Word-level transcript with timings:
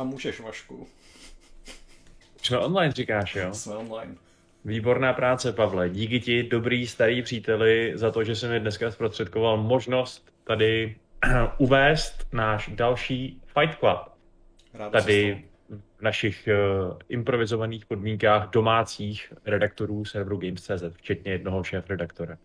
A 0.00 0.04
můžeš, 0.04 0.40
Vašku. 0.40 0.86
Jsme 2.42 2.58
online, 2.58 2.92
říkáš, 2.92 3.36
jo? 3.36 3.54
Jsme 3.54 3.76
online. 3.76 4.14
Výborná 4.64 5.12
práce, 5.12 5.52
Pavle. 5.52 5.90
Díky 5.90 6.20
ti, 6.20 6.42
dobrý 6.42 6.86
starý 6.86 7.22
příteli, 7.22 7.92
za 7.94 8.10
to, 8.10 8.24
že 8.24 8.36
jsi 8.36 8.48
mi 8.48 8.60
dneska 8.60 8.90
zprostředkoval 8.90 9.56
možnost 9.56 10.32
tady 10.44 10.96
uvést 11.58 12.28
náš 12.32 12.68
další 12.68 13.40
Fight 13.46 13.78
Club. 13.78 13.98
Rád 14.74 14.90
tady 14.90 15.44
v 15.98 16.02
našich 16.02 16.48
uh, 16.48 16.98
improvizovaných 17.08 17.86
podmínkách 17.86 18.50
domácích 18.50 19.32
redaktorů 19.46 20.04
serveru 20.04 20.36
Games.cz, 20.36 20.82
včetně 20.96 21.32
jednoho 21.32 21.64
šéf-redaktora. 21.64 22.38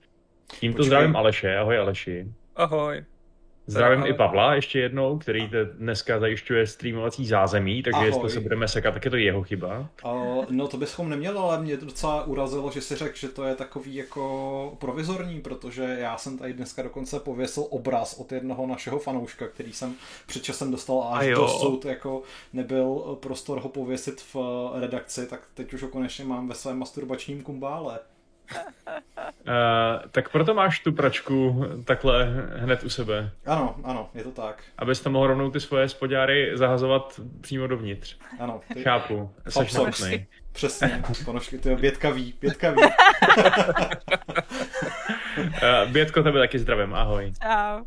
Tímto 0.59 0.77
Počkej. 0.77 0.87
zdravím 0.87 1.15
Aleše. 1.15 1.57
Ahoj 1.57 1.77
Aleši. 1.77 2.27
Ahoj. 2.55 3.05
Zdravím 3.67 3.99
Ahoj. 3.99 4.09
i 4.09 4.13
Pavla 4.13 4.55
ještě 4.55 4.79
jednou, 4.79 5.17
který 5.17 5.49
dneska 5.73 6.19
zajišťuje 6.19 6.67
streamovací 6.67 7.27
zázemí, 7.27 7.83
takže 7.83 7.97
Ahoj. 7.97 8.07
jestli 8.07 8.29
se 8.29 8.39
budeme 8.39 8.67
sekat, 8.67 8.93
tak 8.93 9.05
je 9.05 9.11
to 9.11 9.17
jeho 9.17 9.43
chyba. 9.43 9.89
Uh, 10.05 10.45
no 10.49 10.67
to 10.67 10.77
bychom 10.77 11.09
neměli, 11.09 11.37
ale 11.37 11.61
mě 11.61 11.77
to 11.77 11.85
docela 11.85 12.23
urazilo, 12.23 12.71
že 12.71 12.81
si 12.81 12.95
řekl, 12.95 13.17
že 13.17 13.29
to 13.29 13.43
je 13.43 13.55
takový 13.55 13.95
jako 13.95 14.77
provizorní, 14.79 15.41
protože 15.41 15.97
já 15.99 16.17
jsem 16.17 16.37
tady 16.37 16.53
dneska 16.53 16.81
dokonce 16.81 17.19
pověsil 17.19 17.65
obraz 17.69 18.19
od 18.19 18.31
jednoho 18.31 18.67
našeho 18.67 18.99
fanouška, 18.99 19.47
který 19.47 19.73
jsem 19.73 19.93
před 20.27 20.43
časem 20.43 20.71
dostal 20.71 21.01
a 21.01 21.17
až 21.17 21.27
dosud 21.27 21.85
jako 21.85 22.21
nebyl 22.53 23.17
prostor 23.19 23.59
ho 23.59 23.69
pověsit 23.69 24.21
v 24.33 24.35
redakci, 24.79 25.27
tak 25.27 25.39
teď 25.53 25.73
už 25.73 25.81
ho 25.81 25.87
konečně 25.87 26.25
mám 26.25 26.47
ve 26.47 26.55
svém 26.55 26.79
masturbačním 26.79 27.41
kumbále. 27.41 27.99
Uh, 28.51 30.09
tak 30.11 30.29
proto 30.29 30.53
máš 30.53 30.79
tu 30.79 30.91
pračku 30.91 31.65
takhle 31.85 32.23
hned 32.55 32.83
u 32.83 32.89
sebe. 32.89 33.31
Ano, 33.45 33.75
ano, 33.83 34.09
je 34.13 34.23
to 34.23 34.31
tak. 34.31 34.63
Abys 34.77 34.99
tam 34.99 35.13
mohl 35.13 35.27
rovnou 35.27 35.51
ty 35.51 35.59
svoje 35.59 35.89
spodáry 35.89 36.51
zahazovat 36.53 37.19
přímo 37.41 37.67
dovnitř. 37.67 38.17
Ano. 38.39 38.61
Ty... 38.73 38.83
Chápu, 38.83 39.31
jsi 39.49 39.65
samotný. 39.65 40.25
Přesně, 40.51 41.03
ponožky, 41.25 41.57
to 41.57 41.69
je 41.69 41.75
Bětka 41.75 42.09
ví, 42.09 42.33
Bětka 42.41 42.71
ví. 42.71 42.81
uh, 45.37 45.91
Bětko, 45.91 46.23
tebe 46.23 46.39
taky 46.39 46.59
zdravím, 46.59 46.93
ahoj. 46.93 47.31
Čau. 47.43 47.83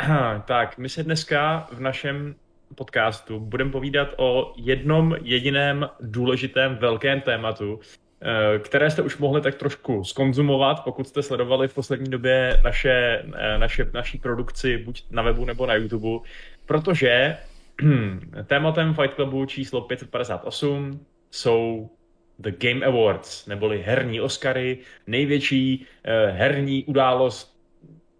tak, 0.44 0.78
my 0.78 0.88
se 0.88 1.02
dneska 1.02 1.68
v 1.72 1.80
našem 1.80 2.34
podcastu 2.74 3.40
budeme 3.40 3.70
povídat 3.70 4.08
o 4.16 4.52
jednom 4.56 5.16
jediném 5.22 5.88
důležitém 6.00 6.76
velkém 6.76 7.20
tématu, 7.20 7.80
které 8.58 8.90
jste 8.90 9.02
už 9.02 9.18
mohli 9.18 9.40
tak 9.40 9.54
trošku 9.54 10.04
skonzumovat, 10.04 10.84
pokud 10.84 11.08
jste 11.08 11.22
sledovali 11.22 11.68
v 11.68 11.74
poslední 11.74 12.10
době 12.10 12.60
naše, 12.64 13.24
eh, 13.34 13.58
naše, 13.58 13.90
naší 13.92 14.18
produkci 14.18 14.78
buď 14.78 15.04
na 15.10 15.22
webu 15.22 15.44
nebo 15.44 15.66
na 15.66 15.74
YouTube, 15.74 16.28
protože 16.66 17.36
tématem 18.46 18.94
Fight 18.94 19.14
Clubu 19.14 19.46
číslo 19.46 19.80
558 19.80 21.06
jsou 21.30 21.90
The 22.38 22.50
Game 22.58 22.86
Awards, 22.86 23.46
neboli 23.46 23.82
herní 23.82 24.20
Oscary, 24.20 24.78
největší 25.06 25.86
eh, 26.04 26.26
herní 26.26 26.84
událost 26.84 27.59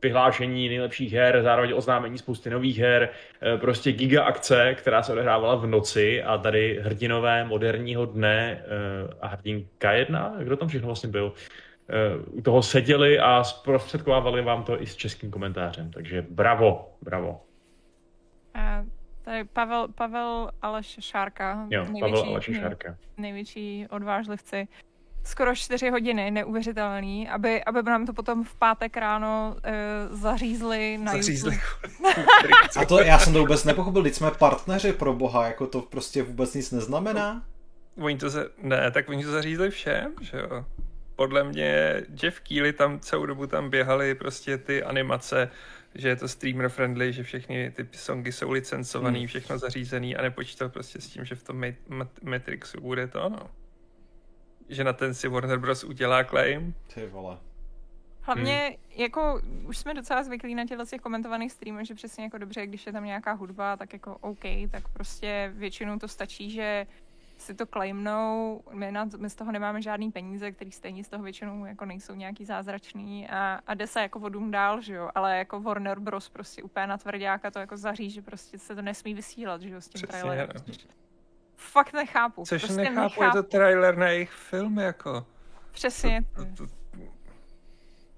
vyhlášení 0.03 0.69
nejlepších 0.69 1.13
her, 1.13 1.43
zároveň 1.43 1.73
oznámení 1.75 2.19
spousty 2.19 2.51
nových 2.51 2.79
her, 2.79 3.09
eh, 3.43 3.59
prostě 3.59 3.93
giga 3.93 4.25
akce, 4.25 4.75
která 4.75 5.03
se 5.03 5.13
odehrávala 5.13 5.55
v 5.55 5.67
noci 5.67 6.23
a 6.23 6.39
tady 6.39 6.81
hrdinové 6.83 7.45
moderního 7.45 8.07
dne 8.07 8.63
eh, 8.65 9.15
a 9.21 9.27
hrdinka 9.27 9.93
jedna, 9.93 10.35
kdo 10.39 10.57
tam 10.57 10.69
všechno 10.69 10.87
vlastně 10.87 11.09
byl, 11.09 11.33
eh, 11.89 11.95
u 12.31 12.43
toho 12.43 12.63
seděli 12.63 13.19
a 13.19 13.45
zprostředkovávali 13.45 14.43
vám 14.43 14.65
to 14.65 14.83
i 14.83 14.87
s 14.87 14.97
českým 14.97 15.31
komentářem, 15.31 15.91
takže 15.91 16.27
bravo, 16.31 16.95
bravo. 17.03 17.41
A 18.55 18.85
tady 19.23 19.45
Pavel, 19.45 19.89
Pavel 19.89 20.51
Aleš 20.63 20.97
Šárka. 21.01 21.67
Jo, 21.71 21.85
největší, 21.85 22.01
Pavel 22.01 22.31
Aleš 22.31 22.51
Šárka. 22.61 22.97
Největší 23.17 23.87
odvážlivci 23.91 24.69
skoro 25.25 25.55
čtyři 25.55 25.91
hodiny, 25.91 26.31
neuvěřitelný, 26.31 27.29
aby, 27.29 27.65
aby 27.65 27.83
nám 27.83 28.07
to 28.07 28.13
potom 28.13 28.45
v 28.45 28.55
pátek 28.55 28.97
ráno 28.97 29.57
uh, 30.11 30.17
zařízli 30.17 30.99
na 30.99 31.13
zařízli. 31.13 31.59
A 32.77 32.85
to 32.85 33.03
já 33.03 33.19
jsem 33.19 33.33
to 33.33 33.39
vůbec 33.39 33.65
nepochopil, 33.65 34.03
teď 34.03 34.15
jsme 34.15 34.31
partneři 34.31 34.93
pro 34.93 35.13
boha, 35.13 35.47
jako 35.47 35.67
to 35.67 35.81
prostě 35.81 36.23
vůbec 36.23 36.55
nic 36.55 36.71
neznamená? 36.71 37.45
Oni 37.97 38.19
to 38.19 38.31
za... 38.31 38.45
ne, 38.63 38.91
tak 38.91 39.09
oni 39.09 39.25
to 39.25 39.31
zařízli 39.31 39.71
všem, 39.71 40.15
že 40.21 40.39
jo. 40.39 40.65
Podle 41.17 41.45
mě 41.45 42.03
Jeff 42.23 42.41
Keely 42.41 42.73
tam 42.73 43.01
celou 43.01 43.27
dobu 43.27 43.47
tam 43.47 43.71
běhali 43.71 44.15
prostě 44.15 44.59
ty 44.59 44.83
animace, 44.83 45.51
že 45.95 46.09
je 46.09 46.17
to 46.17 46.29
streamer 46.29 46.69
friendly, 46.69 47.13
že 47.13 47.23
všechny 47.23 47.71
ty 47.71 47.89
songy 47.93 48.33
jsou 48.33 48.51
licencovaný, 48.51 49.19
hmm. 49.19 49.29
všechno 49.29 49.59
zařízený 49.59 50.17
a 50.17 50.23
nepočítal 50.23 50.69
prostě 50.69 51.01
s 51.01 51.07
tím, 51.07 51.25
že 51.25 51.35
v 51.35 51.43
tom 51.43 51.65
Matrixu 52.23 52.81
bude 52.81 53.07
to, 53.07 53.29
no 53.29 53.41
že 54.71 54.85
na 54.85 54.93
ten 54.93 55.15
si 55.15 55.29
Warner 55.29 55.59
Bros. 55.59 55.85
udělá 55.85 56.25
claim. 56.25 56.75
Ty 56.95 57.07
vole. 57.07 57.39
Hlavně, 58.23 58.67
hmm. 58.67 59.03
jako, 59.03 59.41
už 59.67 59.79
jsme 59.79 59.95
docela 59.95 60.23
zvyklí 60.23 60.55
na 60.55 60.67
těchto 60.67 60.87
těch 60.87 61.01
komentovaných 61.01 61.53
streamech, 61.53 61.87
že 61.87 61.95
přesně 61.95 62.25
jako 62.25 62.39
dobře, 62.39 62.67
když 62.67 62.87
je 62.87 62.93
tam 62.93 63.05
nějaká 63.05 63.33
hudba, 63.33 63.77
tak 63.77 63.93
jako 63.93 64.17
OK, 64.21 64.45
tak 64.71 64.89
prostě 64.89 65.53
většinou 65.55 65.99
to 65.99 66.09
stačí, 66.09 66.51
že 66.51 66.87
si 67.39 67.55
to 67.55 67.67
claimnou, 67.67 68.63
my, 68.73 68.93
na, 68.93 69.09
my 69.17 69.31
z 69.31 69.35
toho 69.35 69.53
nemáme 69.53 69.83
žádný 69.83 70.13
peníze, 70.13 70.53
který 70.53 70.73
stejně 70.73 71.05
z 71.05 71.09
toho 71.09 71.25
většinou 71.25 71.65
jako 71.65 71.85
nejsou 71.85 72.15
nějaký 72.15 72.45
zázračný 72.45 73.29
a, 73.29 73.61
a 73.67 73.75
jde 73.75 73.87
se 73.87 74.01
jako 74.01 74.19
vodům 74.19 74.51
dál, 74.51 74.81
že 74.81 74.95
jo, 74.95 75.11
ale 75.15 75.39
jako 75.39 75.61
Warner 75.61 76.01
Bros. 76.01 76.29
prostě 76.29 76.63
úplně 76.63 76.87
na 76.87 76.99
tvrdáka 76.99 77.51
to 77.51 77.59
jako 77.59 77.77
zaří, 77.77 78.11
že 78.11 78.23
prostě 78.23 78.59
se 78.59 78.75
to 78.75 78.83
nesmí 78.83 79.15
vysílat, 79.15 79.63
že 79.63 79.71
jo, 79.71 79.81
s 79.81 79.89
tím 79.89 80.03
trailerem. 80.03 80.49
No 80.55 80.75
fakt 81.61 81.93
nechápu. 81.93 82.45
Což 82.45 82.63
prostě 82.63 82.81
nechápu, 82.81 83.21
nechápu, 83.21 83.23
je 83.23 83.43
to 83.43 83.49
trailer 83.49 83.97
na 83.97 84.09
jejich 84.09 84.31
film, 84.31 84.79
jako. 84.79 85.27
Přesně. 85.73 86.25
To, 86.37 86.45
to, 86.45 86.67
to... 86.67 86.81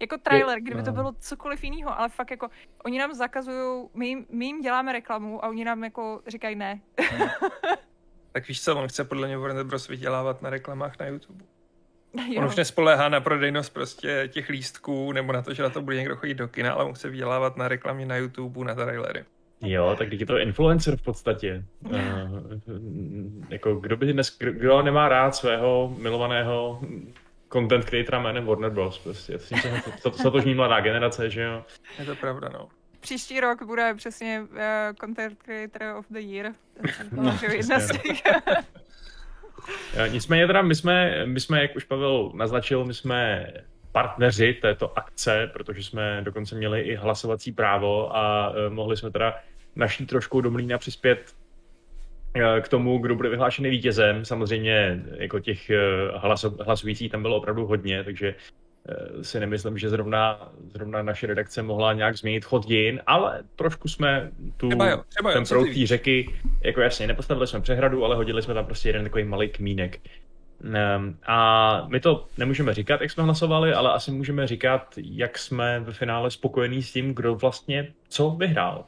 Jako 0.00 0.18
trailer, 0.18 0.60
kdyby 0.60 0.78
no. 0.78 0.84
to 0.84 0.92
bylo 0.92 1.12
cokoliv 1.20 1.64
jiného, 1.64 1.98
ale 1.98 2.08
fakt 2.08 2.30
jako, 2.30 2.48
oni 2.84 2.98
nám 2.98 3.14
zakazují, 3.14 3.88
my, 3.94 4.06
jim, 4.06 4.26
my 4.30 4.46
jim 4.46 4.60
děláme 4.60 4.92
reklamu 4.92 5.44
a 5.44 5.48
oni 5.48 5.64
nám 5.64 5.84
jako 5.84 6.22
říkají 6.26 6.56
ne. 6.56 6.80
Hmm. 7.00 7.28
tak 8.32 8.48
víš 8.48 8.64
co, 8.64 8.76
on 8.76 8.88
chce 8.88 9.04
podle 9.04 9.26
mě 9.26 9.38
Warner 9.38 9.64
Bros. 9.64 9.88
vydělávat 9.88 10.42
na 10.42 10.50
reklamách 10.50 10.98
na 10.98 11.06
YouTube. 11.06 11.44
Jo. 12.28 12.40
On 12.40 12.44
už 12.44 12.56
nespoléhá 12.56 13.08
na 13.08 13.20
prodejnost 13.20 13.74
prostě 13.74 14.28
těch 14.32 14.48
lístků, 14.48 15.12
nebo 15.12 15.32
na 15.32 15.42
to, 15.42 15.54
že 15.54 15.62
na 15.62 15.70
to 15.70 15.82
bude 15.82 15.96
někdo 15.96 16.16
chodit 16.16 16.34
do 16.34 16.48
kina, 16.48 16.72
ale 16.72 16.84
on 16.84 16.94
chce 16.94 17.10
vydělávat 17.10 17.56
na 17.56 17.68
reklamě 17.68 18.06
na 18.06 18.16
YouTube, 18.16 18.64
na 18.64 18.74
trailery. 18.74 19.24
Jo, 19.62 19.94
tak 19.98 20.12
je 20.12 20.26
to 20.26 20.38
influencer 20.38 20.96
v 20.96 21.02
podstatě. 21.02 21.64
Uh, 21.80 21.92
jako 23.48 23.74
kdo 23.74 23.96
by 23.96 24.12
dnes, 24.12 24.38
kdo 24.38 24.82
nemá 24.82 25.08
rád 25.08 25.34
svého 25.34 25.94
milovaného 25.98 26.80
content 27.52 27.84
creatora 27.84 28.18
jménem 28.18 28.46
Warner 28.46 28.70
Bros. 28.70 28.98
Prostě. 28.98 29.38
To, 29.38 30.10
to, 30.10 30.30
to, 30.30 30.30
to 30.30 30.54
mladá 30.54 30.80
generace, 30.80 31.30
že 31.30 31.42
jo? 31.42 31.64
Je 31.98 32.04
to 32.04 32.16
pravda, 32.16 32.48
no. 32.52 32.68
Příští 33.00 33.40
rok 33.40 33.62
bude 33.62 33.94
přesně 33.94 34.40
uh, 34.40 34.58
content 35.00 35.38
creator 35.42 35.96
of 35.98 36.06
the 36.10 36.18
year. 36.18 36.52
No, 37.12 37.38
jedna 37.52 37.80
z 37.80 37.88
těch. 37.88 38.22
Nicméně 40.08 40.46
teda 40.46 40.62
my 40.62 40.74
jsme, 40.74 41.26
my 41.26 41.40
jsme, 41.40 41.62
jak 41.62 41.76
už 41.76 41.84
Pavel 41.84 42.32
naznačil, 42.34 42.84
my 42.84 42.94
jsme 42.94 43.52
partneři 43.92 44.54
této 44.62 44.98
akce, 44.98 45.50
protože 45.52 45.82
jsme 45.82 46.20
dokonce 46.22 46.54
měli 46.54 46.80
i 46.80 46.96
hlasovací 46.96 47.52
právo 47.52 48.16
a 48.16 48.50
uh, 48.50 48.56
mohli 48.72 48.96
jsme 48.96 49.10
teda 49.10 49.34
naší 49.76 50.06
trošku 50.06 50.40
do 50.40 50.50
mlína 50.50 50.78
přispět 50.78 51.34
eh, 52.34 52.60
k 52.60 52.68
tomu, 52.68 52.98
kdo 52.98 53.14
bude 53.14 53.28
vyhlášený 53.28 53.70
vítězem. 53.70 54.24
Samozřejmě 54.24 55.02
jako 55.18 55.40
těch 55.40 55.70
eh, 55.70 55.78
hlasujících 56.64 57.12
tam 57.12 57.22
bylo 57.22 57.36
opravdu 57.36 57.66
hodně, 57.66 58.04
takže 58.04 58.34
eh, 58.88 59.24
si 59.24 59.40
nemyslím, 59.40 59.78
že 59.78 59.90
zrovna, 59.90 60.52
zrovna 60.72 61.02
naše 61.02 61.26
redakce 61.26 61.62
mohla 61.62 61.92
nějak 61.92 62.16
změnit 62.16 62.44
chod 62.44 62.66
dějin, 62.66 63.00
ale 63.06 63.42
trošku 63.56 63.88
jsme 63.88 64.30
tu, 64.56 64.68
třeba 64.68 64.90
jo, 64.90 65.02
třeba 65.08 65.32
ten 65.32 65.44
proud 65.44 65.68
té 65.74 65.86
řeky, 65.86 66.34
jako 66.60 66.80
jasně, 66.80 67.06
nepostavili 67.06 67.46
jsme 67.46 67.60
přehradu, 67.60 68.04
ale 68.04 68.16
hodili 68.16 68.42
jsme 68.42 68.54
tam 68.54 68.66
prostě 68.66 68.88
jeden 68.88 69.02
takový 69.02 69.24
malý 69.24 69.48
kmínek. 69.48 70.00
Um, 70.64 71.18
a 71.26 71.86
my 71.88 72.00
to 72.00 72.26
nemůžeme 72.38 72.74
říkat, 72.74 73.00
jak 73.00 73.10
jsme 73.10 73.22
hlasovali, 73.22 73.74
ale 73.74 73.92
asi 73.92 74.10
můžeme 74.10 74.46
říkat, 74.46 74.94
jak 74.96 75.38
jsme 75.38 75.80
ve 75.80 75.92
finále 75.92 76.30
spokojení 76.30 76.82
s 76.82 76.92
tím, 76.92 77.14
kdo 77.14 77.34
vlastně 77.34 77.92
co 78.08 78.30
vyhrál. 78.30 78.84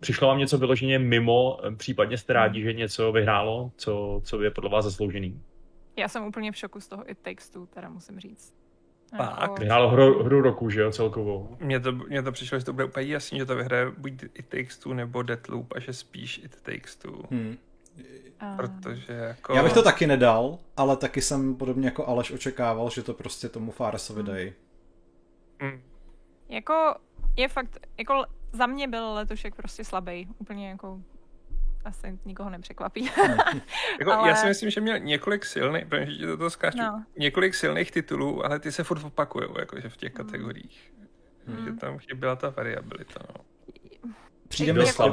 Přišlo 0.00 0.28
vám 0.28 0.38
něco 0.38 0.58
vyloženě 0.58 0.98
mimo, 0.98 1.60
případně 1.76 2.18
jste 2.18 2.32
rádi, 2.32 2.62
že 2.62 2.72
něco 2.72 3.12
vyhrálo, 3.12 3.72
co, 3.76 4.20
co 4.24 4.42
je 4.42 4.50
podle 4.50 4.70
vás 4.70 4.84
zasloužený? 4.84 5.42
Já 5.96 6.08
jsem 6.08 6.24
úplně 6.24 6.52
v 6.52 6.56
šoku 6.56 6.80
z 6.80 6.88
toho 6.88 7.10
It 7.10 7.18
Takes 7.18 7.50
Two, 7.50 7.66
teda 7.66 7.88
musím 7.88 8.20
říct. 8.20 8.54
Pak. 9.16 9.40
Jako... 9.40 9.54
Vyhrálo 9.54 9.88
hru, 9.88 10.22
hru 10.22 10.40
roku, 10.40 10.70
že 10.70 10.80
jo, 10.80 10.90
celkovou. 10.90 11.56
Mně 11.60 11.80
to, 11.80 11.92
mně 11.92 12.22
to 12.22 12.32
přišlo, 12.32 12.58
že 12.58 12.64
to 12.64 12.72
bude 12.72 12.84
úplně 12.84 13.06
jasný, 13.06 13.38
že 13.38 13.46
to 13.46 13.56
vyhraje 13.56 13.90
buď 13.90 14.12
It 14.34 14.46
Takes 14.48 14.78
Two 14.78 14.94
nebo 14.94 15.22
Deathloop 15.22 15.72
a 15.76 15.80
že 15.80 15.92
spíš 15.92 16.38
It 16.44 16.60
Takes 16.62 16.96
Two. 16.96 17.22
Hmm. 17.30 17.56
Protože 18.56 19.12
jako... 19.12 19.54
Já 19.54 19.62
bych 19.62 19.72
to 19.72 19.82
taky 19.82 20.06
nedal, 20.06 20.58
ale 20.76 20.96
taky 20.96 21.22
jsem 21.22 21.56
podobně 21.56 21.86
jako 21.86 22.06
Aleš 22.06 22.30
očekával, 22.30 22.90
že 22.90 23.02
to 23.02 23.14
prostě 23.14 23.48
tomu 23.48 23.70
Faresovi 23.70 24.22
hmm. 24.22 24.30
dají. 24.30 24.52
Hmm. 25.60 25.80
Jako 26.48 26.94
je 27.36 27.48
fakt, 27.48 27.86
jako 27.98 28.24
za 28.52 28.66
mě 28.66 28.88
byl 28.88 29.12
letošek 29.12 29.54
prostě 29.54 29.84
slabý, 29.84 30.28
úplně 30.38 30.68
jako 30.68 31.00
asi 31.84 32.18
nikoho 32.24 32.50
nepřekvapí. 32.50 33.04
jako, 34.00 34.12
ale... 34.12 34.28
Já 34.28 34.36
si 34.36 34.46
myslím, 34.46 34.70
že 34.70 34.80
měl 34.80 34.98
několik 34.98 35.44
silných, 35.44 35.86
protože 35.86 36.26
to, 36.26 36.36
to 36.36 36.50
skáču, 36.50 36.78
no. 36.78 37.04
několik 37.18 37.54
silných 37.54 37.90
titulů, 37.90 38.44
ale 38.44 38.58
ty 38.58 38.72
se 38.72 38.84
furt 38.84 39.04
opakují, 39.04 39.48
jakože 39.58 39.88
v 39.88 39.96
těch 39.96 40.14
hmm. 40.14 40.26
kategoriích. 40.26 40.92
Hmm. 41.46 41.64
Že 41.64 41.72
tam 41.72 41.98
chyběla 41.98 42.36
ta 42.36 42.50
variabilita. 42.50 43.20
No. 43.28 43.44
Přijde 44.48 44.72
mi 44.72 44.86
jako, 44.86 45.10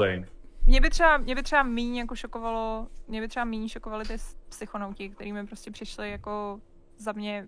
mě 0.65 0.81
by 0.81 0.89
třeba, 0.89 1.17
mě 1.17 1.35
by 1.35 1.43
třeba 1.43 1.63
míň 1.63 1.95
jako 1.95 2.15
šokovalo, 2.15 2.87
mě 3.07 3.21
by 3.21 3.27
třeba 3.27 3.45
míň 3.45 3.67
šokovali 3.67 4.05
ty 4.05 4.17
psychonauti, 4.49 5.09
který 5.09 5.33
mi 5.33 5.45
prostě 5.47 5.71
přišli 5.71 6.11
jako 6.11 6.61
za 6.97 7.11
mě 7.11 7.47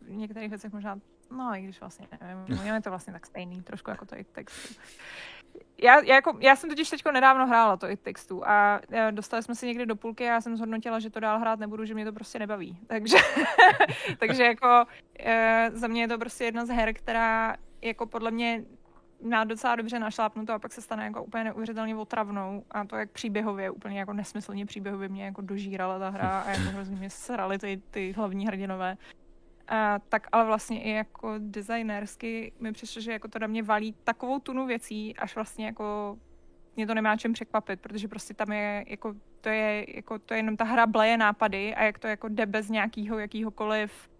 v 0.00 0.10
některých 0.10 0.50
věcech 0.50 0.72
možná, 0.72 1.00
no 1.30 1.54
i 1.54 1.62
když 1.62 1.80
vlastně 1.80 2.06
nevím, 2.20 2.66
je 2.74 2.80
to 2.80 2.90
vlastně 2.90 3.12
tak 3.12 3.26
stejný, 3.26 3.62
trošku 3.62 3.90
jako 3.90 4.06
to 4.06 4.16
i 4.18 4.24
textu. 4.24 4.74
Já, 5.82 6.00
já, 6.00 6.14
jako, 6.14 6.36
já 6.40 6.56
jsem 6.56 6.70
totiž 6.70 6.90
teď 6.90 7.04
nedávno 7.12 7.46
hrála 7.46 7.76
to 7.76 7.90
i 7.90 7.96
textu 7.96 8.48
a 8.48 8.80
dostali 9.10 9.42
jsme 9.42 9.54
si 9.54 9.66
někdy 9.66 9.86
do 9.86 9.96
půlky 9.96 10.24
a 10.24 10.32
já 10.32 10.40
jsem 10.40 10.56
zhodnotila, 10.56 10.98
že 10.98 11.10
to 11.10 11.20
dál 11.20 11.38
hrát 11.38 11.58
nebudu, 11.58 11.84
že 11.84 11.94
mě 11.94 12.04
to 12.04 12.12
prostě 12.12 12.38
nebaví. 12.38 12.78
Takže, 12.86 13.16
takže 14.18 14.44
jako 14.44 14.84
e, 15.18 15.70
za 15.72 15.86
mě 15.86 16.02
je 16.02 16.08
to 16.08 16.18
prostě 16.18 16.44
jedna 16.44 16.66
z 16.66 16.68
her, 16.68 16.94
která 16.94 17.56
jako 17.82 18.06
podle 18.06 18.30
mě 18.30 18.64
má 19.22 19.44
docela 19.44 19.76
dobře 19.76 19.98
našlápnuto 19.98 20.52
a 20.52 20.58
pak 20.58 20.72
se 20.72 20.82
stane 20.82 21.04
jako 21.04 21.24
úplně 21.24 21.44
neuvěřitelně 21.44 21.96
otravnou 21.96 22.64
a 22.70 22.84
to 22.84 22.96
jak 22.96 23.10
příběhově, 23.10 23.70
úplně 23.70 23.98
jako 23.98 24.12
nesmyslně 24.12 24.66
příběhově 24.66 25.08
mě 25.08 25.24
jako 25.24 25.40
dožírala 25.40 25.98
ta 25.98 26.08
hra 26.08 26.40
a 26.40 26.50
jako 26.50 26.62
hrozně 26.62 26.96
mě 26.96 27.10
srali 27.10 27.58
ty, 27.58 27.82
ty 27.90 28.12
hlavní 28.12 28.46
hrdinové. 28.46 28.96
A, 29.70 29.98
tak 30.08 30.26
ale 30.32 30.44
vlastně 30.44 30.82
i 30.82 30.90
jako 30.90 31.34
designersky 31.38 32.52
mi 32.60 32.72
přišlo, 32.72 33.02
že 33.02 33.12
jako 33.12 33.28
to 33.28 33.38
na 33.38 33.46
mě 33.46 33.62
valí 33.62 33.94
takovou 34.04 34.38
tunu 34.38 34.66
věcí, 34.66 35.16
až 35.16 35.34
vlastně 35.34 35.66
jako 35.66 36.18
mě 36.76 36.86
to 36.86 36.94
nemá 36.94 37.16
čem 37.16 37.32
překvapit, 37.32 37.80
protože 37.80 38.08
prostě 38.08 38.34
tam 38.34 38.52
je 38.52 38.84
jako 38.88 39.14
to 39.40 39.48
je, 39.48 39.96
jako, 39.96 40.18
to 40.18 40.34
je 40.34 40.38
jenom 40.38 40.56
ta 40.56 40.64
hra 40.64 40.86
bleje 40.86 41.16
nápady 41.16 41.74
a 41.74 41.82
jak 41.82 41.98
to 41.98 42.06
jako 42.06 42.28
jde 42.28 42.46
bez 42.46 42.68
nějakého 42.68 43.18
jakýhokoliv 43.18 44.10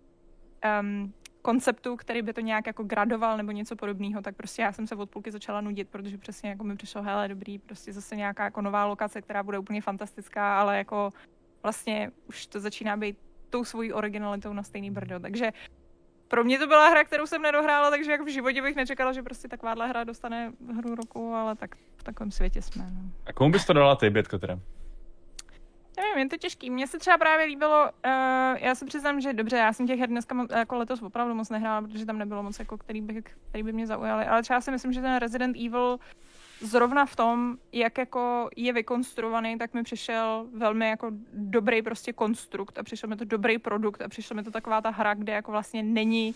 um, 0.81 1.14
konceptu, 1.43 1.97
který 1.97 2.23
by 2.23 2.32
to 2.32 2.41
nějak 2.41 2.67
jako 2.67 2.82
gradoval 2.85 3.37
nebo 3.37 3.50
něco 3.50 3.76
podobného, 3.76 4.23
tak 4.23 4.37
prostě 4.37 4.62
já 4.62 4.73
jsem 4.73 4.87
se 4.87 4.94
od 4.94 5.11
půlky 5.11 5.31
začala 5.31 5.61
nudit, 5.61 5.88
protože 5.88 6.19
přesně 6.19 6.50
jako 6.50 6.64
mi 6.64 6.76
přišlo, 6.76 7.02
hele, 7.02 7.29
dobrý, 7.29 7.58
prostě 7.58 7.93
zase 7.93 8.17
nějaká 8.17 8.44
jako 8.44 8.62
nová 8.62 8.85
lokace, 8.87 9.23
která 9.23 9.43
bude 9.43 9.58
úplně 9.58 9.82
fantastická, 9.82 10.61
ale 10.61 10.79
jako 10.79 11.11
vlastně 11.62 12.11
už 12.29 12.47
to 12.47 12.61
začíná 12.61 12.97
být 12.97 13.19
tou 13.50 13.64
svojí 13.64 13.93
originalitou 13.93 14.52
na 14.52 14.62
stejný 14.62 14.91
brdo, 14.91 15.20
takže 15.20 15.52
pro 16.29 16.44
mě 16.44 16.58
to 16.58 16.67
byla 16.67 16.88
hra, 16.88 17.05
kterou 17.05 17.26
jsem 17.26 17.43
nedohrála, 17.43 17.91
takže 17.91 18.12
jako 18.12 18.25
v 18.25 18.32
životě 18.32 18.62
bych 18.62 18.76
nečekala, 18.76 19.12
že 19.12 19.23
prostě 19.23 19.49
takováhle 19.49 19.88
hra 19.88 20.05
dostane 20.05 20.52
hru 20.76 20.94
roku, 20.94 21.35
ale 21.35 21.56
tak 21.56 21.76
v 21.97 22.02
takovém 22.02 22.31
světě 22.31 22.62
jsme. 22.62 22.85
No. 22.85 23.00
A 23.26 23.32
komu 23.32 23.50
bys 23.50 23.67
to 23.67 23.73
dala 23.73 23.97
ty, 23.97 24.11
Bětko, 24.11 24.38
teda? 24.38 24.58
Nevím, 25.97 26.19
je 26.19 26.29
to 26.29 26.37
těžký. 26.37 26.70
Mně 26.70 26.87
se 26.87 26.99
třeba 26.99 27.19
právě 27.19 27.47
líbilo, 27.47 27.82
uh, 27.82 28.56
já 28.58 28.75
se 28.75 28.87
přiznám, 28.87 29.20
že 29.20 29.32
dobře, 29.32 29.56
já 29.56 29.73
jsem 29.73 29.87
těch 29.87 30.00
her 30.00 30.08
dneska 30.08 30.47
jako 30.56 30.76
letos 30.76 31.02
opravdu 31.02 31.35
moc 31.35 31.50
nehrála, 31.50 31.82
protože 31.82 32.06
tam 32.06 32.19
nebylo 32.19 32.43
moc, 32.43 32.58
jako, 32.58 32.79
který, 32.79 33.00
by, 33.00 33.23
který 33.49 33.62
by 33.62 33.73
mě 33.73 33.87
zaujaly, 33.87 34.25
ale 34.25 34.43
třeba 34.43 34.61
si 34.61 34.70
myslím, 34.70 34.93
že 34.93 35.00
ten 35.00 35.17
Resident 35.17 35.56
Evil 35.56 35.99
zrovna 36.60 37.06
v 37.06 37.16
tom, 37.16 37.56
jak 37.72 37.98
jako 37.98 38.50
je 38.56 38.72
vykonstruovaný, 38.72 39.58
tak 39.58 39.74
mi 39.74 39.82
přišel 39.82 40.46
velmi 40.54 40.88
jako 40.88 41.10
dobrý 41.32 41.82
prostě 41.82 42.12
konstrukt 42.12 42.78
a 42.78 42.82
přišel 42.82 43.08
mi 43.08 43.16
to 43.16 43.24
dobrý 43.24 43.58
produkt 43.58 44.02
a 44.02 44.08
přišel 44.08 44.36
mi 44.36 44.42
to 44.42 44.50
taková 44.50 44.80
ta 44.80 44.90
hra, 44.90 45.14
kde 45.14 45.32
jako 45.32 45.50
vlastně 45.50 45.82
není, 45.82 46.34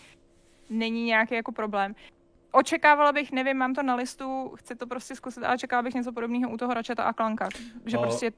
není 0.69 1.05
nějaký 1.05 1.35
jako 1.35 1.51
problém. 1.51 1.95
Očekávala 2.51 3.11
bych, 3.11 3.31
nevím, 3.31 3.57
mám 3.57 3.73
to 3.73 3.83
na 3.83 3.95
listu, 3.95 4.53
chci 4.55 4.75
to 4.75 4.87
prostě 4.87 5.15
zkusit, 5.15 5.43
ale 5.43 5.57
čekávala 5.57 5.83
bych 5.83 5.93
něco 5.93 6.11
podobného 6.11 6.51
u 6.51 6.57
toho 6.57 6.73
Račeta 6.73 7.03
a 7.03 7.13
Klanka. 7.13 7.49
Že 7.85 7.97
o... 7.97 8.01
prostě 8.01 8.31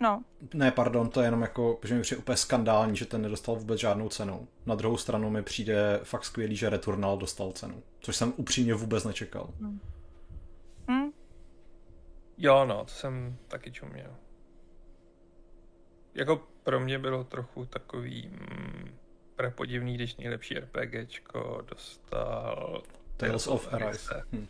No. 0.00 0.22
Ne, 0.54 0.70
pardon, 0.70 1.08
to 1.08 1.20
je 1.20 1.26
jenom 1.26 1.42
jako, 1.42 1.78
že 1.84 1.94
mi 1.94 2.02
přijde 2.02 2.18
úplně 2.18 2.36
skandální, 2.36 2.96
že 2.96 3.04
ten 3.04 3.22
nedostal 3.22 3.56
vůbec 3.56 3.80
žádnou 3.80 4.08
cenu. 4.08 4.48
Na 4.66 4.74
druhou 4.74 4.96
stranu 4.96 5.30
mi 5.30 5.42
přijde 5.42 6.00
fakt 6.02 6.24
skvělý, 6.24 6.56
že 6.56 6.70
Returnal 6.70 7.18
dostal 7.18 7.52
cenu, 7.52 7.82
což 8.00 8.16
jsem 8.16 8.32
upřímně 8.36 8.74
vůbec 8.74 9.04
nečekal. 9.04 9.50
Hmm. 9.60 9.68
Hmm? 9.68 9.80
Jo, 12.38 12.64
no, 12.64 12.84
to 12.84 12.90
jsem 12.90 13.36
taky 13.48 13.72
čuměl. 13.72 14.16
Jako 16.14 16.48
pro 16.62 16.80
mě 16.80 16.98
bylo 16.98 17.24
trochu 17.24 17.66
takový 17.66 18.28
mm, 18.28 18.98
prepodivný, 19.36 19.94
když 19.94 20.16
nejlepší 20.16 20.54
RPGčko 20.58 21.64
dostal 21.68 22.82
Tales 23.16 23.46
of 23.46 23.74
Arise. 23.74 24.22
Hm. 24.32 24.46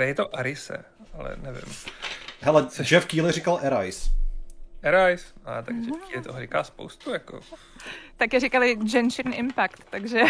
Je 0.00 0.14
to 0.14 0.36
Arise, 0.36 0.84
ale 1.12 1.36
nevím. 1.36 1.74
Hele, 2.40 2.68
Jeff 2.90 3.06
Keely 3.06 3.32
říkal 3.32 3.60
Arise. 3.62 4.10
Arise. 4.82 5.26
A 5.44 5.62
takže 5.62 5.90
mm. 5.90 6.00
je 6.14 6.22
to 6.22 6.40
říká 6.40 6.64
spoustu, 6.64 7.10
jako. 7.10 7.40
Taky 8.16 8.40
říkali 8.40 8.74
Genshin 8.74 9.32
Impact, 9.34 9.84
takže 9.90 10.22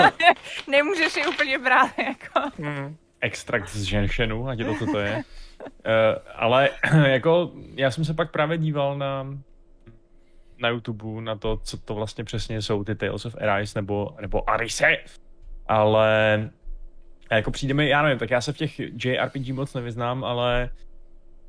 nemůžeš 0.66 1.16
ji 1.16 1.26
úplně 1.26 1.58
brát, 1.58 1.98
jako. 1.98 2.50
Mm. 2.58 2.96
Extrakt 3.20 3.68
z 3.68 3.90
Genshinu, 3.90 4.48
ať 4.48 4.58
to, 4.58 4.74
co 4.74 4.86
to 4.86 4.98
je. 4.98 5.24
Uh, 5.68 6.22
ale 6.34 6.70
jako, 7.06 7.52
já 7.74 7.90
jsem 7.90 8.04
se 8.04 8.14
pak 8.14 8.30
právě 8.30 8.58
díval 8.58 8.98
na 8.98 9.26
na 10.58 10.68
YouTube 10.68 11.20
na 11.20 11.36
to, 11.36 11.56
co 11.56 11.76
to 11.76 11.94
vlastně 11.94 12.24
přesně 12.24 12.62
jsou 12.62 12.84
ty 12.84 12.94
Tales 12.94 13.26
of 13.26 13.36
Arise 13.40 13.78
nebo, 13.78 14.16
nebo 14.20 14.50
Arise. 14.50 14.96
Ale 15.68 16.50
jako 17.30 17.50
přijde 17.50 17.74
mi, 17.74 17.88
já 17.88 18.02
nevím, 18.02 18.18
tak 18.18 18.30
já 18.30 18.40
se 18.40 18.52
v 18.52 18.56
těch 18.56 18.80
JRPG 19.04 19.48
moc 19.48 19.74
nevyznám, 19.74 20.24
ale 20.24 20.70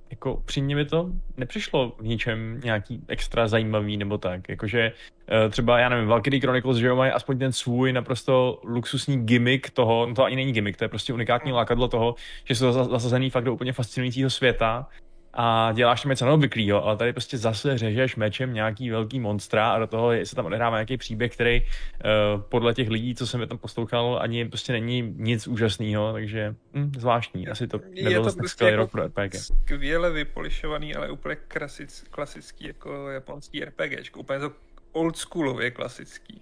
jako 0.09 0.41
přímě 0.45 0.75
mi 0.75 0.85
to 0.85 1.09
nepřišlo 1.37 1.95
v 1.99 2.03
ničem 2.03 2.61
nějaký 2.63 3.01
extra 3.07 3.47
zajímavý 3.47 3.97
nebo 3.97 4.17
tak. 4.17 4.49
Jakože 4.49 4.91
uh, 4.91 5.51
třeba, 5.51 5.79
já 5.79 5.89
nevím, 5.89 6.07
Valkyrie 6.07 6.41
Chronicles, 6.41 6.77
že 6.77 6.87
jo, 6.87 6.95
mají 6.95 7.11
aspoň 7.11 7.39
ten 7.39 7.51
svůj 7.51 7.93
naprosto 7.93 8.61
luxusní 8.63 9.25
gimmick 9.25 9.69
toho, 9.69 10.05
no 10.05 10.15
to 10.15 10.23
ani 10.23 10.35
není 10.35 10.53
gimmick, 10.53 10.77
to 10.77 10.83
je 10.83 10.89
prostě 10.89 11.13
unikátní 11.13 11.51
lákadlo 11.51 11.87
toho, 11.87 12.15
že 12.43 12.55
jsou 12.55 12.71
zasazený 12.71 13.29
fakt 13.29 13.43
do 13.43 13.53
úplně 13.53 13.73
fascinujícího 13.73 14.29
světa 14.29 14.87
a 15.33 15.71
děláš 15.71 16.01
tam 16.01 16.09
něco 16.09 16.25
neobvyklého, 16.25 16.85
ale 16.85 16.97
tady 16.97 17.13
prostě 17.13 17.37
zase 17.37 17.77
řežeš 17.77 18.15
mečem 18.15 18.53
nějaký 18.53 18.89
velký 18.89 19.19
monstra 19.19 19.71
a 19.71 19.79
do 19.79 19.87
toho 19.87 20.11
se 20.23 20.35
tam 20.35 20.45
odehrává 20.45 20.77
nějaký 20.77 20.97
příběh, 20.97 21.33
který 21.33 21.61
uh, 21.61 22.41
podle 22.41 22.73
těch 22.73 22.89
lidí, 22.89 23.15
co 23.15 23.27
jsem 23.27 23.41
je 23.41 23.47
tam 23.47 23.57
poslouchal, 23.57 24.19
ani 24.21 24.45
prostě 24.45 24.73
není 24.73 25.13
nic 25.17 25.47
úžasného, 25.47 26.13
takže 26.13 26.55
hm, 26.73 26.91
zvláštní. 26.97 27.47
Asi 27.47 27.67
to 27.67 27.79
nebyl 28.03 28.23
zase 28.23 28.37
prostě 28.37 28.53
skvělý 28.53 28.71
jako 28.71 28.81
rok 28.81 28.91
pro 28.91 29.07
RPG. 29.07 29.35
Skvěle 29.35 30.11
vypolišovaný, 30.11 30.95
ale 30.95 31.11
úplně 31.11 31.35
klasic, 31.35 32.03
klasický 32.09 32.67
jako 32.67 33.09
japonský 33.09 33.65
RPG, 33.65 34.17
úplně 34.17 34.39
to 34.39 34.51
oldschoolově 34.91 35.71
klasický. 35.71 36.41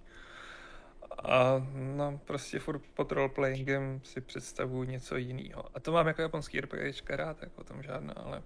A 1.24 1.68
no, 1.74 2.20
prostě 2.26 2.60
furt 2.60 2.82
pod 2.94 3.12
roleplayingem 3.12 4.00
si 4.04 4.22
představuju 4.22 4.84
něco 4.84 5.18
jiného. 5.18 5.64
A 5.74 5.80
to 5.80 5.92
mám 5.92 6.08
jako 6.08 6.22
japonský 6.22 6.62
RPG 6.62 7.10
rád, 7.10 7.38
jako 7.42 7.64
tam 7.64 7.84
žádná, 7.84 8.14
ale 8.14 8.42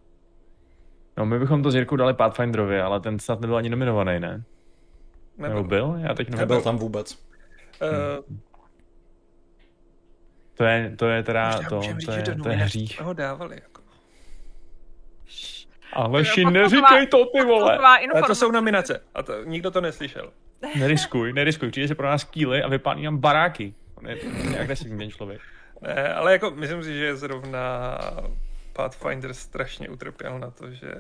No, 1.18 1.26
my 1.26 1.40
bychom 1.40 1.64
to 1.64 1.72
s 1.72 1.76
Jirkou 1.76 1.96
dali 1.96 2.14
Pathfinderovi, 2.14 2.82
ale 2.82 3.00
ten 3.00 3.20
snad 3.20 3.42
nebyl 3.42 3.58
ani 3.58 3.70
nominovaný, 3.70 4.20
ne? 4.20 4.44
Nebyl. 5.38 5.56
Nebo 5.56 5.68
byl? 5.68 5.96
Já 6.00 6.14
teď 6.14 6.30
nevím. 6.30 6.40
Nebyl 6.40 6.62
tam 6.62 6.78
vůbec. 6.78 7.26
Uh, 7.82 8.38
to 10.58 10.64
je, 10.64 10.96
to 10.98 11.10
je 11.10 11.24
teda, 11.24 11.58
to, 11.58 11.70
to, 11.70 11.82
říct, 11.82 12.06
to, 12.06 12.12
je, 12.12 12.24
to 12.44 12.50
je 12.50 12.56
hřích. 12.56 13.02
ho 13.02 13.14
dávali, 13.14 13.56
jako. 13.56 13.82
Aleši, 15.94 16.46
neříkej 16.46 17.08
to, 17.08 17.26
ty 17.26 17.42
vole. 17.46 17.78
Ale 17.78 18.24
to 18.28 18.36
jsou 18.36 18.52
nominace 18.52 19.04
a 19.14 19.24
to, 19.24 19.44
nikdo 19.44 19.72
to 19.72 19.82
neslyšel. 19.82 20.32
Neriskuj, 20.80 21.34
neriskuj, 21.34 21.72
přijde 21.72 21.88
se 21.88 21.96
pro 21.96 22.08
nás 22.08 22.24
kýly 22.24 22.64
a 22.64 22.68
vypálí 22.68 23.04
nám 23.04 23.18
baráky. 23.18 23.74
On 23.96 24.08
je, 24.08 24.18
je 24.52 24.60
agresivní 24.60 24.98
ten 24.98 25.12
člověk. 25.12 25.42
Ne, 25.82 26.14
ale 26.14 26.32
jako 26.32 26.52
myslím 26.52 26.84
si, 26.84 26.98
že 26.98 27.16
zrovna 27.16 27.98
Pathfinder 28.74 29.34
strašně 29.34 29.90
utrpěl 29.90 30.40
na 30.40 30.52
to, 30.52 30.72
že 30.72 30.92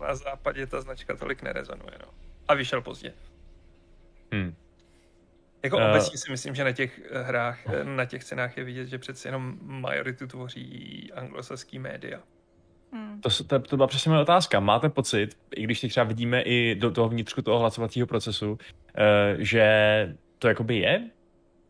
na 0.00 0.14
západě 0.14 0.66
ta 0.66 0.80
značka 0.80 1.16
tolik 1.16 1.42
nerezonuje. 1.42 1.98
No. 2.00 2.08
A 2.48 2.54
vyšel 2.54 2.82
pozdě. 2.82 3.12
Hmm. 4.32 4.54
Jako 5.62 5.76
uh, 5.76 5.84
obecně 5.84 6.18
si 6.18 6.30
myslím, 6.30 6.54
že 6.54 6.64
na 6.64 6.72
těch 6.72 7.00
hrách, 7.12 7.58
na 7.84 8.04
těch 8.04 8.24
cenách 8.24 8.56
je 8.56 8.64
vidět, 8.64 8.86
že 8.86 8.98
přeci 8.98 9.28
jenom 9.28 9.58
majoritu 9.62 10.26
tvoří 10.26 11.10
anglosaský 11.14 11.78
média. 11.78 12.20
Hmm. 12.92 13.20
To, 13.20 13.44
to, 13.44 13.58
to 13.58 13.76
byla 13.76 13.86
přesně 13.86 14.08
moje 14.08 14.22
otázka. 14.22 14.60
Máte 14.60 14.88
pocit, 14.88 15.38
i 15.56 15.62
když 15.62 15.80
teď 15.80 15.90
třeba 15.90 16.04
vidíme 16.04 16.42
i 16.42 16.74
do 16.74 16.90
toho 16.90 17.08
vnitřku 17.08 17.42
toho 17.42 17.58
hlasovacího 17.58 18.06
procesu, 18.06 18.52
uh, 18.52 18.58
že 19.38 20.16
to 20.38 20.48
jakoby 20.48 20.78
je 20.78 21.10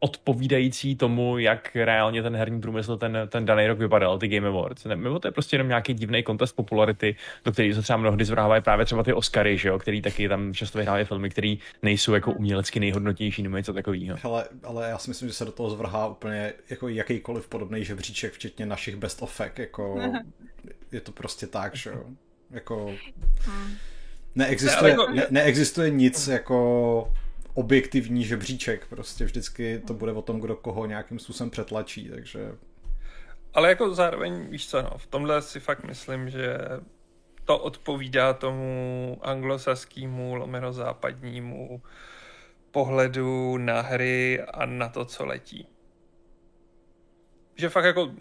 odpovídající 0.01 0.97
tomu, 0.97 1.39
jak 1.39 1.77
reálně 1.77 2.23
ten 2.23 2.37
herní 2.37 2.61
průmysl 2.61 2.97
ten, 2.97 3.19
ten 3.29 3.45
daný 3.45 3.67
rok 3.67 3.79
vypadal, 3.79 4.19
ty 4.19 4.29
Game 4.29 4.49
Awards. 4.49 4.85
Nebo 4.85 5.19
to 5.19 5.29
je 5.29 5.33
prostě 5.33 5.55
jenom 5.55 5.69
nějaký 5.69 5.95
divný 5.95 6.23
kontest 6.23 6.53
popularity, 6.53 7.17
do 7.45 7.53
kterého 7.53 7.75
se 7.75 7.83
třeba 7.83 7.97
mnohdy 7.97 8.25
zvrhávají 8.25 8.63
právě 8.63 8.85
třeba 8.85 9.03
ty 9.03 9.13
Oscary, 9.13 9.59
že 9.59 9.69
jo, 9.69 9.79
který 9.79 10.03
taky 10.03 10.29
tam 10.29 10.55
často 10.55 10.79
vyhrávají 10.79 11.05
filmy, 11.05 11.31
které 11.31 11.55
nejsou 11.83 12.15
jako 12.15 12.33
umělecky 12.33 12.81
nejhodnotější 12.81 13.43
nebo 13.43 13.57
něco 13.57 13.73
takového. 13.73 14.19
Hele, 14.23 14.45
ale 14.65 14.89
já 14.89 14.99
si 14.99 15.11
myslím, 15.11 15.29
že 15.29 15.35
se 15.35 15.45
do 15.45 15.53
toho 15.53 15.71
zvrhá 15.71 16.07
úplně 16.09 16.53
jako 16.71 16.89
jakýkoliv 16.89 17.49
podobný 17.49 17.85
žebříček, 17.85 18.33
včetně 18.33 18.67
našich 18.67 18.97
best 18.97 19.23
of 19.23 19.33
fact, 19.33 19.59
jako 19.59 20.01
je 20.93 21.01
to 21.01 21.13
prostě 21.13 21.47
tak, 21.47 21.77
že 21.77 21.91
jo. 21.91 22.05
Jako... 22.51 22.95
Hmm. 23.41 23.75
Neexistuje, 24.35 24.97
ne, 25.15 25.27
neexistuje 25.31 25.91
nic 25.91 26.29
jako 26.29 27.13
objektivní 27.55 28.25
žebříček, 28.25 28.87
prostě 28.87 29.25
vždycky 29.25 29.83
to 29.87 29.95
bude 29.95 30.13
o 30.13 30.23
tom, 30.23 30.41
kdo 30.41 30.57
koho 30.57 30.87
nějakým 30.87 31.19
způsobem 31.19 31.51
přetlačí, 31.51 32.09
takže... 32.09 32.53
Ale 33.55 33.69
jako 33.69 33.95
zároveň, 33.95 34.51
víš 34.51 34.69
co, 34.69 34.83
no, 34.83 34.91
v 34.99 35.07
tomhle 35.07 35.43
si 35.43 35.61
fakt 35.61 35.85
myslím, 35.85 36.31
že 36.31 36.59
to 37.45 37.59
odpovídá 37.59 38.33
tomu 38.33 39.19
anglosaskému, 39.23 40.35
lomeno 40.35 40.73
západnímu 40.73 41.83
pohledu 42.71 43.59
na 43.59 43.81
hry 43.81 44.43
a 44.43 44.67
na 44.67 44.89
to, 44.89 45.05
co 45.05 45.27
letí. 45.27 45.69
Že 47.57 47.69
fakt 47.69 47.85
jako 47.85 48.13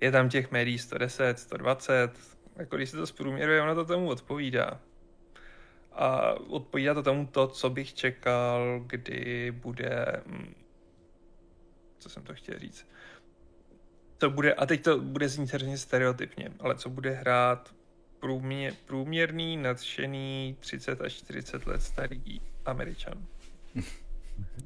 je 0.00 0.10
tam 0.10 0.28
těch 0.28 0.50
médií 0.50 0.78
110, 0.78 1.38
120, 1.38 2.10
jako 2.56 2.76
když 2.76 2.90
se 2.90 2.96
to 2.96 3.06
zprůměruje, 3.06 3.62
ono 3.62 3.74
to 3.74 3.84
tomu 3.84 4.08
odpovídá. 4.08 4.80
A 6.00 6.34
odpovídá 6.48 6.94
to 6.94 7.02
tomu 7.02 7.26
to, 7.26 7.48
co 7.48 7.70
bych 7.70 7.94
čekal, 7.94 8.80
kdy 8.86 9.50
bude... 9.50 10.22
Hm, 10.26 10.54
co 11.98 12.08
jsem 12.08 12.22
to 12.22 12.34
chtěl 12.34 12.58
říct? 12.58 12.86
To 14.18 14.30
bude, 14.30 14.54
a 14.54 14.66
teď 14.66 14.82
to 14.82 14.98
bude 14.98 15.28
znít 15.28 15.52
hrozně 15.52 15.78
stereotypně, 15.78 16.52
ale 16.60 16.74
co 16.74 16.90
bude 16.90 17.10
hrát 17.10 17.74
průměr, 18.20 18.74
průměrný, 18.86 19.56
nadšený 19.56 20.56
30 20.60 21.00
až 21.00 21.12
40 21.12 21.66
let 21.66 21.82
starý 21.82 22.40
Američan. 22.64 23.26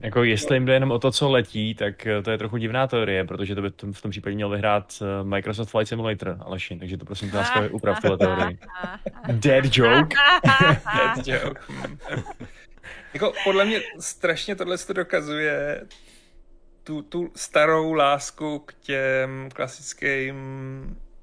Jako 0.00 0.24
jestli 0.24 0.56
jim 0.56 0.64
jde 0.64 0.72
jenom 0.72 0.90
o 0.90 0.98
to, 0.98 1.10
co 1.10 1.30
letí, 1.30 1.74
tak 1.74 2.06
to 2.22 2.30
je 2.30 2.38
trochu 2.38 2.56
divná 2.56 2.86
teorie, 2.86 3.24
protože 3.24 3.54
to 3.54 3.62
by 3.62 3.70
v 3.92 4.02
tom 4.02 4.10
případě 4.10 4.34
měl 4.34 4.48
vyhrát 4.48 5.02
eh, 5.02 5.24
Microsoft 5.24 5.70
Flight 5.70 5.88
Simulator, 5.88 6.36
Aleši, 6.40 6.78
takže 6.78 6.96
to 6.96 7.04
prosím 7.04 7.30
vás 7.30 7.52
uprav 7.70 8.00
tuhle 8.00 8.18
teorii. 8.18 8.58
Dead 9.32 9.76
joke. 9.76 10.16
Dead 11.16 11.26
joke. 11.26 11.60
jako 13.14 13.32
podle 13.44 13.64
mě 13.64 13.80
strašně 14.00 14.56
tohle 14.56 14.78
to 14.78 14.92
dokazuje 14.92 15.86
tu, 16.84 17.02
tu 17.02 17.32
starou 17.36 17.92
lásku 17.92 18.58
k 18.58 18.74
těm 18.74 19.48
klasickým 19.54 20.36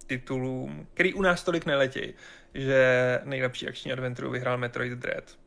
titulům, 0.08 0.88
který 0.94 1.14
u 1.14 1.22
nás 1.22 1.44
tolik 1.44 1.66
neletí, 1.66 2.14
že 2.54 3.20
nejlepší 3.24 3.68
akční 3.68 3.92
adventuru 3.92 4.32
vyhrál 4.32 4.58
Metroid 4.58 4.94
Dread. 4.94 5.41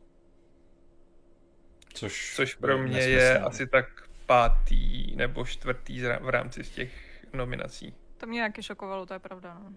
Což, 1.94 2.32
Což 2.36 2.54
pro 2.54 2.78
mě 2.78 2.96
nesmysl. 2.96 3.18
je 3.18 3.38
asi 3.38 3.66
tak 3.66 3.86
pátý 4.26 5.16
nebo 5.16 5.46
čtvrtý 5.46 6.02
v 6.20 6.28
rámci 6.28 6.64
z 6.64 6.70
těch 6.70 6.92
nominací. 7.32 7.94
To 8.16 8.26
mě 8.26 8.42
taky 8.42 8.62
šokovalo, 8.62 9.06
to 9.06 9.12
je 9.12 9.18
pravda. 9.18 9.58
No. 9.64 9.72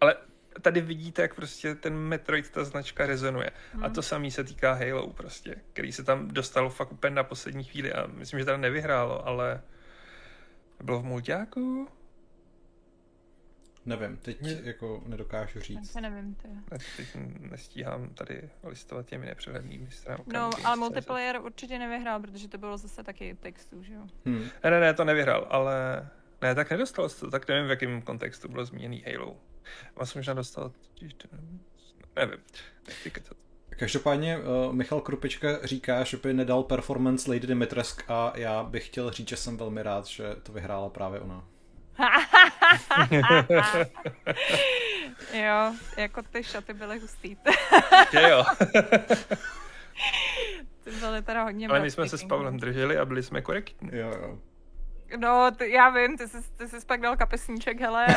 Ale 0.00 0.16
tady 0.62 0.80
vidíte, 0.80 1.22
jak 1.22 1.34
prostě 1.34 1.74
ten 1.74 1.96
Metroid, 1.96 2.50
ta 2.50 2.64
značka 2.64 3.06
rezonuje. 3.06 3.50
Hmm. 3.72 3.84
A 3.84 3.88
to 3.88 4.02
samý 4.02 4.30
se 4.30 4.44
týká 4.44 4.72
Halo 4.72 5.12
prostě, 5.12 5.56
který 5.72 5.92
se 5.92 6.04
tam 6.04 6.28
dostal 6.28 6.70
fakt 6.70 6.92
úplně 6.92 7.14
na 7.14 7.24
poslední 7.24 7.64
chvíli 7.64 7.92
a 7.92 8.06
myslím, 8.06 8.38
že 8.40 8.44
teda 8.44 8.56
nevyhrálo, 8.56 9.28
ale 9.28 9.62
bylo 10.82 11.00
v 11.00 11.04
multiáku? 11.04 11.88
Nevím, 13.86 14.16
teď 14.16 14.40
ne. 14.42 14.58
jako 14.62 15.02
nedokážu 15.06 15.60
říct. 15.60 15.94
Já 15.94 16.00
nevím, 16.00 16.34
ty. 16.34 16.48
Teď 16.96 17.08
nestíhám 17.38 18.08
tady 18.08 18.50
listovat 18.64 19.06
těmi 19.06 19.26
nepřehlednými 19.26 19.90
stránkami. 19.90 20.34
No, 20.34 20.50
ale 20.64 20.76
multiplayer 20.76 21.40
určitě 21.40 21.78
nevyhrál, 21.78 22.20
protože 22.20 22.48
to 22.48 22.58
bylo 22.58 22.78
zase 22.78 23.02
taky 23.02 23.36
textu, 23.40 23.82
že 23.82 23.94
jo? 23.94 24.06
Hmm. 24.26 24.48
Ne, 24.64 24.70
ne, 24.70 24.80
ne, 24.80 24.94
to 24.94 25.04
nevyhrál, 25.04 25.46
ale... 25.50 26.08
Ne, 26.42 26.54
tak 26.54 26.70
nedostal 26.70 27.08
to, 27.08 27.30
tak 27.30 27.48
nevím, 27.48 27.66
v 27.66 27.70
jakém 27.70 28.02
kontextu 28.02 28.48
bylo 28.48 28.64
zmíněný 28.64 29.04
Halo. 29.06 29.36
Vás 29.96 30.14
možná 30.14 30.34
dostal... 30.34 30.72
Nevím, 32.16 32.38
nechci 32.86 33.10
Každopádně 33.78 34.38
uh, 34.38 34.72
Michal 34.72 35.00
Krupička 35.00 35.66
říká, 35.66 36.04
že 36.04 36.16
by 36.16 36.34
nedal 36.34 36.62
performance 36.62 37.30
Lady 37.30 37.46
Dimitresk 37.46 38.04
a 38.08 38.32
já 38.36 38.62
bych 38.62 38.86
chtěl 38.86 39.10
říct, 39.10 39.28
že 39.28 39.36
jsem 39.36 39.56
velmi 39.56 39.82
rád, 39.82 40.06
že 40.06 40.24
to 40.42 40.52
vyhrála 40.52 40.88
právě 40.88 41.20
ona. 41.20 41.44
jo, 45.32 45.74
jako 45.96 46.22
ty 46.22 46.44
šaty 46.44 46.74
byly 46.74 46.98
hustý. 46.98 47.36
jo. 48.28 48.44
ty 50.84 50.90
byly 50.90 51.22
teda 51.22 51.42
hodně 51.42 51.68
Ale 51.68 51.80
my 51.80 51.90
jsme 51.90 52.08
se 52.08 52.18
s 52.18 52.24
Pavlem 52.24 52.56
drželi 52.56 52.98
a 52.98 53.04
byli 53.04 53.22
jsme 53.22 53.42
korektní. 53.42 53.90
Jo, 53.92 54.08
jo. 54.08 54.38
No, 55.16 55.50
ty, 55.58 55.72
já 55.72 55.90
vím, 55.90 56.18
ty 56.18 56.28
jsi, 56.28 56.36
ty 56.56 56.68
jsi 56.68 56.76
pak 56.86 57.00
dal 57.00 57.16
kapesníček, 57.16 57.80
hele. 57.80 58.06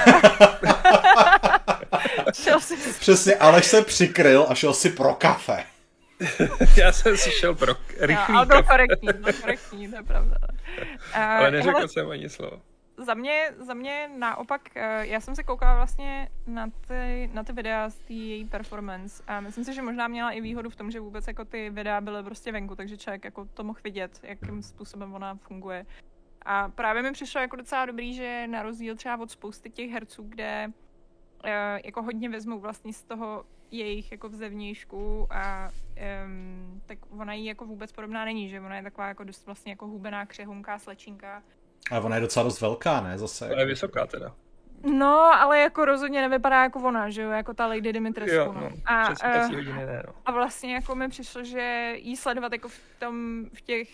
šel 2.33 2.59
si... 2.59 2.77
Přesně, 2.99 3.35
Aleš 3.35 3.65
se 3.65 3.81
přikryl 3.81 4.45
a 4.49 4.55
šel 4.55 4.73
si 4.73 4.89
pro 4.89 5.13
kafe. 5.13 5.63
já 6.77 6.91
jsem 6.91 7.17
si 7.17 7.31
šel 7.31 7.55
pro 7.55 7.73
rychlý 7.99 8.35
no, 8.35 8.45
kafe. 8.45 8.63
korektní, 8.63 9.09
no, 9.25 9.33
korektní, 9.41 9.89
to 9.89 9.95
je 9.95 10.03
pravda. 10.03 10.37
Uh, 11.15 11.21
Ale 11.21 11.51
neřekl 11.51 11.77
hele, 11.77 11.87
jsem 11.87 12.09
ani 12.09 12.29
slovo 12.29 12.61
za 12.97 13.13
mě, 13.13 13.53
za 13.57 13.73
mě 13.73 14.09
naopak, 14.17 14.61
eh, 14.75 15.07
já 15.07 15.19
jsem 15.19 15.35
se 15.35 15.43
koukala 15.43 15.75
vlastně 15.75 16.29
na 16.47 16.69
ty, 16.87 17.29
na 17.33 17.43
ty 17.43 17.53
videa 17.53 17.89
z 17.89 17.95
té 17.95 18.13
její 18.13 18.45
performance 18.45 19.23
a 19.27 19.39
myslím 19.39 19.63
si, 19.63 19.73
že 19.73 19.81
možná 19.81 20.07
měla 20.07 20.31
i 20.31 20.41
výhodu 20.41 20.69
v 20.69 20.75
tom, 20.75 20.91
že 20.91 20.99
vůbec 20.99 21.27
jako 21.27 21.45
ty 21.45 21.69
videa 21.69 22.01
byly 22.01 22.23
prostě 22.23 22.51
venku, 22.51 22.75
takže 22.75 22.97
člověk 22.97 23.25
jako 23.25 23.45
to 23.53 23.63
mohl 23.63 23.79
vidět, 23.83 24.19
jakým 24.23 24.63
způsobem 24.63 25.13
ona 25.13 25.35
funguje. 25.35 25.85
A 26.41 26.69
právě 26.69 27.03
mi 27.03 27.11
přišlo 27.11 27.41
jako 27.41 27.55
docela 27.55 27.85
dobrý, 27.85 28.13
že 28.13 28.47
na 28.47 28.63
rozdíl 28.63 28.95
třeba 28.95 29.17
od 29.19 29.31
spousty 29.31 29.69
těch 29.69 29.91
herců, 29.91 30.23
kde 30.23 30.67
uh, 30.67 31.51
jako 31.85 32.01
hodně 32.01 32.29
vezmou 32.29 32.59
vlastně 32.59 32.93
z 32.93 33.03
toho 33.03 33.45
jejich 33.71 34.11
jako 34.11 34.29
vzevnějšku 34.29 35.27
a 35.29 35.69
um, 36.25 36.81
tak 36.85 36.99
ona 37.09 37.33
jí 37.33 37.45
jako 37.45 37.65
vůbec 37.65 37.91
podobná 37.91 38.25
není, 38.25 38.49
že 38.49 38.61
ona 38.61 38.75
je 38.75 38.83
taková 38.83 39.07
jako 39.07 39.23
dost 39.23 39.45
vlastně 39.45 39.71
jako 39.71 39.87
hubená, 39.87 40.25
křehunká 40.25 40.79
slečinka 40.79 41.43
ale 41.91 42.01
ona 42.01 42.15
je 42.15 42.21
docela 42.21 42.43
dost 42.43 42.61
velká, 42.61 43.01
ne? 43.01 43.17
Zase. 43.17 43.47
To 43.47 43.59
je 43.59 43.65
vysoká 43.65 44.07
teda. 44.07 44.35
No, 44.83 45.17
ale 45.17 45.59
jako 45.59 45.85
rozhodně 45.85 46.21
nevypadá 46.21 46.63
jako 46.63 46.79
ona, 46.79 47.09
že 47.09 47.21
jo, 47.21 47.31
jako 47.31 47.53
ta 47.53 47.67
Lady 47.67 47.93
Dimitrescu. 47.93 48.35
Jo, 48.35 48.53
no. 48.53 48.69
A, 48.85 49.05
a, 49.05 49.45
hodiny 49.45 49.85
ne, 49.85 50.03
no. 50.07 50.13
a 50.25 50.31
vlastně 50.31 50.73
jako 50.73 50.95
mi 50.95 51.09
přišlo, 51.09 51.43
že 51.43 51.93
jí 51.97 52.17
sledovat 52.17 52.51
jako 52.51 52.67
v 52.69 52.79
tom, 52.99 53.45
v 53.53 53.61
těch, 53.61 53.89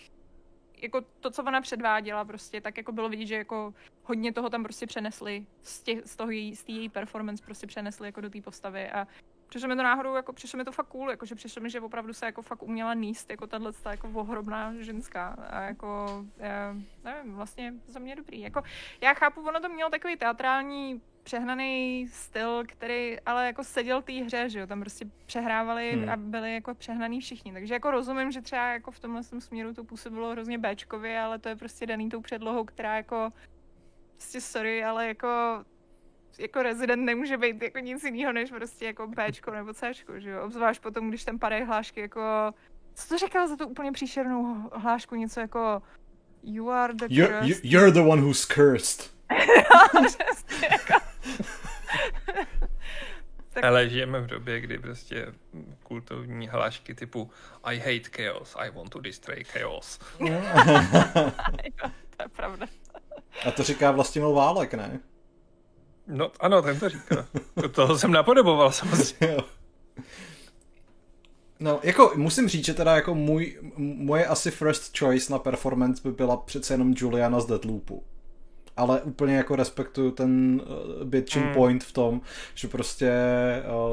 jako 0.81 1.01
to, 1.19 1.31
co 1.31 1.43
ona 1.43 1.61
předváděla 1.61 2.25
prostě, 2.25 2.61
tak 2.61 2.77
jako 2.77 2.91
bylo 2.91 3.09
vidět, 3.09 3.25
že 3.25 3.35
jako 3.35 3.73
hodně 4.03 4.33
toho 4.33 4.49
tam 4.49 4.63
prostě 4.63 4.87
přenesli 4.87 5.45
z, 5.61 5.81
těch, 5.81 5.99
z 6.05 6.15
toho 6.15 6.31
její, 6.31 6.55
z 6.55 6.63
té 6.63 6.71
její 6.71 6.89
performance 6.89 7.43
prostě 7.45 7.67
přenesli 7.67 8.07
jako 8.07 8.21
do 8.21 8.29
té 8.29 8.41
postavy 8.41 8.91
a 8.91 9.07
přišlo 9.53 9.69
mi 9.69 9.75
to 9.75 9.83
náhodou, 9.83 10.15
jako 10.15 10.33
přišlo 10.33 10.57
mi 10.57 10.65
to 10.65 10.71
fakt 10.71 10.87
cool, 10.87 11.09
jako, 11.09 11.25
že 11.25 11.35
přišlo 11.35 11.61
mi, 11.61 11.69
že 11.69 11.81
opravdu 11.81 12.13
se 12.13 12.25
jako 12.25 12.41
fakt 12.41 12.63
uměla 12.63 12.93
níst 12.93 13.29
jako 13.29 13.47
tahle 13.47 13.71
jako 13.89 14.09
ohromná 14.13 14.73
ženská 14.79 15.27
a 15.27 15.61
jako, 15.61 16.07
já, 16.37 16.75
nevím, 17.03 17.35
vlastně 17.35 17.73
za 17.87 17.99
mě 17.99 18.15
dobrý. 18.15 18.41
Jako, 18.41 18.63
já 19.01 19.13
chápu, 19.13 19.41
ono 19.41 19.59
to 19.59 19.69
mělo 19.69 19.89
takový 19.89 20.17
teatrální 20.17 21.01
přehnaný 21.23 22.07
styl, 22.11 22.63
který 22.67 23.19
ale 23.19 23.45
jako 23.45 23.63
seděl 23.63 24.01
té 24.01 24.13
hře, 24.13 24.49
že 24.49 24.59
jo, 24.59 24.67
tam 24.67 24.79
prostě 24.79 25.05
přehrávali 25.25 25.91
hmm. 25.91 26.09
a 26.09 26.17
byli 26.17 26.53
jako 26.53 26.75
přehnaný 26.75 27.19
všichni, 27.21 27.53
takže 27.53 27.73
jako 27.73 27.91
rozumím, 27.91 28.31
že 28.31 28.41
třeba 28.41 28.67
jako 28.67 28.91
v 28.91 28.99
tomhle 28.99 29.23
směru 29.23 29.73
to 29.73 29.83
působilo 29.83 30.31
hrozně 30.31 30.57
Bčkově, 30.57 31.19
ale 31.19 31.39
to 31.39 31.49
je 31.49 31.55
prostě 31.55 31.85
daný 31.85 32.09
tou 32.09 32.21
předlohou, 32.21 32.63
která 32.63 32.95
jako 32.95 33.29
prostě 34.11 34.41
sorry, 34.41 34.83
ale 34.83 35.07
jako 35.07 35.63
jako 36.39 36.63
rezident 36.63 37.05
nemůže 37.05 37.37
být 37.37 37.61
jako 37.61 37.79
nic 37.79 38.03
jiného, 38.03 38.33
než 38.33 38.49
prostě 38.49 38.85
jako 38.85 39.07
Bčko 39.07 39.51
nebo 39.51 39.73
Cčko, 39.73 40.19
že 40.19 40.29
jo? 40.29 40.43
Obzvlášť 40.43 40.81
potom, 40.81 41.09
když 41.09 41.25
tam 41.25 41.39
padají 41.39 41.63
hlášky 41.63 41.99
jako... 41.99 42.51
Co 42.93 43.07
to 43.07 43.17
říkal 43.17 43.47
za 43.47 43.55
tu 43.55 43.67
úplně 43.67 43.91
příšernou 43.91 44.69
hlášku? 44.73 45.15
Něco 45.15 45.39
jako... 45.39 45.81
You 46.43 46.69
are 46.69 46.93
the 46.93 47.05
you're, 47.09 47.39
cursed. 47.39 47.65
You're 47.65 47.91
the 47.91 47.99
one 47.99 48.21
who's 48.21 48.45
cursed. 48.45 49.13
jako... 50.71 50.93
tak... 53.53 53.63
Ale 53.63 53.89
žijeme 53.89 54.21
v 54.21 54.27
době, 54.27 54.59
kdy 54.59 54.79
prostě 54.79 55.33
kultovní 55.83 56.47
hlášky 56.47 56.95
typu 56.95 57.31
I 57.63 57.79
hate 57.79 58.23
chaos, 58.23 58.55
I 58.55 58.69
want 58.69 58.89
to 58.89 58.99
destroy 58.99 59.43
chaos. 59.43 59.99
jo, 60.19 60.41
to 62.17 62.23
je 62.23 62.29
pravda. 62.35 62.65
A 63.45 63.51
to 63.51 63.63
říká 63.63 63.91
Vlastimil 63.91 64.33
Válek, 64.33 64.73
ne? 64.73 64.99
No 66.07 66.31
ano, 66.39 66.61
ten 66.61 66.79
to 66.79 66.89
říká. 66.89 67.27
Toho 67.71 67.97
jsem 67.97 68.11
napodoboval 68.11 68.71
samozřejmě. 68.71 69.37
No, 71.59 71.79
jako 71.83 72.11
musím 72.15 72.47
říct, 72.47 72.65
že 72.65 72.73
teda 72.73 72.95
jako 72.95 73.15
můj, 73.15 73.57
moje 73.77 74.25
asi 74.25 74.51
first 74.51 74.97
choice 74.99 75.31
na 75.33 75.39
performance 75.39 76.01
by 76.03 76.11
byla 76.11 76.37
přece 76.37 76.73
jenom 76.73 76.93
Juliana 76.97 77.39
z 77.39 77.45
Deadloopu. 77.45 78.03
Ale 78.77 79.01
úplně 79.01 79.35
jako 79.35 79.55
respektuju 79.55 80.11
ten 80.11 80.61
uh, 80.61 81.03
bitching 81.03 81.45
mm. 81.45 81.53
point 81.53 81.83
v 81.83 81.91
tom, 81.91 82.21
že 82.55 82.67
prostě 82.67 83.11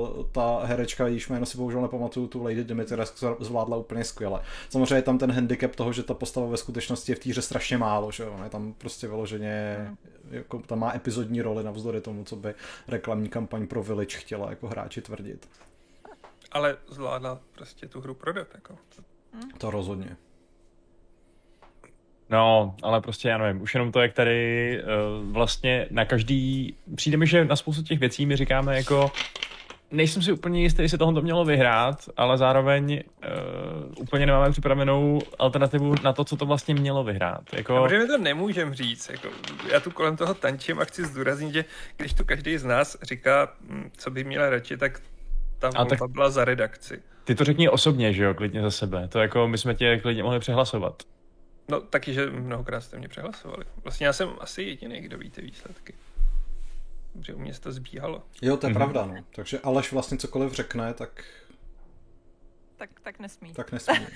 uh, 0.00 0.26
ta 0.32 0.60
herečka, 0.64 1.06
jejíž 1.06 1.28
jméno 1.28 1.46
si 1.46 1.58
bohužel 1.58 1.82
nepamatuju, 1.82 2.26
tu 2.26 2.42
Lady 2.42 2.64
Dimitrescu 2.64 3.26
zvládla 3.40 3.76
úplně 3.76 4.04
skvěle. 4.04 4.42
Samozřejmě 4.68 4.94
je 4.94 5.02
tam 5.02 5.18
ten 5.18 5.32
handicap 5.32 5.76
toho, 5.76 5.92
že 5.92 6.02
ta 6.02 6.14
postava 6.14 6.46
ve 6.46 6.56
skutečnosti 6.56 7.12
je 7.12 7.16
v 7.16 7.18
týře 7.18 7.42
strašně 7.42 7.78
málo, 7.78 8.10
že 8.10 8.22
jo, 8.22 8.40
je 8.44 8.50
tam 8.50 8.74
prostě 8.78 9.08
vyloženě, 9.08 9.76
mm. 9.88 9.96
jako, 10.30 10.58
tam 10.58 10.78
má 10.78 10.94
epizodní 10.94 11.42
roli 11.42 11.64
navzdory 11.64 12.00
tomu, 12.00 12.24
co 12.24 12.36
by 12.36 12.54
reklamní 12.88 13.28
kampaň 13.28 13.66
pro 13.66 13.82
Village 13.82 14.18
chtěla 14.18 14.50
jako 14.50 14.68
hráči 14.68 15.00
tvrdit. 15.00 15.48
Ale 16.52 16.76
zvládla 16.88 17.40
prostě 17.54 17.88
tu 17.88 18.00
hru 18.00 18.14
prodat, 18.14 18.48
jako. 18.54 18.78
To 19.58 19.70
rozhodně. 19.70 20.16
No, 22.30 22.74
ale 22.82 23.00
prostě 23.00 23.28
já 23.28 23.38
nevím, 23.38 23.62
už 23.62 23.74
jenom 23.74 23.92
to, 23.92 24.00
jak 24.00 24.12
tady 24.12 24.82
uh, 24.82 25.32
vlastně 25.32 25.86
na 25.90 26.04
každý, 26.04 26.74
přijde 26.94 27.16
mi, 27.16 27.26
že 27.26 27.44
na 27.44 27.56
spoustu 27.56 27.82
těch 27.82 27.98
věcí 27.98 28.26
my 28.26 28.36
říkáme 28.36 28.76
jako, 28.76 29.12
nejsem 29.90 30.22
si 30.22 30.32
úplně 30.32 30.62
jistý, 30.62 30.82
jestli 30.82 30.98
tohle 30.98 31.14
to 31.14 31.22
mělo 31.22 31.44
vyhrát, 31.44 32.08
ale 32.16 32.38
zároveň 32.38 32.92
uh, 32.92 34.02
úplně 34.02 34.26
nemáme 34.26 34.50
připravenou 34.50 35.20
alternativu 35.38 35.94
na 36.02 36.12
to, 36.12 36.24
co 36.24 36.36
to 36.36 36.46
vlastně 36.46 36.74
mělo 36.74 37.04
vyhrát. 37.04 37.42
Jako... 37.52 37.82
protože 37.82 37.98
my 37.98 38.06
to 38.06 38.18
nemůžeme 38.18 38.74
říct. 38.74 39.10
Jako, 39.10 39.28
já 39.72 39.80
tu 39.80 39.90
kolem 39.90 40.16
toho 40.16 40.34
tančím 40.34 40.78
a 40.78 40.84
chci 40.84 41.04
zdůraznit, 41.04 41.52
že 41.52 41.64
když 41.96 42.14
tu 42.14 42.24
každý 42.24 42.58
z 42.58 42.64
nás 42.64 42.96
říká, 43.02 43.52
hm, 43.60 43.90
co 43.96 44.10
by 44.10 44.24
měla 44.24 44.50
radši, 44.50 44.76
tak 44.76 45.00
ta 45.58 45.70
volba 45.70 45.96
tak... 45.96 46.10
byla 46.10 46.30
za 46.30 46.44
redakci. 46.44 47.02
Ty 47.24 47.34
to 47.34 47.44
řekni 47.44 47.68
osobně, 47.68 48.12
že 48.12 48.24
jo, 48.24 48.34
klidně 48.34 48.62
za 48.62 48.70
sebe. 48.70 49.08
To 49.08 49.18
jako 49.18 49.48
my 49.48 49.58
jsme 49.58 49.74
tě 49.74 49.98
klidně 49.98 50.22
mohli 50.22 50.38
přehlasovat. 50.38 51.02
No 51.70 51.80
taky, 51.80 52.14
že 52.14 52.30
mnohokrát 52.30 52.80
jste 52.80 52.98
mě 52.98 53.08
přehlasovali. 53.08 53.64
Vlastně 53.84 54.06
já 54.06 54.12
jsem 54.12 54.30
asi 54.40 54.62
jediný, 54.62 55.00
kdo 55.00 55.18
ví 55.18 55.30
ty 55.30 55.42
výsledky. 55.42 55.94
Že 57.20 57.34
u 57.34 57.38
mě 57.38 57.54
se 57.54 57.60
to 57.60 57.72
zbíhalo. 57.72 58.22
Jo, 58.42 58.56
to 58.56 58.66
je 58.66 58.70
mm-hmm. 58.70 58.76
pravda, 58.76 59.06
no. 59.06 59.14
Takže 59.34 59.60
Aleš 59.60 59.92
vlastně 59.92 60.18
cokoliv 60.18 60.52
řekne, 60.52 60.94
tak... 60.94 61.24
Tak, 62.76 62.90
tak 63.02 63.18
nesmí. 63.18 63.52
Tak 63.52 63.72
nesmí. 63.72 63.94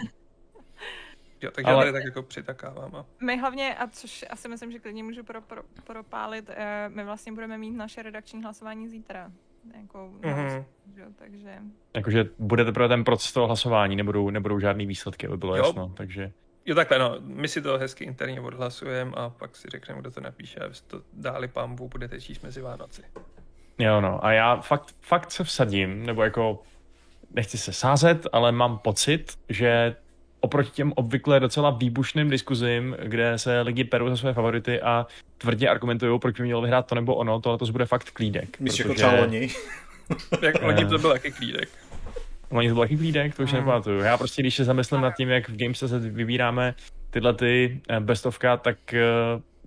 jo, 1.40 1.50
takže 1.50 1.70
Ale... 1.70 1.74
já 1.74 1.80
tady 1.80 1.92
tak 1.92 2.04
jako 2.04 2.22
přitakávám. 2.22 2.96
A... 2.96 3.06
My 3.20 3.38
hlavně, 3.38 3.74
a 3.74 3.86
což 3.86 4.24
asi 4.30 4.48
myslím, 4.48 4.72
že 4.72 4.78
klidně 4.78 5.04
můžu 5.04 5.24
pro, 5.24 5.40
pro, 5.40 5.62
propálit, 5.84 6.50
eh, 6.50 6.88
my 6.88 7.04
vlastně 7.04 7.32
budeme 7.32 7.58
mít 7.58 7.70
naše 7.70 8.02
redakční 8.02 8.42
hlasování 8.42 8.88
zítra. 8.88 9.32
Jako, 9.80 10.12
mm-hmm. 10.20 10.64
jo, 10.96 11.06
takže... 11.16 11.58
Jakože 11.94 12.28
bude 12.38 12.64
teprve 12.64 12.88
ten 12.88 13.04
proces 13.04 13.32
toho 13.32 13.46
hlasování, 13.46 13.96
nebudou, 13.96 14.30
nebudou 14.30 14.60
žádný 14.60 14.86
výsledky, 14.86 15.26
aby 15.26 15.36
bylo 15.36 15.56
jo. 15.56 15.64
jasno, 15.64 15.92
takže... 15.96 16.32
Jo, 16.66 16.74
takhle, 16.74 16.98
no, 16.98 17.16
my 17.20 17.48
si 17.48 17.62
to 17.62 17.78
hezky 17.78 18.04
interně 18.04 18.40
odhlasujeme 18.40 19.12
a 19.14 19.30
pak 19.30 19.56
si 19.56 19.68
řekneme, 19.68 20.00
kdo 20.00 20.10
to 20.10 20.20
napíše 20.20 20.60
a 20.60 20.70
to 20.86 21.00
dáli 21.12 21.48
pambu, 21.48 21.88
budete 21.88 22.20
číst 22.20 22.42
mezi 22.42 22.60
Vánoci. 22.60 23.02
Jo, 23.78 24.00
no, 24.00 24.24
a 24.24 24.32
já 24.32 24.56
fakt, 24.56 24.94
fakt 25.00 25.30
se 25.30 25.44
vsadím, 25.44 26.06
nebo 26.06 26.22
jako 26.22 26.62
nechci 27.30 27.58
se 27.58 27.72
sázet, 27.72 28.26
ale 28.32 28.52
mám 28.52 28.78
pocit, 28.78 29.38
že 29.48 29.96
oproti 30.40 30.70
těm 30.70 30.92
obvykle 30.96 31.40
docela 31.40 31.70
výbušným 31.70 32.30
diskuzím, 32.30 32.96
kde 33.02 33.38
se 33.38 33.60
lidi 33.60 33.84
perou 33.84 34.08
za 34.08 34.16
své 34.16 34.32
favority 34.32 34.80
a 34.80 35.06
tvrdě 35.38 35.68
argumentují, 35.68 36.20
proč 36.20 36.36
by 36.40 36.44
mělo 36.44 36.62
vyhrát 36.62 36.86
to 36.86 36.94
nebo 36.94 37.14
ono, 37.14 37.40
tohle 37.40 37.58
to 37.58 37.66
bude 37.66 37.86
fakt 37.86 38.10
klídek. 38.10 38.60
Myslíš 38.60 38.78
jako 38.78 38.92
protože... 38.92 39.04
jako 39.04 39.16
třeba 39.16 39.26
loni? 39.26 39.48
Jak 40.42 40.62
loni 40.62 40.86
to 40.86 40.98
byl 40.98 41.10
taky 41.12 41.32
klídek. 41.32 41.68
Oni 42.54 42.68
to 42.68 42.74
byl 42.74 42.84
taky 42.84 42.96
klídek, 42.96 43.36
to 43.36 43.42
už 43.42 43.52
mm. 43.52 43.58
nepamatuju. 43.58 44.00
Já 44.00 44.16
prostě, 44.16 44.42
když 44.42 44.54
se 44.54 44.64
zamyslím 44.64 45.00
nad 45.00 45.16
tím, 45.16 45.28
jak 45.28 45.48
v 45.48 45.56
Games 45.56 45.78
se 45.78 45.98
vybíráme 45.98 46.74
tyhle 47.10 47.34
ty 47.34 47.80
eh, 47.88 48.00
bestovka, 48.00 48.56
tak 48.56 48.94
eh, 48.94 49.02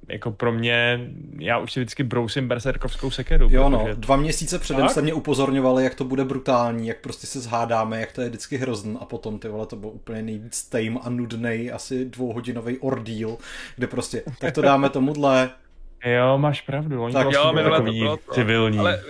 jako 0.08 0.32
pro 0.32 0.52
mě, 0.52 1.10
já 1.40 1.58
už 1.58 1.74
si 1.74 1.80
vždycky 1.80 2.04
brousím 2.04 2.48
berserkovskou 2.48 3.12
sekeru. 3.12 3.48
Jo 3.52 3.70
no, 3.70 3.88
dva 3.94 4.16
měsíce 4.16 4.60
předem 4.60 4.82
tak? 4.82 4.92
jste 4.92 5.02
mě 5.02 5.14
upozorňovali, 5.14 5.84
jak 5.84 5.96
to 5.96 6.04
bude 6.04 6.26
brutální, 6.26 6.88
jak 6.88 7.02
prostě 7.02 7.28
se 7.28 7.40
zhádáme, 7.40 8.00
jak 8.00 8.12
to 8.12 8.22
je 8.22 8.30
vždycky 8.30 8.58
hrozný 8.58 8.98
a 9.02 9.06
potom 9.06 9.40
ty 9.40 9.48
vole, 9.48 9.66
to 9.66 9.76
byl 9.76 9.90
úplně 9.90 10.22
nejvíc 10.22 10.64
tame 10.64 11.00
a 11.04 11.10
nudný, 11.10 11.72
asi 11.72 12.06
dvouhodinový 12.06 12.78
ordíl, 12.78 13.38
kde 13.76 13.88
prostě, 13.88 14.24
tak 14.40 14.54
to 14.54 14.62
dáme 14.62 14.90
tomuhle. 14.90 15.50
Jo, 16.06 16.38
máš 16.38 16.62
pravdu, 16.62 17.04
oni 17.04 17.14
tak, 17.14 17.24
vlastně 17.24 17.62
jo, 17.62 17.70
takový 17.70 18.00
to 18.00 18.04
bylo 18.04 18.18
to. 18.18 18.34
civilní. 18.34 18.80
Ale 18.80 19.02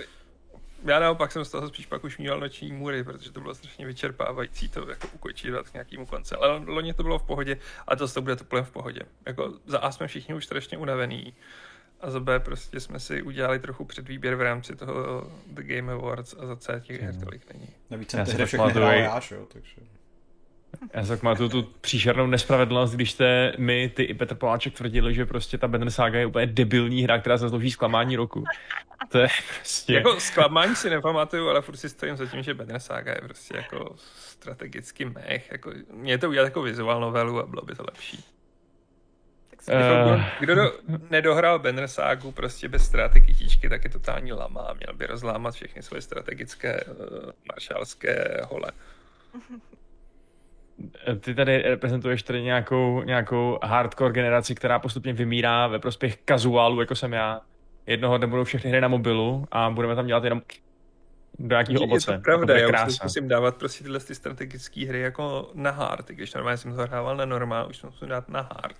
já 0.88 0.98
naopak 0.98 1.32
jsem 1.32 1.44
z 1.44 1.50
toho 1.50 1.68
spíš 1.68 1.86
pak 1.86 2.04
už 2.04 2.18
měl 2.18 2.40
noční 2.40 2.72
můry, 2.72 3.04
protože 3.04 3.32
to 3.32 3.40
bylo 3.40 3.54
strašně 3.54 3.86
vyčerpávající 3.86 4.68
to 4.68 4.90
jako 4.90 5.08
ukočívat 5.14 5.68
k 5.68 5.72
nějakému 5.72 6.06
konci. 6.06 6.34
Ale 6.34 6.62
loni 6.66 6.94
to 6.94 7.02
bylo 7.02 7.18
v 7.18 7.22
pohodě 7.22 7.58
a 7.88 7.96
to 7.96 8.08
to 8.08 8.22
bude 8.22 8.36
to 8.36 8.62
v 8.62 8.70
pohodě. 8.70 9.00
Jako 9.26 9.54
za 9.66 9.78
A 9.78 9.92
jsme 9.92 10.06
všichni 10.06 10.34
už 10.34 10.44
strašně 10.44 10.78
unavení 10.78 11.34
a 12.00 12.10
za 12.10 12.20
B 12.20 12.40
prostě 12.40 12.80
jsme 12.80 13.00
si 13.00 13.22
udělali 13.22 13.58
trochu 13.58 13.84
předvýběr 13.84 14.34
v 14.34 14.40
rámci 14.40 14.76
toho 14.76 15.30
The 15.46 15.62
Game 15.62 15.92
Awards 15.92 16.34
a 16.38 16.46
za 16.46 16.56
C 16.56 16.80
těch 16.84 17.02
her 17.02 17.14
tolik 17.24 17.52
není. 17.52 17.68
Navíc 17.90 18.10
jsem 18.10 18.24
tehdy 18.24 18.46
všechny 18.46 18.70
hrál 18.72 18.92
já, 18.92 19.20
jo, 19.30 19.46
takže... 19.52 19.97
Já 20.94 21.04
si 21.04 21.16
pamatuju 21.16 21.48
tu 21.48 21.62
příšernou 21.80 22.26
nespravedlnost, 22.26 22.94
když 22.94 23.12
jste 23.12 23.52
my, 23.58 23.88
ty 23.88 24.02
i 24.02 24.14
Petr 24.14 24.34
Poláček 24.34 24.74
tvrdili, 24.74 25.14
že 25.14 25.26
prostě 25.26 25.58
ta 25.58 25.68
Banner 25.68 25.90
Saga 25.90 26.18
je 26.18 26.26
úplně 26.26 26.46
debilní 26.46 27.02
hra, 27.02 27.18
která 27.18 27.36
zaslouží 27.36 27.70
zklamání 27.70 28.16
roku. 28.16 28.44
To 29.08 29.18
je 29.18 29.28
prostě... 29.56 29.94
Jako 29.94 30.20
zklamání 30.20 30.76
si 30.76 30.90
nepamatuju, 30.90 31.48
ale 31.48 31.62
furt 31.62 31.76
si 31.76 31.88
stojím 31.88 32.16
za 32.16 32.26
tím, 32.26 32.42
že 32.42 32.54
Banner 32.54 32.80
Saga 32.80 33.12
je 33.12 33.20
prostě 33.20 33.56
jako 33.56 33.94
strategický 34.16 35.04
mech. 35.04 35.52
Jako, 35.52 35.72
mě 35.92 36.18
to 36.18 36.28
udělat 36.28 36.44
jako 36.44 36.62
vizuál 36.62 37.00
novelu 37.00 37.40
a 37.40 37.46
bylo 37.46 37.62
by 37.62 37.74
to 37.74 37.82
lepší. 37.82 38.24
Uh... 39.68 40.22
Kdo 40.40 40.54
do, 40.54 40.72
nedohrál 41.10 41.58
Banner 41.58 41.88
Sagu 41.88 42.32
prostě 42.32 42.68
bez 42.68 42.86
ztráty 42.86 43.20
kytičky, 43.20 43.68
tak 43.68 43.84
je 43.84 43.90
totální 43.90 44.32
lama. 44.32 44.72
Měl 44.72 44.96
by 44.96 45.06
rozlámat 45.06 45.54
všechny 45.54 45.82
svoje 45.82 46.02
strategické 46.02 46.84
uh, 46.84 47.30
maršálské 47.48 48.40
hole 48.50 48.72
ty 51.20 51.34
tady 51.34 51.62
reprezentuješ 51.62 52.22
tady 52.22 52.42
nějakou, 52.42 53.02
nějakou 53.02 53.58
hardcore 53.62 54.12
generaci, 54.12 54.54
která 54.54 54.78
postupně 54.78 55.12
vymírá 55.12 55.66
ve 55.66 55.78
prospěch 55.78 56.16
kazuálu, 56.24 56.80
jako 56.80 56.94
jsem 56.94 57.12
já. 57.12 57.40
Jednoho 57.86 58.18
dne 58.18 58.26
budou 58.26 58.44
všechny 58.44 58.70
hry 58.70 58.80
na 58.80 58.88
mobilu 58.88 59.46
a 59.50 59.70
budeme 59.70 59.94
tam 59.96 60.06
dělat 60.06 60.24
jenom 60.24 60.42
do 61.38 61.54
nějakého 61.54 61.80
ovoce. 61.80 62.12
Je 62.12 62.16
to 62.16 62.22
pravda, 62.22 62.58
já 62.58 62.86
už 62.86 63.02
musím 63.02 63.28
dávat 63.28 63.56
prostě 63.56 63.84
tyhle 63.84 64.00
ty 64.00 64.14
strategické 64.14 64.86
hry 64.86 65.00
jako 65.00 65.50
na 65.54 65.70
hard, 65.70 66.08
když 66.08 66.34
normálně 66.34 66.56
jsem 66.56 66.76
to 66.76 66.82
hrával 66.82 67.16
na 67.16 67.24
normál, 67.24 67.68
už 67.70 67.78
to 67.78 67.86
musím 67.86 68.08
dát 68.08 68.28
na 68.28 68.40
hard. 68.40 68.76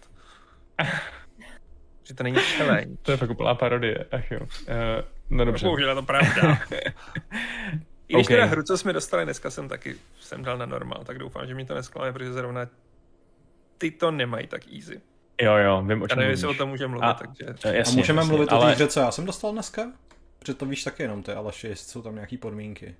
že 2.04 2.14
to 2.14 2.22
není 2.22 2.36
challenge. 2.36 2.96
to 3.02 3.10
je 3.10 3.16
fakt 3.16 3.30
úplná 3.30 3.54
parodie, 3.54 4.04
ach 4.12 4.30
jo. 4.30 4.40
Uh, 4.40 4.46
no 5.30 5.44
dobře. 5.44 5.66
Bohužel 5.66 5.88
je 5.88 5.94
to 5.94 6.02
pravda. 6.02 6.58
I 8.08 8.14
když 8.14 8.26
okay. 8.26 8.36
teda 8.36 8.46
hru, 8.46 8.62
co 8.62 8.78
jsme 8.78 8.92
dostali 8.92 9.24
dneska, 9.24 9.50
jsem 9.50 9.68
taky 9.68 9.96
jsem 10.20 10.44
dal 10.44 10.58
na 10.58 10.66
normál, 10.66 11.04
tak 11.04 11.18
doufám, 11.18 11.46
že 11.46 11.54
mi 11.54 11.64
to 11.64 11.74
nesklame, 11.74 12.12
protože 12.12 12.32
zrovna 12.32 12.68
ty 13.78 13.90
to 13.90 14.10
nemají 14.10 14.46
tak 14.46 14.62
easy. 14.72 15.00
Jo, 15.42 15.56
jo, 15.56 15.82
vím, 15.82 16.02
o 16.02 16.08
čem 16.08 16.18
Já 16.18 16.20
nevím, 16.20 16.30
jestli 16.30 16.48
o 16.48 16.54
tom 16.54 16.68
můžeme 16.68 16.90
mluvit, 16.90 17.06
a, 17.06 17.14
takže... 17.14 17.44
Jasně, 17.48 17.80
a 17.80 17.90
můžeme 17.90 18.20
jasně, 18.20 18.28
mluvit 18.28 18.52
ale... 18.52 18.64
o 18.64 18.68
té 18.68 18.74
hře, 18.74 18.86
co 18.88 19.00
já 19.00 19.10
jsem 19.10 19.26
dostal 19.26 19.52
dneska? 19.52 19.92
Protože 20.38 20.54
to 20.54 20.66
víš 20.66 20.84
taky 20.84 21.02
jenom 21.02 21.22
ty, 21.22 21.32
ale 21.32 21.52
jestli 21.62 21.90
jsou 21.90 22.02
tam 22.02 22.14
nějaký 22.14 22.36
podmínky. 22.36 22.94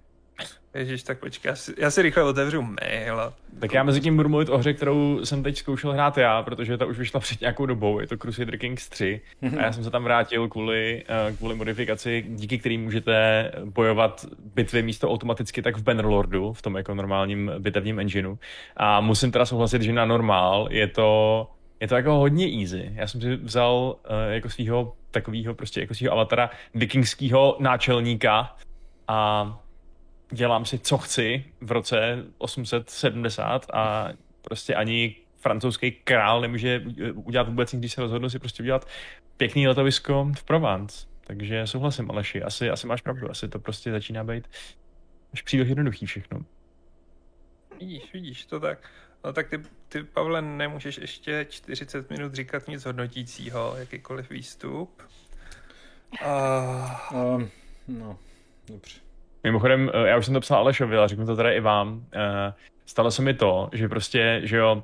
Ježíš, 0.75 1.03
tak 1.03 1.19
počkej, 1.19 1.49
já 1.49 1.57
si, 1.57 1.75
já 1.79 1.91
si 1.91 2.03
rychle 2.03 2.23
otevřu 2.23 2.63
mail. 2.63 3.21
A... 3.21 3.33
Tak 3.61 3.73
já 3.73 3.83
mezi 3.83 4.01
tím 4.01 4.17
budu 4.17 4.29
mluvit 4.29 4.49
o 4.49 4.59
hře, 4.59 4.75
kterou 4.75 5.25
jsem 5.25 5.43
teď 5.43 5.59
zkoušel 5.59 5.93
hrát 5.93 6.19
já, 6.19 6.43
protože 6.43 6.79
ta 6.79 6.87
už 6.87 6.99
vyšla 6.99 7.21
před 7.21 7.41
nějakou 7.41 7.67
dobou, 7.67 8.01
je 8.01 8.07
to 8.07 8.17
Crusader 8.17 8.59
Kings 8.59 8.89
3 8.89 9.21
a 9.59 9.63
já 9.63 9.73
jsem 9.73 9.85
se 9.85 9.91
tam 9.91 10.05
vrátil 10.05 10.49
kvůli, 10.49 11.05
eh, 11.09 11.33
kvůli 11.33 11.55
modifikaci, 11.55 12.25
díky 12.29 12.59
který 12.59 12.79
můžete 12.79 13.51
bojovat 13.65 14.27
bitvy 14.55 14.83
místo 14.83 15.11
automaticky 15.11 15.63
tak 15.63 15.77
v 15.77 15.83
Bannerlordu, 15.83 16.53
v 16.53 16.63
tom 16.63 16.77
jako 16.77 16.95
normálním 16.95 17.53
bitevním 17.59 18.01
engineu. 18.01 18.39
A 18.77 19.01
musím 19.01 19.33
teda 19.33 19.47
souhlasit, 19.47 19.83
že 19.83 19.93
na 19.93 20.05
normál 20.05 20.69
je 20.71 20.87
to 20.87 21.49
je 21.81 21.89
to 21.89 21.97
jako 21.97 22.15
hodně 22.15 22.61
easy. 22.61 22.93
Já 22.95 23.07
jsem 23.07 23.21
si 23.21 23.37
vzal 23.37 23.97
uh, 24.11 24.33
jako 24.33 24.49
svého 24.49 24.93
takového 25.11 25.55
prostě 25.55 25.81
jako 25.81 25.95
svého 25.95 26.13
avatara 26.13 26.51
vikingského 26.75 27.57
náčelníka 27.61 28.57
a 29.09 29.61
dělám 30.31 30.65
si, 30.65 30.79
co 30.79 30.99
chci 30.99 31.45
v 31.61 31.73
roce 31.73 32.25
870 32.39 33.67
a 33.73 34.09
prostě 34.43 34.75
ani 34.75 35.17
francouzský 35.37 35.93
král 35.93 36.41
nemůže 36.41 36.83
udělat 37.15 37.49
vůbec 37.49 37.73
nic, 37.73 37.81
když 37.81 37.93
se 37.93 38.01
rozhodl 38.01 38.31
si 38.31 38.39
prostě 38.39 38.63
udělat 38.63 38.89
pěkný 39.37 39.69
letovisko 39.69 40.33
v 40.39 40.45
Provence. 40.45 41.07
Takže 41.27 41.67
souhlasím, 41.67 42.11
Aleši, 42.11 42.43
asi, 42.43 42.71
asi 42.71 42.87
máš 42.87 43.01
pravdu, 43.01 43.31
asi 43.31 43.49
to 43.49 43.59
prostě 43.59 43.91
začíná 43.91 44.25
být 44.25 44.49
až 45.33 45.43
příliš 45.43 45.69
jednoduchý 45.69 46.07
všechno. 46.07 46.45
Vidíš, 47.81 48.13
vidíš, 48.13 48.47
to 48.47 48.61
tak. 48.61 48.91
No 49.25 49.33
tak 49.33 49.49
ty, 49.49 49.63
ty, 49.89 50.03
Pavle, 50.03 50.43
nemůžeš 50.43 50.99
ještě 50.99 51.47
40 51.51 52.11
minut 52.11 52.35
říkat 52.35 52.69
nic 52.69 52.85
hodnotícího, 52.85 53.75
jakýkoliv 53.77 54.31
výstup. 54.31 55.03
Uh... 56.23 57.35
Um, 57.35 57.51
no, 57.89 58.19
dobře. 58.67 59.08
Mimochodem, 59.49 59.91
eh, 59.95 60.09
já 60.09 60.17
už 60.17 60.25
jsem 60.25 60.35
to 60.35 60.41
psal 60.41 60.59
Alešovi, 60.59 60.97
ale 60.97 61.09
řeknu 61.09 61.27
to 61.27 61.37
teda 61.37 61.51
i 61.51 61.61
vám. 61.61 62.03
Eh, 62.15 62.53
stalo 62.87 63.11
se 63.11 63.23
mi 63.23 63.35
to, 63.35 63.69
že 63.73 63.89
prostě, 63.89 64.41
že 64.45 64.57
jo, 64.57 64.83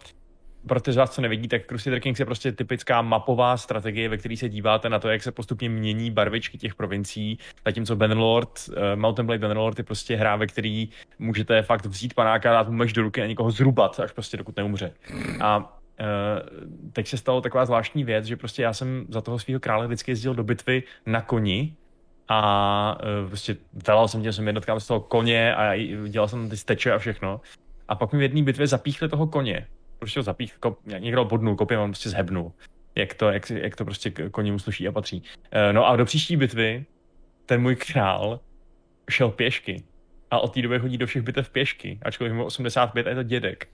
pro 0.69 0.81
ty 0.81 0.93
z 0.93 0.97
vás, 0.97 1.11
co 1.11 1.23
nevidí, 1.23 1.49
tak 1.49 1.67
Crusader 1.67 2.01
Kings 2.01 2.21
je 2.21 2.27
prostě 2.27 2.53
typická 2.53 3.03
mapová 3.03 3.57
strategie, 3.57 4.09
ve 4.09 4.17
které 4.17 4.37
se 4.37 4.49
díváte 4.49 4.89
na 4.89 4.99
to, 4.99 5.09
jak 5.09 5.23
se 5.23 5.33
postupně 5.33 5.69
mění 5.69 6.11
barvičky 6.11 6.59
těch 6.59 6.75
provincií, 6.75 7.39
zatímco 7.65 7.97
Bannerlord, 7.97 8.69
uh, 8.69 8.75
Mountain 8.95 9.27
Blade 9.27 9.39
Bannerlord 9.39 9.79
je 9.79 9.85
prostě 9.85 10.17
hra, 10.17 10.37
ve 10.37 10.47
který 10.47 10.89
můžete 11.19 11.63
fakt 11.63 11.87
vzít 11.87 12.15
panáka, 12.15 12.53
dát 12.53 12.69
mu 12.69 12.85
do 12.85 13.03
ruky 13.03 13.23
a 13.23 13.27
někoho 13.27 13.51
zrubat, 13.51 14.01
až 14.01 14.13
prostě 14.13 14.37
dokud 14.37 14.57
neumře. 14.57 14.93
A 15.41 15.79
teď 16.93 17.09
se 17.09 17.17
stalo 17.17 17.41
taková 17.41 17.67
zvláštní 17.67 18.05
věc, 18.05 18.25
že 18.25 18.37
prostě 18.37 18.63
já 18.63 18.73
jsem 18.73 19.07
za 19.09 19.21
toho 19.21 19.39
svého 19.39 19.61
krále 19.61 19.87
vždycky 19.87 20.11
jezdil 20.11 20.35
do 20.35 20.45
bitvy 20.45 20.83
na 21.07 21.21
koni 21.21 21.77
a 22.29 22.99
uh, 23.23 23.29
prostě 23.29 23.57
velal 23.87 24.09
jsem 24.09 24.23
těm 24.23 24.33
jsem 24.33 24.47
jednotkám 24.47 24.81
z 24.81 24.87
toho 24.87 25.01
koně 25.01 25.55
a 25.55 25.77
dělal 26.09 26.29
jsem 26.29 26.51
ty 26.51 26.57
steče 26.57 26.93
a 26.93 26.99
všechno. 26.99 27.41
A 27.89 27.95
pak 27.95 28.13
mi 28.13 28.19
v 28.19 28.23
jedné 28.23 28.43
bitvě 28.43 28.67
zapíchli 28.67 29.09
toho 29.09 29.27
koně. 29.27 29.67
Prostě 29.99 30.21
ho 30.21 30.25
zapích, 30.25 30.57
kop, 30.61 30.79
někdo 30.99 31.25
bodnul 31.25 31.57
kopě, 31.57 31.79
on 31.79 31.91
prostě 31.91 32.11
zhebnul. 32.11 32.53
Jak 32.95 33.15
to, 33.15 33.31
jak, 33.31 33.51
jak 33.51 33.77
to 33.77 33.85
prostě 33.85 34.11
koni 34.11 34.53
mu 34.53 34.59
sluší 34.59 34.89
a 34.89 34.93
patří. 34.93 35.21
Uh, 35.21 35.73
no 35.73 35.87
a 35.87 35.97
do 35.97 36.05
příští 36.05 36.37
bitvy 36.37 36.87
ten 37.47 37.63
můj 37.63 37.77
král 37.77 38.41
šel 39.11 39.31
pěšky. 39.31 39.83
A 40.31 40.39
od 40.39 40.55
té 40.55 40.63
doby 40.63 40.79
chodí 40.79 40.99
do 40.99 41.07
všech 41.07 41.23
bitev 41.23 41.51
pěšky, 41.51 41.99
ačkoliv 42.03 42.33
mu 42.33 42.45
85 42.45 43.07
a 43.07 43.11
je 43.11 43.17
to 43.17 43.23
dědek. 43.23 43.69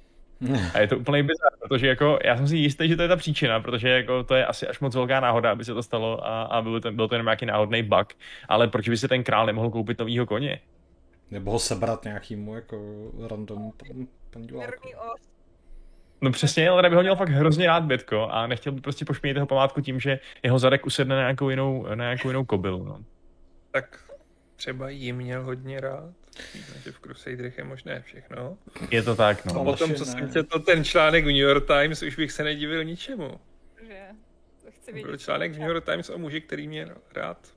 A 0.75 0.79
je 0.79 0.89
to 0.89 0.99
úplně 0.99 1.23
bizar, 1.23 1.51
protože 1.61 1.89
jako, 1.89 2.19
já 2.25 2.37
jsem 2.37 2.49
si 2.49 2.57
jistý, 2.57 2.89
že 2.89 2.97
to 2.97 3.03
je 3.03 3.09
ta 3.09 3.17
příčina, 3.17 3.61
protože 3.61 3.89
jako 3.89 4.25
to 4.25 4.35
je 4.35 4.47
asi 4.47 4.67
až 4.67 4.81
moc 4.81 4.95
velká 4.95 5.21
náhoda, 5.21 5.51
aby 5.51 5.65
se 5.65 5.75
to 5.75 5.83
stalo 5.83 6.27
a, 6.27 6.43
a 6.43 6.63
byl, 6.63 6.81
to, 6.81 6.93
byl 6.93 7.09
to 7.09 7.15
jenom 7.15 7.25
nějaký 7.25 7.47
náhodný 7.47 7.83
bug. 7.83 8.09
Ale 8.49 8.69
proč 8.69 8.89
by 8.89 8.97
si 8.97 9.09
ten 9.09 9.25
král 9.25 9.47
nemohl 9.47 9.71
koupit 9.71 9.99
novýho 9.99 10.27
koně? 10.27 10.61
Nebo 11.31 11.51
ho 11.51 11.59
sebrat 11.59 12.05
nějakýmu 12.05 12.55
jako 12.55 12.77
random 13.31 13.73
pandiláku. 14.31 14.89
No 16.21 16.31
přesně, 16.31 16.69
ale 16.69 16.83
bych 16.83 16.97
ho 16.97 17.03
měl 17.03 17.17
fakt 17.17 17.29
hrozně 17.29 17.67
rád 17.67 17.85
bytko 17.85 18.29
a 18.31 18.47
nechtěl 18.47 18.73
by 18.73 18.81
prostě 18.81 19.05
pošpinit 19.05 19.37
jeho 19.37 19.47
památku 19.47 19.81
tím, 19.81 20.01
že 20.01 20.19
jeho 20.43 20.59
zadek 20.59 20.87
usedne 20.87 21.15
na 21.15 21.21
nějakou 21.21 21.51
jinou, 21.51 21.87
na 21.89 21.95
nějakou 21.95 22.29
jinou 22.29 22.45
kobylu. 22.45 22.85
No. 22.85 22.99
Tak 23.71 24.10
třeba 24.61 24.91
jí 24.91 25.13
měl 25.13 25.43
hodně 25.43 25.81
rád. 25.81 26.15
Víme, 26.55 26.67
že 26.85 26.93
v 26.93 27.01
Crusaderech 27.01 27.59
je 27.59 27.65
možné 27.65 28.03
všechno. 28.03 28.59
Je 28.91 29.03
to 29.03 29.17
tak, 29.17 29.45
no. 29.45 29.55
A 29.55 29.59
o 29.59 29.77
tom, 29.77 29.95
co 29.95 30.05
jsem 30.05 30.33
četl 30.33 30.61
ten 30.61 30.85
článek 30.85 31.25
v 31.25 31.27
New 31.27 31.37
York 31.37 31.67
Times, 31.67 32.03
už 32.03 32.17
bych 32.17 32.33
se 32.33 32.45
nedivil 32.45 32.85
ničemu. 32.85 33.41
Že? 33.83 34.01
To 34.65 34.71
chci 34.71 34.93
vidět. 34.93 35.07
Byl 35.07 35.17
článek 35.17 35.53
v 35.53 35.59
New 35.59 35.69
York 35.69 35.85
Times 35.85 36.11
o 36.11 36.19
muži, 36.19 36.41
který 36.41 36.69
měl 36.69 36.97
rád 37.15 37.55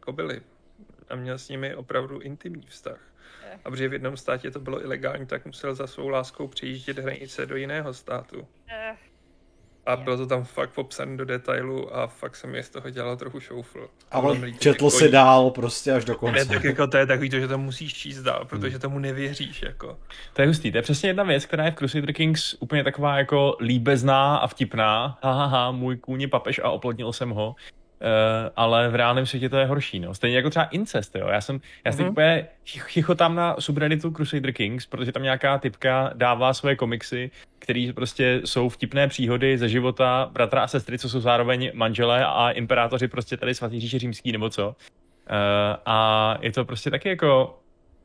kobily 0.00 0.40
a 1.08 1.16
měl 1.16 1.38
s 1.38 1.48
nimi 1.48 1.74
opravdu 1.74 2.20
intimní 2.20 2.66
vztah. 2.66 3.00
A 3.64 3.70
protože 3.70 3.88
v 3.88 3.92
jednom 3.92 4.16
státě 4.16 4.50
to 4.50 4.60
bylo 4.60 4.84
ilegální, 4.84 5.26
tak 5.26 5.46
musel 5.46 5.74
za 5.74 5.86
svou 5.86 6.08
láskou 6.08 6.48
přijíždět 6.48 6.98
hranice 6.98 7.46
do 7.46 7.56
jiného 7.56 7.94
státu. 7.94 8.48
Eh. 8.68 8.96
A 9.88 9.96
bylo 9.96 10.16
to 10.16 10.26
tam 10.26 10.44
fakt 10.44 10.70
popsané 10.70 11.16
do 11.16 11.24
detailu 11.24 11.96
a 11.96 12.06
fakt 12.06 12.36
se 12.36 12.46
mi 12.46 12.62
z 12.62 12.70
toho 12.70 12.90
dělalo 12.90 13.16
trochu 13.16 13.40
šoufl. 13.40 13.88
Ale 14.10 14.52
četl 14.52 14.90
si 14.90 15.08
dál 15.08 15.50
prostě 15.50 15.92
až 15.92 16.04
do 16.04 16.14
konce. 16.14 16.38
Ne, 16.38 16.44
tak 16.44 16.64
jako 16.64 16.86
to 16.86 16.96
je 16.96 17.06
takový 17.06 17.30
to, 17.30 17.40
že 17.40 17.48
to 17.48 17.58
musíš 17.58 17.94
číst 17.94 18.22
dál, 18.22 18.44
protože 18.44 18.70
hmm. 18.70 18.80
tomu 18.80 18.98
nevěříš. 18.98 19.62
Jako. 19.62 19.98
To 20.32 20.42
je 20.42 20.48
hustý, 20.48 20.72
to 20.72 20.78
je 20.78 20.82
přesně 20.82 21.08
jedna 21.08 21.24
věc, 21.24 21.46
která 21.46 21.64
je 21.64 21.70
v 21.70 21.74
Crusader 21.74 22.12
Kings 22.12 22.56
úplně 22.60 22.84
taková 22.84 23.18
jako 23.18 23.56
líbezná 23.60 24.36
a 24.36 24.46
vtipná. 24.46 25.18
Ha, 25.22 25.32
ha, 25.32 25.46
ha 25.46 25.70
můj 25.70 25.96
kůň 25.96 26.20
je 26.20 26.28
papež 26.28 26.60
a 26.64 26.70
oplodnil 26.70 27.12
jsem 27.12 27.30
ho. 27.30 27.54
Uh, 28.00 28.50
ale 28.56 28.88
v 28.88 28.94
reálném 28.94 29.26
světě 29.26 29.48
to 29.48 29.56
je 29.56 29.66
horší, 29.66 30.00
no. 30.00 30.14
Stejně 30.14 30.36
jako 30.36 30.50
třeba 30.50 30.64
incest, 30.64 31.16
jo. 31.16 31.28
Já 31.28 31.40
jsem, 31.40 31.60
já 31.84 31.92
jsem 31.92 32.04
mm-hmm. 32.04 32.10
úplně 32.10 32.46
chichotám 32.66 33.34
na 33.34 33.56
subredditu 33.58 34.10
Crusader 34.10 34.52
Kings, 34.52 34.86
protože 34.86 35.12
tam 35.12 35.22
nějaká 35.22 35.58
typka 35.58 36.10
dává 36.14 36.54
svoje 36.54 36.76
komiksy, 36.76 37.30
které 37.58 37.92
prostě 37.94 38.40
jsou 38.44 38.68
vtipné 38.68 39.08
příhody 39.08 39.58
ze 39.58 39.68
života 39.68 40.30
bratra 40.32 40.62
a 40.62 40.66
sestry, 40.66 40.98
co 40.98 41.08
jsou 41.08 41.20
zároveň 41.20 41.70
manželé 41.74 42.26
a 42.26 42.50
imperátoři 42.50 43.08
prostě 43.08 43.36
tady 43.36 43.54
svatý 43.54 43.80
říše 43.80 43.98
římský 43.98 44.32
nebo 44.32 44.50
co. 44.50 44.68
Uh, 44.68 44.74
a 45.86 46.38
je 46.40 46.52
to 46.52 46.64
prostě 46.64 46.90
taky 46.90 47.08
jako 47.08 47.58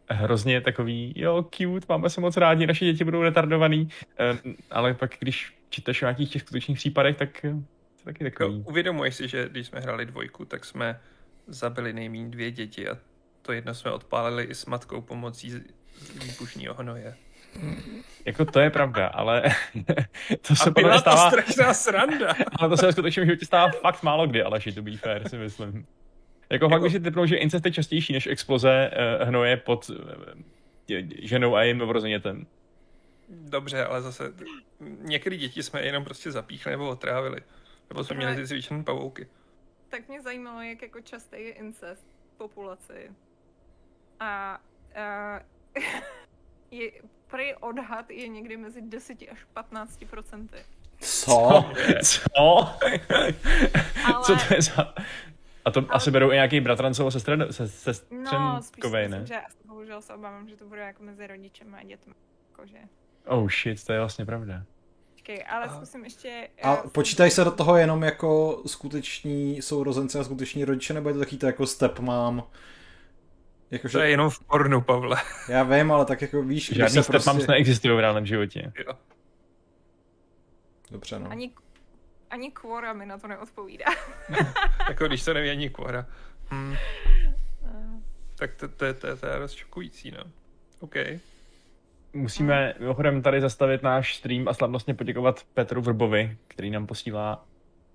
hrozně 0.09 0.61
takový, 0.61 1.13
jo, 1.15 1.45
cute, 1.49 1.85
máme 1.89 2.09
se 2.09 2.21
moc 2.21 2.37
rádi, 2.37 2.67
naše 2.67 2.85
děti 2.85 3.03
budou 3.03 3.21
retardovaný, 3.21 3.89
uh, 4.43 4.53
ale 4.71 4.93
pak 4.93 5.11
když 5.19 5.53
čteš 5.69 6.01
o 6.01 6.05
nějakých 6.05 6.31
těch 6.31 6.41
skutečných 6.41 6.77
případech, 6.77 7.17
tak 7.17 7.45
taky 8.03 8.23
takový. 8.23 8.59
No, 8.59 8.65
uvědomuješ 8.69 9.15
si, 9.15 9.27
že 9.27 9.49
když 9.49 9.67
jsme 9.67 9.79
hráli 9.79 10.05
dvojku, 10.05 10.45
tak 10.45 10.65
jsme 10.65 11.01
zabili 11.47 11.93
nejméně 11.93 12.29
dvě 12.29 12.51
děti 12.51 12.89
a 12.89 12.97
to 13.41 13.53
jedno 13.53 13.73
jsme 13.73 13.91
odpálili 13.91 14.43
i 14.43 14.55
s 14.55 14.65
matkou 14.65 15.01
pomocí 15.01 15.53
výbušního 16.23 16.73
hnoje. 16.73 17.15
Jako 18.25 18.45
to 18.45 18.59
je 18.59 18.69
pravda, 18.69 19.07
ale 19.07 19.43
to 20.47 20.55
se 20.55 20.71
podle 20.71 20.99
stává... 20.99 21.29
to 21.29 21.37
strašná 21.37 21.73
sranda. 21.73 22.35
ale 22.59 22.69
to 22.69 22.77
se 22.77 22.91
skutečně 22.91 23.23
v 23.23 23.25
životě 23.25 23.45
stává 23.45 23.71
fakt 23.71 24.03
málo 24.03 24.27
kdy, 24.27 24.43
ale 24.43 24.59
to 24.75 24.81
be 24.81 24.97
fair, 24.97 25.29
si 25.29 25.37
myslím. 25.37 25.67
Jako, 25.73 25.85
jako... 26.49 26.69
fakt 26.69 26.81
bych 26.81 26.91
si 26.91 26.99
typnul, 26.99 27.25
že 27.25 27.35
incest 27.35 27.65
je 27.65 27.71
častější 27.71 28.13
než 28.13 28.27
exploze 28.27 28.91
uh, 29.21 29.27
hnoje 29.27 29.57
pod 29.57 29.89
uh, 29.89 29.97
ženou 31.21 31.55
a 31.55 31.63
jejím 31.63 31.77
novorozenětem. 31.77 32.47
Dobře, 33.29 33.85
ale 33.85 34.01
zase 34.01 34.33
některé 35.01 35.37
děti 35.37 35.63
jsme 35.63 35.85
jenom 35.85 36.03
prostě 36.03 36.31
zapíchli 36.31 36.71
nebo 36.71 36.89
otrávili. 36.89 37.41
Nebo 37.89 38.03
jsme 38.03 38.15
měli 38.15 38.35
ty 38.35 38.45
zvětšené 38.45 38.83
pavouky. 38.83 39.27
Tak 39.89 40.07
mě 40.07 40.21
zajímalo, 40.21 40.61
jak 40.61 40.81
jako 40.81 41.01
častý 41.01 41.35
je 41.37 41.51
incest 41.51 42.07
v 42.33 42.37
populaci. 42.37 43.11
A 44.19 44.61
uh, 45.75 45.83
je, 46.71 46.91
prý 47.27 47.55
odhad 47.55 48.09
je 48.09 48.27
někdy 48.27 48.57
mezi 48.57 48.81
10 48.81 49.17
až 49.31 49.43
15 49.53 50.05
procenty. 50.09 50.57
Co? 50.99 51.65
Co? 52.03 52.21
Ale... 54.05 54.23
Co 54.23 54.35
to 54.35 54.53
je 54.53 54.61
za... 54.61 54.93
A 55.65 55.71
to 55.71 55.79
Ale... 55.79 55.87
asi 55.89 56.11
berou 56.11 56.31
i 56.31 56.33
nějaký 56.33 56.59
bratrancovo 56.59 57.11
sestren, 57.11 57.47
se, 57.51 57.63
No, 58.11 58.61
spíš 58.61 58.85
si 58.85 58.97
myslím, 58.97 59.25
že 59.25 59.41
bohužel 59.65 60.01
se 60.01 60.13
obávám, 60.13 60.49
že 60.49 60.55
to 60.55 60.65
bude 60.65 60.81
jako 60.81 61.03
mezi 61.03 61.27
rodičem 61.27 61.75
a 61.75 61.83
dětmi. 61.83 62.13
Jakože. 62.51 62.77
Oh 63.25 63.49
shit, 63.49 63.85
to 63.85 63.93
je 63.93 63.99
vlastně 63.99 64.25
pravda. 64.25 64.63
Počkej, 65.23 65.45
ale 65.49 65.65
a, 65.65 65.75
zkusím 65.75 66.03
ještě... 66.03 66.49
A 66.63 66.83
uh, 66.83 66.89
počítají 66.89 67.31
se 67.31 67.43
do 67.43 67.51
toho 67.51 67.77
jenom 67.77 68.03
jako 68.03 68.61
skuteční 68.65 69.61
sourozenci 69.61 70.17
a 70.17 70.23
skuteční 70.23 70.65
rodiče, 70.65 70.93
nebo 70.93 71.09
je 71.09 71.13
to 71.13 71.19
taky 71.19 71.37
to 71.37 71.45
jako 71.45 71.67
stepmom? 71.67 72.43
Jako, 73.71 73.89
to 73.89 73.99
je 73.99 74.09
jenom 74.09 74.29
v 74.29 74.39
pornu, 74.39 74.81
Pavle. 74.81 75.17
Já 75.49 75.63
vím, 75.63 75.91
ale 75.91 76.05
tak 76.05 76.21
jako 76.21 76.43
víš... 76.43 76.71
Žádný 76.73 77.03
stepmoms 77.03 77.23
prostě... 77.23 77.51
neexistují 77.51 77.95
v 77.95 77.99
reálném 77.99 78.25
životě. 78.25 78.71
Jo. 78.87 78.93
Dobře, 80.91 81.19
no. 81.19 81.31
Ani, 81.31 81.51
ani 82.29 82.51
kvora 82.51 82.93
mi 82.93 83.05
na 83.05 83.17
to 83.17 83.27
neodpovídá. 83.27 83.85
jako 84.89 85.07
když 85.07 85.23
to 85.23 85.33
neví 85.33 85.49
ani 85.49 85.69
kvora. 85.69 86.05
Hmm. 86.47 86.75
tak 88.35 88.53
to, 88.53 88.67
to, 88.67 88.93
to, 88.93 89.17
to 89.17 89.25
je 89.25 89.37
rozčukující, 89.37 90.11
no. 90.11 90.23
OK. 90.79 90.95
Musíme 92.13 92.73
mimochodem 92.79 93.21
tady 93.21 93.41
zastavit 93.41 93.83
náš 93.83 94.15
stream 94.15 94.47
a 94.47 94.53
slavnostně 94.53 94.93
poděkovat 94.93 95.43
Petru 95.53 95.81
Vrbovi, 95.81 96.37
který 96.47 96.71
nám 96.71 96.87
posílá 96.87 97.45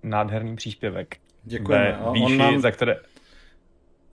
nádherný 0.03 0.57
příspěvek. 0.57 1.17
Děkujeme. 1.43 1.99
Ve 2.05 2.13
výši, 2.13 2.25
on 2.25 2.37
nám, 2.37 2.61
za 2.61 2.71
které... 2.71 2.97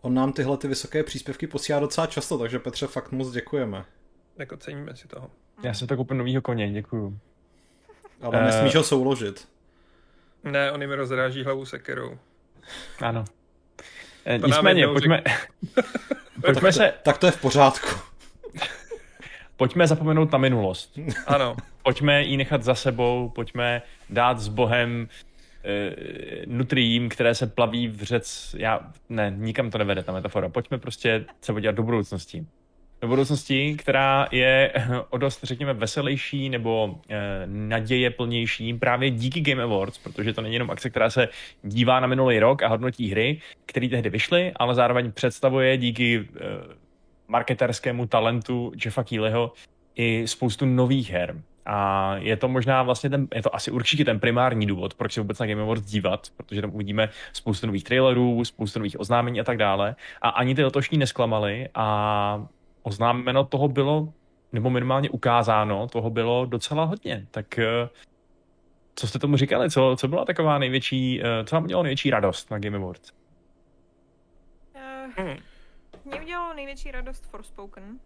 On 0.02 0.13
nám 0.13 0.34
tyhle 0.34 0.58
ty 0.58 0.68
vysoké 0.68 1.04
příspěvky 1.04 1.48
posílá 1.48 1.80
docela 1.80 2.08
často, 2.08 2.38
takže 2.38 2.60
Petře 2.60 2.88
fakt 2.88 3.12
moc 3.12 3.32
děkujeme. 3.32 3.86
Jako 4.38 4.58
ceníme 4.58 4.96
si 4.96 5.08
toho. 5.08 5.32
Já 5.63 5.74
jsem 5.74 5.88
to 5.88 5.98
koupil 5.98 6.18
novýho 6.18 6.41
koně, 6.41 6.72
děkuju. 6.72 7.20
Ale 8.22 8.39
uh... 8.39 8.46
nesmíš 8.46 8.76
ho 8.76 8.84
souložit. 8.84 9.48
Ne, 10.44 10.72
on 10.72 10.88
mi 10.88 10.96
rozráží 10.96 11.44
hlavu 11.44 11.65
sekerou. 11.65 12.18
Ano. 13.02 13.26
To 14.41 14.48
Nicméně, 14.48 14.88
pojďme... 14.88 15.24
pojďme 16.46 16.62
tak, 16.62 16.74
se... 16.74 16.94
tak 17.04 17.18
to 17.18 17.26
je 17.26 17.32
v 17.32 17.41
pořádku 17.41 18.14
pojďme 19.58 19.88
zapomenout 19.88 20.32
na 20.32 20.38
minulost. 20.38 21.00
Ano. 21.28 21.56
Pojďme 21.84 22.24
ji 22.24 22.38
nechat 22.38 22.63
za 22.63 22.76
sebou, 22.76 23.32
pojďme 23.36 23.82
dát 24.10 24.39
s 24.39 24.48
Bohem 24.48 25.08
e, 25.63 25.96
nutriím, 26.46 27.10
které 27.10 27.36
se 27.36 27.48
plaví 27.48 27.88
v 27.88 28.04
řec. 28.04 28.56
Já, 28.60 28.80
ne, 29.10 29.34
nikam 29.38 29.72
to 29.72 29.78
nevede 29.78 30.04
ta 30.04 30.12
metafora. 30.12 30.50
Pojďme 30.50 30.78
prostě 30.78 31.26
se 31.41 31.54
podívat 31.54 31.76
do 31.76 31.84
budoucnosti. 31.84 32.46
Do 33.02 33.08
budoucnosti, 33.08 33.76
která 33.76 34.28
je 34.32 34.74
o 35.10 35.18
dost, 35.18 35.39
řekněme, 35.44 35.74
veselější 35.74 36.50
nebo 36.50 37.00
e, 37.10 37.18
naděje 37.46 38.10
plnější 38.10 38.74
právě 38.74 39.10
díky 39.10 39.41
Game 39.41 39.63
Awards, 39.63 39.98
protože 39.98 40.34
to 40.34 40.41
není 40.41 40.56
jenom 40.56 40.72
akce, 40.72 40.89
která 40.89 41.10
se 41.10 41.30
dívá 41.63 42.00
na 42.00 42.08
minulý 42.08 42.39
rok 42.39 42.63
a 42.63 42.68
hodnotí 42.68 43.12
hry, 43.12 43.41
které 43.65 43.89
tehdy 43.89 44.10
vyšly, 44.10 44.52
ale 44.56 44.76
zároveň 44.76 45.12
představuje 45.12 45.78
díky 45.78 46.15
e, 46.18 46.85
marketerskému 47.28 48.08
talentu 48.08 48.72
Jeffa 48.86 49.04
Keelyho 49.04 49.54
i 49.96 50.28
spoustu 50.28 50.66
nových 50.66 51.12
her. 51.12 51.42
A 51.66 52.16
je 52.16 52.38
to 52.38 52.48
možná 52.48 52.84
vlastně 52.84 53.10
ten, 53.10 53.28
je 53.36 53.44
to 53.44 53.56
asi 53.56 53.72
určitě 53.72 54.06
ten 54.06 54.20
primární 54.20 54.66
důvod, 54.66 54.94
proč 54.94 55.14
se 55.14 55.22
vůbec 55.22 55.40
na 55.40 55.46
Game 55.46 55.62
Awards 55.62 55.86
dívat, 55.86 56.28
protože 56.38 56.62
tam 56.62 56.76
uvidíme 56.76 57.10
spoustu 57.34 57.68
nových 57.68 57.84
trailerů, 57.84 58.46
spoustu 58.46 58.80
nových 58.80 59.00
oznámení 59.00 59.40
a 59.40 59.44
tak 59.44 59.58
dále. 59.58 59.96
A 60.22 60.30
ani 60.30 60.56
ty 60.56 60.64
letošní 60.64 60.98
nesklamaly 60.98 61.70
a 61.76 62.48
oznámeno 62.84 63.44
toho 63.44 63.68
bylo, 63.68 64.14
nebo 64.52 64.70
minimálně 64.70 65.10
ukázáno, 65.10 65.88
toho 65.88 66.10
bylo 66.10 66.46
docela 66.46 66.84
hodně. 66.84 67.28
Tak 67.32 67.60
eh, 67.60 67.90
co 68.96 69.08
jste 69.08 69.20
tomu 69.20 69.38
říkali? 69.38 69.72
Co, 69.72 69.96
co 70.00 70.08
byla 70.08 70.26
taková 70.26 70.58
největší, 70.58 71.22
uh, 71.22 71.46
co 71.46 71.56
vám 71.56 71.64
mělo 71.64 71.84
největší 71.84 72.10
radost 72.10 72.52
na 72.52 72.60
Game 72.60 72.78
Awards? 72.78 73.12
Uh, 74.76 75.26
hmm. 75.26 75.38
Mě 76.06 76.22
udělalo 76.22 76.54
největší 76.54 76.91
radost 76.91 77.26
Forspoken. 77.26 78.00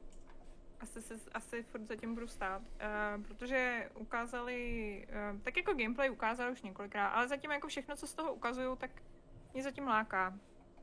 Asi, 0.79 1.01
se, 1.01 1.15
asi 1.33 1.63
furt 1.63 1.87
zatím 1.87 2.13
budu 2.13 2.27
stát, 2.27 2.61
uh, 2.61 3.23
protože 3.23 3.89
ukázali, 3.95 5.07
uh, 5.33 5.41
tak 5.41 5.57
jako 5.57 5.73
gameplay 5.73 6.09
ukázali 6.09 6.51
už 6.51 6.61
několikrát, 6.61 7.07
ale 7.07 7.27
zatím 7.27 7.51
jako 7.51 7.67
všechno, 7.67 7.95
co 7.95 8.07
z 8.07 8.13
toho 8.13 8.33
ukazují, 8.33 8.77
tak 8.77 8.91
mě 9.53 9.63
zatím 9.63 9.87
láká. 9.87 10.39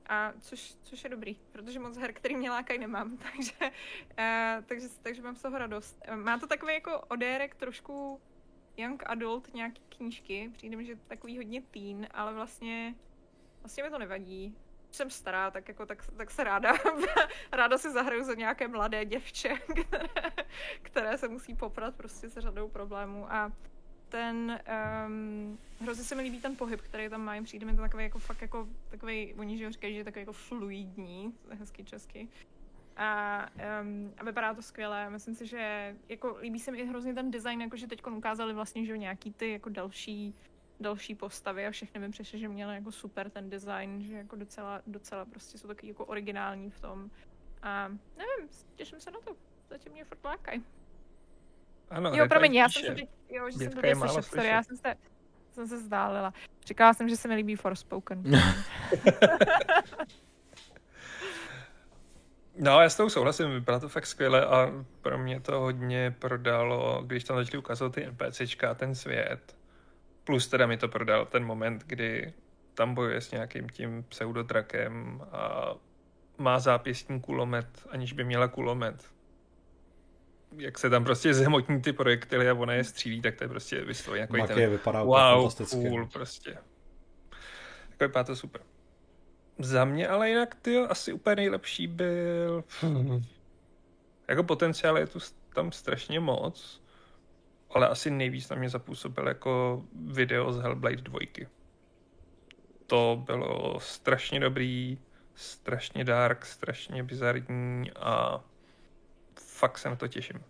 A 0.09 0.33
což, 0.41 0.77
což 0.83 1.05
je 1.05 1.11
dobrý, 1.11 1.35
protože 1.53 1.79
moc 1.79 1.97
her, 1.97 2.13
který 2.13 2.37
mě 2.37 2.51
lákají, 2.51 2.79
nemám, 2.79 3.17
takže, 3.33 3.53
uh, 3.61 4.65
takže, 4.67 4.89
takže 5.03 5.23
mám 5.23 5.37
z 5.37 5.43
toho 5.43 5.59
radost. 5.59 6.03
Má 6.15 6.39
to 6.39 6.47
takový 6.47 6.75
jako 6.75 7.01
odérek 7.01 7.55
trošku 7.55 8.21
young 8.77 9.03
adult 9.07 9.55
nějaký 9.55 9.83
knížky, 9.89 10.51
přijde 10.55 10.77
mi, 10.77 10.85
že 10.85 10.97
takový 10.97 11.37
hodně 11.37 11.63
teen, 11.63 12.07
ale 12.11 12.35
vlastně, 12.35 12.95
vlastně 13.61 13.83
mi 13.83 13.91
to 13.91 13.99
nevadí. 13.99 14.57
Jsem 14.97 15.11
stará, 15.11 15.51
tak 15.51 15.69
jako 15.69 15.87
tak, 15.87 16.07
tak 16.17 16.31
se 16.31 16.45
ráda, 16.45 16.73
ráda 17.53 17.79
si 17.79 17.91
zahraju 17.91 18.25
za 18.25 18.35
nějaké 18.35 18.69
mladé 18.69 19.05
děvče, 19.05 19.55
které, 19.85 20.09
které 20.83 21.19
se 21.19 21.29
musí 21.29 21.55
poprat 21.55 21.95
prostě 21.95 22.31
se 22.31 22.41
řadou 22.41 22.69
problémů 22.69 23.33
a 23.33 23.53
ten, 24.09 24.61
um, 25.07 25.59
hrozně 25.81 26.05
se 26.05 26.15
mi 26.15 26.23
líbí 26.23 26.41
ten 26.41 26.57
pohyb, 26.57 26.81
který 26.81 27.09
tam 27.09 27.25
mají, 27.25 27.45
přijde 27.45 27.67
mi 27.67 27.77
to 27.77 27.83
takový 27.83 28.05
jako 28.05 28.19
fakt 28.19 28.43
jako, 28.43 28.69
takový, 28.91 29.35
oni 29.35 29.59
že 29.59 29.73
říkají, 29.73 29.95
že 29.95 30.01
je 30.01 30.05
takový 30.05 30.21
jako 30.21 30.33
fluidní, 30.33 31.35
hezky 31.51 31.85
česky. 31.85 32.29
A, 32.97 33.41
um, 33.83 34.15
a 34.19 34.25
vypadá 34.25 34.55
to 34.55 34.63
skvěle. 34.63 35.11
Myslím 35.11 35.35
si, 35.35 35.47
že 35.47 35.95
jako 36.09 36.37
líbí 36.41 36.61
se 36.61 36.71
mi 36.71 36.79
i 36.79 36.87
hrozně 36.87 37.15
ten 37.15 37.31
design, 37.31 37.61
jako 37.61 37.77
že 37.77 37.87
teď 37.87 38.07
ukázali 38.07 38.55
vlastně, 38.55 38.85
že 38.85 38.99
nějaký 38.99 39.33
ty 39.33 39.53
jako 39.53 39.69
další 39.69 40.35
další 40.81 41.15
postavy 41.15 41.67
a 41.67 41.71
všechny 41.71 42.01
mi 42.01 42.11
přišly, 42.11 42.39
že 42.39 42.49
měly 42.49 42.75
jako 42.75 42.93
super 42.93 43.31
ten 43.31 43.51
design, 43.51 44.03
že 44.03 44.17
jako 44.17 44.37
docela, 44.37 44.83
docela 44.87 45.25
prostě 45.25 45.59
jsou 45.59 45.69
taky 45.69 45.89
jako 45.89 46.05
originální 46.05 46.71
v 46.71 46.81
tom. 46.81 47.11
A 47.63 47.89
nevím, 47.89 48.49
těším 48.75 49.01
se 49.01 49.11
na 49.11 49.21
to. 49.21 49.37
Zatím 49.71 49.93
mě 49.93 50.05
furt 50.05 50.25
lákají. 50.25 50.65
Ano, 51.91 52.11
jo, 52.15 52.29
promiň, 52.29 52.55
já 52.55 52.69
jsem 52.69 52.83
se 52.83 52.95
teď, 52.95 53.09
jo, 53.29 53.51
že 53.51 53.59
jsem 53.59 53.73
to 53.73 53.81
slyšet, 53.81 54.25
sorry, 54.25 54.49
já 54.49 54.63
jsem 54.63 54.77
se, 54.77 54.95
jsem 55.53 55.67
se 55.67 55.79
zdálila. 55.79 56.35
Říkala 56.67 56.95
jsem, 56.95 57.09
že 57.09 57.17
se 57.17 57.29
mi 57.29 57.35
líbí 57.35 57.57
Forspoken. 57.57 58.23
No, 62.59 62.81
já 62.81 62.89
s 62.89 62.97
tou 62.97 63.09
souhlasím, 63.09 63.51
vypadá 63.51 63.79
to 63.79 63.89
fakt 63.89 64.07
skvěle 64.07 64.47
a 64.47 64.73
pro 65.03 65.19
mě 65.19 65.41
to 65.41 65.61
hodně 65.61 66.15
prodalo, 66.19 67.03
když 67.03 67.25
tam 67.25 67.37
začali 67.37 67.59
ukázat 67.59 67.95
ty 67.95 68.07
NPCčka 68.07 68.71
a 68.71 68.75
ten 68.75 68.95
svět. 68.95 69.57
Plus 70.27 70.49
teda 70.49 70.67
mi 70.67 70.77
to 70.77 70.89
prodal 70.89 71.27
ten 71.27 71.45
moment, 71.45 71.85
kdy 71.87 72.33
tam 72.75 72.95
bojuje 72.95 73.21
s 73.21 73.31
nějakým 73.31 73.69
tím 73.69 74.05
pseudodrakem 74.09 75.23
a 75.33 75.75
má 76.39 76.59
zápěstní 76.59 77.21
kulomet, 77.21 77.87
aniž 77.91 78.13
by 78.13 78.25
měla 78.25 78.49
kulomet. 78.49 79.05
Jak 80.57 80.79
se 80.79 80.91
tam 80.91 81.05
prostě 81.05 81.35
zhmotní 81.35 81.83
ty 81.83 81.93
projektily 81.93 82.51
a 82.51 82.55
ona 82.55 82.73
je 82.73 82.85
střílí, 82.85 83.23
tak 83.23 83.37
to 83.37 83.45
je 83.45 83.49
prostě 83.49 83.85
vysloveně 83.85 84.21
jako 84.21 84.47
ten 84.47 84.71
vypadá 84.71 85.03
wow, 85.03 85.53
cool 85.71 86.07
prostě. 86.07 86.51
Jako 87.91 88.05
vypadá 88.05 88.25
to 88.25 88.37
super. 88.37 88.63
Za 89.59 89.85
mě 89.85 90.09
ale 90.09 90.29
jinak 90.29 90.55
ty 90.55 90.79
asi 90.79 91.13
úplně 91.13 91.37
nejlepší 91.37 91.87
byl... 91.87 92.65
Jako 94.29 94.43
potenciál 94.43 94.99
je 94.99 95.07
tu 95.07 95.19
tam 95.55 95.73
strašně 95.73 96.21
moc, 96.21 96.83
ale 97.77 97.89
asi 97.89 98.11
nejvíc 98.11 98.49
na 98.49 98.57
mě 98.57 98.69
zapůsobil 98.69 99.29
jako 99.29 99.83
video 100.07 100.53
z 100.53 100.59
Hellblade 100.59 100.97
2. 100.97 101.19
To 102.87 103.23
bylo 103.27 103.81
strašně 103.81 104.41
dobrý, 104.41 104.99
strašně 105.35 106.05
dark, 106.05 106.47
strašně 106.47 107.03
bizarní 107.03 107.91
a 107.97 108.41
fakt 109.41 109.79
se 109.79 109.89
na 109.89 109.97
to 109.97 110.09
těším. 110.09 110.41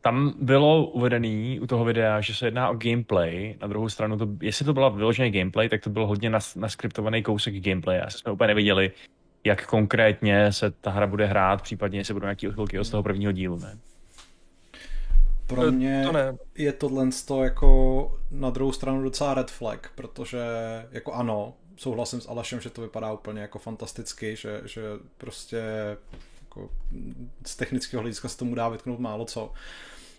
Tam 0.00 0.34
bylo 0.40 0.86
uvedený 0.86 1.60
u 1.60 1.66
toho 1.66 1.84
videa, 1.84 2.20
že 2.20 2.34
se 2.34 2.46
jedná 2.46 2.70
o 2.70 2.74
gameplay. 2.74 3.56
Na 3.60 3.66
druhou 3.66 3.88
stranu, 3.88 4.18
to, 4.18 4.28
jestli 4.40 4.64
to 4.64 4.72
byla 4.72 4.88
vyloženě 4.88 5.30
gameplay, 5.30 5.68
tak 5.68 5.80
to 5.80 5.90
byl 5.90 6.06
hodně 6.06 6.30
nas, 6.30 6.56
naskriptovaný 6.56 7.22
kousek 7.22 7.54
gameplay. 7.54 8.00
Asi 8.00 8.18
jsme 8.18 8.32
úplně 8.32 8.48
neviděli, 8.48 8.92
jak 9.44 9.66
konkrétně 9.66 10.52
se 10.52 10.70
ta 10.70 10.90
hra 10.90 11.06
bude 11.06 11.26
hrát, 11.26 11.62
případně 11.62 12.00
jestli 12.00 12.14
budou 12.14 12.24
nějaký 12.24 12.48
odchylky 12.48 12.78
od 12.78 12.90
toho 12.90 13.02
prvního 13.02 13.32
dílu. 13.32 13.58
Ne? 13.58 13.78
Pro 15.50 15.66
eh, 15.66 15.70
mě 15.70 16.02
to 16.06 16.12
ne. 16.12 16.36
je 16.54 16.72
tohle 16.72 17.08
jako 17.42 18.12
na 18.30 18.50
druhou 18.50 18.72
stranu 18.72 19.02
docela 19.02 19.34
red 19.34 19.50
flag, 19.50 19.92
protože 19.94 20.40
jako 20.90 21.12
ano, 21.12 21.54
souhlasím 21.76 22.20
s 22.20 22.28
Alešem, 22.28 22.60
že 22.60 22.70
to 22.70 22.82
vypadá 22.82 23.12
úplně 23.12 23.40
jako 23.40 23.58
fantasticky, 23.58 24.36
že, 24.36 24.60
že 24.64 24.82
prostě 25.18 25.62
jako 26.42 26.70
z 27.46 27.56
technického 27.56 28.00
hlediska 28.00 28.28
se 28.28 28.38
tomu 28.38 28.54
dá 28.54 28.68
vytknout 28.68 28.98
málo 28.98 29.24
co 29.24 29.52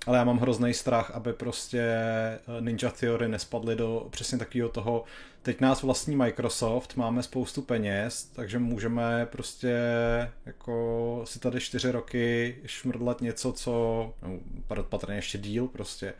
ale 0.07 0.17
já 0.17 0.23
mám 0.23 0.37
hrozný 0.37 0.73
strach, 0.73 1.11
aby 1.11 1.33
prostě 1.33 1.79
eh, 1.79 2.39
Ninja 2.59 2.91
Theory 2.91 3.27
nespadly 3.27 3.75
do 3.75 4.07
přesně 4.11 4.37
takového 4.37 4.69
toho, 4.69 5.03
teď 5.41 5.61
nás 5.61 5.83
vlastní 5.83 6.15
Microsoft, 6.15 6.95
máme 6.95 7.23
spoustu 7.23 7.61
peněz, 7.61 8.23
takže 8.35 8.59
můžeme 8.59 9.25
prostě 9.25 9.77
jako 10.45 11.21
si 11.25 11.39
tady 11.39 11.59
čtyři 11.59 11.91
roky 11.91 12.55
šmrdlat 12.65 13.21
něco, 13.21 13.53
co, 13.53 13.73
no, 14.21 14.83
patrně 14.83 15.15
ještě 15.15 15.37
díl 15.37 15.67
prostě, 15.67 16.13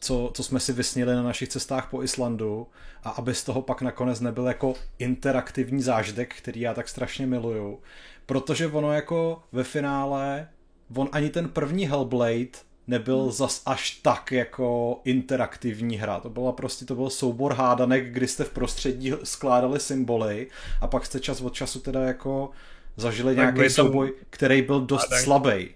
co, 0.00 0.30
co 0.34 0.42
jsme 0.42 0.60
si 0.60 0.72
vysnili 0.72 1.14
na 1.14 1.22
našich 1.22 1.48
cestách 1.48 1.90
po 1.90 2.02
Islandu 2.02 2.66
a 3.02 3.10
aby 3.10 3.34
z 3.34 3.44
toho 3.44 3.62
pak 3.62 3.82
nakonec 3.82 4.20
nebyl 4.20 4.46
jako 4.46 4.74
interaktivní 4.98 5.82
zážitek, 5.82 6.34
který 6.34 6.60
já 6.60 6.74
tak 6.74 6.88
strašně 6.88 7.26
miluju. 7.26 7.80
Protože 8.26 8.66
ono 8.66 8.92
jako 8.92 9.42
ve 9.52 9.64
finále, 9.64 10.48
on 10.96 11.08
ani 11.12 11.30
ten 11.30 11.48
první 11.48 11.86
Hellblade 11.86 12.73
nebyl 12.86 13.22
hmm. 13.22 13.30
zas 13.32 13.62
až 13.66 13.90
tak 13.90 14.32
jako 14.32 15.00
interaktivní 15.04 15.96
hra. 15.96 16.20
To 16.20 16.30
byla 16.30 16.52
prostě, 16.52 16.84
to 16.84 16.94
byl 16.94 17.10
soubor 17.10 17.54
hádanek, 17.54 18.12
kdy 18.12 18.28
jste 18.28 18.44
v 18.44 18.50
prostředí 18.50 19.12
skládali 19.24 19.80
symboly 19.80 20.46
a 20.80 20.86
pak 20.86 21.06
jste 21.06 21.20
čas 21.20 21.40
od 21.40 21.54
času 21.54 21.80
teda 21.80 22.00
jako 22.00 22.50
zažili 22.96 23.36
tak 23.36 23.54
nějaký 23.54 23.74
souboj, 23.74 24.12
který 24.30 24.62
byl 24.62 24.80
dost 24.80 25.02
hádanek. 25.02 25.24
slabý. 25.24 25.68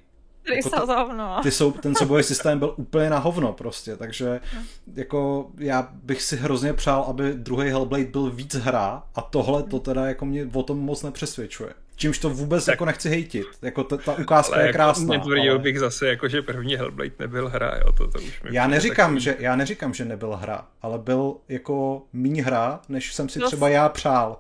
Jako 0.55 0.71
ta, 0.71 1.41
ty 1.43 1.51
jsou, 1.51 1.73
ten 1.73 1.95
soubojový 1.99 2.25
systém 2.25 2.59
byl 2.59 2.75
úplně 2.77 3.11
na 3.11 3.19
hovno 3.19 3.53
prostě, 3.53 3.97
takže 3.97 4.41
no. 4.57 4.63
jako 4.95 5.51
já 5.59 5.89
bych 5.93 6.23
si 6.23 6.37
hrozně 6.37 6.73
přál, 6.73 7.03
aby 7.03 7.35
druhý 7.35 7.71
Hellblade 7.71 8.05
byl 8.05 8.31
víc 8.31 8.55
hra 8.55 9.03
a 9.15 9.21
tohle 9.21 9.63
to 9.63 9.81
teda 9.81 10.07
jako 10.07 10.27
mě 10.27 10.49
o 10.53 10.63
tom 10.63 10.79
moc 10.79 11.03
nepřesvědčuje. 11.03 11.71
Čímž 11.99 12.19
to 12.19 12.31
vůbec 12.31 12.65
tak. 12.65 12.73
jako 12.73 12.85
nechci 12.85 13.09
hejtit. 13.09 13.47
Jako 13.63 13.85
ta, 13.85 13.97
ta 13.97 14.15
ukázka 14.15 14.55
ale 14.55 14.63
je 14.63 14.67
jako 14.67 14.77
krásná. 14.77 15.17
Netvrdil 15.17 15.53
ale... 15.53 15.59
bych 15.59 15.79
zase, 15.79 16.09
jako, 16.09 16.29
že 16.29 16.43
první 16.43 16.77
Hellblade 16.77 17.11
nebyl 17.19 17.49
hra. 17.49 17.77
Jo, 17.85 17.93
to, 17.93 18.09
to 18.09 18.19
už 18.19 18.43
já, 18.51 18.67
neříkám, 18.67 19.11
takový... 19.11 19.21
že, 19.21 19.37
já 19.39 19.57
neříkám, 19.57 19.95
že 19.95 20.05
nebyl 20.05 20.37
hra, 20.37 20.67
ale 20.83 20.99
byl 20.99 21.37
jako 21.49 22.03
míň 22.13 22.41
hra, 22.41 22.81
než 22.89 23.15
jsem 23.15 23.29
si 23.29 23.41
třeba 23.41 23.69
já 23.69 23.89
přál 23.89 24.39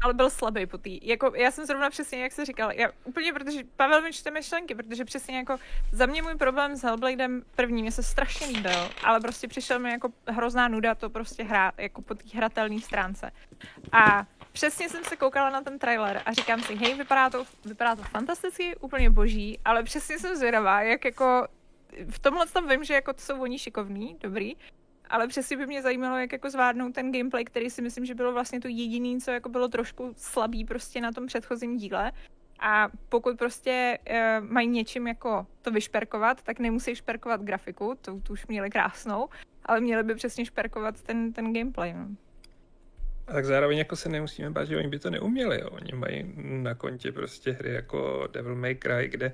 ale 0.00 0.14
byl 0.14 0.30
slabý 0.30 0.66
po 0.66 0.78
tý. 0.78 1.00
Jako, 1.08 1.32
já 1.36 1.50
jsem 1.50 1.66
zrovna 1.66 1.90
přesně, 1.90 2.22
jak 2.22 2.32
se 2.32 2.44
říkal, 2.44 2.72
já 2.72 2.88
úplně, 3.04 3.32
protože 3.32 3.60
Pavel 3.76 4.02
mi 4.02 4.12
čte 4.12 4.30
myšlenky, 4.30 4.74
protože 4.74 5.04
přesně 5.04 5.36
jako 5.36 5.56
za 5.92 6.06
mě 6.06 6.22
můj 6.22 6.34
problém 6.34 6.76
s 6.76 6.82
Hellbladem 6.82 7.42
první, 7.54 7.82
mě 7.82 7.92
se 7.92 8.02
strašně 8.02 8.46
líbil, 8.46 8.90
ale 9.04 9.20
prostě 9.20 9.48
přišel 9.48 9.78
mi 9.78 9.90
jako 9.90 10.08
hrozná 10.28 10.68
nuda 10.68 10.94
to 10.94 11.10
prostě 11.10 11.44
hrát, 11.44 11.74
jako 11.78 12.02
po 12.02 12.14
té 12.14 12.24
hratelné 12.34 12.80
stránce. 12.80 13.30
A 13.92 14.26
přesně 14.58 14.88
jsem 14.88 15.04
se 15.04 15.16
koukala 15.16 15.50
na 15.50 15.60
ten 15.62 15.78
trailer 15.78 16.22
a 16.26 16.32
říkám 16.32 16.60
si, 16.62 16.74
hej, 16.74 16.94
vypadá 16.94 17.30
to, 17.30 17.44
vypadá 17.64 17.96
to 17.96 18.02
fantasticky, 18.02 18.76
úplně 18.76 19.10
boží, 19.10 19.58
ale 19.64 19.82
přesně 19.82 20.18
jsem 20.18 20.36
zvědavá, 20.36 20.82
jak 20.82 21.04
jako 21.04 21.48
v 22.10 22.18
tomhle 22.18 22.46
tam 22.46 22.68
vím, 22.68 22.84
že 22.84 22.94
jako 22.94 23.12
to 23.12 23.20
jsou 23.20 23.42
oni 23.42 23.58
šikovní, 23.58 24.16
dobrý, 24.20 24.56
ale 25.10 25.28
přesně 25.28 25.56
by 25.56 25.66
mě 25.66 25.82
zajímalo, 25.82 26.18
jak 26.18 26.32
jako 26.32 26.50
zvládnout 26.50 26.94
ten 26.94 27.12
gameplay, 27.12 27.44
který 27.44 27.70
si 27.70 27.82
myslím, 27.82 28.04
že 28.04 28.14
bylo 28.14 28.32
vlastně 28.32 28.60
to 28.60 28.68
jediný, 28.68 29.20
co 29.20 29.30
jako 29.30 29.48
bylo 29.48 29.68
trošku 29.68 30.12
slabý 30.16 30.64
prostě 30.64 31.00
na 31.00 31.12
tom 31.12 31.26
předchozím 31.26 31.76
díle. 31.76 32.12
A 32.60 32.88
pokud 33.08 33.38
prostě 33.38 33.98
uh, 34.10 34.50
mají 34.50 34.68
něčím 34.68 35.06
jako 35.06 35.46
to 35.62 35.70
vyšperkovat, 35.70 36.42
tak 36.42 36.58
nemusí 36.58 36.94
šperkovat 36.94 37.42
grafiku, 37.42 37.94
to, 38.00 38.20
to 38.20 38.32
už 38.32 38.46
měli 38.46 38.70
krásnou, 38.70 39.28
ale 39.64 39.80
měli 39.80 40.02
by 40.02 40.14
přesně 40.14 40.44
šperkovat 40.44 41.02
ten, 41.02 41.32
ten 41.32 41.52
gameplay. 41.52 41.92
No. 41.92 42.08
A 43.28 43.32
tak 43.32 43.44
zároveň 43.44 43.78
jako 43.78 43.96
se 43.96 44.08
nemusíme 44.08 44.50
bát, 44.50 44.64
že 44.64 44.76
oni 44.76 44.88
by 44.88 44.98
to 44.98 45.10
neuměli. 45.10 45.60
Jo. 45.60 45.70
Oni 45.70 45.92
mají 45.92 46.32
na 46.36 46.74
kontě 46.74 47.12
prostě 47.12 47.52
hry 47.52 47.74
jako 47.74 48.28
Devil 48.32 48.54
May 48.54 48.74
Cry, 48.74 49.08
kde 49.08 49.32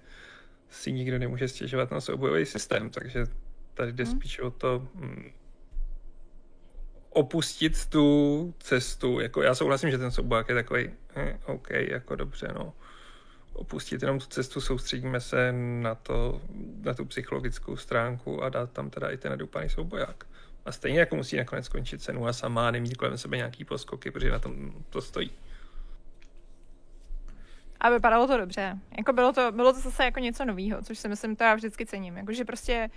si 0.70 0.92
nikdo 0.92 1.18
nemůže 1.18 1.48
stěžovat 1.48 1.90
na 1.90 2.00
soubojový 2.00 2.46
systém, 2.46 2.90
takže 2.90 3.26
tady 3.74 3.92
jde 3.92 4.04
hmm. 4.04 4.16
spíš 4.16 4.38
o 4.38 4.50
to 4.50 4.88
hm, 4.94 5.30
opustit 7.10 7.86
tu 7.86 8.54
cestu. 8.60 9.20
Jako 9.20 9.42
já 9.42 9.54
souhlasím, 9.54 9.90
že 9.90 9.98
ten 9.98 10.10
souboják 10.10 10.48
je 10.48 10.54
takový, 10.54 10.90
hm, 11.16 11.38
OK, 11.46 11.70
jako 11.70 12.16
dobře, 12.16 12.48
no. 12.54 12.72
Opustit 13.52 14.02
jenom 14.02 14.18
tu 14.18 14.26
cestu, 14.26 14.60
soustředíme 14.60 15.20
se 15.20 15.52
na 15.80 15.94
to, 15.94 16.40
na 16.80 16.94
tu 16.94 17.04
psychologickou 17.04 17.76
stránku 17.76 18.42
a 18.42 18.48
dát 18.48 18.72
tam 18.72 18.90
teda 18.90 19.10
i 19.10 19.16
ten 19.16 19.30
nedupaný 19.32 19.68
souboják. 19.68 20.26
A 20.64 20.72
stejně 20.72 20.98
jako 20.98 21.16
musí 21.16 21.36
nakonec 21.36 21.64
skončit 21.64 22.02
cenu 22.02 22.26
a 22.26 22.32
sama 22.32 22.70
nemít 22.70 22.96
kolem 22.96 23.18
sebe 23.18 23.36
nějaký 23.36 23.64
poskoky, 23.64 24.10
protože 24.10 24.30
na 24.30 24.38
tom 24.38 24.72
to 24.90 25.00
stojí. 25.00 25.30
A 27.80 27.90
vypadalo 27.90 28.26
to 28.26 28.36
dobře. 28.36 28.78
Jako 28.96 29.12
bylo 29.12 29.32
to, 29.32 29.52
bylo 29.52 29.72
to 29.72 29.80
zase 29.80 30.04
jako 30.04 30.20
něco 30.20 30.44
nového, 30.44 30.82
což 30.82 30.98
si 30.98 31.08
myslím, 31.08 31.36
to 31.36 31.44
já 31.44 31.54
vždycky 31.54 31.86
cením. 31.86 32.16
Jakože 32.16 32.44
prostě 32.44 32.90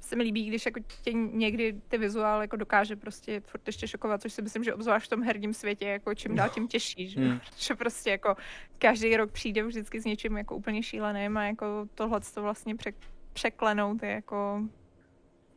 se 0.00 0.16
mi 0.16 0.22
líbí, 0.22 0.46
když 0.46 0.66
jako 0.66 0.80
tě 1.02 1.12
někdy 1.12 1.80
ty 1.88 1.98
vizuál 1.98 2.40
jako 2.40 2.56
dokáže 2.56 2.96
prostě 2.96 3.40
furt 3.40 3.66
ještě 3.66 3.88
šokovat, 3.88 4.22
což 4.22 4.32
si 4.32 4.42
myslím, 4.42 4.64
že 4.64 4.74
obzvlášť 4.74 5.06
v 5.06 5.10
tom 5.10 5.22
herním 5.22 5.54
světě 5.54 5.86
jako 5.86 6.14
čím 6.14 6.34
dál 6.34 6.48
tím 6.48 6.68
těžší, 6.68 7.08
že, 7.08 7.20
hmm. 7.20 7.40
že 7.56 7.74
prostě 7.74 8.10
jako 8.10 8.36
každý 8.78 9.16
rok 9.16 9.30
přijde 9.30 9.62
vždycky 9.62 10.00
s 10.00 10.04
něčím 10.04 10.36
jako 10.36 10.56
úplně 10.56 10.82
šíleným 10.82 11.36
a 11.36 11.44
jako 11.44 11.88
tohle 11.94 12.20
to 12.34 12.42
vlastně 12.42 12.76
pře- 12.76 12.92
překlenout 13.32 14.02
je 14.02 14.10
jako 14.10 14.62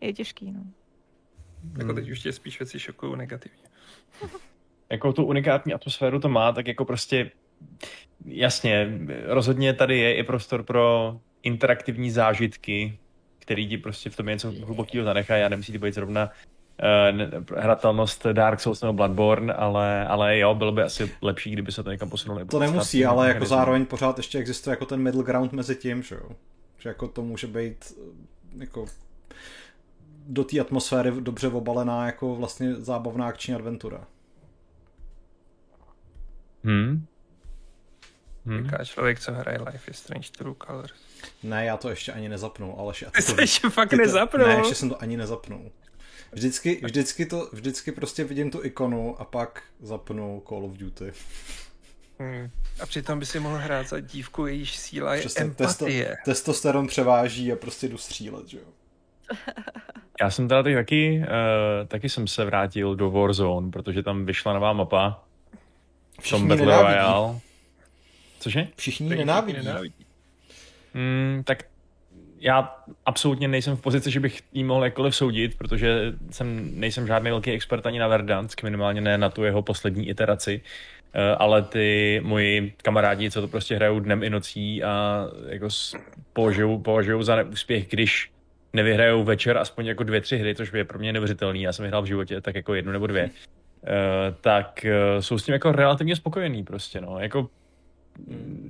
je 0.02 0.13
těžký, 0.13 0.52
no. 0.52 0.63
Jako 1.78 1.93
teď 1.93 2.10
už 2.10 2.19
tě 2.19 2.32
spíš 2.32 2.60
věci 2.60 2.80
šokují 2.80 3.17
negativně. 3.17 3.63
jako 4.91 5.13
tu 5.13 5.25
unikátní 5.25 5.73
atmosféru 5.73 6.19
to 6.19 6.30
má, 6.30 6.51
tak 6.51 6.67
jako 6.67 6.86
prostě 6.86 7.32
jasně, 8.25 8.99
rozhodně 9.25 9.73
tady 9.73 9.99
je 9.99 10.15
i 10.15 10.23
prostor 10.23 10.63
pro 10.63 11.19
interaktivní 11.43 12.12
zážitky, 12.12 12.99
který 13.39 13.67
ti 13.67 13.78
prostě 13.78 14.10
v 14.10 14.15
tom 14.15 14.25
něco 14.25 14.51
hlubokého 14.51 15.06
zanechají 15.06 15.43
a 15.43 15.49
nemusí 15.49 15.73
to 15.73 15.80
být 15.80 15.93
zrovna 15.93 16.32
uh, 17.51 17.58
hratelnost 17.58 18.25
Dark 18.25 18.60
Souls 18.60 18.82
nebo 18.82 18.93
Bloodborne, 18.93 19.54
ale, 19.54 20.08
ale 20.08 20.38
jo, 20.38 20.56
bylo 20.56 20.71
by 20.71 20.82
asi 20.82 21.12
lepší, 21.21 21.51
kdyby 21.51 21.71
se 21.71 21.84
to 21.84 21.91
někam 21.91 22.10
posunuli. 22.10 22.45
To 22.45 22.60
nemusí, 22.60 23.06
ale 23.06 23.28
jako 23.28 23.45
zároveň 23.45 23.86
pořád 23.86 24.17
ještě 24.17 24.38
existuje 24.38 24.71
jako 24.71 24.86
ten 24.86 25.01
middle 25.01 25.23
ground 25.23 25.54
mezi 25.54 25.75
tím, 25.75 26.04
že 26.04 26.15
jo. 26.15 26.30
Že 26.78 26.89
jako 26.89 27.08
to 27.08 27.21
může 27.21 27.47
být 27.47 27.93
eh, 27.97 28.60
jako 28.60 28.86
do 30.28 30.44
té 30.44 30.60
atmosféry 30.60 31.12
dobře 31.22 31.48
obalená 31.48 32.06
jako 32.06 32.36
vlastně 32.36 32.76
zábavná 32.76 33.28
akční 33.28 33.54
adventura. 33.56 34.08
Hmm. 36.64 37.06
Hmm. 38.46 38.64
Říká 38.64 38.86
člověk, 38.86 39.20
co 39.20 39.32
hraje 39.32 39.60
Life 39.72 39.92
is 39.92 39.98
Strange 39.98 40.30
True 40.38 40.56
Colors. 40.66 40.92
Ne, 41.44 41.66
já 41.66 41.78
to 41.78 41.90
ještě 41.90 42.12
ani 42.12 42.30
nezapnul, 42.30 42.76
ale 42.78 42.94
Ty 43.16 43.22
jsi 43.22 43.42
ještě 43.42 43.70
fakt 43.70 43.90
ty 43.90 43.96
to, 43.96 44.02
nezapnul? 44.02 44.48
Ne, 44.48 44.56
ještě 44.56 44.76
jsem 44.76 44.90
to 44.90 45.02
ani 45.02 45.18
nezapnul. 45.18 45.72
Vždycky, 46.32 46.82
vždycky, 46.84 47.26
to, 47.26 47.50
vždycky 47.54 47.92
prostě 47.92 48.24
vidím 48.24 48.52
tu 48.52 48.64
ikonu 48.64 49.22
a 49.22 49.26
pak 49.26 49.64
zapnu 49.80 50.44
Call 50.50 50.66
of 50.66 50.72
Duty. 50.72 51.14
Hmm. 52.20 52.50
A 52.80 52.86
přitom 52.86 53.20
by 53.20 53.26
si 53.26 53.40
mohl 53.40 53.58
hrát 53.58 53.88
za 53.88 54.00
dívku, 54.00 54.46
jejíž 54.46 54.78
síla 54.78 55.16
je 55.16 55.20
Přesně, 55.20 55.42
empatie. 55.42 56.06
Testo, 56.06 56.22
testosteron 56.26 56.88
převáží 56.88 57.52
a 57.52 57.56
prostě 57.56 57.88
jdu 57.88 57.98
střílet, 57.98 58.48
že 58.48 58.58
jo. 58.58 58.68
Já 60.21 60.30
jsem 60.30 60.47
teda 60.47 60.63
taky, 60.63 61.19
uh, 61.19 61.88
taky 61.88 62.10
jsem 62.10 62.28
se 62.28 62.45
vrátil 62.45 62.95
do 62.95 63.12
Warzone, 63.12 63.71
protože 63.71 64.04
tam 64.04 64.25
vyšla 64.25 64.54
nová 64.54 64.73
mapa. 64.73 65.23
V 66.21 66.30
tom 66.30 66.47
Battle 66.47 66.82
Royale. 66.82 67.39
Cože? 68.39 68.67
Všichni 68.75 69.10
ji 69.10 69.15
nenávidí. 69.15 69.58
nenávidí. 69.58 70.06
Mm, 70.93 71.43
tak 71.45 71.63
já 72.39 72.75
absolutně 73.06 73.47
nejsem 73.47 73.78
v 73.78 73.82
pozici, 73.82 74.12
že 74.12 74.19
bych 74.19 74.41
jí 74.54 74.63
mohl 74.63 74.84
jakkoliv 74.84 75.15
soudit, 75.15 75.58
protože 75.58 76.13
jsem, 76.32 76.69
nejsem 76.80 77.08
žádný 77.08 77.30
velký 77.30 77.51
expert 77.51 77.86
ani 77.86 77.99
na 77.99 78.08
Verdansk, 78.08 78.63
minimálně 78.63 79.01
ne 79.01 79.17
na 79.17 79.30
tu 79.30 79.43
jeho 79.43 79.62
poslední 79.62 80.10
iteraci, 80.10 80.62
eh, 81.13 81.36
ale 81.36 81.62
ty 81.62 82.21
moji 82.23 82.73
kamarádi, 82.78 83.32
co 83.32 83.41
to 83.41 83.47
prostě 83.47 83.75
hrajou 83.75 83.99
dnem 83.99 84.23
i 84.23 84.30
nocí 84.30 84.84
a 84.84 85.25
jako 85.47 85.67
považují, 86.34 86.80
považují 86.82 87.23
za 87.23 87.36
neúspěch, 87.36 87.88
když 87.88 88.32
nevyhrajou 88.76 89.24
večer 89.24 89.58
aspoň 89.58 89.86
jako 89.86 90.04
dvě, 90.04 90.22
tři 90.22 90.38
hry, 90.38 90.56
což 90.56 90.74
je 90.74 90.86
pro 90.86 91.00
mě 91.00 91.14
neuvěřitelný, 91.14 91.62
já 91.62 91.74
jsem 91.74 91.84
vyhrál 91.84 92.02
v 92.02 92.06
životě 92.06 92.42
tak 92.42 92.56
jako 92.56 92.74
jednu 92.74 92.92
nebo 92.92 93.08
dvě, 93.08 93.30
eh, 93.84 93.90
tak 94.42 94.86
eh, 94.86 95.22
jsou 95.22 95.38
s 95.38 95.44
tím 95.44 95.54
jako 95.54 95.72
relativně 95.72 96.16
spokojený 96.16 96.64
prostě, 96.64 97.02
no, 97.02 97.20
jako 97.20 97.50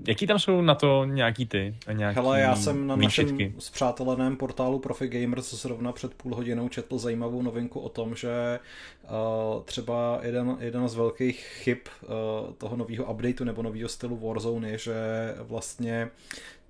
Jaký 0.08 0.28
tam 0.28 0.39
jsou 0.39 0.62
na 0.62 0.76
to 0.76 1.06
nějaký 1.06 1.46
ty? 1.46 1.76
Nějaký 1.94 2.15
Hele, 2.15 2.39
já 2.39 2.56
jsem 2.56 2.88
na 2.88 2.96
našem 2.96 3.54
zpřáteleném 3.60 4.38
portálu 4.38 4.80
Profi 4.80 5.08
Gamers 5.08 5.54
zrovna 5.54 5.91
před 5.91 6.13
půl 6.13 6.36
hodinou 6.36 6.70
četl 6.70 6.98
zajímavou 6.98 7.41
novinku 7.41 7.80
o 7.80 7.89
tom, 7.89 8.15
že 8.15 8.60
uh, 9.04 9.63
třeba 9.63 10.20
jeden, 10.22 10.58
jeden 10.60 10.88
z 10.88 10.96
velkých 10.96 11.39
chyb 11.39 11.78
uh, 12.02 12.10
toho 12.54 12.76
nového 12.76 13.06
updateu 13.13 13.44
nebo 13.44 13.63
nového 13.63 13.89
stylu 13.89 14.18
Warzone 14.18 14.70
je, 14.70 14.78
že 14.78 14.96
vlastně 15.39 16.10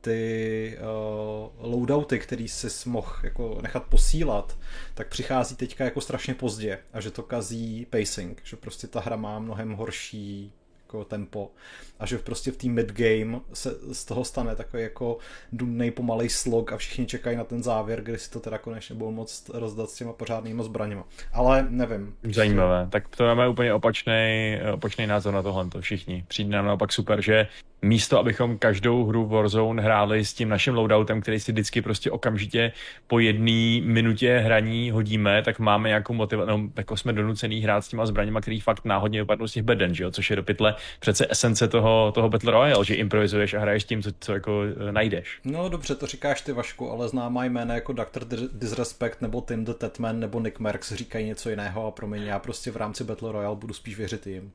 ty 0.05 0.77
uh, 0.77 1.71
loadouty, 1.71 2.19
který 2.19 2.47
si 2.47 2.89
mohl 2.89 3.11
jako 3.23 3.59
nechat 3.61 3.83
posílat, 3.83 4.57
tak 4.93 5.07
přichází 5.07 5.55
teďka 5.55 5.83
jako 5.83 6.01
strašně 6.01 6.33
pozdě 6.33 6.79
a 6.93 7.01
že 7.01 7.11
to 7.11 7.23
kazí 7.23 7.87
pacing, 7.89 8.41
že 8.43 8.55
prostě 8.55 8.87
ta 8.87 8.99
hra 8.99 9.15
má 9.15 9.39
mnohem 9.39 9.73
horší 9.73 10.53
jako 10.85 11.05
tempo 11.05 11.51
a 11.99 12.05
že 12.05 12.17
prostě 12.17 12.51
v 12.51 12.57
té 12.57 12.67
midgame 12.67 13.39
se 13.53 13.69
z 13.93 14.05
toho 14.05 14.25
stane 14.25 14.55
takový 14.55 14.83
jako 14.83 15.17
dumnej 15.51 15.91
pomalej 15.91 16.29
slog 16.29 16.73
a 16.73 16.77
všichni 16.77 17.05
čekají 17.05 17.37
na 17.37 17.43
ten 17.43 17.63
závěr, 17.63 18.01
kdy 18.01 18.17
si 18.17 18.31
to 18.31 18.39
teda 18.39 18.57
konečně 18.57 18.95
budou 18.95 19.11
moc 19.11 19.51
rozdat 19.53 19.89
s 19.89 19.95
těma 19.95 20.13
pořádnýma 20.13 20.63
zbraněma. 20.63 21.03
Ale 21.33 21.67
nevím. 21.69 22.15
Zajímavé. 22.33 22.87
Tak 22.89 23.07
to 23.17 23.23
máme 23.23 23.49
úplně 23.49 23.73
opačný, 23.73 24.57
opačný 24.73 25.07
názor 25.07 25.33
na 25.33 25.41
tohle. 25.41 25.65
Všichni. 25.79 26.25
Přijde 26.27 26.49
nám 26.49 26.65
naopak 26.65 26.93
super, 26.93 27.21
že 27.21 27.47
místo, 27.85 28.19
abychom 28.19 28.57
každou 28.57 29.05
hru 29.05 29.25
Warzone 29.25 29.83
hráli 29.83 30.25
s 30.25 30.33
tím 30.33 30.49
naším 30.49 30.73
loadoutem, 30.73 31.21
který 31.21 31.39
si 31.39 31.51
vždycky 31.51 31.81
prostě 31.81 32.11
okamžitě 32.11 32.71
po 33.07 33.19
jedné 33.19 33.81
minutě 33.81 34.37
hraní 34.37 34.91
hodíme, 34.91 35.41
tak 35.43 35.59
máme 35.59 35.89
nějakou 35.89 36.13
motivaci, 36.13 36.51
no, 36.51 36.69
jako 36.75 36.97
jsme 36.97 37.13
donucený 37.13 37.61
hrát 37.61 37.81
s 37.81 37.87
těma 37.87 38.05
zbraněma, 38.05 38.41
který 38.41 38.59
fakt 38.59 38.85
náhodně 38.85 39.21
vypadnou 39.21 39.47
z 39.47 39.53
těch 39.53 39.63
beden, 39.63 39.95
že 39.95 40.03
jo? 40.03 40.11
což 40.11 40.29
je 40.29 40.35
do 40.35 40.43
pytle 40.43 40.75
přece 40.99 41.27
esence 41.29 41.67
toho, 41.67 42.11
toho 42.11 42.29
Battle 42.29 42.51
Royale, 42.51 42.85
že 42.85 42.95
improvizuješ 42.95 43.53
a 43.53 43.59
hraješ 43.59 43.83
tím, 43.83 44.03
co, 44.03 44.11
co 44.19 44.33
jako 44.33 44.63
e, 44.89 44.91
najdeš. 44.91 45.39
No 45.43 45.69
dobře, 45.69 45.95
to 45.95 46.07
říkáš 46.07 46.41
ty 46.41 46.51
Vašku, 46.51 46.91
ale 46.91 47.07
známá 47.07 47.45
jména 47.45 47.75
jako 47.75 47.93
Dr. 47.93 48.25
Disrespect 48.53 49.21
nebo 49.21 49.41
Tim 49.41 49.65
the 49.65 49.73
Tatman 49.73 50.19
nebo 50.19 50.39
Nick 50.39 50.59
Merckx 50.59 50.93
říkají 50.93 51.25
něco 51.25 51.49
jiného 51.49 51.87
a 51.87 51.91
promiň, 51.91 52.23
já 52.23 52.39
prostě 52.39 52.71
v 52.71 52.77
rámci 52.77 53.03
Battle 53.03 53.31
Royale 53.31 53.55
budu 53.55 53.73
spíš 53.73 53.97
věřit 53.97 54.27
jim. 54.27 54.51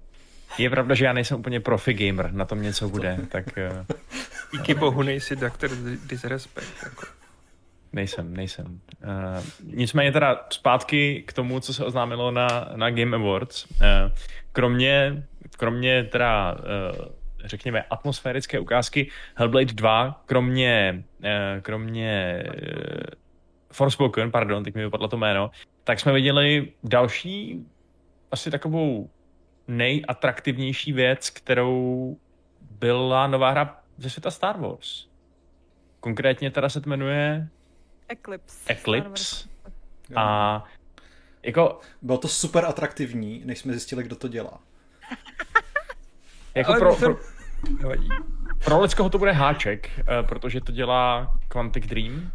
Je 0.58 0.70
pravda, 0.70 0.94
že 0.94 1.04
já 1.04 1.12
nejsem 1.12 1.38
úplně 1.38 1.60
profi 1.60 1.94
gamer, 1.94 2.32
na 2.32 2.44
tom 2.44 2.62
něco 2.62 2.88
bude, 2.88 3.18
tak... 3.28 3.44
Uh... 3.46 3.96
Díky 4.52 4.74
bohu 4.74 5.02
nejsi 5.02 5.36
Dr. 5.36 5.70
Disrespect. 6.06 6.82
Jako. 6.82 7.06
Nejsem, 7.92 8.36
nejsem. 8.36 8.66
Uh, 8.66 9.44
nicméně 9.74 10.12
teda 10.12 10.46
zpátky 10.50 11.24
k 11.26 11.32
tomu, 11.32 11.60
co 11.60 11.74
se 11.74 11.84
oznámilo 11.84 12.30
na, 12.30 12.68
na 12.76 12.90
Game 12.90 13.16
Awards. 13.16 13.66
Uh, 13.66 13.76
kromě, 14.52 15.26
kromě 15.56 16.04
teda, 16.04 16.52
uh, 16.52 17.04
řekněme, 17.44 17.82
atmosférické 17.82 18.58
ukázky 18.58 19.10
Hellblade 19.34 19.72
2, 19.72 20.22
kromě, 20.26 21.04
uh, 21.18 21.60
kromě 21.62 22.42
uh, 22.46 22.52
Forspoken, 23.72 24.30
pardon, 24.30 24.64
teď 24.64 24.74
mi 24.74 24.84
vypadlo 24.84 25.08
to 25.08 25.16
jméno, 25.16 25.50
tak 25.84 26.00
jsme 26.00 26.12
viděli 26.12 26.72
další 26.84 27.66
asi 28.30 28.50
takovou 28.50 29.10
nejatraktivnější 29.70 30.92
věc, 30.92 31.30
kterou 31.30 32.16
byla 32.70 33.26
nová 33.26 33.50
hra 33.50 33.80
ze 33.98 34.10
světa 34.10 34.30
Star 34.30 34.60
Wars. 34.60 35.06
Konkrétně 36.00 36.50
teda 36.50 36.68
se 36.68 36.80
jmenuje 36.86 37.48
Eclipse. 38.08 38.72
Eclipse. 38.72 39.48
A 40.16 40.64
jako... 41.42 41.80
Bylo 42.02 42.18
to 42.18 42.28
super 42.28 42.64
atraktivní, 42.64 43.42
než 43.44 43.58
jsme 43.58 43.72
zjistili, 43.72 44.02
kdo 44.02 44.16
to 44.16 44.28
dělá. 44.28 44.60
jako 46.54 46.74
pro, 46.74 46.96
pro, 46.96 47.18
pro 48.64 48.80
Leckoho 48.80 49.10
to 49.10 49.18
bude 49.18 49.32
háček, 49.32 49.90
eh, 49.98 50.22
protože 50.22 50.60
to 50.60 50.72
dělá 50.72 51.36
Quantic 51.48 51.86
Dream, 51.86 52.32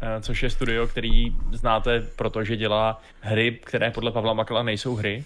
eh, 0.00 0.20
což 0.20 0.42
je 0.42 0.50
studio, 0.50 0.86
který 0.86 1.36
znáte, 1.52 2.00
protože 2.16 2.56
dělá 2.56 3.00
hry, 3.20 3.60
které 3.64 3.90
podle 3.90 4.12
Pavla 4.12 4.32
Makala 4.32 4.62
nejsou 4.62 4.94
hry. 4.94 5.24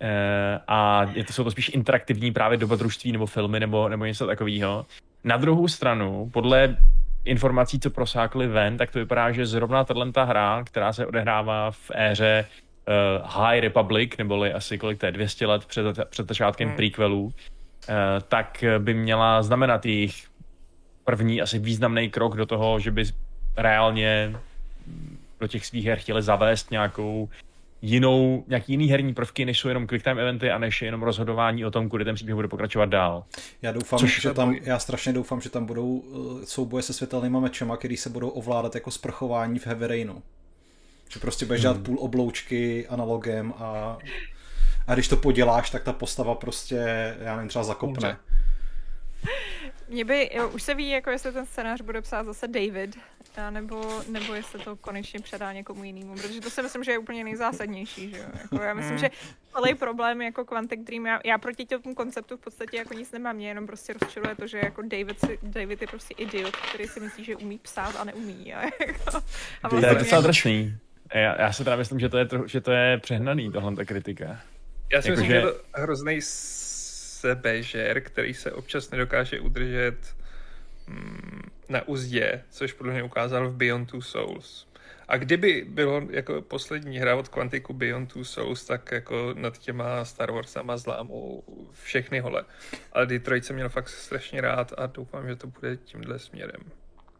Eh, 0.00 0.60
a 0.68 1.06
je 1.14 1.24
to, 1.24 1.32
jsou 1.32 1.44
to 1.44 1.50
spíš 1.50 1.70
interaktivní 1.74 2.32
právě 2.32 2.58
dobrodružství 2.58 3.12
nebo 3.12 3.26
filmy 3.26 3.60
nebo, 3.60 3.88
nebo 3.88 4.04
něco 4.04 4.26
takového. 4.26 4.86
Na 5.24 5.36
druhou 5.36 5.68
stranu, 5.68 6.30
podle 6.32 6.76
informací, 7.24 7.80
co 7.80 7.90
prosákly 7.90 8.46
ven, 8.46 8.76
tak 8.76 8.90
to 8.90 8.98
vypadá, 8.98 9.32
že 9.32 9.46
zrovna 9.46 9.84
tato 9.84 10.24
hra, 10.24 10.64
která 10.64 10.92
se 10.92 11.06
odehrává 11.06 11.70
v 11.70 11.90
éře 11.94 12.46
uh, 12.48 13.30
High 13.30 13.60
Republic, 13.60 14.16
neboli 14.18 14.52
asi 14.52 14.78
kolik 14.78 14.98
to 14.98 15.06
je, 15.06 15.12
200 15.12 15.46
let 15.46 15.64
před, 15.64 15.98
před 16.10 16.28
začátkem 16.28 16.68
hmm. 16.68 16.76
prequelů, 16.76 17.24
uh, 17.24 17.32
tak 18.28 18.64
by 18.78 18.94
měla 18.94 19.42
znamenat 19.42 19.86
jejich 19.86 20.26
první 21.04 21.42
asi 21.42 21.58
významný 21.58 22.10
krok 22.10 22.36
do 22.36 22.46
toho, 22.46 22.80
že 22.80 22.90
by 22.90 23.04
reálně 23.56 24.36
do 25.40 25.46
těch 25.46 25.66
svých 25.66 25.86
her 25.86 25.98
chtěli 25.98 26.22
zavést 26.22 26.70
nějakou 26.70 27.28
jinou, 27.82 28.44
nějaký 28.48 28.72
jiný 28.72 28.90
herní 28.90 29.14
prvky, 29.14 29.44
než 29.44 29.58
jsou 29.58 29.68
jenom 29.68 29.86
quick 29.86 30.04
time 30.04 30.18
eventy 30.18 30.50
a 30.50 30.58
než 30.58 30.82
je 30.82 30.88
jenom 30.88 31.02
rozhodování 31.02 31.64
o 31.64 31.70
tom, 31.70 31.88
kudy 31.88 32.04
ten 32.04 32.14
příběh 32.14 32.34
bude 32.34 32.48
pokračovat 32.48 32.86
dál. 32.86 33.24
Já 33.62 33.72
doufám, 33.72 33.98
Což 33.98 34.20
že 34.20 34.32
tam, 34.32 34.56
já 34.62 34.78
strašně 34.78 35.12
doufám, 35.12 35.40
že 35.40 35.50
tam 35.50 35.66
budou 35.66 36.04
eh, 36.42 36.46
souboje 36.46 36.82
se 36.82 36.92
světelnýma 36.92 37.40
mečema, 37.40 37.76
který 37.76 37.96
se 37.96 38.10
budou 38.10 38.28
ovládat 38.28 38.74
jako 38.74 38.90
sprchování 38.90 39.58
v 39.58 39.66
Heavy 39.66 39.86
Rainu. 39.86 40.22
Že 41.08 41.20
prostě 41.20 41.46
budeš 41.46 41.60
dělat 41.60 41.76
hmm. 41.76 41.84
půl 41.84 41.96
obloučky 42.00 42.86
analogem 42.88 43.54
a, 43.56 43.98
a 44.86 44.94
když 44.94 45.08
to 45.08 45.16
poděláš, 45.16 45.70
tak 45.70 45.82
ta 45.82 45.92
postava 45.92 46.34
prostě, 46.34 46.76
já 47.20 47.36
nevím, 47.36 47.48
třeba 47.48 47.64
zakopne. 47.64 48.16
Mě 49.88 50.04
by, 50.04 50.30
jo, 50.34 50.48
už 50.48 50.62
se 50.62 50.74
ví, 50.74 50.88
jako 50.88 51.10
jestli 51.10 51.32
ten 51.32 51.46
scénář 51.46 51.80
bude 51.80 52.02
psát 52.02 52.26
zase 52.26 52.48
David, 52.48 52.96
a 53.38 53.50
nebo, 53.50 54.02
nebo 54.08 54.34
jestli 54.34 54.60
to 54.60 54.76
konečně 54.76 55.20
předá 55.20 55.52
někomu 55.52 55.84
jinému, 55.84 56.14
protože 56.14 56.40
to 56.40 56.50
si 56.50 56.62
myslím, 56.62 56.84
že 56.84 56.92
je 56.92 56.98
úplně 56.98 57.24
nejzásadnější, 57.24 58.10
že 58.10 58.18
jo? 58.18 58.24
Jako 58.42 58.62
já 58.62 58.74
myslím, 58.74 58.92
mm. 58.92 58.98
že 58.98 59.10
celý 59.54 59.74
problém 59.74 60.22
jako 60.22 60.44
Quantic 60.44 60.80
Dream, 60.80 61.06
já, 61.06 61.20
já 61.24 61.38
proti 61.38 61.66
tomu 61.66 61.94
konceptu 61.94 62.36
v 62.36 62.40
podstatě 62.40 62.76
jako 62.76 62.94
nic 62.94 63.12
nemám, 63.12 63.36
mě 63.36 63.48
jenom 63.48 63.66
prostě 63.66 63.92
rozčiluje 63.92 64.34
to, 64.34 64.46
že 64.46 64.58
jako 64.58 64.82
David, 64.82 65.20
si, 65.20 65.38
David 65.42 65.80
je 65.80 65.86
prostě 65.86 66.14
idiot, 66.18 66.56
který 66.56 66.88
si 66.88 67.00
myslí, 67.00 67.24
že 67.24 67.36
umí 67.36 67.58
psát 67.58 67.96
a 67.96 68.04
neumí. 68.04 68.54
A 68.54 68.62
jako, 68.86 69.22
a 69.62 69.68
vlastně 69.68 69.88
to 69.88 69.94
je 69.94 69.98
docela 69.98 70.20
drsný. 70.20 70.78
Já, 71.14 71.42
já 71.42 71.52
si 71.52 71.64
teda 71.64 71.76
myslím, 71.76 72.00
že 72.00 72.08
to 72.08 72.18
je, 72.18 72.24
trochu, 72.24 72.46
že 72.46 72.60
to 72.60 72.72
je 72.72 72.98
přehnaný, 72.98 73.52
tohle 73.52 73.76
ta 73.76 73.84
kritika. 73.84 74.40
Já 74.92 75.02
si 75.02 75.08
jako, 75.08 75.20
myslím, 75.20 75.26
že... 75.26 75.40
že 75.40 75.46
je 75.46 75.52
to 75.52 75.58
hrozný 75.74 76.18
sebežer, 77.20 78.00
který 78.00 78.34
se 78.34 78.52
občas 78.52 78.90
nedokáže 78.90 79.40
udržet 79.40 80.19
na 81.68 81.88
uzdě, 81.88 82.42
což 82.50 82.72
podle 82.72 82.92
mě 82.92 83.02
ukázal 83.02 83.48
v 83.48 83.56
Beyond 83.56 83.90
Two 83.90 84.02
Souls. 84.02 84.66
A 85.08 85.16
kdyby 85.16 85.66
bylo 85.68 86.02
jako 86.10 86.42
poslední 86.42 86.98
hra 86.98 87.16
od 87.16 87.28
Quanticu 87.28 87.72
Beyond 87.72 88.12
Two 88.12 88.24
Souls, 88.24 88.64
tak 88.64 88.92
jako 88.92 89.34
nad 89.34 89.58
těma 89.58 90.04
Star 90.04 90.32
Warsama 90.32 90.76
zlámu 90.76 91.42
všechny 91.82 92.20
hole. 92.20 92.44
Ale 92.92 93.06
Detroit 93.06 93.44
jsem 93.44 93.56
měl 93.56 93.68
fakt 93.68 93.88
strašně 93.88 94.40
rád 94.40 94.72
a 94.78 94.86
doufám, 94.86 95.28
že 95.28 95.36
to 95.36 95.46
bude 95.46 95.76
tímhle 95.76 96.18
směrem. 96.18 96.60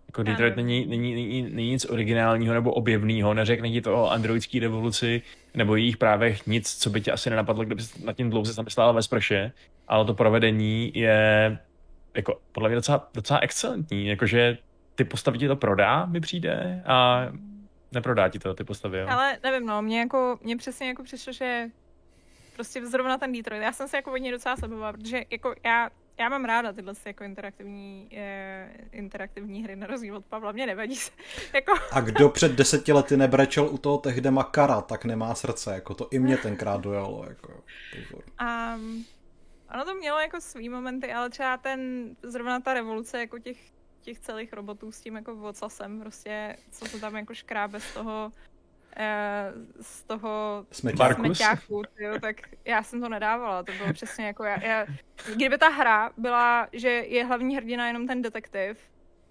Jako 0.09 0.23
Detroit 0.23 0.57
není, 0.57 0.87
není, 0.87 1.15
není, 1.15 1.43
není 1.43 1.71
nic 1.71 1.85
originálního 1.91 2.55
nebo 2.55 2.73
objevného, 2.73 3.35
neřekne 3.35 3.71
ti 3.71 3.81
to 3.81 3.95
o 3.95 4.11
androidské 4.11 4.61
revoluci 4.61 5.23
nebo 5.55 5.77
jejich 5.77 5.97
právech 5.97 6.47
nic, 6.47 6.77
co 6.77 6.91
by 6.91 7.01
tě 7.01 7.13
asi 7.13 7.31
nenapadlo, 7.31 7.65
kdyby 7.65 7.83
nad 8.05 8.17
tím 8.17 8.31
dlouze 8.31 8.53
zamyslela 8.53 8.93
ve 8.93 9.03
sprše, 9.03 9.53
ale 9.89 10.05
to 10.05 10.15
provedení 10.15 10.93
je 10.95 11.59
jako 12.15 12.41
podle 12.53 12.69
mě 12.69 12.77
docela, 12.77 13.11
docela 13.15 13.41
excelentní, 13.41 14.07
jakože 14.07 14.59
ty 14.95 15.05
postavy 15.05 15.39
ti 15.39 15.49
to 15.49 15.57
prodá, 15.57 16.07
mi 16.07 16.21
přijde, 16.21 16.83
a 16.87 17.27
neprodá 17.93 18.29
ti 18.29 18.39
to 18.39 18.55
ty 18.55 18.65
postavy, 18.65 18.99
jo. 18.99 19.07
Ale 19.11 19.39
nevím, 19.43 19.67
no, 19.67 19.83
mě 19.83 19.99
jako, 19.99 20.39
mě 20.43 20.57
přesně 20.57 20.89
jako 20.89 21.03
přišlo, 21.03 21.33
že 21.33 21.67
prostě 22.55 22.87
zrovna 22.87 23.19
ten 23.19 23.33
Detroit, 23.33 23.63
já 23.63 23.73
jsem 23.73 23.89
se 23.89 23.97
jako 23.97 24.11
hodně 24.11 24.33
docela 24.33 24.57
slebovala, 24.57 24.93
protože 24.93 25.25
jako 25.31 25.55
já 25.65 25.91
já 26.21 26.29
mám 26.29 26.45
ráda 26.45 26.73
tyhle 26.73 26.95
jako 27.07 27.25
interaktivní, 27.25 28.09
eh, 28.13 28.71
interaktivní 28.93 29.65
hry, 29.65 29.77
na 29.77 29.87
rozdíl 29.87 30.17
od 30.17 30.25
Pavla, 30.25 30.53
mě 30.53 30.67
nevadí 30.67 30.97
se. 30.97 31.11
jako... 31.55 31.73
A 31.93 32.01
kdo 32.01 32.29
před 32.29 32.53
deseti 32.53 32.93
lety 32.93 33.17
nebrečel 33.17 33.67
u 33.67 33.79
toho 33.79 33.99
tehdy 33.99 34.31
Makara, 34.31 34.81
tak 34.81 35.05
nemá 35.05 35.35
srdce, 35.35 35.75
jako 35.75 35.95
to 35.95 36.09
i 36.11 36.19
mě 36.19 36.37
tenkrát 36.37 36.81
dojalo, 36.81 37.25
jako 37.29 37.53
pozor. 37.97 38.23
Um, 38.77 39.05
ono 39.75 39.85
to 39.85 39.95
mělo 39.95 40.19
jako 40.19 40.41
svý 40.41 40.69
momenty, 40.69 41.13
ale 41.13 41.31
třeba 41.31 41.57
ten, 41.57 42.11
zrovna 42.23 42.61
ta 42.61 42.75
revoluce 42.75 43.19
jako 43.19 43.39
těch, 43.39 43.59
těch 44.01 44.19
celých 44.19 44.53
robotů 44.53 44.93
s 44.93 45.01
tím 45.01 45.17
jako 45.17 45.37
vocasem, 45.37 46.01
prostě, 46.01 46.57
co 46.71 46.89
to 46.89 47.01
tam 47.01 47.17
jako 47.17 47.35
škrábe 47.35 47.81
z 47.81 47.95
toho, 47.95 48.33
eh, 48.97 49.53
z 49.81 50.03
toho 50.03 50.67
smeťáku, 50.71 51.83
tyjo, 51.95 52.21
tak 52.21 52.37
já 52.65 52.83
jsem 52.83 53.01
to 53.01 53.09
nedávala, 53.09 53.63
to 53.63 53.73
bylo 53.73 53.93
přesně 53.93 54.27
jako 54.27 54.45
já, 54.45 54.65
já, 54.65 54.87
kdyby 55.35 55.59
ta 55.59 55.69
hra 55.69 56.11
byla, 56.17 56.69
že 56.73 56.89
je 56.89 57.25
hlavní 57.25 57.57
hrdina 57.57 57.87
jenom 57.87 58.07
ten 58.07 58.23
detektiv 58.23 58.79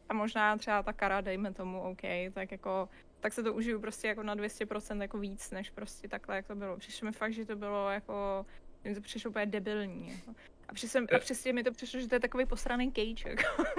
a 0.09 0.13
možná 0.13 0.57
třeba 0.57 0.83
ta 0.83 0.93
kara, 0.93 1.21
dejme 1.21 1.53
tomu, 1.53 1.81
OK, 1.81 2.01
tak 2.33 2.51
jako 2.51 2.89
tak 3.19 3.33
se 3.33 3.43
to 3.43 3.53
užiju 3.53 3.79
prostě 3.79 4.07
jako 4.07 4.23
na 4.23 4.35
200% 4.35 5.01
jako 5.01 5.17
víc, 5.17 5.51
než 5.51 5.69
prostě 5.69 6.07
takhle, 6.07 6.35
jak 6.35 6.47
to 6.47 6.55
bylo. 6.55 6.77
Přišlo 6.77 7.05
mi 7.05 7.11
fakt, 7.11 7.33
že 7.33 7.45
to 7.45 7.55
bylo 7.55 7.89
jako 7.89 8.45
mi 8.83 8.95
to 8.95 9.01
přišlo 9.01 9.29
úplně 9.29 9.45
debilní. 9.45 10.09
Jako. 10.09 10.31
A, 10.69 10.73
přesně, 10.73 10.99
a 10.99 11.19
přesně 11.19 11.53
mi 11.53 11.63
to 11.63 11.71
přišlo, 11.71 11.99
že 11.99 12.07
to 12.07 12.15
je 12.15 12.19
takový 12.19 12.45
posraný 12.45 12.91
cage. 12.91 13.29
Jako. 13.29 13.63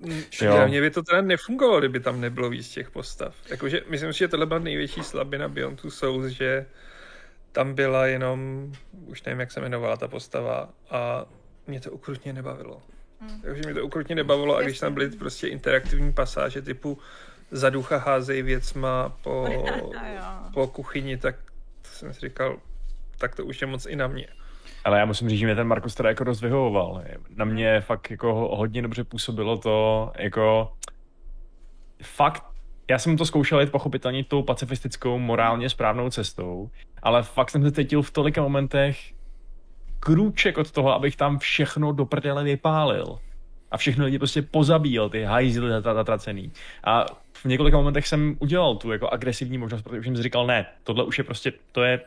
Mm, 0.00 0.22
jo. 0.42 0.68
Mně 0.68 0.80
by 0.80 0.90
to 0.90 1.02
teda 1.02 1.20
nefungovalo, 1.20 1.78
kdyby 1.78 2.00
tam 2.00 2.20
nebylo 2.20 2.50
víc 2.50 2.68
těch 2.68 2.90
postav. 2.90 3.34
Jakože, 3.48 3.80
myslím 3.88 4.12
si, 4.12 4.18
že 4.18 4.28
tohle 4.28 4.46
byla 4.46 4.60
největší 4.60 5.02
slabina 5.02 5.48
Beyond 5.48 5.80
Two 5.80 5.90
Souls, 5.90 6.26
že 6.26 6.66
tam 7.52 7.74
byla 7.74 8.06
jenom, 8.06 8.72
už 9.06 9.22
nevím, 9.22 9.40
jak 9.40 9.52
se 9.52 9.60
jmenovala 9.60 9.96
ta 9.96 10.08
postava 10.08 10.68
a 10.90 11.26
mě 11.66 11.80
to 11.80 11.90
ukrutně 11.90 12.32
nebavilo. 12.32 12.82
Hmm. 13.20 13.40
Takže 13.42 13.62
mě 13.64 13.74
to 13.74 13.86
ukrutně 13.86 14.14
nebavilo 14.14 14.56
a 14.56 14.62
když 14.62 14.78
tam 14.78 14.94
byly 14.94 15.10
prostě 15.10 15.48
interaktivní 15.48 16.12
pasáže 16.12 16.62
typu 16.62 16.98
za 17.50 17.70
ducha 17.70 17.96
házej 17.96 18.42
věcma 18.42 19.08
po, 19.22 19.48
po 20.54 20.66
kuchyni, 20.66 21.16
tak 21.16 21.36
jsem 21.82 22.14
si 22.14 22.20
říkal, 22.20 22.60
tak 23.18 23.34
to 23.36 23.44
už 23.44 23.60
je 23.60 23.66
moc 23.66 23.86
i 23.86 23.96
na 23.96 24.06
mě. 24.06 24.26
Ale 24.84 24.98
já 24.98 25.04
musím 25.04 25.28
říct, 25.28 25.38
že 25.38 25.46
mě 25.46 25.54
ten 25.54 25.66
Markus 25.66 25.94
teda 25.94 26.08
jako 26.08 26.24
dost 26.24 26.40
vyhovoval. 26.40 27.02
Na 27.36 27.44
mě 27.44 27.80
fakt 27.80 28.10
jako 28.10 28.34
hodně 28.56 28.82
dobře 28.82 29.04
působilo 29.04 29.58
to, 29.58 30.12
jako 30.18 30.72
fakt, 32.02 32.44
já 32.90 32.98
jsem 32.98 33.16
to 33.16 33.26
zkoušel 33.26 33.60
jít 33.60 33.72
pochopitelně 33.72 34.24
tou 34.24 34.42
pacifistickou, 34.42 35.18
morálně 35.18 35.70
správnou 35.70 36.10
cestou, 36.10 36.70
ale 37.02 37.22
fakt 37.22 37.50
jsem 37.50 37.62
se 37.62 37.72
cítil 37.72 38.02
v 38.02 38.10
tolika 38.10 38.42
momentech 38.42 38.98
krůček 40.00 40.58
od 40.58 40.70
toho, 40.70 40.92
abych 40.94 41.16
tam 41.16 41.38
všechno 41.38 41.92
do 41.92 42.06
prdele 42.06 42.44
vypálil. 42.44 43.18
A 43.70 43.76
všechno 43.76 44.04
lidi 44.04 44.18
prostě 44.18 44.42
pozabíjel, 44.42 45.08
ty 45.08 45.22
hajzly 45.22 45.70
zatracený. 45.82 46.52
A 46.84 47.06
v 47.32 47.44
několika 47.44 47.76
momentech 47.76 48.06
jsem 48.06 48.36
udělal 48.38 48.76
tu 48.76 48.92
jako 48.92 49.08
agresivní 49.08 49.58
možnost, 49.58 49.82
protože 49.82 50.02
jsem 50.02 50.16
si 50.16 50.22
říkal, 50.22 50.46
ne, 50.46 50.66
tohle 50.84 51.04
už 51.04 51.18
je 51.18 51.24
prostě, 51.24 51.52
to 51.72 51.82
je 51.82 52.00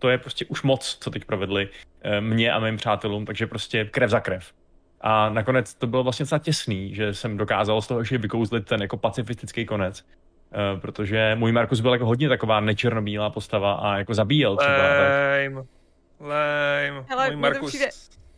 to 0.00 0.08
je 0.08 0.18
prostě 0.18 0.44
už 0.44 0.62
moc, 0.62 0.98
co 1.00 1.10
teď 1.10 1.24
provedli 1.24 1.68
eh, 2.02 2.20
mě 2.20 2.52
a 2.52 2.58
mým 2.58 2.76
přátelům, 2.76 3.26
takže 3.26 3.46
prostě 3.46 3.84
krev 3.84 4.10
za 4.10 4.20
krev. 4.20 4.52
A 5.00 5.28
nakonec 5.28 5.74
to 5.74 5.86
bylo 5.86 6.02
vlastně 6.02 6.24
docela 6.24 6.38
těsný, 6.38 6.94
že 6.94 7.14
jsem 7.14 7.36
dokázal 7.36 7.82
z 7.82 7.86
toho 7.86 8.00
ještě 8.00 8.18
vykouzlit 8.18 8.66
ten 8.66 8.82
jako 8.82 8.96
pacifistický 8.96 9.66
konec. 9.66 10.04
Uh, 10.74 10.80
protože 10.80 11.34
můj 11.38 11.52
Markus 11.52 11.80
byl 11.80 11.92
jako 11.92 12.06
hodně 12.06 12.28
taková 12.28 12.60
nečernobílá 12.60 13.30
postava 13.30 13.72
a 13.72 13.98
jako 13.98 14.14
zabíjel 14.14 14.56
třeba. 14.56 14.72
Lame. 14.72 15.66
Lame. 16.20 17.04
Hele, 17.08 17.26
můj 17.26 17.36
Markus... 17.36 17.68
Přijde, 17.68 17.88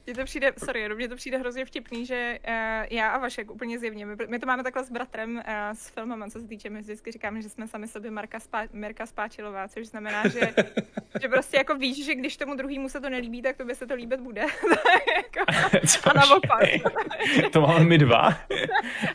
mně 0.06 0.14
to 0.14 0.24
přijde, 0.24 0.52
sorry, 0.64 0.94
mně 0.94 1.08
to 1.08 1.16
přijde 1.16 1.38
hrozně 1.38 1.64
vtipný, 1.64 2.06
že 2.06 2.38
uh, 2.48 2.54
já 2.90 3.10
a 3.10 3.18
Vašek 3.18 3.50
úplně 3.50 3.78
zjevně, 3.78 4.06
my, 4.06 4.16
my 4.28 4.38
to 4.38 4.46
máme 4.46 4.62
takhle 4.62 4.84
s 4.84 4.90
bratrem 4.90 5.36
uh, 5.36 5.42
s 5.72 5.88
filmem, 5.88 6.30
co 6.30 6.40
se 6.40 6.48
týče, 6.48 6.70
my 6.70 6.80
vždycky 6.80 7.12
říkáme, 7.12 7.42
že 7.42 7.48
jsme 7.48 7.68
sami 7.68 7.88
sobě 7.88 8.10
Marka 8.10 8.40
Spá, 8.40 8.62
Mirka 8.72 9.06
Spáčilová, 9.06 9.68
což 9.68 9.86
znamená, 9.86 10.28
že, 10.28 10.40
že 11.22 11.28
prostě 11.28 11.56
jako 11.56 11.74
víš, 11.74 12.04
že 12.04 12.14
když 12.14 12.36
tomu 12.36 12.54
druhýmu 12.54 12.88
se 12.88 13.00
to 13.00 13.10
nelíbí, 13.10 13.42
tak 13.42 13.56
to 13.56 13.64
by 13.64 13.74
se 13.74 13.86
to 13.86 13.94
líbit 13.94 14.20
bude. 14.20 14.40
Jako- 15.16 15.52
a 16.10 16.12
naopak. 16.12 16.62
to 17.52 17.60
máme 17.60 17.84
my 17.84 17.98
dva. 17.98 18.28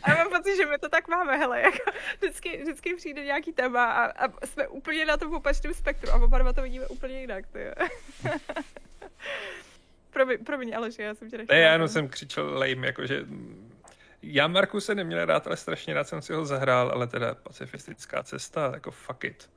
a 0.02 0.14
mám 0.14 0.28
pocit, 0.36 0.56
že 0.56 0.66
my 0.66 0.78
to 0.78 0.88
tak 0.88 1.08
máme, 1.08 1.36
hele, 1.36 1.60
jako 1.60 1.90
vždycky, 2.18 2.62
vždycky 2.62 2.94
přijde 2.94 3.24
nějaký 3.24 3.52
téma 3.52 3.84
a, 3.84 4.26
a 4.26 4.46
jsme 4.46 4.68
úplně 4.68 5.06
na 5.06 5.16
tom 5.16 5.34
opačném 5.34 5.74
spektru 5.74 6.10
a 6.10 6.14
oba 6.14 6.38
dva 6.38 6.52
to 6.52 6.62
vidíme 6.62 6.86
úplně 6.86 7.20
jinak, 7.20 7.44
promiň, 10.18 10.44
promiň 10.44 10.76
Aleš, 10.76 10.98
já 10.98 11.14
jsem 11.14 11.30
tě 11.30 11.38
nechtěla. 11.38 11.58
Ne, 11.58 11.64
já 11.64 11.72
jenom 11.72 11.88
jsem 11.88 12.08
křičel 12.08 12.54
lame, 12.54 12.86
jakože 12.86 13.24
já 14.22 14.46
Marku 14.46 14.80
se 14.80 14.94
neměl 14.94 15.24
rád, 15.24 15.46
ale 15.46 15.56
strašně 15.56 15.94
rád 15.94 16.08
jsem 16.08 16.22
si 16.22 16.32
ho 16.32 16.46
zahrál, 16.46 16.90
ale 16.90 17.06
teda 17.06 17.34
pacifistická 17.34 18.22
cesta, 18.22 18.70
jako 18.74 18.90
fuck 18.90 19.24
it. 19.24 19.50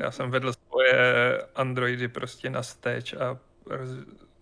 Já 0.00 0.10
jsem 0.10 0.30
vedl 0.30 0.52
svoje 0.52 0.92
androidy 1.54 2.08
prostě 2.08 2.50
na 2.50 2.62
stéč 2.62 3.14
a 3.14 3.38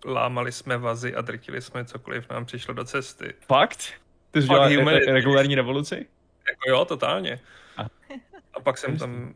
lámali 0.05 0.53
jsme 0.53 0.79
vazy 0.79 1.15
a 1.15 1.21
drtili 1.21 1.63
jsme 1.63 1.85
cokoliv 1.85 2.31
nám 2.31 2.45
přišlo 2.45 2.75
do 2.75 2.85
cesty. 2.85 3.35
Fakt? 3.47 3.93
Ty 4.31 4.43
jsi 4.43 4.49
dělal 4.49 4.69
regulární 5.07 5.55
revoluci? 5.55 6.07
Jako 6.49 6.71
jo, 6.71 6.85
totálně. 6.85 7.41
A, 7.77 7.83
a 8.55 8.61
pak 8.61 8.79
jsem 8.79 8.99
tam 8.99 9.35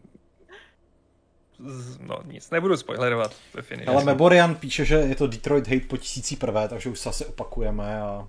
no 2.01 2.19
nic, 2.25 2.51
nebudu 2.51 2.77
spoilerovat. 2.77 3.35
Ale 3.87 4.05
Meborian 4.05 4.55
píše, 4.55 4.85
že 4.85 4.95
je 4.95 5.15
to 5.15 5.27
Detroit 5.27 5.69
Hate 5.69 5.87
po 5.89 5.97
tisící 5.97 6.37
prvé, 6.37 6.69
takže 6.69 6.91
už 6.91 6.99
se 6.99 7.09
asi 7.09 7.25
opakujeme 7.25 8.01
a 8.01 8.29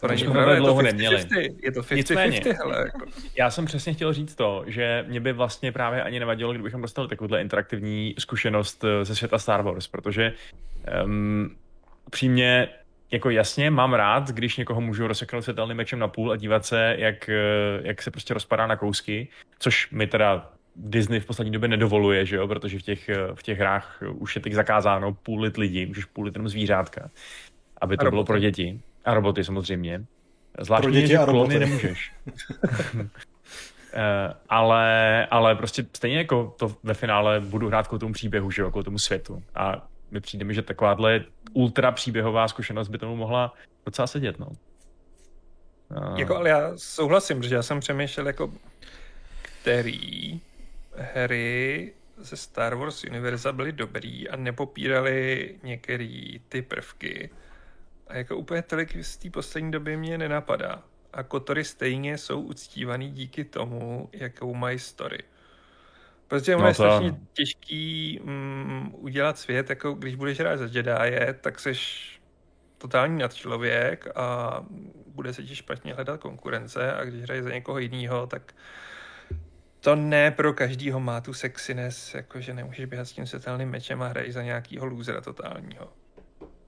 to 0.00 0.08
není 0.08 0.24
pravda, 0.24 0.54
je 0.54 0.60
to 0.60 0.74
50-50, 0.74 1.54
je 1.62 1.72
to 1.72 1.80
50-50, 1.80 2.56
hele. 2.56 2.78
Jako. 2.78 3.06
Já 3.38 3.50
jsem 3.50 3.64
přesně 3.64 3.94
chtěl 3.94 4.12
říct 4.12 4.34
to, 4.34 4.64
že 4.66 5.04
mě 5.08 5.20
by 5.20 5.32
vlastně 5.32 5.72
právě 5.72 6.02
ani 6.02 6.20
nevadilo, 6.20 6.52
kdybychom 6.52 6.82
dostali 6.82 7.08
takovouhle 7.08 7.40
interaktivní 7.40 8.14
zkušenost 8.18 8.84
eh, 8.84 9.04
ze 9.04 9.16
světa 9.16 9.38
Star 9.38 9.62
Wars, 9.62 9.88
protože 9.88 10.32
um, 11.04 11.56
přímě 12.10 12.68
jako 13.10 13.30
jasně, 13.30 13.70
mám 13.70 13.94
rád, 13.94 14.28
když 14.28 14.56
někoho 14.56 14.80
můžu 14.80 15.06
rozseknout 15.06 15.42
světelným 15.42 15.76
mečem 15.76 15.98
na 15.98 16.08
půl 16.08 16.32
a 16.32 16.36
dívat 16.36 16.66
se, 16.66 16.94
jak, 16.98 17.28
eh, 17.28 17.80
jak 17.82 18.02
se 18.02 18.10
prostě 18.10 18.34
rozpadá 18.34 18.66
na 18.66 18.76
kousky, 18.76 19.28
což 19.58 19.90
mi 19.90 20.06
teda 20.06 20.50
Disney 20.82 21.20
v 21.20 21.26
poslední 21.26 21.52
době 21.52 21.68
nedovoluje, 21.68 22.26
že 22.26 22.36
jo, 22.36 22.48
protože 22.48 22.78
v 22.78 22.82
těch, 22.82 23.10
v 23.34 23.42
těch 23.42 23.58
hrách 23.58 24.02
už 24.14 24.36
je 24.36 24.42
teď 24.42 24.52
zakázáno 24.52 25.14
půlit 25.14 25.56
lidí, 25.56 25.86
můžeš 25.86 26.04
půlit 26.04 26.34
jenom 26.34 26.48
zvířátka, 26.48 27.10
aby 27.80 27.96
to 27.96 28.10
bylo 28.10 28.24
pro 28.24 28.38
děti. 28.38 28.80
A 29.04 29.14
roboty 29.14 29.44
samozřejmě. 29.44 30.04
Zvláště, 30.60 30.82
pro 30.82 30.92
děti 30.92 31.16
a 31.16 31.24
roboty. 31.24 31.58
nemůžeš. 31.58 32.12
ale, 34.48 35.26
ale 35.26 35.54
prostě 35.54 35.86
stejně 35.96 36.18
jako 36.18 36.54
to 36.58 36.76
ve 36.82 36.94
finále 36.94 37.40
budu 37.40 37.68
hrát 37.68 37.88
k 37.88 37.98
tomu 37.98 38.12
příběhu, 38.12 38.50
že 38.50 38.62
jo, 38.62 38.70
k 38.70 38.84
tomu 38.84 38.98
světu. 38.98 39.42
A 39.54 39.88
mi 40.10 40.20
přijde 40.20 40.44
mi, 40.44 40.54
že 40.54 40.62
takováhle 40.62 41.24
ultra 41.52 41.92
příběhová 41.92 42.48
zkušenost 42.48 42.88
by 42.88 42.98
tomu 42.98 43.16
mohla 43.16 43.54
docela 43.86 44.06
sedět, 44.06 44.38
no. 44.38 44.46
A... 45.96 46.18
Jako, 46.18 46.36
ale 46.36 46.48
já 46.48 46.72
souhlasím, 46.76 47.42
že 47.42 47.54
já 47.54 47.62
jsem 47.62 47.80
přemýšlel, 47.80 48.26
jako 48.26 48.52
který 49.42 50.40
hry 51.14 51.92
ze 52.16 52.36
Star 52.36 52.74
Wars 52.74 53.04
univerza 53.04 53.52
byly 53.52 53.72
dobrý 53.72 54.28
a 54.28 54.36
nepopírali 54.36 55.54
některé 55.62 56.32
ty 56.48 56.62
prvky. 56.62 57.30
A 58.06 58.16
jako 58.16 58.36
úplně 58.36 58.62
tolik 58.62 59.04
z 59.04 59.16
té 59.16 59.30
poslední 59.30 59.70
doby 59.70 59.96
mě 59.96 60.18
nenapadá. 60.18 60.82
A 61.12 61.22
Kotory 61.22 61.64
stejně 61.64 62.18
jsou 62.18 62.40
uctívaný 62.40 63.10
díky 63.10 63.44
tomu, 63.44 64.08
jakou 64.12 64.54
mají 64.54 64.78
story. 64.78 65.18
Protože 66.28 66.56
no 66.56 66.66
je 66.66 66.74
strašně 66.74 67.14
těžký 67.32 68.20
mm, 68.24 68.94
udělat 68.94 69.38
svět, 69.38 69.70
jako 69.70 69.92
když 69.92 70.14
budeš 70.14 70.40
hrát 70.40 70.56
za 70.56 70.64
Jedi, 70.64 71.16
tak 71.40 71.60
seš 71.60 72.20
totální 72.78 73.18
nadčlověk 73.18 74.06
a 74.14 74.60
bude 75.06 75.34
se 75.34 75.42
ti 75.42 75.56
špatně 75.56 75.94
hledat 75.94 76.20
konkurence 76.20 76.92
a 76.92 77.04
když 77.04 77.22
hraješ 77.22 77.44
za 77.44 77.50
někoho 77.50 77.78
jiného, 77.78 78.26
tak 78.26 78.54
to 79.80 79.96
ne 79.96 80.30
pro 80.30 80.52
každýho 80.52 81.00
má 81.00 81.20
tu 81.20 81.34
sexiness, 81.34 82.14
jakože 82.14 82.54
nemůžeš 82.54 82.84
běhat 82.84 83.08
s 83.08 83.12
tím 83.12 83.26
světelným 83.26 83.68
mečem 83.68 84.02
a 84.02 84.08
hraješ 84.08 84.34
za 84.34 84.42
nějakýho 84.42 84.86
losera 84.86 85.20
totálního. 85.20 85.92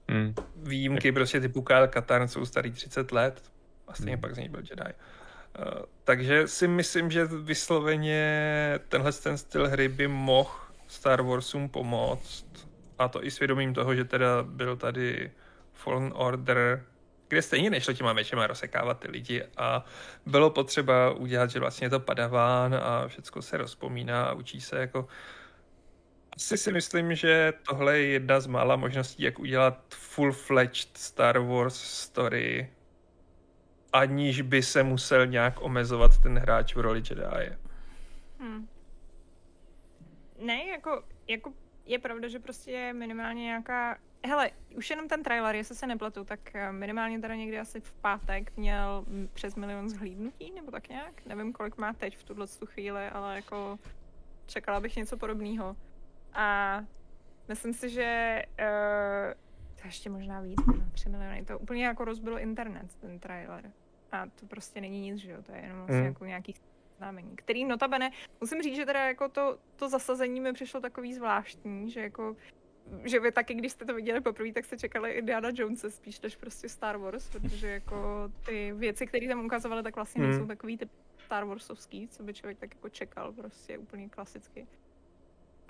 Hmm. 0.09 0.33
Výjimky 0.55 1.11
prostě 1.11 1.39
typu 1.39 1.61
Kyle 1.61 1.87
Katarn 1.87 2.27
jsou 2.27 2.45
starý 2.45 2.71
30 2.71 3.11
let 3.11 3.43
a 3.87 3.93
stejně 3.93 4.13
hmm. 4.13 4.21
pak 4.21 4.35
z 4.35 4.37
něj 4.37 4.49
byl 4.49 4.59
Jedi. 4.59 4.93
Uh, 5.59 5.65
takže 6.03 6.47
si 6.47 6.67
myslím, 6.67 7.11
že 7.11 7.25
vysloveně 7.25 8.79
tenhle 8.89 9.11
ten 9.11 9.37
styl 9.37 9.69
hry 9.69 9.87
by 9.87 10.07
mohl 10.07 10.51
Star 10.87 11.21
Warsům 11.21 11.69
pomoct 11.69 12.45
a 12.99 13.07
to 13.07 13.25
i 13.25 13.31
svědomím 13.31 13.73
toho, 13.73 13.95
že 13.95 14.05
teda 14.05 14.43
byl 14.43 14.77
tady 14.77 15.31
Fallen 15.73 16.11
Order, 16.15 16.85
kde 17.33 17.41
stejně 17.41 17.69
nešlo 17.69 17.93
těma 17.93 18.13
mečema 18.13 18.47
rozsekávat 18.47 18.99
ty 18.99 19.11
lidi 19.11 19.43
a 19.57 19.85
bylo 20.25 20.49
potřeba 20.49 21.11
udělat, 21.11 21.49
že 21.49 21.59
vlastně 21.59 21.85
je 21.85 21.89
to 21.89 21.99
padaván 21.99 22.75
a 22.75 23.07
všechno 23.07 23.41
se 23.41 23.57
rozpomíná 23.57 24.25
a 24.25 24.33
učí 24.33 24.61
se 24.61 24.79
jako 24.79 25.07
asi 26.35 26.57
si 26.57 26.71
myslím, 26.71 27.15
že 27.15 27.53
tohle 27.67 27.99
je 27.99 28.05
jedna 28.05 28.39
z 28.39 28.47
mála 28.47 28.75
možností, 28.75 29.23
jak 29.23 29.39
udělat 29.39 29.77
full-fledged 29.89 30.97
Star 30.97 31.39
Wars 31.39 31.75
story, 31.75 32.69
aniž 33.93 34.41
by 34.41 34.63
se 34.63 34.83
musel 34.83 35.27
nějak 35.27 35.61
omezovat 35.61 36.17
ten 36.17 36.37
hráč 36.37 36.75
v 36.75 36.79
roli 36.79 37.03
Jedi. 37.09 37.55
Hmm. 38.39 38.67
Ne, 40.39 40.65
jako, 40.65 41.03
jako 41.27 41.53
je 41.85 41.99
pravda, 41.99 42.27
že 42.27 42.39
prostě 42.39 42.71
je 42.71 42.93
minimálně 42.93 43.43
nějaká 43.43 43.97
Hele, 44.27 44.51
už 44.77 44.89
jenom 44.89 45.07
ten 45.07 45.23
trailer, 45.23 45.55
jestli 45.55 45.75
se 45.75 45.87
nepletu, 45.87 46.23
tak 46.23 46.55
eh, 46.55 46.71
minimálně 46.71 47.19
teda 47.19 47.35
někdy 47.35 47.59
asi 47.59 47.79
v 47.79 47.93
pátek 47.93 48.57
měl 48.57 49.05
přes 49.33 49.55
milion 49.55 49.89
zhlídnutí, 49.89 50.51
nebo 50.51 50.71
tak 50.71 50.89
nějak. 50.89 51.25
Nevím, 51.25 51.53
kolik 51.53 51.77
má 51.77 51.93
teď 51.93 52.17
v 52.17 52.23
tuhle 52.23 52.47
chvíli, 52.65 53.07
ale 53.07 53.35
jako 53.35 53.79
čekala 54.45 54.79
bych 54.79 54.95
něco 54.95 55.17
podobného. 55.17 55.75
A 56.33 56.79
myslím 57.47 57.73
si, 57.73 57.89
že 57.89 58.41
uh, 58.59 59.33
to 59.81 59.87
ještě 59.87 60.09
možná 60.09 60.41
víc, 60.41 60.65
na 60.65 60.89
3 60.91 61.09
miliony. 61.09 61.45
To 61.45 61.59
úplně 61.59 61.85
jako 61.85 62.05
rozbilo 62.05 62.39
internet, 62.39 62.95
ten 63.01 63.19
trailer. 63.19 63.71
A 64.11 64.25
to 64.25 64.45
prostě 64.45 64.81
není 64.81 65.01
nic, 65.01 65.17
že 65.17 65.31
jo, 65.31 65.41
to 65.43 65.51
je 65.51 65.61
jenom 65.61 65.77
vlastně 65.77 65.99
mm. 65.99 66.05
jako 66.05 66.25
nějaký 66.25 66.55
známení, 67.03 67.35
který 67.35 67.65
notabene, 67.65 68.11
musím 68.41 68.61
říct, 68.61 68.75
že 68.75 68.85
teda 68.85 69.07
jako 69.07 69.29
to, 69.29 69.57
to 69.75 69.89
zasazení 69.89 70.39
mi 70.39 70.53
přišlo 70.53 70.79
takový 70.79 71.13
zvláštní, 71.13 71.91
že 71.91 71.99
jako 71.99 72.35
že 73.03 73.19
vy 73.19 73.31
taky, 73.31 73.53
když 73.53 73.71
jste 73.71 73.85
to 73.85 73.93
viděli 73.93 74.21
poprvé, 74.21 74.53
tak 74.53 74.65
jste 74.65 74.77
čekali 74.77 75.11
Indiana 75.11 75.49
Jonesa 75.53 75.89
spíš 75.89 76.21
než 76.21 76.35
prostě 76.35 76.69
Star 76.69 76.97
Wars, 76.97 77.29
protože 77.29 77.67
jako 77.67 78.31
ty 78.45 78.73
věci, 78.73 79.07
které 79.07 79.27
tam 79.27 79.45
ukazovali, 79.45 79.83
tak 79.83 79.95
vlastně 79.95 80.21
hmm. 80.21 80.31
nejsou 80.31 80.47
takový 80.47 80.77
typ 80.77 80.89
Star 81.25 81.45
Warsovský, 81.45 82.07
co 82.07 82.23
by 82.23 82.33
člověk 82.33 82.59
tak 82.59 82.75
jako 82.75 82.89
čekal, 82.89 83.31
prostě 83.31 83.77
úplně 83.77 84.09
klasicky. 84.09 84.67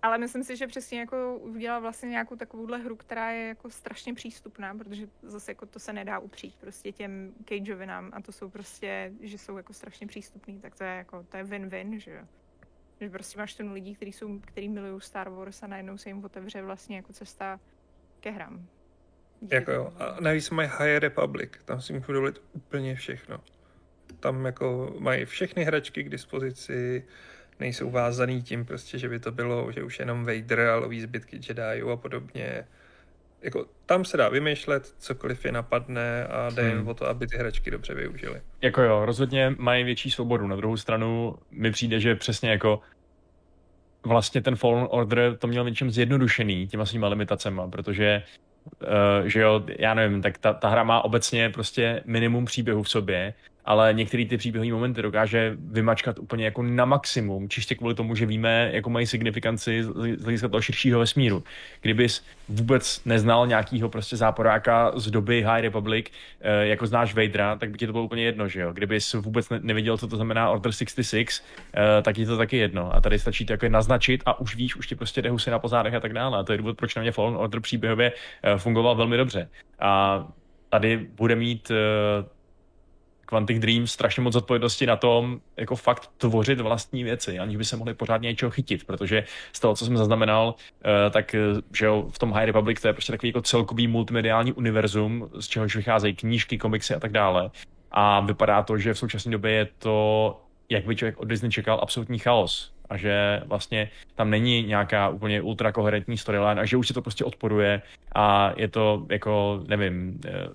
Ale 0.03 0.17
myslím 0.17 0.43
si, 0.43 0.57
že 0.57 0.67
přesně 0.67 0.99
jako 0.99 1.37
udělal 1.37 1.81
vlastně 1.81 2.09
nějakou 2.09 2.35
takovouhle 2.35 2.77
hru, 2.77 2.95
která 2.95 3.31
je 3.31 3.47
jako 3.47 3.69
strašně 3.69 4.13
přístupná, 4.13 4.75
protože 4.75 5.07
zase 5.21 5.51
jako 5.51 5.65
to 5.65 5.79
se 5.79 5.93
nedá 5.93 6.19
upřít 6.19 6.55
prostě 6.55 6.91
těm 6.91 7.33
Cageovinám 7.45 8.09
a 8.13 8.21
to 8.21 8.31
jsou 8.31 8.49
prostě, 8.49 9.11
že 9.21 9.37
jsou 9.37 9.57
jako 9.57 9.73
strašně 9.73 10.07
přístupný, 10.07 10.59
tak 10.59 10.75
to 10.75 10.83
je 10.83 10.89
jako, 10.89 11.23
to 11.23 11.37
je 11.37 11.43
win-win, 11.43 11.99
že 11.99 12.11
jo. 12.11 12.23
Že 13.01 13.09
prostě 13.09 13.39
máš 13.39 13.53
ten 13.53 13.71
lidí, 13.71 13.95
kteří 13.95 14.11
jsou, 14.11 14.39
který 14.39 14.69
milují 14.69 15.01
Star 15.01 15.29
Wars 15.29 15.63
a 15.63 15.67
najednou 15.67 15.97
se 15.97 16.09
jim 16.09 16.25
otevře 16.25 16.61
vlastně 16.61 16.95
jako 16.95 17.13
cesta 17.13 17.59
ke 18.19 18.31
hrám. 18.31 18.67
Díky 19.41 19.55
jako 19.55 19.71
jo. 19.71 19.93
A 19.99 20.21
navíc 20.21 20.49
mají 20.49 20.69
High 20.71 20.97
Republic, 20.97 21.51
tam 21.65 21.81
si 21.81 21.93
můžu 21.93 22.13
dovolit 22.13 22.41
úplně 22.53 22.95
všechno. 22.95 23.39
Tam 24.19 24.45
jako 24.45 24.95
mají 24.99 25.25
všechny 25.25 25.63
hračky 25.63 26.03
k 26.03 26.09
dispozici, 26.09 27.07
nejsou 27.59 27.91
vázaný 27.91 28.41
tím 28.41 28.65
prostě, 28.65 28.97
že 28.97 29.09
by 29.09 29.19
to 29.19 29.31
bylo, 29.31 29.71
že 29.71 29.83
už 29.83 29.99
jenom 29.99 30.25
Vader 30.25 30.59
a 30.59 30.75
loví 30.75 31.01
zbytky 31.01 31.39
Jedi 31.47 31.81
a 31.91 31.95
podobně. 31.95 32.65
Jako, 33.41 33.65
tam 33.85 34.05
se 34.05 34.17
dá 34.17 34.29
vymýšlet, 34.29 34.93
cokoliv 34.97 35.45
je 35.45 35.51
napadne 35.51 36.25
a 36.25 36.49
jde 36.49 36.69
hmm. 36.69 36.87
o 36.87 36.93
to, 36.93 37.07
aby 37.07 37.27
ty 37.27 37.37
hračky 37.37 37.71
dobře 37.71 37.93
využili. 37.93 38.41
Jako 38.61 38.81
jo, 38.81 39.05
rozhodně 39.05 39.55
mají 39.57 39.83
větší 39.83 40.11
svobodu. 40.11 40.47
Na 40.47 40.55
druhou 40.55 40.77
stranu 40.77 41.35
mi 41.51 41.71
přijde, 41.71 41.99
že 41.99 42.15
přesně 42.15 42.49
jako 42.49 42.81
vlastně 44.05 44.41
ten 44.41 44.55
Fallen 44.55 44.87
Order 44.89 45.37
to 45.37 45.47
měl 45.47 45.65
něčem 45.65 45.91
zjednodušený 45.91 46.67
těma 46.67 46.85
svýma 46.85 47.07
limitacema, 47.07 47.67
protože 47.67 48.23
uh, 48.81 49.25
že 49.25 49.39
jo, 49.39 49.63
já 49.79 49.93
nevím, 49.93 50.21
tak 50.21 50.37
ta, 50.37 50.53
ta 50.53 50.69
hra 50.69 50.83
má 50.83 51.01
obecně 51.01 51.49
prostě 51.49 52.03
minimum 52.05 52.45
příběhu 52.45 52.83
v 52.83 52.89
sobě 52.89 53.33
ale 53.65 53.93
některé 53.93 54.25
ty 54.25 54.37
příběhové 54.37 54.71
momenty 54.71 55.01
dokáže 55.01 55.57
vymačkat 55.59 56.19
úplně 56.19 56.45
jako 56.45 56.63
na 56.63 56.85
maximum, 56.85 57.49
čistě 57.49 57.75
kvůli 57.75 57.95
tomu, 57.95 58.15
že 58.15 58.25
víme, 58.25 58.69
jako 58.73 58.89
mají 58.89 59.07
signifikanci 59.07 59.83
z 59.83 60.23
hlediska 60.23 60.47
toho 60.47 60.61
širšího 60.61 60.99
vesmíru. 60.99 61.43
Kdybys 61.81 62.25
vůbec 62.49 63.01
neznal 63.05 63.47
nějakýho 63.47 63.89
prostě 63.89 64.17
záporáka 64.17 64.91
z 64.95 65.11
doby 65.11 65.43
High 65.43 65.61
Republic, 65.61 66.05
eh, 66.41 66.67
jako 66.67 66.87
znáš 66.87 67.15
Vadera, 67.15 67.55
tak 67.55 67.69
by 67.69 67.77
ti 67.77 67.85
to 67.85 67.91
bylo 67.91 68.03
úplně 68.03 68.23
jedno, 68.23 68.47
že 68.47 68.61
jo? 68.61 68.73
Kdybys 68.73 69.13
vůbec 69.13 69.49
nevěděl, 69.61 69.97
co 69.97 70.07
to 70.07 70.15
znamená 70.15 70.49
Order 70.49 70.71
66, 70.71 71.43
eh, 71.73 72.01
tak 72.01 72.17
je 72.17 72.25
to 72.25 72.37
taky 72.37 72.57
jedno. 72.57 72.95
A 72.95 73.01
tady 73.01 73.19
stačí 73.19 73.45
to 73.45 73.53
jako 73.53 73.69
naznačit 73.69 74.23
a 74.25 74.39
už 74.39 74.55
víš, 74.55 74.75
už 74.75 74.87
ti 74.87 74.95
prostě 74.95 75.21
jde 75.21 75.29
husy 75.29 75.49
na 75.49 75.59
pozádech 75.59 75.93
a 75.93 75.99
tak 75.99 76.13
dále. 76.13 76.37
A 76.37 76.43
to 76.43 76.51
je 76.51 76.57
důvod, 76.57 76.77
proč 76.77 76.95
na 76.95 77.01
mě 77.01 77.11
Fallen 77.11 77.35
Order 77.35 77.61
příběhově 77.61 78.11
eh, 78.43 78.57
fungoval 78.57 78.95
velmi 78.95 79.17
dobře. 79.17 79.49
A 79.79 80.23
tady 80.69 80.97
bude 80.97 81.35
mít 81.35 81.71
Quantic 83.25 83.59
Dream 83.59 83.87
strašně 83.87 84.23
moc 84.23 84.35
odpovědnosti 84.35 84.85
na 84.85 84.95
tom, 84.95 85.39
jako 85.57 85.75
fakt 85.75 86.09
tvořit 86.17 86.61
vlastní 86.61 87.03
věci, 87.03 87.39
aniž 87.39 87.57
by 87.57 87.65
se 87.65 87.77
mohli 87.77 87.93
pořádně 87.93 88.29
něčeho 88.29 88.51
chytit, 88.51 88.83
protože 88.83 89.23
z 89.53 89.59
toho, 89.59 89.75
co 89.75 89.85
jsem 89.85 89.97
zaznamenal, 89.97 90.55
eh, 90.85 91.09
tak 91.09 91.35
eh, 91.35 91.39
že 91.73 91.85
jo, 91.85 92.05
v 92.11 92.19
tom 92.19 92.31
High 92.31 92.45
Republic 92.45 92.81
to 92.81 92.87
je 92.87 92.93
prostě 92.93 93.11
takový 93.11 93.29
jako 93.29 93.41
celkový 93.41 93.87
multimediální 93.87 94.53
univerzum, 94.53 95.29
z 95.39 95.47
čehož 95.47 95.75
vycházejí 95.75 96.15
knížky, 96.15 96.57
komiksy 96.57 96.95
a 96.95 96.99
tak 96.99 97.11
dále. 97.11 97.51
A 97.91 98.19
vypadá 98.19 98.63
to, 98.63 98.77
že 98.77 98.93
v 98.93 98.97
současné 98.97 99.31
době 99.31 99.51
je 99.51 99.67
to, 99.79 100.39
jak 100.69 100.85
by 100.85 100.95
člověk 100.95 101.19
od 101.19 101.25
Disney 101.25 101.51
čekal, 101.51 101.79
absolutní 101.81 102.19
chaos 102.19 102.73
a 102.89 102.97
že 102.97 103.41
vlastně 103.45 103.89
tam 104.15 104.29
není 104.29 104.63
nějaká 104.63 105.09
úplně 105.09 105.41
ultrakoherentní 105.41 106.17
storyline 106.17 106.61
a 106.61 106.65
že 106.65 106.77
už 106.77 106.87
se 106.87 106.93
to 106.93 107.01
prostě 107.01 107.25
odporuje 107.25 107.81
a 108.15 108.53
je 108.57 108.67
to 108.67 109.05
jako, 109.09 109.63
nevím, 109.67 110.19
eh, 110.25 110.47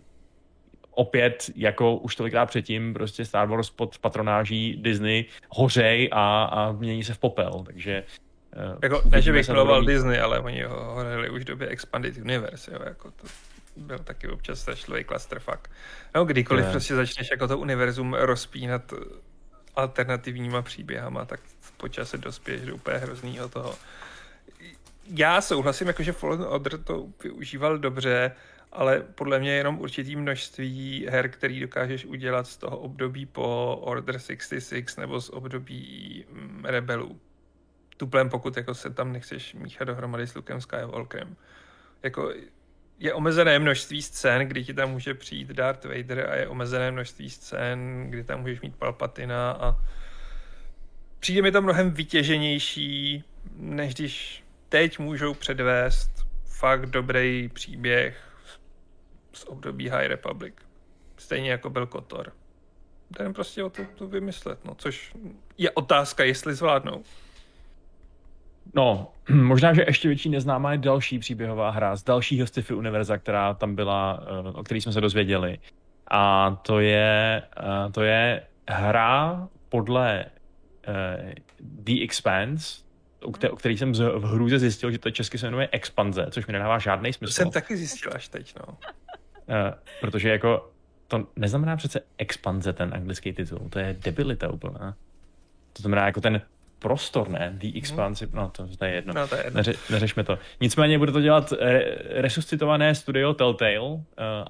opět, 0.98 1.50
jako 1.56 1.96
už 1.96 2.16
tolikrát 2.16 2.46
předtím, 2.46 2.94
prostě 2.94 3.24
Star 3.24 3.48
Wars 3.48 3.70
pod 3.70 3.98
patronáží 3.98 4.76
Disney 4.82 5.24
hořej 5.48 6.08
a, 6.12 6.44
a 6.44 6.72
mění 6.72 7.04
se 7.04 7.14
v 7.14 7.18
popel, 7.18 7.62
takže 7.66 8.04
uh, 8.72 8.78
jako, 8.82 9.02
ne, 9.04 9.22
že 9.22 9.32
bych 9.32 9.48
miloval 9.48 9.84
Disney, 9.84 10.20
ale 10.20 10.40
oni 10.40 10.62
ho 10.62 10.94
hořeli 10.94 11.30
už 11.30 11.42
v 11.42 11.44
době 11.44 11.68
Expanded 11.68 12.16
Universe, 12.16 12.72
jo, 12.72 12.78
jako 12.84 13.10
to 13.10 13.26
byl 13.76 13.98
taky 13.98 14.28
občas 14.28 14.60
strašlivý 14.60 15.04
clusterfuck. 15.04 15.68
No, 16.14 16.24
kdykoliv 16.24 16.64
ne. 16.64 16.70
prostě 16.70 16.94
začneš 16.94 17.30
jako 17.30 17.48
to 17.48 17.58
univerzum 17.58 18.14
rozpínat 18.14 18.92
alternativníma 19.76 20.62
příběhama, 20.62 21.24
tak 21.24 21.40
po 21.76 21.88
čase 21.88 22.18
dospěješ 22.18 22.62
do 22.62 22.74
úplně 22.74 22.96
hroznýho 22.96 23.48
toho. 23.48 23.74
Já 25.14 25.40
souhlasím, 25.40 25.86
jakože 25.86 26.12
Fallen 26.12 26.42
Order 26.42 26.78
to 26.78 27.06
využíval 27.22 27.78
dobře, 27.78 28.32
ale 28.72 29.00
podle 29.00 29.38
mě 29.38 29.52
jenom 29.52 29.80
určitý 29.80 30.16
množství 30.16 31.06
her, 31.10 31.28
který 31.28 31.60
dokážeš 31.60 32.04
udělat 32.04 32.46
z 32.46 32.56
toho 32.56 32.78
období 32.78 33.26
po 33.26 33.76
Order 33.82 34.18
66 34.18 34.96
nebo 34.96 35.20
z 35.20 35.30
období 35.30 36.24
mm, 36.32 36.64
Rebelů. 36.64 37.20
Tuplem, 37.96 38.30
pokud 38.30 38.56
jako 38.56 38.74
se 38.74 38.90
tam 38.90 39.12
nechceš 39.12 39.54
míchat 39.54 39.88
dohromady 39.88 40.26
s 40.26 40.34
Lukem 40.34 40.60
Skywalkerem. 40.60 41.36
Jako 42.02 42.32
je 42.98 43.14
omezené 43.14 43.58
množství 43.58 44.02
scén, 44.02 44.48
kdy 44.48 44.64
ti 44.64 44.74
tam 44.74 44.90
může 44.90 45.14
přijít 45.14 45.48
Darth 45.48 45.84
Vader 45.84 46.30
a 46.30 46.34
je 46.34 46.48
omezené 46.48 46.90
množství 46.90 47.30
scén, 47.30 48.06
kdy 48.10 48.24
tam 48.24 48.40
můžeš 48.40 48.60
mít 48.60 48.76
Palpatina 48.76 49.50
a 49.50 49.76
přijde 51.20 51.42
mi 51.42 51.52
to 51.52 51.62
mnohem 51.62 51.90
vytěženější, 51.90 53.24
než 53.56 53.94
když 53.94 54.44
teď 54.68 54.98
můžou 54.98 55.34
předvést 55.34 56.10
fakt 56.44 56.86
dobrý 56.86 57.48
příběh 57.48 58.27
z 59.38 59.44
období 59.44 59.88
High 59.88 60.06
Republic. 60.06 60.54
Stejně 61.16 61.50
jako 61.50 61.70
byl 61.70 61.86
Kotor. 61.86 62.32
Jdem 63.10 63.34
prostě 63.34 63.64
o 63.64 63.70
to, 63.70 63.82
to 63.94 64.06
vymyslet, 64.06 64.64
no, 64.64 64.74
což 64.74 65.12
je 65.58 65.70
otázka, 65.70 66.24
jestli 66.24 66.54
zvládnou. 66.54 67.02
No, 68.74 69.12
možná, 69.30 69.74
že 69.74 69.84
ještě 69.86 70.08
větší 70.08 70.28
neznámá 70.28 70.72
je 70.72 70.78
další 70.78 71.18
příběhová 71.18 71.70
hra 71.70 71.96
z 71.96 72.04
dalšího 72.04 72.46
sci-fi 72.46 72.74
univerza, 72.74 73.18
která 73.18 73.54
tam 73.54 73.74
byla, 73.74 74.20
eh, 74.22 74.48
o 74.48 74.62
který 74.62 74.80
jsme 74.80 74.92
se 74.92 75.00
dozvěděli. 75.00 75.58
A 76.10 76.50
to 76.62 76.80
je, 76.80 77.42
eh, 77.56 77.92
to 77.92 78.02
je 78.02 78.42
hra 78.68 79.48
podle 79.68 80.24
uh, 80.88 81.32
The 81.60 82.02
Expanse, 82.02 82.82
o, 83.22 83.30
kter- 83.30 83.52
o 83.52 83.56
který 83.56 83.78
jsem 83.78 83.92
v 83.92 84.24
hrůze 84.24 84.58
zjistil, 84.58 84.90
že 84.90 84.98
to 84.98 85.10
česky 85.10 85.38
se 85.38 85.46
jmenuje 85.46 85.68
Expanze, 85.72 86.26
což 86.30 86.46
mi 86.46 86.52
nedává 86.52 86.78
žádný 86.78 87.12
smysl. 87.12 87.30
To 87.30 87.34
jsem 87.34 87.50
taky 87.50 87.76
zjistil 87.76 88.12
až 88.14 88.28
teď, 88.28 88.54
no. 88.58 88.78
Uh, 89.48 89.74
protože 90.00 90.28
jako 90.28 90.70
to 91.08 91.26
neznamená 91.36 91.76
přece 91.76 92.00
expanze 92.18 92.72
ten 92.72 92.94
anglický 92.94 93.32
titul, 93.32 93.68
to 93.70 93.78
je 93.78 93.96
debilita 94.04 94.52
úplná. 94.52 94.94
To 95.72 95.82
znamená 95.82 96.06
jako 96.06 96.20
ten 96.20 96.40
prostor, 96.78 97.28
ne? 97.28 97.52
The 97.54 97.78
Expanse, 97.78 98.26
mm. 98.26 98.32
no 98.34 98.50
to, 98.50 98.66
to 98.78 98.84
je 98.84 98.92
jedno. 98.92 99.14
No, 99.14 99.28
to 99.28 99.34
je 99.34 99.44
jedno. 99.44 99.56
Neře, 99.56 99.74
neřešme 99.90 100.24
to. 100.24 100.38
Nicméně 100.60 100.98
bude 100.98 101.12
to 101.12 101.20
dělat 101.20 101.52
re, 101.60 101.84
resuscitované 102.08 102.94
studio 102.94 103.34
Telltale 103.34 103.80
uh, 103.80 104.00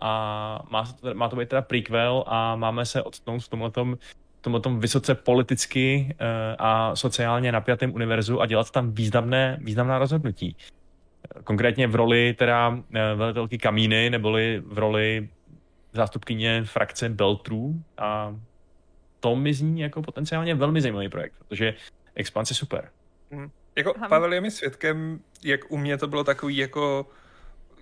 a 0.00 0.62
má, 0.70 0.84
to, 1.00 1.14
má 1.14 1.28
to 1.28 1.36
být 1.36 1.48
teda 1.48 1.62
prequel 1.62 2.24
a 2.26 2.56
máme 2.56 2.86
se 2.86 3.02
odstnout 3.02 3.38
v 3.38 3.48
tomhletom 3.48 3.98
tomhletom 4.40 4.80
vysoce 4.80 5.14
politicky 5.14 6.08
uh, 6.10 6.26
a 6.58 6.96
sociálně 6.96 7.52
napjatém 7.52 7.94
univerzu 7.94 8.40
a 8.40 8.46
dělat 8.46 8.70
tam 8.70 8.92
významné, 8.92 9.58
významná 9.60 9.98
rozhodnutí. 9.98 10.56
Konkrétně 11.44 11.86
v 11.86 11.94
roli 11.94 12.34
teda 12.38 12.68
uh, 12.68 12.82
velitelky 13.14 13.58
Kamíny, 13.58 14.10
neboli 14.10 14.62
v 14.66 14.78
roli 14.78 15.28
zástupkyně 15.92 16.64
frakce 16.64 17.08
Beltrů 17.08 17.82
a 17.98 18.36
to 19.20 19.36
mi 19.36 19.54
zní 19.54 19.80
jako 19.80 20.02
potenciálně 20.02 20.54
velmi 20.54 20.80
zajímavý 20.80 21.08
projekt, 21.08 21.34
protože 21.38 21.74
Expanse 22.14 22.52
je 22.52 22.56
super. 22.56 22.90
Hmm. 23.30 23.50
Jako 23.76 23.94
Aha. 23.96 24.08
Pavel 24.08 24.32
je 24.32 24.40
mi 24.40 24.50
svědkem, 24.50 25.20
jak 25.42 25.60
u 25.72 25.76
mě 25.76 25.98
to 25.98 26.06
bylo 26.06 26.24
takový 26.24 26.56
jako, 26.56 27.06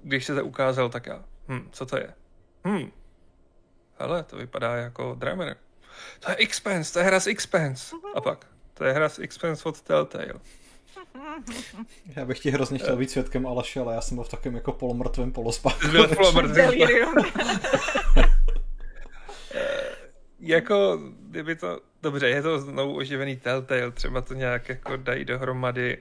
když 0.02 0.24
se 0.24 0.34
to 0.34 0.44
ukázal, 0.44 0.88
tak 0.88 1.06
já, 1.06 1.24
hm, 1.48 1.68
co 1.72 1.86
to 1.86 1.96
je? 1.96 2.14
Hm, 2.66 2.90
hele, 3.98 4.22
to 4.22 4.36
vypadá 4.36 4.76
jako 4.76 5.14
Drummer. 5.18 5.56
To 6.20 6.30
je 6.30 6.36
Expense, 6.36 6.92
to 6.92 6.98
je 6.98 7.04
hra 7.04 7.20
z 7.20 7.26
Expense. 7.26 7.96
A 8.14 8.20
pak, 8.20 8.46
to 8.74 8.84
je 8.84 8.92
hra 8.92 9.08
z 9.08 9.18
Expense 9.18 9.68
od 9.68 9.82
Telltale. 9.82 10.32
Já 12.16 12.24
bych 12.24 12.38
ti 12.38 12.50
hrozně 12.50 12.78
chtěl 12.78 12.96
být 12.96 13.10
svědkem 13.10 13.46
Aleše, 13.46 13.80
ale 13.80 13.94
já 13.94 14.00
jsem 14.00 14.16
byl 14.16 14.24
v 14.24 14.28
takovém 14.28 14.54
jako 14.54 14.72
polomrtvém 14.72 15.32
polospánku. 15.32 15.88
Byl 15.88 16.08
polomrtvém 16.08 16.72
jako, 20.40 21.00
kdyby 21.20 21.56
to, 21.56 21.80
dobře, 22.02 22.28
je 22.28 22.42
to 22.42 22.58
znovu 22.58 22.96
oživený 22.96 23.36
Telltale, 23.36 23.90
třeba 23.90 24.20
to 24.20 24.34
nějak 24.34 24.68
jako 24.68 24.96
dají 24.96 25.24
dohromady. 25.24 25.98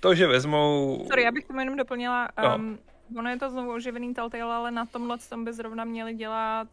To, 0.00 0.14
že 0.14 0.26
vezmou... 0.26 1.04
Sorry, 1.06 1.22
já 1.22 1.32
bych 1.32 1.44
tomu 1.44 1.60
jenom 1.60 1.76
doplnila, 1.76 2.28
um, 2.56 2.78
no. 3.10 3.20
ono 3.20 3.30
je 3.30 3.38
to 3.38 3.50
znovu 3.50 3.72
oživený 3.72 4.14
Telltale, 4.14 4.54
ale 4.54 4.70
na 4.70 4.86
tomhle 4.86 5.18
tom 5.28 5.44
by 5.44 5.52
zrovna 5.52 5.84
měli 5.84 6.14
dělat 6.14 6.68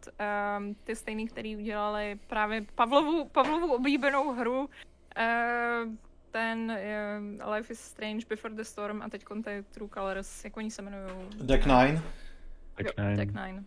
um, 0.58 0.74
ty 0.84 0.96
stejný, 0.96 1.28
který 1.28 1.56
udělali 1.56 2.18
právě 2.26 2.64
Pavlovu, 2.74 3.24
Pavlovu 3.24 3.74
oblíbenou 3.74 4.32
hru, 4.32 4.60
uh, 4.60 4.68
ten 6.30 6.78
uh, 7.40 7.52
Life 7.54 7.72
is 7.72 7.80
Strange 7.80 8.26
Before 8.28 8.54
the 8.54 8.62
Storm 8.62 9.02
a 9.02 9.08
teď 9.08 9.24
je 9.50 9.62
True 9.62 9.90
Colors, 9.94 10.44
jak 10.44 10.56
oni 10.56 10.70
se 10.70 10.82
jmenují? 10.82 11.28
Deck 11.40 11.64
9. 11.64 12.02
Deck 12.76 12.96
9. 12.96 13.16
Deck 13.16 13.32
9. 13.32 13.64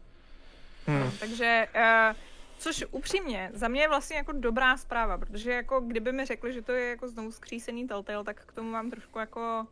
Hmm. 0.88 1.00
No, 1.00 1.12
takže 1.20 1.68
uh, 1.76 2.16
Což 2.62 2.86
upřímně, 2.92 3.52
za 3.54 3.68
mě 3.68 3.82
je 3.82 3.88
vlastně 3.88 4.18
jako 4.18 4.32
dobrá 4.32 4.78
zpráva, 4.78 5.18
protože 5.18 5.52
jako 5.52 5.80
kdyby 5.80 6.12
mi 6.12 6.26
řekli, 6.26 6.54
že 6.54 6.62
to 6.62 6.72
je 6.72 6.90
jako 6.90 7.08
znovu 7.08 7.32
skřísený 7.32 7.88
Telltale, 7.88 8.24
tak 8.24 8.46
k 8.46 8.52
tomu 8.52 8.72
mám 8.72 8.90
trošku 8.90 9.20
jako 9.20 9.68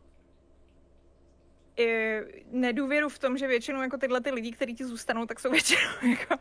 i 1.76 2.20
nedůvěru 2.50 3.08
v 3.08 3.18
tom, 3.18 3.38
že 3.38 3.46
většinou 3.46 3.82
jako 3.82 3.96
tyhle 3.98 4.20
ty 4.20 4.30
lidi, 4.30 4.52
kteří 4.52 4.74
ti 4.74 4.84
zůstanou, 4.84 5.26
tak 5.26 5.40
jsou 5.40 5.50
většinou 5.60 5.90
jako 6.10 6.34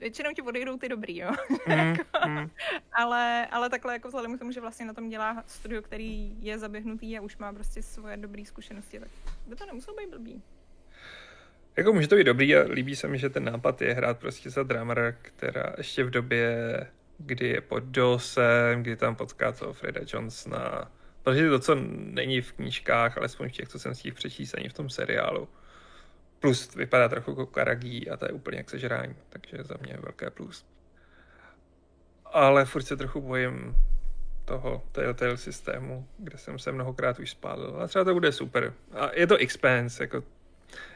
většinou 0.00 0.30
ti 0.32 0.42
odejdou 0.42 0.78
ty 0.78 0.88
dobrý, 0.88 1.16
jo. 1.16 1.30
Mm, 1.66 1.78
jako, 1.78 2.28
mm. 2.28 2.50
ale, 2.92 3.46
ale 3.46 3.70
takhle 3.70 3.92
jako 3.92 4.08
vzhledem 4.08 4.36
k 4.36 4.38
tomu, 4.38 4.52
že 4.52 4.60
vlastně 4.60 4.86
na 4.86 4.94
tom 4.94 5.08
dělá 5.08 5.44
studio, 5.46 5.82
který 5.82 6.36
je 6.40 6.58
zaběhnutý 6.58 7.18
a 7.18 7.20
už 7.20 7.36
má 7.36 7.52
prostě 7.52 7.82
svoje 7.82 8.16
dobré 8.16 8.44
zkušenosti, 8.44 9.00
tak 9.00 9.08
by 9.46 9.56
to 9.56 9.66
nemuselo 9.66 9.96
být 9.96 10.10
blbý. 10.10 10.42
Jako 11.76 11.92
může 11.92 12.08
to 12.08 12.16
být 12.16 12.24
dobrý 12.24 12.56
a 12.56 12.62
líbí 12.62 12.96
se 12.96 13.08
mi, 13.08 13.18
že 13.18 13.30
ten 13.30 13.44
nápad 13.44 13.82
je 13.82 13.94
hrát 13.94 14.18
prostě 14.18 14.50
za 14.50 14.62
dramera, 14.62 15.12
která 15.12 15.74
ještě 15.78 16.04
v 16.04 16.10
době, 16.10 16.56
kdy 17.18 17.48
je 17.48 17.60
pod 17.60 17.82
DOSem, 17.82 18.82
kdy 18.82 18.96
tam 18.96 19.16
potká 19.16 19.52
toho 19.52 19.72
Freda 19.72 20.00
Johnsona, 20.06 20.90
protože 21.22 21.50
to, 21.50 21.58
co 21.58 21.74
není 21.94 22.40
v 22.40 22.52
knížkách, 22.52 23.18
alespoň 23.18 23.48
v 23.48 23.52
těch, 23.52 23.68
co 23.68 23.78
jsem 23.78 23.94
si 23.94 24.08
jich 24.08 24.14
přečíst, 24.14 24.54
ani 24.54 24.68
v 24.68 24.72
tom 24.72 24.90
seriálu. 24.90 25.48
Plus 26.44 26.74
vypadá 26.74 27.08
trochu 27.08 27.30
jako 27.30 27.46
Karagí 27.46 28.10
a 28.10 28.16
to 28.16 28.24
je 28.24 28.32
úplně 28.32 28.56
jak 28.56 28.70
sežrání, 28.70 29.14
takže 29.28 29.64
za 29.64 29.74
mě 29.80 29.96
velké 30.02 30.30
plus. 30.30 30.66
Ale 32.24 32.64
furt 32.64 32.82
se 32.82 32.96
trochu 32.96 33.20
bojím 33.20 33.76
toho 34.44 34.82
Telltale 34.92 35.36
systému, 35.36 36.08
kde 36.18 36.38
jsem 36.38 36.58
se 36.58 36.72
mnohokrát 36.72 37.18
už 37.18 37.30
spálil. 37.30 37.82
A 37.82 37.88
třeba 37.88 38.04
to 38.04 38.14
bude 38.14 38.32
super. 38.32 38.74
A 38.92 39.10
je 39.14 39.26
to 39.26 39.36
Expense, 39.36 40.04
jako 40.04 40.22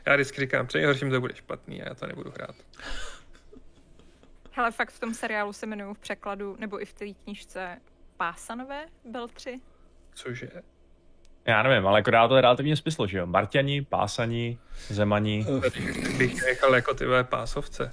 já 0.07 0.15
vždycky 0.15 0.41
říkám, 0.41 0.67
přeji 0.67 1.11
to 1.11 1.21
bude 1.21 1.35
špatný 1.35 1.83
a 1.83 1.89
já 1.89 1.95
to 1.95 2.07
nebudu 2.07 2.31
hrát. 2.31 2.57
Hele, 4.53 4.71
fakt 4.71 4.91
v 4.91 5.01
tom 5.01 5.15
seriálu 5.15 5.53
se 5.53 5.67
jmenují 5.67 5.95
v 5.95 5.99
překladu, 5.99 6.57
nebo 6.59 6.83
i 6.83 6.85
v 6.85 6.93
té 6.93 7.05
knižce 7.25 7.81
Pásanové 8.17 8.87
Beltři. 9.05 9.61
Cože? 10.15 10.51
Já 11.49 11.63
nevím, 11.63 11.87
ale 11.87 11.99
jako 11.99 12.11
dá 12.11 12.29
to 12.29 12.41
relativně 12.41 12.77
smysl, 12.77 13.07
že 13.07 13.19
jo? 13.19 13.27
Marťani, 13.27 13.83
Pásani, 13.83 14.59
Zemani. 14.89 15.47
Bych 16.19 16.45
nechal 16.47 16.75
jako 16.75 16.95
ty 16.95 17.05
pásovce. 17.23 17.93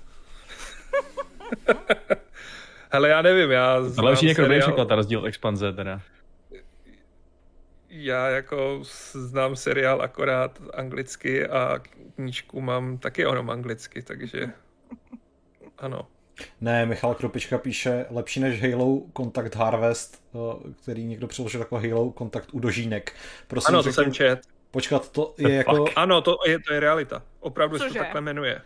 Hele, 2.91 3.09
já 3.09 3.21
nevím, 3.21 3.51
já 3.51 3.75
Tohle 3.95 4.11
už 4.11 4.23
jako 4.23 4.41
dobrý 4.41 4.59
překlad, 4.59 4.87
ta 4.87 4.95
rozdíl 4.95 5.25
expanze 5.25 5.73
teda 5.73 6.01
já 7.95 8.29
jako 8.29 8.79
znám 9.13 9.55
seriál 9.55 10.01
akorát 10.01 10.61
anglicky 10.73 11.47
a 11.47 11.79
knížku 12.15 12.61
mám 12.61 12.97
taky 12.97 13.21
jenom 13.21 13.49
anglicky, 13.49 14.01
takže 14.01 14.49
ano. 15.77 16.07
Ne, 16.61 16.85
Michal 16.85 17.15
Kropička 17.15 17.57
píše 17.57 18.05
lepší 18.09 18.39
než 18.39 18.61
Halo 18.61 19.01
Contact 19.17 19.55
Harvest, 19.55 20.23
eh, 20.35 20.71
který 20.81 21.05
někdo 21.05 21.27
přeložil 21.27 21.61
jako 21.61 21.79
Halo 21.79 22.13
Contact 22.17 22.47
Udožínek. 22.51 23.13
Prosím, 23.47 23.75
ano, 23.75 23.83
to 23.83 23.91
řekl, 23.91 24.03
jsem 24.03 24.13
čet. 24.13 24.41
Počkat, 24.71 25.09
to 25.09 25.33
je 25.37 25.53
jako... 25.55 25.85
Ano, 25.95 26.21
to 26.21 26.37
je, 26.47 26.59
to 26.59 26.73
je 26.73 26.79
realita. 26.79 27.21
Opravdu 27.39 27.77
se 27.77 27.87
to 27.87 27.93
takhle 27.93 28.21
jmenuje. 28.21 28.61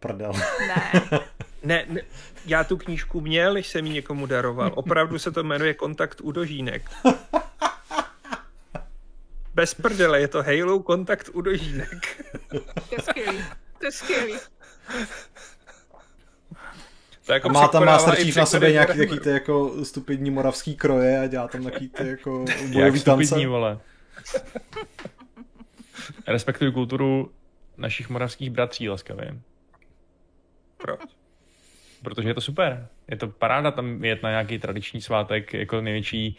Prdel. 0.00 0.32
Ne. 0.68 1.02
ne, 1.62 1.84
ne, 1.88 2.00
já 2.46 2.64
tu 2.64 2.76
knížku 2.76 3.20
měl, 3.20 3.54
když 3.54 3.66
jsem 3.66 3.86
ji 3.86 3.92
někomu 3.92 4.26
daroval. 4.26 4.72
Opravdu 4.74 5.18
se 5.18 5.30
to 5.30 5.42
jmenuje 5.42 5.74
Kontakt 5.74 6.20
Udožínek. 6.20 6.90
Bez 9.54 9.74
prdele, 9.74 10.20
je 10.20 10.28
to 10.28 10.42
Halo 10.42 10.80
kontakt 10.80 11.30
u 11.32 11.40
dožínek. 11.40 12.24
To 12.48 12.94
je 12.94 13.02
skvělý. 13.02 13.44
To 13.78 13.86
je 13.86 13.92
skvělý. 13.92 14.34
To 17.28 17.34
jako 17.34 17.48
má 17.48 17.68
tam 17.68 17.84
Master 17.84 18.14
Chief 18.14 18.36
na 18.36 18.46
sobě 18.46 18.72
nějaký 18.72 18.98
taky 18.98 19.20
ty 19.20 19.30
jako 19.30 19.84
stupidní 19.84 20.30
moravský 20.30 20.76
kroje 20.76 21.20
a 21.20 21.26
dělá 21.26 21.48
tam 21.48 21.64
taky 21.64 21.88
ty 21.88 22.08
jako 22.08 22.44
bojový 22.72 23.00
tance. 23.00 23.26
stupidní, 23.26 23.46
vole. 23.46 23.78
Respektuju 26.26 26.72
kulturu 26.72 27.30
našich 27.76 28.08
moravských 28.08 28.50
bratří 28.50 28.88
laskavě. 28.88 29.34
Proč? 30.76 31.00
Protože 32.02 32.28
je 32.28 32.34
to 32.34 32.40
super. 32.40 32.86
Je 33.08 33.16
to 33.16 33.28
paráda 33.28 33.70
tam 33.70 34.04
jet 34.04 34.22
na 34.22 34.30
nějaký 34.30 34.58
tradiční 34.58 35.00
svátek 35.00 35.54
jako 35.54 35.80
největší 35.80 36.36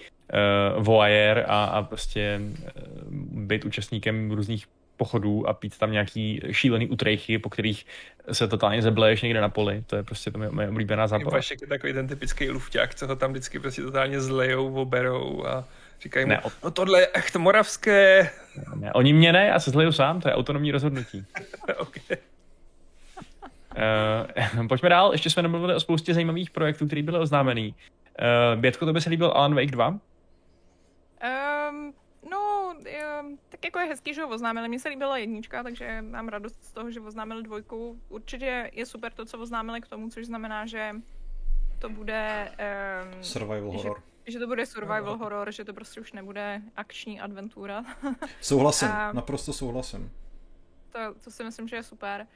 uh, 0.77 0.83
voyeur 0.83 1.45
a, 1.47 1.63
a 1.63 1.83
prostě 1.83 2.41
uh, 2.41 3.45
být 3.45 3.65
účastníkem 3.65 4.31
různých 4.31 4.65
pochodů 4.99 5.47
a 5.47 5.53
pít 5.53 5.77
tam 5.77 5.91
nějaký 5.91 6.41
šílený 6.51 6.87
utrejchy, 6.87 7.39
po 7.39 7.49
kterých 7.49 7.85
se 8.31 8.47
totálně 8.47 8.81
zebleješ 8.81 9.21
někde 9.21 9.41
na 9.41 9.49
poli. 9.49 9.83
To 9.87 9.95
je 9.95 10.03
prostě 10.03 10.31
to 10.31 10.39
moje 10.51 10.69
oblíbená 10.69 11.07
zábava. 11.07 11.31
Vašek 11.31 11.61
je 11.61 11.67
takový 11.67 11.93
ten 11.93 12.07
typický 12.07 12.49
lufťák, 12.49 12.95
co 12.95 13.07
ho 13.07 13.15
tam 13.15 13.31
vždycky 13.31 13.59
prostě 13.59 13.81
totálně 13.81 14.21
zlejou, 14.21 14.73
oberou 14.73 15.45
a 15.45 15.65
říkají 16.01 16.25
mu, 16.25 16.29
ne, 16.29 16.41
o... 16.41 16.51
no 16.63 16.71
tohle 16.71 16.99
je 16.99 17.07
echt 17.13 17.35
moravské. 17.35 18.29
Ne, 18.75 18.93
oni 18.93 19.13
mě 19.13 19.33
ne, 19.33 19.47
já 19.47 19.59
se 19.59 19.71
zleju 19.71 19.91
sám, 19.91 20.21
to 20.21 20.29
je 20.29 20.35
autonomní 20.35 20.71
rozhodnutí. 20.71 21.25
okay. 21.77 22.17
Uh, 24.57 24.67
pojďme 24.67 24.89
dál, 24.89 25.11
ještě 25.11 25.29
jsme 25.29 25.43
nemluvili 25.43 25.75
o 25.75 25.79
spoustě 25.79 26.13
zajímavých 26.13 26.49
projektů, 26.49 26.87
které 26.87 27.03
byly 27.03 27.19
oznámený. 27.19 27.75
Uh, 28.53 28.61
Bětko, 28.61 28.85
to 28.85 28.93
by 28.93 29.01
se 29.01 29.09
líbil 29.09 29.31
Alan 29.35 29.55
Wake 29.55 29.71
2? 29.71 29.99
Tak 33.49 33.65
jako 33.65 33.79
je 33.79 33.85
hezký, 33.85 34.13
že 34.13 34.21
ho 34.21 34.29
oznámili. 34.29 34.69
Mně 34.69 34.79
se 34.79 34.89
líbila 34.89 35.17
jednička, 35.17 35.63
takže 35.63 36.01
mám 36.01 36.27
radost 36.27 36.63
z 36.63 36.71
toho, 36.71 36.91
že 36.91 36.99
oznámili 36.99 37.43
dvojku. 37.43 38.01
Určitě 38.09 38.71
je 38.73 38.85
super 38.85 39.13
to, 39.13 39.25
co 39.25 39.39
oznámili 39.39 39.81
k 39.81 39.87
tomu, 39.87 40.09
což 40.09 40.25
znamená, 40.25 40.65
že 40.65 40.95
to 41.79 41.89
bude... 41.89 42.51
Um, 43.15 43.23
Survival 43.23 43.71
horror. 43.71 44.03
Že, 44.25 44.31
že 44.31 44.39
to 44.39 44.47
bude 44.47 44.65
survival 44.65 45.17
horror, 45.17 45.51
že 45.51 45.65
to 45.65 45.73
prostě 45.73 46.01
už 46.01 46.13
nebude 46.13 46.61
akční 46.75 47.19
adventura. 47.21 47.85
souhlasím, 48.41 48.87
a, 48.87 49.13
naprosto 49.13 49.53
souhlasím. 49.53 50.11
To, 50.91 50.99
to 51.23 51.31
si 51.31 51.43
myslím, 51.43 51.67
že 51.67 51.75
je 51.75 51.83
super. 51.83 52.27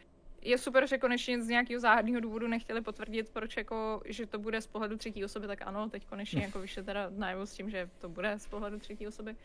Je 0.42 0.58
super, 0.58 0.88
že 0.88 0.98
konečně 0.98 1.42
z 1.42 1.48
nějakého 1.48 1.80
záhadného 1.80 2.20
důvodu 2.20 2.48
nechtěli 2.48 2.82
potvrdit, 2.82 3.30
proč 3.30 3.58
jako, 3.58 4.02
že 4.06 4.26
to 4.26 4.40
bude 4.40 4.62
z 4.62 4.68
pohledu 4.68 4.98
třetí 4.98 5.26
osoby, 5.26 5.48
tak 5.48 5.62
ano, 5.62 5.90
teď 5.90 6.06
konečně 6.06 6.42
jako 6.44 6.60
vyšlo 6.60 6.84
teda 6.84 7.08
najevo 7.10 7.46
s 7.46 7.54
tím, 7.54 7.70
že 7.70 7.90
to 8.00 8.10
bude 8.10 8.40
z 8.40 8.48
pohledu 8.48 8.80
třetí 8.80 9.08
osoby. 9.08 9.36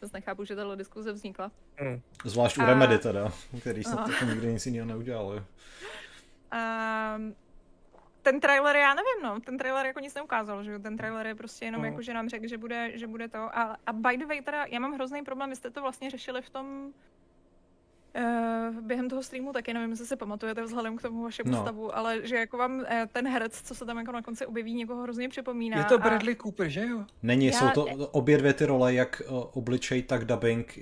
Zase 0.00 0.16
nechápu, 0.16 0.44
že 0.44 0.56
tato 0.56 0.76
diskuze 0.76 1.12
vznikla. 1.12 1.50
Mm. 1.80 2.00
Zvlášť 2.24 2.58
u 2.58 2.62
a... 2.62 2.66
Remedy 2.66 2.98
teda, 2.98 3.32
který 3.60 3.84
se 3.84 3.96
to 3.96 4.24
nikdy 4.24 4.52
nic 4.52 4.66
jiného 4.66 4.86
neudělal. 4.86 5.42
A... 6.50 7.18
Ten 8.22 8.40
trailer, 8.40 8.76
já 8.76 8.94
nevím, 8.94 9.22
no, 9.22 9.40
ten 9.40 9.58
trailer 9.58 9.86
jako 9.86 10.00
nic 10.00 10.14
neukázal, 10.14 10.64
že 10.64 10.78
ten 10.78 10.96
trailer 10.96 11.26
je 11.26 11.34
prostě 11.34 11.64
jenom 11.64 11.82
no. 11.82 11.88
jako, 11.88 12.02
že 12.02 12.14
nám 12.14 12.28
řekl, 12.28 12.48
že 12.48 12.58
bude, 12.58 12.98
že 12.98 13.06
bude 13.06 13.28
to. 13.28 13.38
A, 13.38 13.76
a 13.86 13.92
by 13.92 14.16
the 14.16 14.26
way, 14.26 14.42
teda, 14.42 14.64
já 14.64 14.80
mám 14.80 14.94
hrozný 14.94 15.22
problém, 15.22 15.50
vy 15.50 15.56
jste 15.56 15.70
to 15.70 15.82
vlastně 15.82 16.10
řešili 16.10 16.42
v 16.42 16.50
tom, 16.50 16.92
Uh, 18.16 18.80
během 18.80 19.08
toho 19.08 19.22
streamu 19.22 19.52
taky, 19.52 19.74
nevím, 19.74 19.90
jestli 19.90 20.06
si 20.06 20.16
pamatujete 20.16 20.62
vzhledem 20.62 20.96
k 20.96 21.02
tomu 21.02 21.22
vašemu 21.22 21.50
no. 21.50 21.62
stavu, 21.62 21.96
ale 21.96 22.26
že 22.26 22.36
jako 22.36 22.56
vám 22.56 22.78
uh, 22.78 22.84
ten 23.12 23.28
herec, 23.28 23.62
co 23.62 23.74
se 23.74 23.84
tam 23.84 23.98
jako 23.98 24.12
na 24.12 24.22
konci 24.22 24.46
objeví, 24.46 24.74
někoho 24.74 25.02
hrozně 25.02 25.28
připomíná. 25.28 25.78
Je 25.78 25.84
to 25.84 25.98
Bradley 25.98 26.36
a... 26.40 26.42
Cooper, 26.42 26.68
že 26.68 26.86
jo? 26.86 27.04
Není, 27.22 27.46
Já... 27.46 27.52
jsou 27.52 27.68
to 27.70 27.84
obě 28.06 28.38
dvě 28.38 28.52
ty 28.52 28.66
role, 28.66 28.94
jak 28.94 29.22
uh, 29.28 29.44
obličej, 29.52 30.02
tak 30.02 30.24
dubbing 30.24 30.78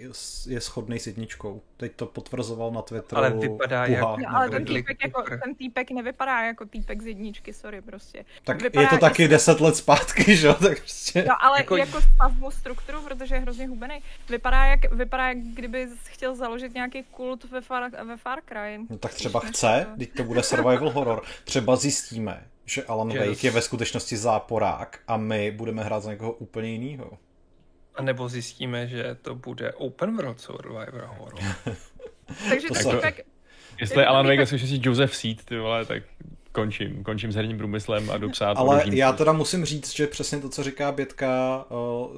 je 0.46 0.60
shodný 0.60 0.98
s 0.98 1.06
jedničkou. 1.06 1.62
Teď 1.76 1.92
to 1.96 2.06
potvrzoval 2.06 2.70
na 2.70 2.82
Twitteru. 2.82 3.18
Ale 3.18 3.30
vypadá 3.30 3.86
Puha, 3.86 3.96
jak... 3.96 4.02
No, 4.02 4.36
ale 4.36 4.50
ten 4.50 4.64
týpek, 4.64 4.96
jako, 5.04 5.22
ten 5.22 5.54
týpek 5.54 5.90
nevypadá 5.90 6.42
jako 6.42 6.66
týpek 6.66 7.02
z 7.02 7.06
jedničky, 7.06 7.52
sorry 7.52 7.82
prostě. 7.82 8.24
Tak 8.44 8.62
vypadá 8.62 8.82
je 8.82 8.88
to 8.88 8.98
taky 8.98 9.28
deset 9.28 9.60
let 9.60 9.76
zpátky, 9.76 10.36
že 10.36 10.46
jo? 10.46 10.54
Tak 10.54 10.78
prostě... 10.78 11.24
No 11.28 11.44
ale 11.44 11.58
jako, 11.58 11.76
jako 11.76 12.00
stavbu 12.00 12.50
strukturu, 12.50 13.02
protože 13.02 13.34
je 13.34 13.38
hrozně 13.38 13.66
hubený. 13.66 14.02
Vypadá 14.28 14.64
jak, 14.64 14.92
vypadá 14.92 15.28
jak 15.28 15.38
kdyby 15.38 15.88
chtěl 16.04 16.36
založit 16.36 16.74
nějaký 16.74 17.02
kult 17.24 17.44
ve 17.44 17.60
Far, 17.60 17.90
ve 18.06 18.16
Far 18.16 18.38
Cry. 18.44 18.78
No 18.90 18.98
tak 18.98 19.14
třeba 19.14 19.40
chce, 19.40 19.86
teď 19.98 20.12
to 20.16 20.24
bude 20.24 20.42
survival 20.42 20.90
horror. 20.90 21.22
Třeba 21.44 21.76
zjistíme, 21.76 22.46
že 22.64 22.84
Alan 22.84 23.10
yes. 23.10 23.28
Wake 23.28 23.44
je 23.44 23.50
ve 23.50 23.62
skutečnosti 23.62 24.16
záporák 24.16 25.00
a 25.06 25.16
my 25.16 25.50
budeme 25.50 25.82
hrát 25.82 26.00
za 26.00 26.10
někoho 26.10 26.32
úplně 26.32 26.70
jiného. 26.70 27.18
A 27.94 28.02
nebo 28.02 28.28
zjistíme, 28.28 28.86
že 28.86 29.16
to 29.22 29.34
bude 29.34 29.72
open 29.72 30.16
world 30.16 30.40
survival 30.40 31.14
horror. 31.18 31.40
Takže 32.48 32.68
to 32.68 32.90
týpek... 32.90 33.26
Jestli 33.80 34.04
Alan 34.04 34.26
Wake 34.26 34.38
je 34.38 34.46
si 34.46 34.80
Joseph 34.82 35.16
Seed, 35.16 35.44
ty 35.44 35.58
vole, 35.58 35.84
tak 35.84 36.02
končím. 36.54 37.04
Končím 37.04 37.32
s 37.32 37.34
herním 37.34 37.58
průmyslem 37.58 38.10
a 38.10 38.18
jdu 38.18 38.30
psát 38.30 38.56
Ale 38.56 38.84
já 38.92 39.12
teda 39.12 39.32
musím 39.32 39.64
říct, 39.64 39.94
že 39.94 40.06
přesně 40.06 40.40
to, 40.40 40.48
co 40.48 40.62
říká 40.62 40.92
Bětka, 40.92 41.64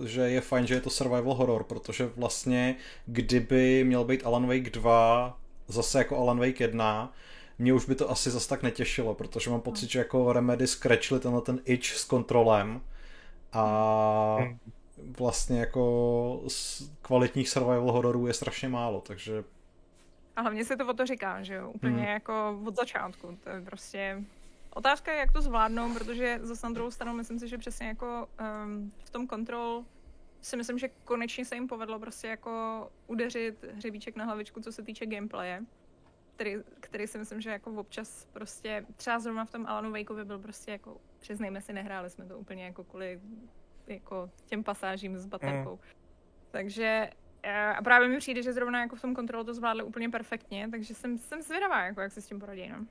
že 0.06 0.20
je 0.20 0.40
fajn, 0.40 0.66
že 0.66 0.74
je 0.74 0.80
to 0.80 0.90
survival 0.90 1.34
horror, 1.34 1.64
protože 1.64 2.10
vlastně 2.16 2.76
kdyby 3.06 3.84
měl 3.84 4.04
být 4.04 4.26
Alan 4.26 4.46
Wake 4.46 4.70
2 4.70 5.38
zase 5.68 5.98
jako 5.98 6.18
Alan 6.18 6.38
Wake 6.38 6.60
1, 6.60 7.12
mě 7.58 7.72
už 7.72 7.86
by 7.86 7.94
to 7.94 8.10
asi 8.10 8.30
zase 8.30 8.48
tak 8.48 8.62
netěšilo, 8.62 9.14
protože 9.14 9.50
mám 9.50 9.60
pocit, 9.60 9.90
že 9.90 9.98
jako 9.98 10.32
Remedy 10.32 10.66
scratchli 10.66 11.20
tenhle 11.20 11.40
ten 11.40 11.60
itch 11.64 11.96
s 11.96 12.04
kontrolem 12.04 12.80
a 13.52 14.38
vlastně 15.18 15.60
jako 15.60 16.42
z 16.48 16.90
kvalitních 17.02 17.48
survival 17.48 17.92
hororů 17.92 18.26
je 18.26 18.34
strašně 18.34 18.68
málo, 18.68 19.00
takže 19.06 19.44
a 20.36 20.40
hlavně 20.40 20.64
se 20.64 20.76
to 20.76 20.86
o 20.86 20.92
to 20.92 21.06
říká, 21.06 21.42
že 21.42 21.54
jo, 21.54 21.70
úplně 21.70 21.96
hmm. 21.96 22.04
jako 22.04 22.62
od 22.64 22.76
začátku, 22.76 23.38
to 23.44 23.50
je 23.50 23.60
prostě 23.60 24.24
Otázka 24.76 25.12
je, 25.12 25.18
jak 25.18 25.32
to 25.32 25.42
zvládnou, 25.42 25.94
protože 25.94 26.38
za 26.42 26.68
na 26.68 26.74
druhou 26.74 26.90
stranu 26.90 27.16
myslím 27.16 27.38
si, 27.38 27.48
že 27.48 27.58
přesně 27.58 27.86
jako 27.86 28.28
um, 28.64 28.92
v 29.04 29.10
tom 29.10 29.26
kontrol 29.26 29.84
si 30.40 30.56
myslím, 30.56 30.78
že 30.78 30.88
konečně 31.04 31.44
se 31.44 31.54
jim 31.54 31.68
povedlo 31.68 31.98
prostě 31.98 32.26
jako 32.26 32.88
udeřit 33.06 33.64
hřebíček 33.74 34.16
na 34.16 34.24
hlavičku, 34.24 34.60
co 34.60 34.72
se 34.72 34.82
týče 34.82 35.06
gameplaye, 35.06 35.60
který, 36.34 36.56
který 36.80 37.06
si 37.06 37.18
myslím, 37.18 37.40
že 37.40 37.50
jako 37.50 37.72
občas 37.72 38.28
prostě, 38.32 38.86
třeba 38.96 39.18
zrovna 39.18 39.44
v 39.44 39.50
tom 39.50 39.66
Alanu 39.66 39.92
Wakeovi 39.92 40.24
byl 40.24 40.38
prostě 40.38 40.70
jako, 40.70 41.00
přiznejme 41.18 41.60
si, 41.60 41.72
nehráli 41.72 42.10
jsme 42.10 42.26
to 42.26 42.38
úplně 42.38 42.64
jako 42.64 42.84
kvůli 42.84 43.20
jako 43.86 44.30
těm 44.46 44.64
pasážím 44.64 45.18
s 45.18 45.26
baterkou. 45.26 45.72
Mm. 45.72 46.00
Takže 46.50 47.10
a 47.52 47.82
právě 47.82 48.08
mi 48.08 48.18
přijde, 48.18 48.42
že 48.42 48.52
zrovna 48.52 48.80
jako 48.80 48.96
v 48.96 49.00
tom 49.00 49.14
kontrolu 49.14 49.44
to 49.44 49.54
zvládli 49.54 49.82
úplně 49.82 50.08
perfektně, 50.08 50.68
takže 50.70 50.94
jsem, 50.94 51.18
jsem 51.18 51.42
zvědavá, 51.42 51.84
jako 51.84 52.00
jak 52.00 52.12
se 52.12 52.20
s 52.20 52.26
tím 52.26 52.40
poradí, 52.40 52.68
no. 52.68 52.86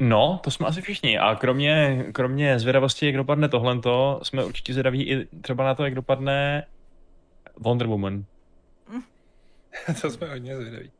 No, 0.00 0.40
to 0.44 0.50
jsme 0.50 0.66
asi 0.66 0.82
všichni. 0.82 1.18
A 1.18 1.34
kromě, 1.34 2.04
kromě 2.12 2.58
zvědavosti, 2.58 3.06
jak 3.06 3.16
dopadne 3.16 3.48
tohle, 3.48 3.80
jsme 4.22 4.44
určitě 4.44 4.72
zvědaví 4.72 5.10
i 5.10 5.26
třeba 5.40 5.64
na 5.64 5.74
to, 5.74 5.84
jak 5.84 5.94
dopadne 5.94 6.66
Wonder 7.56 7.86
Woman. 7.86 8.24
to 10.00 10.10
jsme 10.10 10.28
hodně 10.28 10.56
zvědaví. 10.56 10.90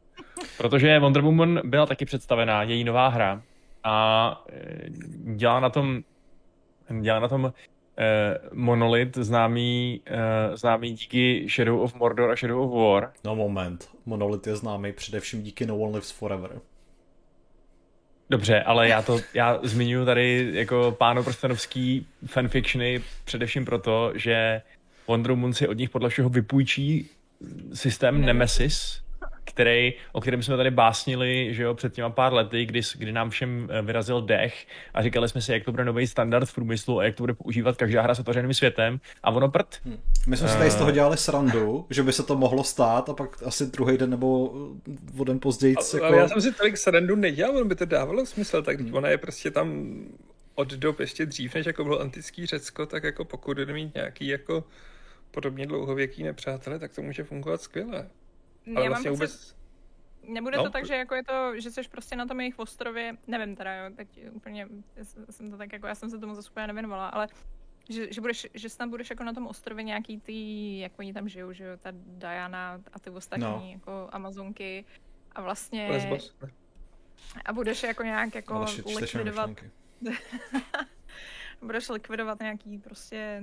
Protože 0.59 0.99
Wonder 0.99 1.23
Woman 1.23 1.61
byla 1.65 1.87
taky 1.87 2.05
představená, 2.05 2.63
její 2.63 2.85
nová 2.85 3.09
hra. 3.09 3.43
A 3.85 4.45
e, 4.53 4.91
dělá 5.37 5.61
na 5.61 5.71
tom, 5.71 6.03
dělá 7.01 7.21
na 7.21 7.29
tom 7.29 7.53
eh, 7.99 8.39
Monolith 8.53 9.17
známý, 9.17 10.01
eh, 10.07 10.57
známý 10.57 10.93
díky 10.93 11.47
Shadow 11.49 11.81
of 11.81 11.95
Mordor 11.95 12.31
a 12.31 12.37
Shadow 12.37 12.61
of 12.61 12.73
War. 12.73 13.13
No 13.25 13.37
moment, 13.37 13.89
Monolith 14.07 14.47
je 14.47 14.57
známý 14.57 14.93
především 14.93 15.43
díky 15.43 15.67
No 15.67 15.79
One 15.79 15.93
Lives 15.93 16.11
Forever. 16.11 16.61
Dobře, 18.31 18.63
ale 18.63 18.89
já 18.89 19.03
to, 19.03 19.21
já 19.35 19.61
zmiňuji 19.63 20.05
tady 20.07 20.51
jako 20.53 20.97
páno 20.99 21.23
prstenovský 21.23 22.07
fanfictiony 22.27 23.03
především 23.25 23.65
proto, 23.65 24.13
že 24.15 24.63
Wonder 25.09 25.33
Woman 25.33 25.53
si 25.53 25.69
od 25.69 25.79
nich 25.79 25.91
podle 25.91 26.09
všeho 26.09 26.29
vypůjčí 26.29 27.11
systém 27.75 28.21
Nemesis, 28.21 29.03
který, 29.45 29.95
o 30.13 30.21
kterém 30.21 30.43
jsme 30.43 30.57
tady 30.57 30.71
básnili 30.71 31.55
že 31.55 31.63
jo, 31.63 31.75
před 31.75 31.93
těma 31.93 32.11
pár 32.11 32.33
lety, 32.33 32.67
kdy, 32.67 32.81
kdy 32.95 33.13
nám 33.13 33.31
všem 33.31 33.69
eh, 33.71 33.83
vyrazil 33.83 34.23
dech 34.23 34.67
a 34.95 35.03
říkali 35.03 35.29
jsme 35.29 35.41
si, 35.41 35.53
jak 35.53 35.65
to 35.65 35.71
bude 35.71 35.85
nový 35.85 36.07
standard 36.07 36.49
v 36.49 36.55
průmyslu 36.55 36.99
a 36.99 37.05
jak 37.05 37.15
to 37.15 37.23
bude 37.23 37.35
používat 37.35 37.77
každá 37.77 38.03
hra 38.03 38.15
s 38.15 38.19
otevřeným 38.19 38.55
světem 38.55 39.01
a 39.23 39.31
ono 39.31 39.49
prd. 39.49 39.81
Hmm. 39.85 39.99
My 40.27 40.37
jsme 40.37 40.49
si 40.49 40.59
tady 40.59 40.71
z 40.71 40.75
toho 40.75 40.91
eh. 40.91 40.93
dělali 40.93 41.17
srandu, 41.17 41.87
že 41.91 42.03
by 42.03 42.13
se 42.13 42.23
to 42.23 42.37
mohlo 42.37 42.65
stát 42.65 43.09
a 43.09 43.15
pak 43.15 43.43
asi 43.43 43.67
druhý 43.67 43.99
den 43.99 44.11
nebo 44.11 44.55
eh, 44.89 45.21
o 45.21 45.25
den 45.25 45.41
později. 45.41 45.77
A, 45.77 45.81
jako... 45.95 46.07
Ale 46.07 46.17
já 46.17 46.29
jsem 46.29 46.41
si 46.41 46.53
tolik 46.53 46.77
srandu 46.77 47.17
nedělal, 47.17 47.57
on 47.57 47.69
by 47.69 47.75
to 47.75 47.85
dávalo 47.85 48.27
smysl, 48.27 48.63
tak 48.63 48.81
hmm. 48.81 48.95
ona 48.95 49.09
je 49.09 49.19
prostě 49.19 49.51
tam 49.51 49.97
od 50.55 50.73
dob 50.73 51.01
ještě 51.01 51.27
dřív, 51.27 51.55
než 51.55 51.67
jako 51.67 51.85
bylo 51.85 52.01
antický 52.01 52.47
Řecko, 52.47 52.87
tak 52.87 53.05
jako 53.05 53.25
pokud 53.25 53.55
jde 53.55 53.73
mít 53.73 53.95
nějaký 53.95 54.27
jako 54.27 54.65
podobně 55.31 55.67
dlouhověký 55.67 56.23
nepřátelé, 56.23 56.79
tak 56.79 56.95
to 56.95 57.03
může 57.03 57.25
fungovat 57.25 57.63
skvěle. 57.63 58.07
Ale 58.67 58.85
já 58.85 58.91
vlastně 58.91 59.11
mám 59.11 59.15
vůbec... 59.15 59.33
Pocit, 59.33 59.57
nebude 60.29 60.57
no. 60.57 60.65
to 60.65 60.71
tak, 60.71 60.87
že 60.87 60.95
jako 60.95 61.15
je 61.15 61.25
to, 61.25 61.61
že 61.61 61.71
jsi 61.71 61.81
prostě 61.91 62.17
na 62.17 62.27
tom 62.27 62.41
jejich 62.41 62.59
ostrově, 62.59 63.17
nevím 63.27 63.57
teda, 63.57 63.75
jo, 63.75 63.91
teď 63.97 64.21
úplně 64.33 64.69
jsem 65.31 65.51
to 65.51 65.57
tak 65.57 65.73
jako, 65.73 65.87
já 65.87 65.95
jsem 65.95 66.11
se 66.11 66.19
tomu 66.19 66.35
zase 66.35 66.51
úplně 66.51 66.67
nevěnovala, 66.67 67.09
ale 67.09 67.29
že, 67.89 68.13
že, 68.13 68.21
budeš, 68.21 68.47
že 68.55 68.69
snad 68.69 68.89
budeš 68.89 69.11
jako 69.11 69.25
na 69.25 69.33
tom 69.33 69.47
ostrově 69.47 69.85
nějaký 69.85 70.21
ty, 70.21 70.79
jak 70.79 70.93
oni 70.99 71.13
tam 71.13 71.29
žijou, 71.29 71.53
že 71.53 71.65
jo, 71.65 71.77
ta 71.77 71.91
Diana 71.93 72.81
a 72.93 72.99
ty 72.99 73.11
ostatní 73.11 73.45
no. 73.45 73.71
jako 73.73 74.09
Amazonky 74.13 74.85
a 75.33 75.43
vlastně... 75.43 75.89
Lesbos. 75.91 76.37
A 77.45 77.53
budeš 77.53 77.83
jako 77.83 78.03
nějak 78.03 78.35
jako 78.35 78.67
likvidovat... 78.97 79.51
budeš 81.63 81.89
likvidovat 81.89 82.41
nějaký 82.41 82.79
prostě 82.79 83.43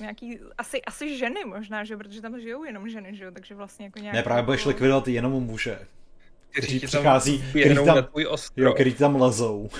nějaký, 0.00 0.38
asi, 0.58 0.82
asi 0.82 1.18
ženy 1.18 1.44
možná, 1.44 1.84
že 1.84 1.96
protože 1.96 2.22
tam 2.22 2.40
žijou 2.40 2.64
jenom 2.64 2.88
ženy, 2.88 3.16
že 3.16 3.24
jo, 3.24 3.30
takže 3.30 3.54
vlastně 3.54 3.84
jako 3.84 3.98
nějak... 3.98 4.14
Ne, 4.14 4.22
právě 4.22 4.42
budeš 4.42 4.60
jako- 4.60 4.68
likvidovat 4.68 5.08
jenom 5.08 5.32
muže, 5.32 5.78
kteří 6.50 6.80
přichází, 6.80 7.44
který 7.50 7.74
tam, 7.74 8.06
jo, 8.56 8.72
který 8.72 8.94
tam 8.94 9.20
lezou. 9.20 9.70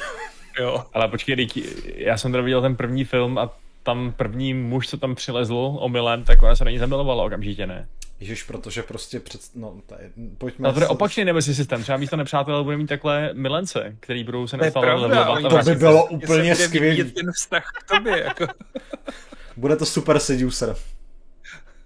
Jo. 0.59 0.85
Ale 0.93 1.09
počkej, 1.09 1.49
já 1.95 2.17
jsem 2.17 2.33
teda 2.33 2.43
viděl 2.43 2.63
ten 2.63 2.77
první 2.77 3.05
film 3.05 3.39
a 3.39 3.51
tam 3.83 4.13
první 4.17 4.55
muž, 4.55 4.89
co 4.89 4.97
tam 4.97 5.15
přilezl 5.15 5.77
omylem, 5.81 6.25
tak 6.25 6.43
ona 6.43 6.57
se 6.57 6.65
na 6.65 6.71
ní 6.71 6.79
zamilovala 6.79 7.25
okamžitě, 7.25 7.67
ne? 7.67 7.89
Ježiš, 8.21 8.43
protože 8.43 8.83
prostě 8.83 9.21
před... 9.21 9.41
No, 9.55 9.81
tady, 9.87 10.05
pojďme... 10.39 10.69
No 10.69 10.75
to 10.75 10.81
je 10.81 10.89
opačný 10.89 11.25
nebesý 11.25 11.55
systém. 11.55 11.83
Třeba 11.83 11.99
místo 11.99 12.17
nepřátel 12.17 12.65
bude 12.65 12.77
mít 12.77 12.87
takhle 12.87 13.31
milence, 13.33 13.97
který 14.01 14.25
budou 14.25 14.47
se 14.47 14.57
neustále 14.57 14.95
levelovat. 14.95 15.65
To 15.65 15.71
by 15.71 15.75
bylo 15.75 16.07
úplně 16.07 16.57
skvělé. 16.57 17.05
ten 17.05 17.33
vztah 17.33 17.65
k 17.79 17.95
tobě, 17.95 18.19
jako. 18.19 18.47
Bude 19.59 19.77
to 19.77 19.87
super 19.87 20.19
seducer. 20.19 20.77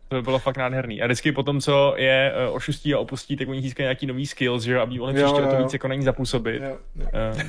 To 0.08 0.16
by 0.16 0.22
bylo 0.22 0.38
fakt 0.38 0.56
nádherný. 0.56 1.02
A 1.02 1.06
vždycky 1.06 1.32
potom, 1.32 1.60
co 1.60 1.94
je 1.96 2.32
uh, 2.48 2.54
ošustí 2.54 2.94
a 2.94 2.98
opustí, 2.98 3.36
tak 3.36 3.48
oni 3.48 3.62
získají 3.62 3.84
nějaký 3.84 4.06
nový 4.06 4.26
skills, 4.26 4.62
že 4.62 4.80
aby 4.80 4.98
mohli 4.98 5.14
příště 5.14 5.42
to 5.42 5.62
víc 5.62 5.72
jako 5.72 5.88
na 5.88 5.94
ní 5.94 6.04
zapůsobit. 6.04 6.62
Jo, 6.62 6.78
jo. 6.96 7.06
Uh, 7.34 7.42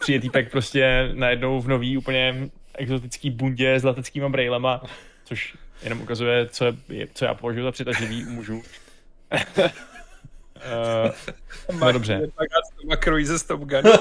přijde 0.00 0.20
týpek 0.20 0.50
prostě 0.50 1.10
najednou 1.12 1.60
v 1.60 1.68
nový 1.68 1.96
úplně 1.96 2.48
exotický 2.74 3.30
bundě 3.30 3.74
s 3.74 3.84
leteckýma 3.84 4.28
brejlema, 4.28 4.82
což 5.24 5.56
jenom 5.82 6.00
ukazuje, 6.00 6.48
co, 6.48 6.64
je, 6.88 7.06
co 7.14 7.24
já 7.24 7.34
považuji 7.34 7.62
za 7.62 7.72
přitažlivý 7.72 8.24
u 8.24 8.30
mužů. 8.30 8.62
uh, 11.72 11.80
no 11.80 11.92
dobře. 11.92 12.20
Makrojí 12.86 13.24
ze 13.24 13.38
Stop 13.38 13.60
Gun. 13.60 13.92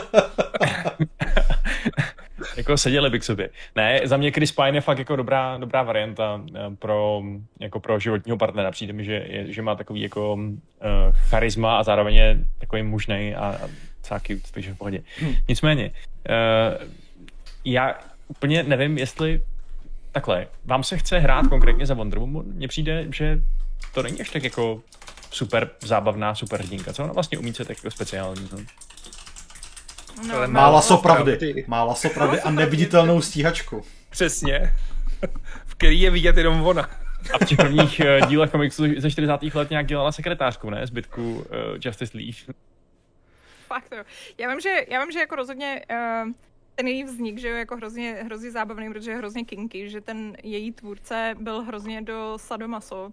Jako 2.59 2.77
seděli 2.77 3.09
by 3.09 3.19
k 3.19 3.23
sobě. 3.23 3.49
Ne, 3.75 4.01
za 4.03 4.17
mě 4.17 4.31
Chris 4.31 4.51
Pine 4.51 4.77
je 4.77 4.81
fakt 4.81 4.99
jako 4.99 5.15
dobrá, 5.15 5.57
dobrá 5.57 5.83
varianta 5.83 6.41
eh, 6.55 6.59
pro, 6.79 7.21
jako 7.59 7.79
pro 7.79 7.99
životního 7.99 8.37
partnera. 8.37 8.71
Přijde 8.71 8.93
mi, 8.93 9.05
že, 9.05 9.13
je, 9.13 9.53
že 9.53 9.61
má 9.61 9.75
takový 9.75 10.01
jako 10.01 10.33
uh, 10.33 10.49
charisma 11.13 11.77
a 11.77 11.83
zároveň 11.83 12.15
je 12.15 12.39
takový 12.57 12.83
mužný 12.83 13.35
a, 13.35 13.59
a 14.11 14.19
cute, 14.19 14.51
takže 14.51 14.73
v 14.73 14.77
pohodě. 14.77 15.01
Hmm. 15.19 15.35
Nicméně, 15.47 15.91
uh, 16.29 16.87
já 17.65 17.99
úplně 18.27 18.63
nevím, 18.63 18.97
jestli 18.97 19.41
takhle, 20.11 20.47
vám 20.65 20.83
se 20.83 20.97
chce 20.97 21.19
hrát 21.19 21.47
konkrétně 21.47 21.85
za 21.85 21.93
Wonder 21.93 22.19
Woman? 22.19 22.45
Mně 22.45 22.67
přijde, 22.67 23.05
že 23.15 23.41
to 23.93 24.03
není 24.03 24.21
až 24.21 24.29
tak 24.29 24.43
jako 24.43 24.81
super 25.31 25.69
zábavná 25.81 26.35
super 26.35 26.61
hrdinka. 26.61 26.93
Co 26.93 27.03
ona 27.03 27.13
vlastně 27.13 27.37
umí, 27.37 27.53
co 27.53 27.61
je 27.61 27.67
tak 27.67 27.77
jako 27.77 27.91
speciální? 27.91 28.49
No? 28.51 28.57
No, 30.27 30.35
Ale 30.35 30.47
má 30.47 30.69
laso 30.69 30.97
pravdy. 30.97 31.65
Má 31.67 31.83
laso 31.83 32.09
pravdy 32.09 32.41
a 32.41 32.51
neviditelnou 32.51 33.21
stíhačku. 33.21 33.83
Přesně. 34.09 34.73
v 35.65 35.75
který 35.75 36.01
je 36.01 36.11
vidět 36.11 36.37
jenom 36.37 36.65
ona. 36.65 36.89
A 37.33 37.37
v 37.37 37.47
těch 37.47 37.57
prvních 37.57 38.01
uh, 38.21 38.27
dílech 38.27 38.51
komiksu 38.51 38.83
ze 38.97 39.11
40. 39.11 39.55
let 39.55 39.69
nějak 39.69 39.85
dělala 39.85 40.11
sekretářku, 40.11 40.69
ne? 40.69 40.87
Zbytku 40.87 41.33
uh, 41.33 41.43
Justice 41.85 42.17
League. 42.17 42.55
Fakt 43.67 43.93
jo. 43.97 44.03
Já 44.37 44.49
vím, 44.49 44.59
že, 44.59 44.75
já 44.87 45.03
vím, 45.03 45.11
že 45.11 45.19
jako 45.19 45.35
rozhodně 45.35 45.81
uh, 45.91 46.31
ten 46.75 46.87
její 46.87 47.03
vznik, 47.03 47.37
že 47.37 47.47
je 47.47 47.57
jako 47.57 47.75
hrozně, 47.75 48.13
hrozně 48.25 48.51
zábavný, 48.51 48.89
protože 48.89 49.11
je 49.11 49.17
hrozně 49.17 49.45
kinky, 49.45 49.89
že 49.89 50.01
ten 50.01 50.37
její 50.43 50.71
tvůrce 50.71 51.35
byl 51.39 51.61
hrozně 51.61 52.01
do 52.01 52.33
sadomaso 52.37 53.11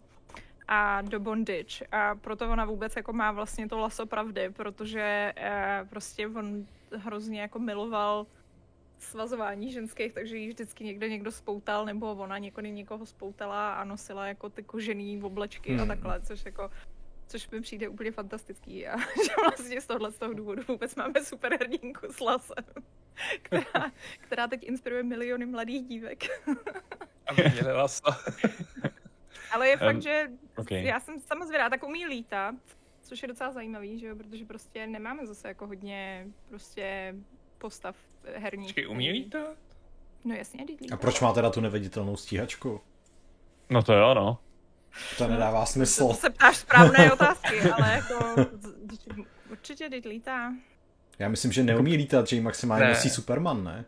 a 0.69 1.03
do 1.03 1.21
bondage 1.21 1.85
a 1.93 2.15
proto 2.15 2.51
ona 2.51 2.65
vůbec 2.65 2.97
jako 2.97 3.13
má 3.13 3.33
vlastně 3.33 3.69
to 3.69 3.79
laso 3.79 4.07
pravdy, 4.07 4.51
protože 4.51 5.33
uh, 5.39 5.89
prostě 5.89 6.29
on 6.29 6.67
hrozně 6.93 7.41
jako 7.41 7.59
miloval 7.59 8.27
svazování 8.99 9.73
ženských, 9.73 10.13
takže 10.13 10.37
jí 10.37 10.49
vždycky 10.49 10.85
někde 10.85 11.09
někdo 11.09 11.33
spoutal, 11.33 11.85
nebo 11.85 12.13
ona 12.13 12.39
někoho, 12.39 12.67
někoho 12.67 13.07
spoutala 13.07 13.75
a 13.75 13.85
nosila 13.85 14.27
jako 14.27 14.51
ty 14.51 14.63
kožený 14.63 15.23
oblečky 15.23 15.73
hmm. 15.73 15.81
a 15.81 15.87
takhle, 15.87 16.21
což 16.21 16.45
jako 16.45 16.71
což 17.27 17.51
mi 17.51 17.61
přijde 17.61 17.89
úplně 17.89 18.13
fantastický 18.13 18.87
a 18.87 18.99
že 19.27 19.33
vlastně 19.43 19.81
z 19.81 19.87
tohohle 19.87 20.13
z 20.13 20.19
toho 20.19 20.35
důvodu 20.35 20.63
vůbec 20.69 20.95
máme 20.95 21.25
super 21.25 21.55
hrdinku 21.55 22.07
s 22.13 22.21
lasem, 22.21 22.65
která, 23.43 23.93
která 24.21 24.49
teď 24.49 24.65
inspiruje 24.65 25.03
miliony 25.03 25.47
mladých 25.47 25.87
dívek. 25.87 26.25
a 27.27 27.33
měli 27.33 27.73
lasa. 27.73 28.21
Ale 29.53 29.69
je 29.69 29.77
um, 29.77 29.81
fakt, 29.81 30.03
že 30.03 30.31
okay. 30.57 30.85
já 30.85 31.01
jsem 31.01 31.21
samozřejmě 31.21 31.71
tak 31.71 31.83
umí 31.83 32.07
lítat, 32.07 32.55
což 33.07 33.23
je 33.23 33.29
docela 33.29 33.53
zajímavý, 33.53 33.99
že 33.99 34.07
jo, 34.07 34.17
protože 34.17 34.45
prostě 34.45 34.87
nemáme 34.87 35.27
zase 35.27 35.49
jako 35.49 35.67
hodně 35.67 36.27
prostě 36.49 37.15
postav 37.59 37.97
herních. 38.35 38.67
Počkej, 38.67 38.89
umí 38.89 39.11
lítat? 39.11 39.57
No 40.25 40.35
jasně, 40.35 40.65
lítat. 40.65 40.93
A 40.93 40.97
proč 40.97 41.21
má 41.21 41.33
teda 41.33 41.51
tu 41.51 41.61
neviditelnou 41.61 42.17
stíhačku? 42.17 42.81
No 43.71 43.83
to 43.83 43.93
jo, 43.93 44.15
no. 44.15 44.39
To 45.19 45.29
nedává 45.29 45.67
smysl. 45.67 46.09
To 46.09 46.15
se 46.15 46.31
ptáš 46.31 46.57
správné 46.57 47.13
otázky, 47.13 47.61
ale 47.61 47.93
jako 47.93 48.47
určitě 49.51 49.91
teď 49.91 50.07
lítá. 50.07 50.53
Já 51.19 51.29
myslím, 51.29 51.53
že 51.53 51.63
neumí 51.63 51.97
lítat, 51.97 52.29
že 52.29 52.37
ji 52.37 52.43
maximálně 52.43 52.85
ne. 52.85 52.91
nosí 52.91 53.11
Superman, 53.11 53.65
ne? 53.65 53.85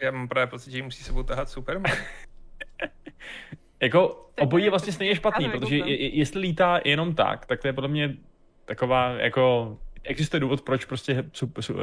Já 0.00 0.10
mám 0.10 0.28
právě 0.28 0.46
pocit, 0.46 0.70
že 0.70 0.78
ji 0.78 0.82
musí 0.82 1.04
sebou 1.04 1.22
tahat 1.22 1.50
Superman. 1.50 1.92
jako 3.80 4.30
obojí 4.40 4.64
je 4.64 4.70
vlastně 4.70 4.92
stejně 4.92 5.16
špatný, 5.16 5.50
protože 5.50 5.76
je, 5.76 6.16
jestli 6.16 6.40
lítá 6.40 6.80
jenom 6.84 7.14
tak, 7.14 7.46
tak 7.46 7.60
to 7.60 7.66
je 7.66 7.72
podle 7.72 7.88
mě 7.88 8.16
taková 8.70 9.10
jako 9.10 9.76
existuje 10.04 10.40
důvod, 10.40 10.60
proč 10.60 10.84
prostě 10.84 11.24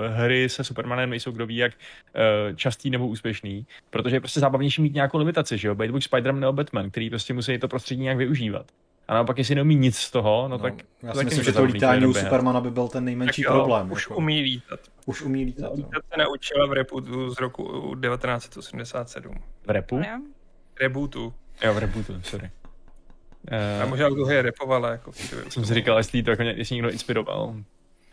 hry 0.07 0.49
se 0.49 0.63
Supermanem 0.63 1.09
nejsou 1.09 1.31
kdo 1.31 1.45
ví 1.45 1.55
jak 1.55 1.73
uh, 1.73 2.55
častý 2.55 2.89
nebo 2.89 3.07
úspěšný, 3.07 3.65
protože 3.89 4.15
je 4.15 4.19
prostě 4.19 4.39
zábavnější 4.39 4.81
mít 4.81 4.93
nějakou 4.93 5.17
limitaci, 5.17 5.57
že 5.57 5.67
jo, 5.67 5.75
být 5.75 5.91
buď 5.91 6.09
Spider-Man 6.09 6.39
nebo 6.39 6.53
Batman, 6.53 6.89
který 6.89 7.09
prostě 7.09 7.33
musí 7.33 7.57
to 7.57 7.67
prostředí 7.67 8.01
nějak 8.01 8.17
využívat. 8.17 8.65
A 9.07 9.13
naopak, 9.13 9.37
jestli 9.37 9.55
neumí 9.55 9.75
nic 9.75 9.97
z 9.97 10.11
toho, 10.11 10.47
no, 10.47 10.57
no 10.57 10.57
tak... 10.57 10.73
Já 11.03 11.13
si 11.13 11.25
myslím, 11.25 11.43
že 11.43 11.51
to 11.51 11.63
lítání 11.63 12.05
u 12.05 12.13
Supermana 12.13 12.61
by 12.61 12.71
byl 12.71 12.87
ten 12.87 13.05
nejmenší 13.05 13.43
tak 13.43 13.51
jo, 13.51 13.57
problém. 13.57 13.91
Už 13.91 14.03
jako. 14.03 14.15
umí 14.15 14.41
lítat. 14.41 14.79
Už 15.05 15.21
umí 15.21 15.45
lítat. 15.45 15.75
Lítat 15.75 15.93
no. 15.93 15.99
se 16.13 16.19
naučila 16.19 16.67
v 16.67 16.73
rebootu 16.73 17.29
z 17.29 17.39
roku 17.39 17.63
1987. 18.01 19.35
V 19.65 19.69
repu? 19.69 20.01
Rebootu. 20.79 21.33
Jo, 21.63 21.73
v 21.73 21.77
rebootu, 21.77 22.21
sorry. 22.21 22.51
Uh, 23.51 23.83
a 23.83 23.85
možná 23.85 24.09
dlouho 24.09 24.31
je 24.31 24.41
repovala. 24.41 24.91
Jako, 24.91 25.11
jsem 25.49 25.65
si 25.65 25.73
říkal, 25.73 25.97
jestli 25.97 26.23
to 26.23 26.29
jako 26.29 26.43
jestli 26.43 26.75
někdo 26.75 26.89
inspiroval. 26.89 27.55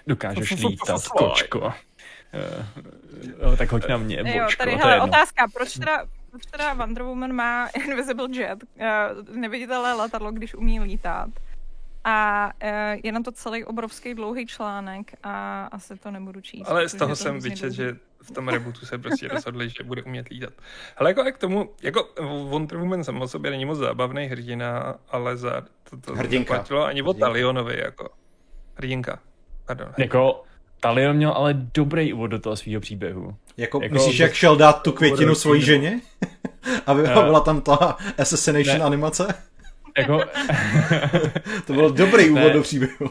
Dokážeš 0.07 0.51
lítat, 0.51 1.09
kočko. 1.09 1.73
Uh, 3.47 3.57
tak 3.57 3.73
hoď 3.73 3.89
na 3.89 3.97
mě, 3.97 4.25
bočko. 4.25 4.39
Jo, 4.39 4.49
tady, 4.59 4.77
hele, 4.77 5.01
otázka, 5.01 5.49
proč 5.55 5.73
teda, 5.73 6.05
proč 6.31 6.47
teda 6.47 6.75
Wonder 6.75 7.03
Woman 7.03 7.33
má 7.33 7.67
Invisible 7.67 8.29
Jet, 8.33 8.63
uh, 8.63 9.37
neviditelné 9.37 9.95
letadlo, 9.95 10.33
když 10.33 10.55
umí 10.55 10.81
lítat? 10.81 11.29
A 12.05 12.51
uh, 12.63 13.01
je 13.03 13.13
na 13.13 13.23
to 13.23 13.33
celý 13.33 13.65
obrovský 13.65 14.15
dlouhý 14.15 14.47
článek 14.47 15.13
a 15.23 15.65
asi 15.73 15.97
to 15.97 16.11
nebudu 16.11 16.41
číst. 16.41 16.69
Ale 16.69 16.89
z 16.89 16.95
toho 16.95 17.17
jsem 17.17 17.41
vyčet, 17.41 17.73
že 17.73 17.97
v 18.23 18.31
tom 18.31 18.49
rebootu 18.49 18.87
se 18.87 18.99
prostě 18.99 19.29
rozhodli, 19.29 19.71
že 19.71 19.85
bude 19.85 20.03
umět 20.03 20.29
lítat. 20.29 20.53
Ale 20.97 21.11
jako 21.11 21.25
k 21.33 21.39
tomu, 21.39 21.71
jako 21.83 22.09
Wonder 22.49 22.79
Woman 22.79 23.05
sam 23.05 23.23
o 23.23 23.29
sobě 23.29 23.51
není 23.51 23.65
moc 23.65 23.79
zábavný 23.79 24.27
hrdina, 24.27 24.95
ale 25.09 25.37
za 25.37 25.61
to, 25.91 25.97
to 25.97 26.15
Hrdinka. 26.15 26.65
ani 26.87 27.03
o 27.03 27.15
Talionovi, 27.15 27.79
jako. 27.79 28.09
Hrdinka. 28.75 29.19
Pardon. 29.67 29.89
Jako 29.99 30.45
Talion 30.81 31.17
měl 31.17 31.33
ale 31.33 31.55
dobrý 31.55 32.13
úvod 32.13 32.27
do 32.27 32.39
toho 32.39 32.57
svého 32.57 32.81
příběhu. 32.81 33.37
Jako, 33.57 33.83
jako 33.83 33.95
myslíš, 33.95 34.19
jak 34.19 34.33
šel 34.33 34.57
dát 34.57 34.83
tu 34.83 34.93
květinu 34.93 35.35
svojí 35.35 35.63
ženě? 35.63 36.01
Aby 36.87 37.03
byla 37.03 37.41
tam 37.41 37.61
ta 37.61 37.97
assassination 38.19 38.79
ne. 38.79 38.85
animace? 38.85 39.35
Jako... 39.99 40.21
to 41.67 41.73
byl 41.73 41.91
dobrý 41.91 42.31
úvod 42.31 42.49
ne. 42.49 42.51
do 42.51 42.63
příběhu. 42.63 43.11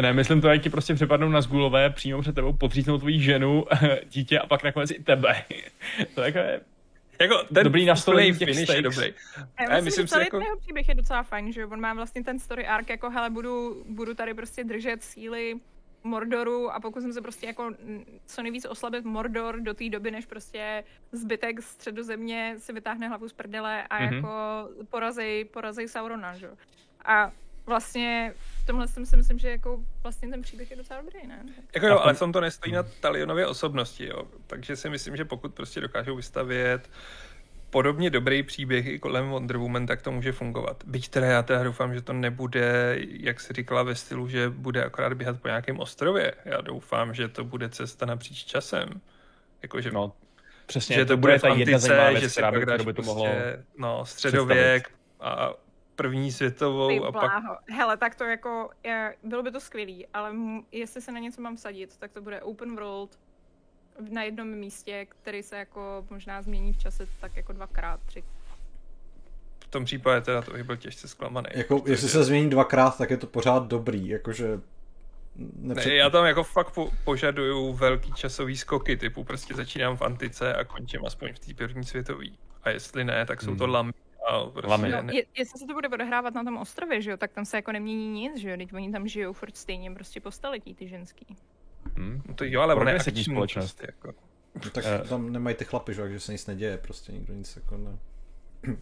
Ne, 0.00 0.12
myslím 0.12 0.40
to, 0.40 0.48
jak 0.48 0.62
ti 0.62 0.70
prostě 0.70 0.94
přepadnou 0.94 1.28
na 1.28 1.40
zgulové, 1.40 1.90
přímo 1.90 2.20
před 2.20 2.34
tebou 2.34 2.52
podříznou 2.52 2.98
tvoji 2.98 3.20
ženu, 3.20 3.64
dítě 4.08 4.38
a 4.38 4.46
pak 4.46 4.64
nakonec 4.64 4.90
i 4.90 5.02
tebe. 5.02 5.44
to 6.14 6.22
jako 6.22 6.38
je 6.38 6.60
jako 7.20 7.44
ten 7.54 7.64
dobrý 7.64 7.84
nastolení 7.84 8.38
těch 8.38 8.48
finish 8.48 8.74
je 8.74 8.82
dobrý. 8.82 9.14
Já 9.60 9.80
myslím, 9.80 9.84
myslím 9.84 10.06
že 10.06 10.24
jako... 10.24 10.40
jeho 10.40 10.56
příběh 10.56 10.88
je 10.88 10.94
docela 10.94 11.22
fajn, 11.22 11.52
že 11.52 11.66
on 11.66 11.80
má 11.80 11.94
vlastně 11.94 12.24
ten 12.24 12.38
story 12.38 12.66
arc, 12.66 12.88
jako 12.90 13.10
hele, 13.10 13.30
budu, 13.30 13.84
budu 13.88 14.14
tady 14.14 14.34
prostě 14.34 14.64
držet 14.64 15.02
síly 15.02 15.54
Mordoru 16.04 16.70
a 16.70 16.80
pokusím 16.80 17.12
se 17.12 17.20
prostě 17.20 17.46
jako 17.46 17.70
co 18.26 18.42
nejvíc 18.42 18.64
oslabit 18.64 19.04
Mordor 19.04 19.60
do 19.60 19.74
té 19.74 19.88
doby, 19.88 20.10
než 20.10 20.26
prostě 20.26 20.84
zbytek 21.12 21.62
středozemě 21.62 22.54
si 22.58 22.72
vytáhne 22.72 23.08
hlavu 23.08 23.28
z 23.28 23.32
prdele 23.32 23.86
a 23.86 23.98
mm-hmm. 23.98 24.14
jako 24.14 24.28
porazej, 24.90 25.44
porazej 25.44 25.88
Saurona, 25.88 26.34
že? 26.34 26.50
A 27.04 27.32
vlastně 27.66 28.34
v 28.62 28.66
tomhle 28.66 28.88
si 28.88 29.16
myslím, 29.16 29.38
že 29.38 29.50
jako 29.50 29.84
vlastně 30.02 30.28
ten 30.28 30.42
příběh 30.42 30.70
je 30.70 30.76
docela 30.76 31.00
dobrý, 31.00 31.26
ne? 31.26 31.44
Jako 31.74 31.86
jo, 31.86 31.98
ale 31.98 32.14
v 32.14 32.18
tom 32.18 32.32
to 32.32 32.40
nestojí 32.40 32.72
na 32.72 32.82
Talionově 32.82 33.46
osobnosti, 33.46 34.06
jo. 34.06 34.28
Takže 34.46 34.76
si 34.76 34.90
myslím, 34.90 35.16
že 35.16 35.24
pokud 35.24 35.54
prostě 35.54 35.80
dokážou 35.80 36.16
vystavět 36.16 36.90
podobně 37.74 38.10
dobrý 38.10 38.42
příběh 38.42 38.86
i 38.86 38.98
kolem 38.98 39.28
Wonder 39.30 39.56
Woman, 39.56 39.86
tak 39.86 40.02
to 40.02 40.12
může 40.12 40.32
fungovat. 40.32 40.84
Byť 40.86 41.08
teda 41.08 41.26
já 41.26 41.42
teda 41.42 41.62
doufám, 41.62 41.94
že 41.94 42.02
to 42.02 42.12
nebude, 42.12 42.96
jak 43.10 43.40
se 43.40 43.52
říkala 43.52 43.82
ve 43.82 43.94
stylu, 43.94 44.28
že 44.28 44.50
bude 44.50 44.84
akorát 44.84 45.14
běhat 45.14 45.40
po 45.40 45.48
nějakém 45.48 45.80
ostrově. 45.80 46.34
Já 46.44 46.60
doufám, 46.60 47.14
že 47.14 47.28
to 47.28 47.44
bude 47.44 47.68
cesta 47.68 48.06
napříč 48.06 48.44
časem. 48.44 49.00
Jakože, 49.62 49.90
no, 49.90 50.12
přesně, 50.66 50.96
že 50.96 51.04
to, 51.04 51.12
to 51.12 51.16
bude 51.16 51.38
ta 51.38 51.48
jedna 51.48 52.08
věc, 52.10 52.20
že 52.20 52.30
se 52.30 52.42
pak 52.42 52.66
dáš 52.66 52.84
by 52.84 52.92
to 52.92 53.02
mohlo 53.02 53.24
prostě, 53.24 53.64
no, 53.78 54.06
středověk 54.06 54.90
a 55.20 55.52
první 55.96 56.32
světovou 56.32 56.88
Ty 56.88 57.00
a 57.00 57.12
pak... 57.12 57.32
Hele, 57.70 57.96
tak 57.96 58.14
to 58.14 58.24
jako, 58.24 58.70
je, 58.84 59.16
bylo 59.22 59.42
by 59.42 59.50
to 59.50 59.60
skvělý, 59.60 60.06
ale 60.14 60.30
m- 60.30 60.62
jestli 60.72 61.00
se 61.00 61.12
na 61.12 61.18
něco 61.18 61.42
mám 61.42 61.56
sadit, 61.56 61.96
tak 61.98 62.12
to 62.12 62.22
bude 62.22 62.40
open 62.40 62.76
world 62.76 63.18
na 64.10 64.22
jednom 64.22 64.48
místě, 64.48 65.06
který 65.08 65.42
se 65.42 65.56
jako 65.56 66.06
možná 66.10 66.42
změní 66.42 66.72
v 66.72 66.78
čase 66.78 67.06
tak 67.20 67.36
jako 67.36 67.52
dvakrát, 67.52 68.00
tři. 68.06 68.24
V 69.58 69.68
tom 69.68 69.84
případě 69.84 70.20
teda 70.20 70.42
to 70.42 70.52
bych 70.52 70.62
byl 70.62 70.76
těžce 70.76 71.08
zklamaný. 71.08 71.46
Jako, 71.54 71.78
protože... 71.78 71.92
jestli 71.92 72.08
se 72.08 72.24
změní 72.24 72.50
dvakrát, 72.50 72.98
tak 72.98 73.10
je 73.10 73.16
to 73.16 73.26
pořád 73.26 73.66
dobrý, 73.66 74.08
jakože 74.08 74.60
Nepřed... 75.36 75.88
Ne, 75.88 75.94
já 75.94 76.10
tam 76.10 76.26
jako 76.26 76.44
fakt 76.44 76.74
po, 76.74 76.90
požaduju 77.04 77.72
velký 77.72 78.12
časový 78.12 78.56
skoky, 78.56 78.96
typu 78.96 79.24
prostě 79.24 79.54
začínám 79.54 79.96
v 79.96 80.02
antice 80.02 80.54
a 80.54 80.64
končím 80.64 81.06
aspoň 81.06 81.32
v 81.32 81.38
té 81.38 81.54
první 81.54 81.84
světové. 81.84 82.24
A 82.62 82.70
jestli 82.70 83.04
ne, 83.04 83.26
tak 83.26 83.42
jsou 83.42 83.50
hmm. 83.50 83.58
to 83.58 83.66
lamy 83.66 83.92
a 84.26 84.46
prostě 84.46 85.02
no, 85.02 85.12
je, 85.12 85.24
jestli 85.38 85.58
se 85.58 85.66
to 85.66 85.74
bude 85.74 85.88
odehrávat 85.88 86.34
na 86.34 86.44
tom 86.44 86.56
ostrově, 86.56 87.02
že 87.02 87.10
jo, 87.10 87.16
tak 87.16 87.32
tam 87.32 87.44
se 87.44 87.56
jako 87.56 87.72
nemění 87.72 88.08
nic, 88.08 88.40
že 88.40 88.50
jo, 88.50 88.56
teď 88.56 88.74
oni 88.74 88.92
tam 88.92 89.08
žijou 89.08 89.32
furt 89.32 89.56
stejně 89.56 89.90
prostě 89.90 90.20
po 90.20 90.30
staletí, 90.30 90.74
ty 90.74 90.88
ženský. 90.88 91.36
Hmm. 91.96 92.22
No 92.28 92.34
to 92.34 92.44
jo, 92.44 92.60
ale 92.60 92.74
ono 92.74 92.90
je 92.90 93.00
společnost. 93.22 93.82
Jako. 93.86 94.14
No, 94.64 94.70
tak 94.70 94.84
uh, 94.84 95.08
tam 95.08 95.32
nemají 95.32 95.56
ty 95.56 95.64
chlapy, 95.64 95.94
že, 95.94 96.20
se 96.20 96.32
nic 96.32 96.46
neděje, 96.46 96.78
prostě 96.78 97.12
nikdo 97.12 97.34
nic 97.34 97.56
jako 97.56 97.76
ne... 97.76 97.98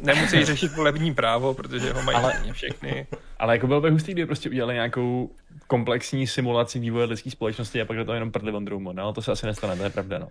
nemusí 0.00 0.44
řešit 0.44 0.72
volební 0.72 1.14
právo, 1.14 1.54
protože 1.54 1.92
ho 1.92 2.02
mají 2.02 2.18
ale, 2.18 2.52
všechny. 2.52 3.06
Ale 3.38 3.54
jako 3.54 3.66
bylo 3.66 3.80
by 3.80 3.90
hustý, 3.90 4.12
kdyby 4.12 4.26
prostě 4.26 4.50
udělali 4.50 4.74
nějakou 4.74 5.30
komplexní 5.66 6.26
simulaci 6.26 6.78
vývoje 6.78 7.04
lidské 7.04 7.30
společnosti 7.30 7.80
a 7.80 7.84
pak 7.84 7.96
do 7.96 8.04
toho 8.04 8.14
jenom 8.14 8.30
prdli 8.30 8.52
Wonder 8.52 8.74
no, 8.92 9.12
to 9.12 9.22
se 9.22 9.32
asi 9.32 9.46
nestane, 9.46 9.76
to 9.76 9.82
je 9.82 9.90
pravda, 9.90 10.18
no. 10.18 10.28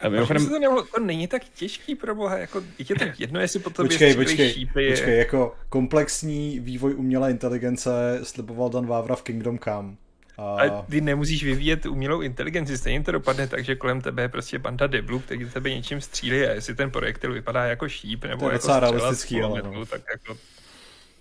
A 0.00 0.08
mimochodem... 0.08 0.48
to, 0.48 0.58
nemohlo, 0.58 0.86
to 0.94 1.00
není 1.00 1.28
tak 1.28 1.44
těžký 1.44 1.94
pro 1.94 2.14
boha, 2.14 2.38
jako 2.38 2.62
je 2.78 2.96
to 2.96 3.04
jedno, 3.18 3.40
jestli 3.40 3.60
po 3.60 3.70
tobě 3.70 3.88
počkej, 3.88 4.14
počkej, 4.14 4.52
šípy. 4.52 4.90
Počkej, 4.90 5.18
jako 5.18 5.54
komplexní 5.68 6.60
vývoj 6.60 6.94
umělé 6.94 7.30
inteligence 7.30 8.20
sliboval 8.22 8.70
Dan 8.70 8.86
Vávra 8.86 9.16
v 9.16 9.22
Kingdom 9.22 9.58
Come. 9.58 9.96
A... 10.38 10.62
a 10.62 10.82
ty 10.82 11.00
nemusíš 11.00 11.44
vyvíjet 11.44 11.86
umělou 11.86 12.20
inteligenci, 12.20 12.78
stejně 12.78 13.02
to 13.02 13.12
dopadne 13.12 13.46
tak, 13.46 13.64
že 13.64 13.76
kolem 13.76 14.00
tebe 14.00 14.22
je 14.22 14.28
prostě 14.28 14.58
banda 14.58 14.86
deblů, 14.86 15.18
který 15.18 15.50
tebe 15.50 15.70
něčím 15.70 16.00
střílí 16.00 16.44
a 16.44 16.50
jestli 16.50 16.74
ten 16.74 16.90
projektil 16.90 17.32
vypadá 17.32 17.64
jako 17.64 17.88
šíp 17.88 18.24
nebo 18.24 18.40
to 18.40 18.50
je 18.50 18.52
jako 18.52 18.62
střela 18.62 18.80
realistický, 18.80 19.42
ale 19.42 19.62
no. 19.62 19.86
tak 19.86 20.02
jako... 20.12 20.38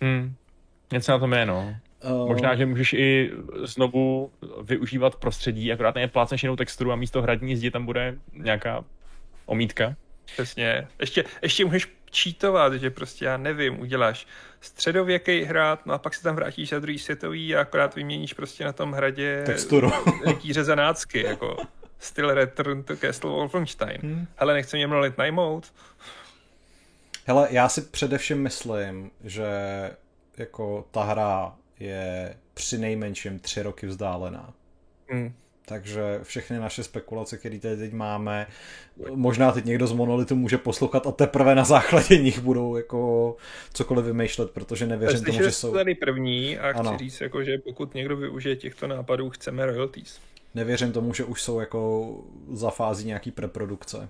Hmm. 0.02 0.36
Něco 0.92 1.12
na 1.12 1.20
tom 1.20 1.34
je, 1.34 1.46
no. 1.46 1.76
Uh... 2.04 2.28
Možná, 2.28 2.56
že 2.56 2.66
můžeš 2.66 2.94
i 2.94 3.32
znovu 3.64 4.32
využívat 4.64 5.16
prostředí, 5.16 5.72
akorát 5.72 5.96
neplácneš 5.96 6.44
jinou 6.44 6.56
texturu 6.56 6.92
a 6.92 6.96
místo 6.96 7.22
hradní 7.22 7.56
zdi 7.56 7.72
tam 7.72 7.86
bude 7.86 8.16
nějaká 8.34 8.84
omítka. 9.46 9.96
Přesně. 10.26 10.88
Ještě, 11.00 11.24
ještě 11.42 11.66
můžeš 11.66 11.88
čítovat, 12.14 12.74
že 12.74 12.90
prostě 12.90 13.26
já 13.26 13.38
nevím, 13.38 13.80
uděláš 13.80 14.28
středověký 14.62 15.44
hrad, 15.44 15.86
no 15.86 15.94
a 15.94 15.98
pak 15.98 16.14
se 16.14 16.24
tam 16.24 16.36
vrátíš 16.36 16.70
za 16.70 16.80
druhý 16.80 17.00
světový 17.00 17.56
a 17.56 17.62
akorát 17.62 17.96
vyměníš 17.96 18.34
prostě 18.34 18.64
na 18.64 18.74
tom 18.74 18.92
hradě 18.92 19.44
texturu. 19.46 19.92
Jaký 20.26 20.54
zanácky, 20.54 21.24
jako 21.24 21.58
styl 22.00 22.34
Return 22.34 22.84
to 22.84 22.98
Castle 22.98 23.30
Wolfenstein. 23.30 23.98
Hmm. 24.02 24.28
Hele, 24.36 24.54
nechci 24.54 24.78
mě 24.78 24.88
mluvit 24.88 25.18
najmout. 25.18 25.74
Hele, 27.26 27.48
já 27.52 27.70
si 27.70 27.82
především 27.82 28.42
myslím, 28.42 29.12
že 29.24 29.46
jako 30.38 30.88
ta 30.92 31.04
hra 31.04 31.56
je 31.80 32.38
při 32.54 32.78
nejmenším 32.78 33.40
tři 33.40 33.64
roky 33.64 33.88
vzdálená. 33.88 34.54
Hmm. 35.10 35.34
Takže 35.66 36.20
všechny 36.24 36.60
naše 36.60 36.84
spekulace, 36.84 37.38
které 37.38 37.60
tady 37.60 37.78
teď 37.78 37.94
máme, 37.94 38.48
možná 39.16 39.52
teď 39.52 39.66
někdo 39.66 39.88
z 39.88 39.94
Monolitu 39.94 40.36
může 40.36 40.58
poslouchat 40.58 41.08
a 41.08 41.12
teprve 41.12 41.56
na 41.56 41.64
základě 41.64 42.18
nich 42.18 42.40
budou 42.40 42.76
jako 42.76 43.36
cokoliv 43.74 44.06
vymýšlet, 44.06 44.52
protože 44.52 44.88
nevěřím 44.88 45.24
tomu, 45.24 45.44
že 45.44 45.52
jsou... 45.52 45.74
tady 45.74 45.96
první 45.96 46.60
a 46.60 46.72
chci 46.72 46.80
ano. 46.80 46.98
říct, 46.98 47.22
jako, 47.22 47.44
že 47.44 47.58
pokud 47.58 47.94
někdo 47.94 48.18
využije 48.18 48.56
těchto 48.56 48.88
nápadů, 48.88 49.30
chceme 49.30 49.66
royalties. 49.66 50.20
Nevěřím 50.56 50.92
tomu, 50.92 51.14
že 51.14 51.24
už 51.24 51.42
jsou 51.42 51.60
jako 51.60 52.12
za 52.52 52.70
fází 52.70 53.08
nějaký 53.08 53.32
preprodukce. 53.32 54.10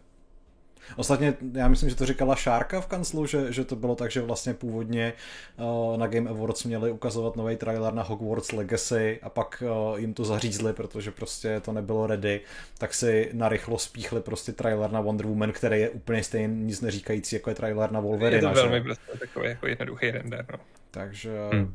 Ostatně 0.95 1.33
já 1.53 1.67
myslím, 1.67 1.89
že 1.89 1.95
to 1.95 2.05
říkala 2.05 2.35
Šárka 2.35 2.81
v 2.81 2.87
kanclu, 2.87 3.25
že, 3.25 3.53
že 3.53 3.65
to 3.65 3.75
bylo 3.75 3.95
tak, 3.95 4.11
že 4.11 4.21
vlastně 4.21 4.53
původně 4.53 5.13
uh, 5.57 5.97
na 5.97 6.07
Game 6.07 6.29
Awards 6.29 6.63
měli 6.63 6.91
ukazovat 6.91 7.35
nový 7.35 7.55
trailer 7.55 7.93
na 7.93 8.03
Hogwarts 8.03 8.51
Legacy 8.51 9.19
a 9.23 9.29
pak 9.29 9.63
uh, 9.91 9.99
jim 9.99 10.13
to 10.13 10.25
zařízli, 10.25 10.73
protože 10.73 11.11
prostě 11.11 11.59
to 11.59 11.71
nebylo 11.71 12.07
ready, 12.07 12.41
tak 12.77 12.93
si 12.93 13.29
narychlo 13.33 13.77
spíchli 13.77 14.21
prostě 14.21 14.51
trailer 14.51 14.91
na 14.91 15.01
Wonder 15.01 15.25
Woman, 15.25 15.51
který 15.51 15.79
je 15.79 15.89
úplně 15.89 16.23
stejný 16.23 16.63
nic 16.63 16.81
neříkající, 16.81 17.35
jako 17.35 17.49
je 17.49 17.55
trailer 17.55 17.91
na 17.91 17.99
Wolverine. 17.99 18.37
Je 18.37 18.41
to 18.41 18.53
velmi 18.53 18.81
prostě 18.81 19.17
takový 19.19 19.49
jako 19.49 19.67
jednoduchý 19.67 20.11
render, 20.11 20.45
no. 20.51 20.59
Takže... 20.91 21.31
Hmm. 21.53 21.73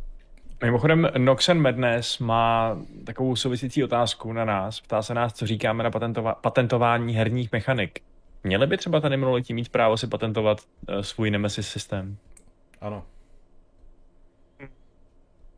Mimochodem, 0.64 1.08
Noxen 1.18 1.60
Madness 1.60 2.18
má 2.18 2.78
takovou 3.04 3.36
souvisící 3.36 3.84
otázku 3.84 4.32
na 4.32 4.44
nás. 4.44 4.80
Ptá 4.80 5.02
se 5.02 5.14
nás, 5.14 5.32
co 5.32 5.46
říkáme 5.46 5.84
na 5.84 5.90
patentova- 5.90 6.34
patentování 6.40 7.14
herních 7.14 7.52
mechanik. 7.52 8.00
Měli 8.44 8.66
by 8.66 8.76
třeba 8.76 9.00
tady 9.00 9.16
minoletí 9.16 9.54
mít 9.54 9.68
právo 9.68 9.96
si 9.96 10.06
patentovat 10.06 10.58
uh, 10.60 11.00
svůj 11.00 11.30
Nemesis 11.30 11.68
systém? 11.68 12.16
Ano. 12.80 13.06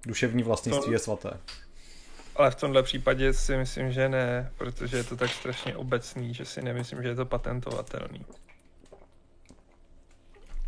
Duševní 0.06 0.42
vlastnictví 0.42 0.84
to... 0.84 0.92
je 0.92 0.98
svaté. 0.98 1.30
Ale 2.36 2.50
v 2.50 2.54
tomhle 2.54 2.82
případě 2.82 3.32
si 3.32 3.56
myslím, 3.56 3.92
že 3.92 4.08
ne, 4.08 4.50
protože 4.58 4.96
je 4.96 5.04
to 5.04 5.16
tak 5.16 5.30
strašně 5.30 5.76
obecný, 5.76 6.34
že 6.34 6.44
si 6.44 6.62
nemyslím, 6.62 7.02
že 7.02 7.08
je 7.08 7.14
to 7.14 7.26
patentovatelný. 7.26 8.26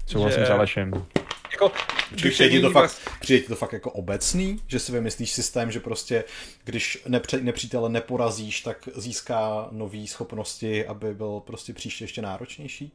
Souhlasím 0.06 0.40
že... 0.40 0.46
s 0.46 0.50
Alešem. 0.50 1.06
Jako, 1.52 1.72
přijde 2.16 2.60
to, 2.60 2.70
fakt, 2.70 3.10
přijde 3.20 3.46
to 3.46 3.56
fakt 3.56 3.72
jako 3.72 3.90
obecný, 3.90 4.62
že 4.66 4.78
si 4.78 4.92
vymyslíš 4.92 5.32
systém, 5.32 5.70
že 5.70 5.80
prostě 5.80 6.24
když 6.64 7.02
nepře, 7.08 7.40
nepřítele 7.40 7.88
neporazíš, 7.88 8.60
tak 8.60 8.88
získá 8.94 9.68
nové 9.70 10.06
schopnosti, 10.06 10.86
aby 10.86 11.14
byl 11.14 11.40
prostě 11.40 11.72
příště 11.72 12.04
ještě 12.04 12.22
náročnější? 12.22 12.92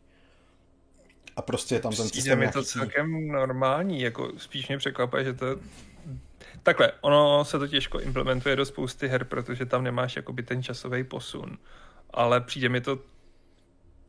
A 1.36 1.42
prostě 1.42 1.76
je 1.76 1.80
tam 1.80 1.92
ten 1.92 2.10
systém 2.10 2.42
je 2.42 2.52
to 2.52 2.64
celkem 2.64 3.28
normální, 3.28 4.02
jako 4.02 4.32
spíš 4.38 4.68
mě 4.68 4.78
překvapuje, 4.78 5.24
že 5.24 5.34
to 5.34 5.46
Takhle, 6.64 6.92
ono 7.02 7.46
se 7.46 7.60
to 7.60 7.68
těžko 7.68 8.00
implementuje 8.00 8.56
do 8.56 8.66
spousty 8.66 9.08
her, 9.08 9.24
protože 9.24 9.66
tam 9.66 9.84
nemáš 9.84 10.16
jakoby 10.16 10.44
ten 10.44 10.64
časový 10.64 11.04
posun. 11.04 11.58
Ale 12.14 12.42
přijde 12.42 12.70
mi 12.70 12.82
to 12.82 13.00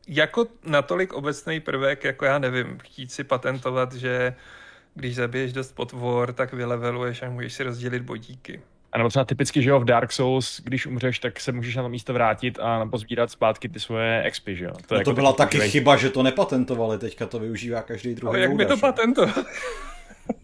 jako 0.09 0.47
natolik 0.65 1.13
obecný 1.13 1.59
prvek, 1.59 2.03
jako 2.03 2.25
já 2.25 2.39
nevím, 2.39 2.77
chtít 2.83 3.11
si 3.11 3.23
patentovat, 3.23 3.93
že 3.93 4.35
když 4.95 5.15
zabiješ 5.15 5.53
dost 5.53 5.75
potvor, 5.75 6.33
tak 6.33 6.53
vyleveluješ 6.53 7.23
a 7.23 7.29
můžeš 7.29 7.53
si 7.53 7.63
rozdělit 7.63 8.03
bodíky. 8.03 8.61
A 8.91 8.97
nebo 8.97 9.09
třeba 9.09 9.25
typicky, 9.25 9.61
že 9.61 9.69
jo, 9.69 9.79
v 9.79 9.85
Dark 9.85 10.11
Souls, 10.11 10.61
když 10.63 10.87
umřeš, 10.87 11.19
tak 11.19 11.39
se 11.39 11.51
můžeš 11.51 11.75
na 11.75 11.83
to 11.83 11.89
místo 11.89 12.13
vrátit 12.13 12.59
a 12.59 12.85
pozbírat 12.85 13.31
zpátky 13.31 13.69
ty 13.69 13.79
svoje 13.79 14.23
expy, 14.23 14.55
že 14.55 14.65
jo. 14.65 14.71
To, 14.71 14.95
no 14.95 14.97
jako 14.97 15.11
to 15.11 15.15
byla 15.15 15.33
taky 15.33 15.57
uživej. 15.57 15.71
chyba, 15.71 15.95
že 15.95 16.09
to 16.09 16.23
nepatentovali, 16.23 16.97
teďka 16.97 17.25
to 17.25 17.39
využívá 17.39 17.81
každý 17.81 18.15
druhý. 18.15 18.29
Ale 18.29 18.39
jak 18.39 18.55
by 18.55 18.65
to 18.65 18.77
patentovali? 18.77 19.45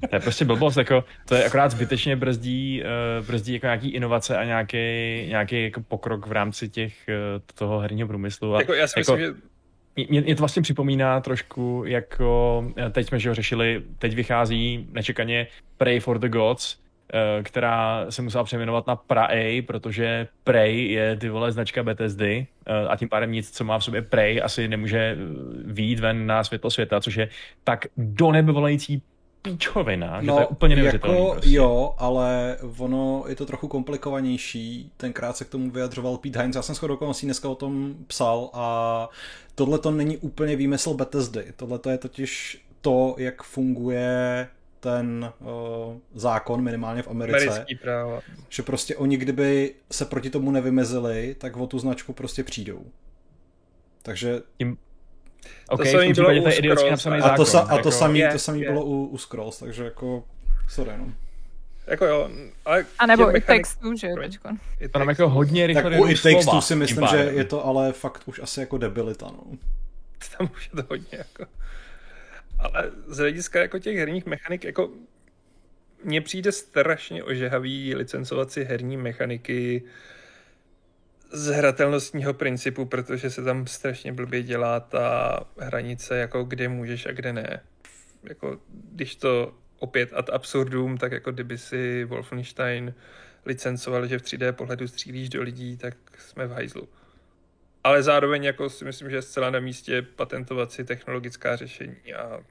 To 0.09 0.15
je 0.15 0.19
prostě 0.19 0.45
blbost, 0.45 0.77
jako, 0.77 1.03
to 1.25 1.35
je 1.35 1.45
akorát 1.45 1.71
zbytečně 1.71 2.15
brzdí, 2.15 2.83
uh, 3.19 3.25
brzdí 3.25 3.53
jako 3.53 3.65
nějaký 3.65 3.89
inovace 3.89 4.37
a 4.37 4.43
nějaký, 4.43 4.77
nějaký 5.27 5.63
jako 5.63 5.81
pokrok 5.81 6.27
v 6.27 6.31
rámci 6.31 6.69
těch, 6.69 6.93
uh, 7.07 7.41
toho 7.55 7.79
herního 7.79 8.07
průmyslu. 8.07 8.55
A, 8.55 8.59
jako 8.59 8.73
já 8.73 8.87
si 8.87 8.99
jako, 8.99 9.11
myslím, 9.11 9.33
že 9.33 9.41
mě, 9.95 10.21
mě 10.21 10.35
to 10.35 10.41
vlastně 10.41 10.61
připomíná 10.61 11.19
trošku, 11.19 11.83
jako 11.87 12.63
teď 12.91 13.07
jsme 13.07 13.19
že 13.19 13.29
ho 13.29 13.35
řešili, 13.35 13.83
teď 13.99 14.15
vychází 14.15 14.87
nečekaně 14.91 15.47
Pray 15.77 15.99
for 15.99 16.19
the 16.19 16.29
Gods, 16.29 16.77
eh, 17.13 17.43
která 17.43 18.05
se 18.09 18.21
musela 18.21 18.43
přejmenovat 18.43 18.87
na 18.87 18.95
Prey, 18.95 19.61
protože 19.61 20.27
Prey 20.43 20.91
je 20.91 21.15
ty 21.15 21.29
vole 21.29 21.51
značka 21.51 21.83
Bethesdy 21.83 22.47
eh, 22.65 22.87
a 22.87 22.95
tím 22.95 23.09
pádem 23.09 23.31
nic, 23.31 23.51
co 23.51 23.63
má 23.63 23.79
v 23.79 23.83
sobě 23.83 24.01
Prey, 24.01 24.41
asi 24.43 24.67
nemůže 24.67 25.17
výjít 25.65 25.99
ven 25.99 26.27
na 26.27 26.43
světlo 26.43 26.71
světa, 26.71 27.01
což 27.01 27.15
je 27.15 27.29
tak 27.63 27.85
do 27.97 28.31
nebe 28.31 28.51
píčovina, 29.45 30.21
že 30.21 30.27
no, 30.27 30.33
to 30.33 30.39
je 30.39 30.47
úplně 30.47 30.75
neuvěřitelný. 30.75 31.17
Jako 31.17 31.31
prostě. 31.31 31.51
jo, 31.51 31.95
ale 31.97 32.57
ono 32.77 33.23
je 33.27 33.35
to 33.35 33.45
trochu 33.45 33.67
komplikovanější. 33.67 34.91
Tenkrát 34.97 35.37
se 35.37 35.45
k 35.45 35.49
tomu 35.49 35.71
vyjadřoval 35.71 36.17
Pete 36.17 36.39
Hines. 36.39 36.55
Já 36.55 36.61
jsem 36.61 36.75
shodou 36.75 36.93
okolností 36.93 37.25
dneska 37.25 37.49
o 37.49 37.55
tom 37.55 37.95
psal 38.07 38.49
a 38.53 39.09
tohle 39.55 39.79
to 39.79 39.91
není 39.91 40.17
úplně 40.17 40.55
výmysl 40.55 40.93
Bethesdy. 40.93 41.53
Tohle 41.55 41.79
to 41.79 41.89
je 41.89 41.97
totiž 41.97 42.61
to, 42.81 43.15
jak 43.17 43.43
funguje 43.43 44.47
ten 44.79 45.33
uh, 45.39 45.47
zákon 46.13 46.61
minimálně 46.61 47.01
v 47.01 47.07
Americe. 47.07 47.47
Americký 47.47 47.75
právo. 47.75 48.21
Že 48.49 48.63
prostě 48.63 48.95
oni 48.95 49.17
kdyby 49.17 49.75
se 49.91 50.05
proti 50.05 50.29
tomu 50.29 50.51
nevymezili, 50.51 51.35
tak 51.37 51.57
o 51.57 51.67
tu 51.67 51.79
značku 51.79 52.13
prostě 52.13 52.43
přijdou. 52.43 52.85
Takže 54.01 54.41
tím, 54.57 54.77
OK, 55.69 55.91
to 55.91 55.97
v 55.99 56.11
případě 56.11 56.41
té 56.41 56.51
idiotský 56.51 56.89
napsaný 56.89 57.21
zákon. 57.21 57.33
A 57.33 57.37
to, 57.37 57.45
sa, 57.45 57.59
a 57.59 57.67
to 57.67 57.75
jako... 57.75 57.91
samý, 57.91 58.23
to 58.31 58.39
samý 58.39 58.61
je. 58.61 58.69
bylo 58.71 58.85
u, 58.85 59.05
u 59.05 59.17
Scrolls, 59.17 59.59
takže 59.59 59.83
jako, 59.83 60.23
sorry 60.69 60.91
no. 60.97 61.13
Jako 61.87 62.05
jo, 62.05 62.29
ale... 62.65 62.85
A 62.99 63.05
nebo 63.05 63.37
i 63.37 63.41
textu, 63.41 63.97
že 63.97 64.07
jo, 64.07 64.15
teďko. 64.15 64.49
To 64.91 64.99
nám 64.99 65.09
jako 65.09 65.29
hodně 65.29 65.67
rychle 65.67 65.83
Tak 65.83 65.99
u 65.99 66.07
i 66.07 66.15
textu 66.15 66.61
si 66.61 66.75
myslím, 66.75 67.07
že 67.07 67.17
je 67.17 67.43
to 67.43 67.65
ale 67.65 67.93
fakt 67.93 68.21
už 68.25 68.39
asi 68.39 68.59
jako 68.59 68.77
debilita, 68.77 69.25
no. 69.25 69.43
Tam 70.37 70.49
už 70.53 70.69
je 70.73 70.83
to 70.83 70.87
hodně 70.89 71.17
jako... 71.17 71.45
Ale 72.59 72.91
z 73.07 73.17
hlediska 73.17 73.59
jako 73.59 73.79
těch 73.79 73.97
herních 73.97 74.25
mechanik, 74.25 74.63
jako 74.63 74.89
mně 76.03 76.21
přijde 76.21 76.51
strašně 76.51 77.23
ožehavý 77.23 77.95
licencovat 77.95 78.51
si 78.51 78.63
herní 78.63 78.97
mechaniky 78.97 79.83
z 81.35 81.47
hratelnostního 81.47 82.33
principu, 82.33 82.85
protože 82.85 83.29
se 83.29 83.43
tam 83.43 83.67
strašně 83.67 84.13
blbě 84.13 84.43
dělá 84.43 84.79
ta 84.79 85.39
hranice, 85.59 86.17
jako 86.17 86.43
kde 86.43 86.69
můžeš 86.69 87.05
a 87.05 87.11
kde 87.11 87.33
ne. 87.33 87.63
Jako, 88.23 88.59
když 88.93 89.15
to 89.15 89.53
opět 89.79 90.13
ad 90.13 90.29
absurdum, 90.29 90.97
tak 90.97 91.11
jako 91.11 91.31
kdyby 91.31 91.57
si 91.57 92.03
Wolfenstein 92.03 92.93
licencoval, 93.45 94.07
že 94.07 94.19
v 94.19 94.21
3D 94.21 94.51
pohledu 94.51 94.87
střílíš 94.87 95.29
do 95.29 95.41
lidí, 95.41 95.77
tak 95.77 95.95
jsme 96.17 96.47
v 96.47 96.51
hajzlu. 96.51 96.89
Ale 97.83 98.03
zároveň 98.03 98.43
jako 98.43 98.69
si 98.69 98.85
myslím, 98.85 99.09
že 99.09 99.15
je 99.15 99.21
zcela 99.21 99.49
na 99.49 99.59
místě 99.59 100.01
patentovat 100.01 100.71
si 100.71 100.83
technologická 100.83 101.55
řešení 101.55 102.13
a 102.13 102.43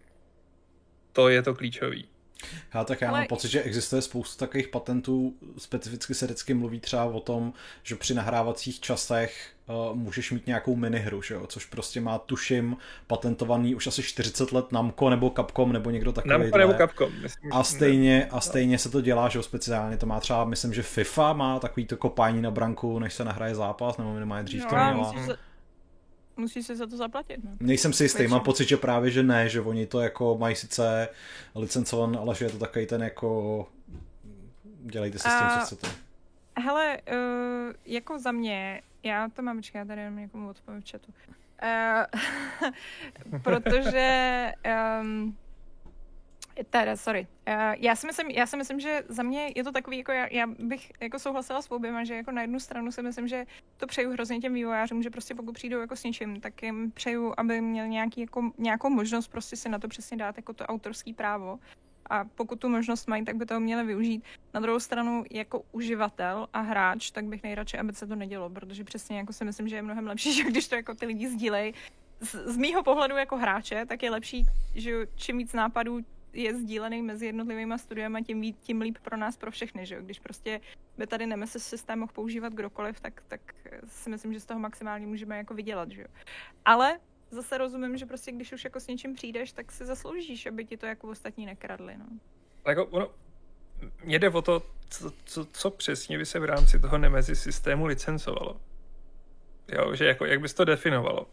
to 1.12 1.28
je 1.28 1.42
to 1.42 1.54
klíčový. 1.54 2.08
Já 2.74 2.84
tak 2.84 3.00
já 3.00 3.08
Ale... 3.08 3.18
mám 3.18 3.26
pocit, 3.26 3.48
že 3.48 3.62
existuje 3.62 4.02
spousta 4.02 4.46
takových 4.46 4.68
patentů, 4.68 5.34
specificky 5.58 6.14
se 6.14 6.26
vždycky 6.26 6.54
mluví 6.54 6.80
třeba 6.80 7.04
o 7.04 7.20
tom, 7.20 7.52
že 7.82 7.96
při 7.96 8.14
nahrávacích 8.14 8.80
časech 8.80 9.50
uh, 9.90 9.96
můžeš 9.96 10.32
mít 10.32 10.46
nějakou 10.46 10.76
minihru, 10.76 11.22
že 11.22 11.34
jo? 11.34 11.46
což 11.46 11.64
prostě 11.64 12.00
má, 12.00 12.18
tuším, 12.18 12.76
patentovaný 13.06 13.74
už 13.74 13.86
asi 13.86 14.02
40 14.02 14.52
let 14.52 14.72
Namco 14.72 15.10
nebo 15.10 15.32
Capcom 15.36 15.72
nebo 15.72 15.90
někdo 15.90 16.12
takový. 16.12 16.32
Namco 16.32 16.58
nebo 16.58 16.74
Capcom. 16.74 17.12
Myslím, 17.22 17.52
a 17.52 17.64
stejně, 17.64 18.28
a 18.30 18.40
stejně 18.40 18.78
se 18.78 18.90
to 18.90 19.00
dělá, 19.00 19.28
že 19.28 19.38
jo, 19.38 19.42
speciálně 19.42 19.96
to 19.96 20.06
má 20.06 20.20
třeba, 20.20 20.44
myslím, 20.44 20.74
že 20.74 20.82
FIFA 20.82 21.32
má 21.32 21.60
takový 21.60 21.86
to 21.86 21.96
kopání 21.96 22.42
na 22.42 22.50
branku, 22.50 22.98
než 22.98 23.14
se 23.14 23.24
nahraje 23.24 23.54
zápas, 23.54 23.98
nebo 23.98 24.14
minimálně 24.14 24.44
dřív 24.44 24.62
no, 24.62 24.68
to 24.70 24.76
měla. 24.76 25.14
Se 25.26 25.36
musí 26.36 26.62
se 26.62 26.76
za 26.76 26.86
to 26.86 26.96
zaplatit. 26.96 27.44
No. 27.44 27.50
Nejsem 27.60 27.92
si 27.92 28.04
jistý, 28.04 28.26
mám 28.26 28.40
pocit, 28.40 28.68
že 28.68 28.76
právě, 28.76 29.10
že 29.10 29.22
ne, 29.22 29.48
že 29.48 29.60
oni 29.60 29.86
to 29.86 30.00
jako 30.00 30.38
mají 30.38 30.56
sice 30.56 31.08
licencovan, 31.54 32.16
ale 32.16 32.34
že 32.34 32.44
je 32.44 32.50
to 32.50 32.58
takový 32.58 32.86
ten 32.86 33.02
jako 33.02 33.66
dělejte 34.84 35.18
si 35.18 35.28
s 35.28 35.38
tím, 35.38 35.60
co 35.60 35.66
chcete. 35.66 35.88
Hele, 36.58 36.98
uh, 37.12 37.72
jako 37.84 38.18
za 38.18 38.32
mě, 38.32 38.82
já 39.02 39.28
to 39.28 39.42
mám, 39.42 39.56
počkej, 39.56 39.78
já 39.78 39.84
tady 39.84 40.00
jenom 40.00 40.18
někomu 40.18 40.48
odpovím 40.48 40.82
v 40.82 40.90
chatu. 40.90 41.12
Uh, 41.62 43.40
protože 43.42 44.52
um, 45.00 45.36
Teda, 46.70 46.96
sorry. 46.96 47.26
Uh, 47.48 47.54
já 47.78 47.96
si, 47.96 48.06
myslím, 48.06 48.30
já 48.30 48.46
si 48.46 48.56
myslím, 48.56 48.80
že 48.80 49.02
za 49.08 49.22
mě 49.22 49.52
je 49.56 49.64
to 49.64 49.72
takový, 49.72 49.98
jako 49.98 50.12
já, 50.12 50.26
já 50.30 50.46
bych 50.46 50.92
jako 51.00 51.18
souhlasila 51.18 51.62
s 51.62 51.70
oběma, 51.70 52.04
že 52.04 52.14
jako 52.14 52.30
na 52.30 52.42
jednu 52.42 52.60
stranu 52.60 52.92
si 52.92 53.02
myslím, 53.02 53.28
že 53.28 53.44
to 53.76 53.86
přeju 53.86 54.10
hrozně 54.10 54.38
těm 54.38 54.54
vývojářům, 54.54 55.02
že 55.02 55.10
prostě 55.10 55.34
pokud 55.34 55.54
přijdou 55.54 55.80
jako 55.80 55.96
s 55.96 56.04
něčím, 56.04 56.40
tak 56.40 56.62
jim 56.62 56.90
přeju, 56.90 57.34
aby 57.36 57.60
měl 57.60 57.86
nějaký, 57.86 58.20
jako, 58.20 58.50
nějakou 58.58 58.90
možnost 58.90 59.28
prostě 59.28 59.56
si 59.56 59.68
na 59.68 59.78
to 59.78 59.88
přesně 59.88 60.16
dát 60.16 60.36
jako 60.36 60.52
to 60.52 60.66
autorský 60.66 61.14
právo. 61.14 61.58
A 62.10 62.24
pokud 62.24 62.60
tu 62.60 62.68
možnost 62.68 63.08
mají, 63.08 63.24
tak 63.24 63.36
by 63.36 63.46
to 63.46 63.60
měli 63.60 63.84
využít. 63.84 64.24
Na 64.54 64.60
druhou 64.60 64.80
stranu, 64.80 65.24
jako 65.30 65.62
uživatel 65.72 66.48
a 66.52 66.60
hráč, 66.60 67.10
tak 67.10 67.24
bych 67.24 67.42
nejradši, 67.42 67.78
aby 67.78 67.92
se 67.92 68.06
to 68.06 68.16
nedělo, 68.16 68.50
protože 68.50 68.84
přesně 68.84 69.18
jako 69.18 69.32
si 69.32 69.44
myslím, 69.44 69.68
že 69.68 69.76
je 69.76 69.82
mnohem 69.82 70.06
lepší, 70.06 70.32
že 70.36 70.44
když 70.44 70.68
to 70.68 70.74
jako 70.74 70.94
ty 70.94 71.06
lidi 71.06 71.28
sdílejí, 71.28 71.74
z, 72.20 72.34
z 72.34 72.56
mýho 72.56 72.82
pohledu 72.82 73.16
jako 73.16 73.36
hráče, 73.36 73.86
tak 73.86 74.02
je 74.02 74.10
lepší, 74.10 74.46
že 74.74 75.06
čím 75.14 75.38
víc 75.38 75.52
nápadů, 75.52 76.00
je 76.34 76.54
sdílený 76.54 77.02
mezi 77.02 77.26
jednotlivými 77.26 77.78
studiemi, 77.78 78.22
tím, 78.22 78.54
tím 78.54 78.80
líp 78.80 78.98
pro 79.02 79.16
nás, 79.16 79.36
pro 79.36 79.50
všechny, 79.50 79.86
že 79.86 79.94
jo? 79.94 80.02
Když 80.02 80.18
prostě 80.18 80.60
by 80.98 81.06
tady 81.06 81.26
Nemesis 81.26 81.66
systém 81.66 81.98
mohl 81.98 82.12
používat 82.12 82.52
kdokoliv, 82.52 83.00
tak, 83.00 83.22
tak 83.28 83.40
si 83.86 84.10
myslím, 84.10 84.32
že 84.32 84.40
z 84.40 84.46
toho 84.46 84.60
maximálně 84.60 85.06
můžeme 85.06 85.36
jako 85.36 85.54
vydělat, 85.54 85.90
že 85.90 86.00
jo? 86.00 86.08
Ale 86.64 87.00
zase 87.30 87.58
rozumím, 87.58 87.96
že 87.96 88.06
prostě 88.06 88.32
když 88.32 88.52
už 88.52 88.64
jako 88.64 88.80
s 88.80 88.86
něčím 88.86 89.14
přijdeš, 89.14 89.52
tak 89.52 89.72
si 89.72 89.84
zasloužíš, 89.84 90.46
aby 90.46 90.64
ti 90.64 90.76
to 90.76 90.86
jako 90.86 91.08
ostatní 91.08 91.46
nekradli, 91.46 91.96
no. 91.98 92.06
Jako 92.66 92.86
ono, 92.86 93.10
mě 94.04 94.18
jde 94.18 94.30
o 94.30 94.42
to, 94.42 94.62
co, 94.88 95.12
co, 95.24 95.44
co 95.44 95.70
přesně 95.70 96.18
by 96.18 96.26
se 96.26 96.38
v 96.38 96.44
rámci 96.44 96.80
toho 96.80 96.98
Nemesis 96.98 97.42
systému 97.42 97.86
licencovalo. 97.86 98.60
Jo, 99.68 99.94
že 99.94 100.04
jako, 100.04 100.24
jak 100.24 100.40
bys 100.40 100.54
to 100.54 100.64
definovalo? 100.64 101.26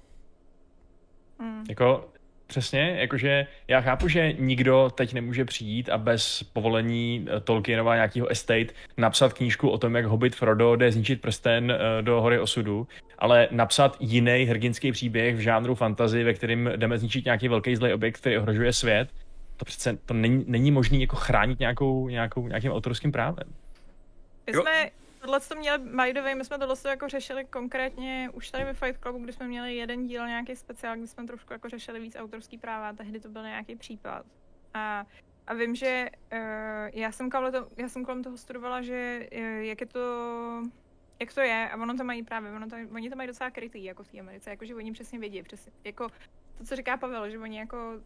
Hmm. 1.39 1.66
Jako 1.70 2.14
Přesně, 2.52 2.95
jakože 2.99 3.47
já 3.68 3.82
chápu, 3.82 4.08
že 4.08 4.34
nikdo 4.34 4.89
teď 4.95 5.14
nemůže 5.14 5.45
přijít 5.45 5.89
a 5.89 5.97
bez 5.97 6.43
povolení 6.43 7.26
eh, 7.30 7.39
Tolkienova 7.39 7.95
nějakého 7.95 8.28
estate 8.28 8.74
napsat 8.97 9.34
knížku 9.34 9.70
o 9.70 9.78
tom, 9.78 9.95
jak 9.95 10.06
Hobbit 10.06 10.36
Frodo 10.36 10.76
jde 10.76 10.91
zničit 10.91 11.22
prsten 11.22 11.72
eh, 11.72 12.02
do 12.02 12.22
hory 12.22 12.39
osudu, 12.39 12.88
ale 13.20 13.47
napsat 13.52 13.97
jiný 13.99 14.43
hrdinský 14.43 14.91
příběh 14.91 15.36
v 15.36 15.39
žánru 15.39 15.76
fantasy, 15.76 16.24
ve 16.24 16.34
kterém 16.34 16.70
jdeme 16.76 16.97
zničit 16.97 17.26
nějaký 17.26 17.47
velký 17.47 17.76
zlej 17.76 17.93
objekt, 17.93 18.18
který 18.18 18.38
ohrožuje 18.38 18.74
svět, 18.74 19.10
to 19.58 19.66
přece 19.66 19.97
to 20.06 20.14
není, 20.14 20.43
není 20.47 20.72
možné 20.72 20.97
jako 20.97 21.16
chránit 21.16 21.60
nějakou, 21.60 22.08
nějakou, 22.08 22.47
nějakým 22.47 22.72
autorským 22.72 23.12
právem. 23.12 23.47
My 24.47 24.54
jsme 24.54 24.89
Tohle 25.22 25.39
to 25.39 25.55
měli, 25.55 26.13
by 26.13 26.36
my 26.36 26.45
jsme 26.45 26.57
tohle 26.57 26.76
jako 26.86 27.07
řešili 27.07 27.45
konkrétně 27.45 28.30
už 28.34 28.51
tady 28.51 28.63
ve 28.63 28.74
Fight 28.74 29.01
Clubu, 29.01 29.19
kdy 29.19 29.34
jsme 29.34 29.47
měli 29.47 29.76
jeden 29.76 30.07
díl, 30.07 30.28
nějaký 30.28 30.55
speciál, 30.55 30.97
kdy 30.97 31.07
jsme 31.07 31.26
trošku 31.26 31.53
jako 31.53 31.69
řešili 31.69 31.99
víc 31.99 32.15
autorský 32.15 32.57
práva 32.57 32.93
tehdy 32.93 33.19
to 33.19 33.30
byl 33.30 33.43
nějaký 33.43 33.76
případ. 33.76 34.26
A, 34.74 35.05
a 35.47 35.53
vím, 35.53 35.76
že 35.76 36.09
uh, 36.34 36.39
já, 36.93 37.11
jsem 37.11 37.30
kolem 37.30 37.53
to, 37.53 37.67
já 37.78 37.89
jsem 37.89 38.05
kolem 38.05 38.24
toho 38.24 38.38
studovala, 38.38 38.82
že 38.82 39.28
uh, 39.34 39.39
jak 39.41 39.82
je 39.82 39.88
to 39.88 39.99
jak 41.19 41.34
to 41.34 41.41
je, 41.41 41.69
a 41.69 41.82
ono 41.82 41.97
to 41.97 42.03
mají 42.03 42.24
právě, 42.24 42.51
ono 42.51 42.69
to, 42.69 42.76
oni 42.93 43.09
to 43.09 43.15
mají 43.15 43.28
docela 43.28 43.51
krytý, 43.51 43.84
jako 43.84 44.03
v 44.03 44.07
té 44.07 44.19
Americe, 44.19 44.49
jakože 44.49 44.76
oni 44.76 44.91
přesně 44.91 45.19
vědí, 45.19 45.43
přesně, 45.43 45.72
jako 45.84 46.09
to, 46.57 46.63
co 46.65 46.76
říká 46.76 46.97
Pavel, 46.97 47.30
že 47.30 47.39
oni 47.39 47.57
jako, 47.57 48.01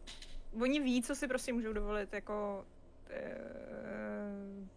oni 0.60 0.80
ví, 0.80 1.02
co 1.02 1.14
si 1.14 1.28
prostě 1.28 1.52
můžou 1.52 1.72
dovolit, 1.72 2.12
jako, 2.12 2.66
uh, 3.10 4.68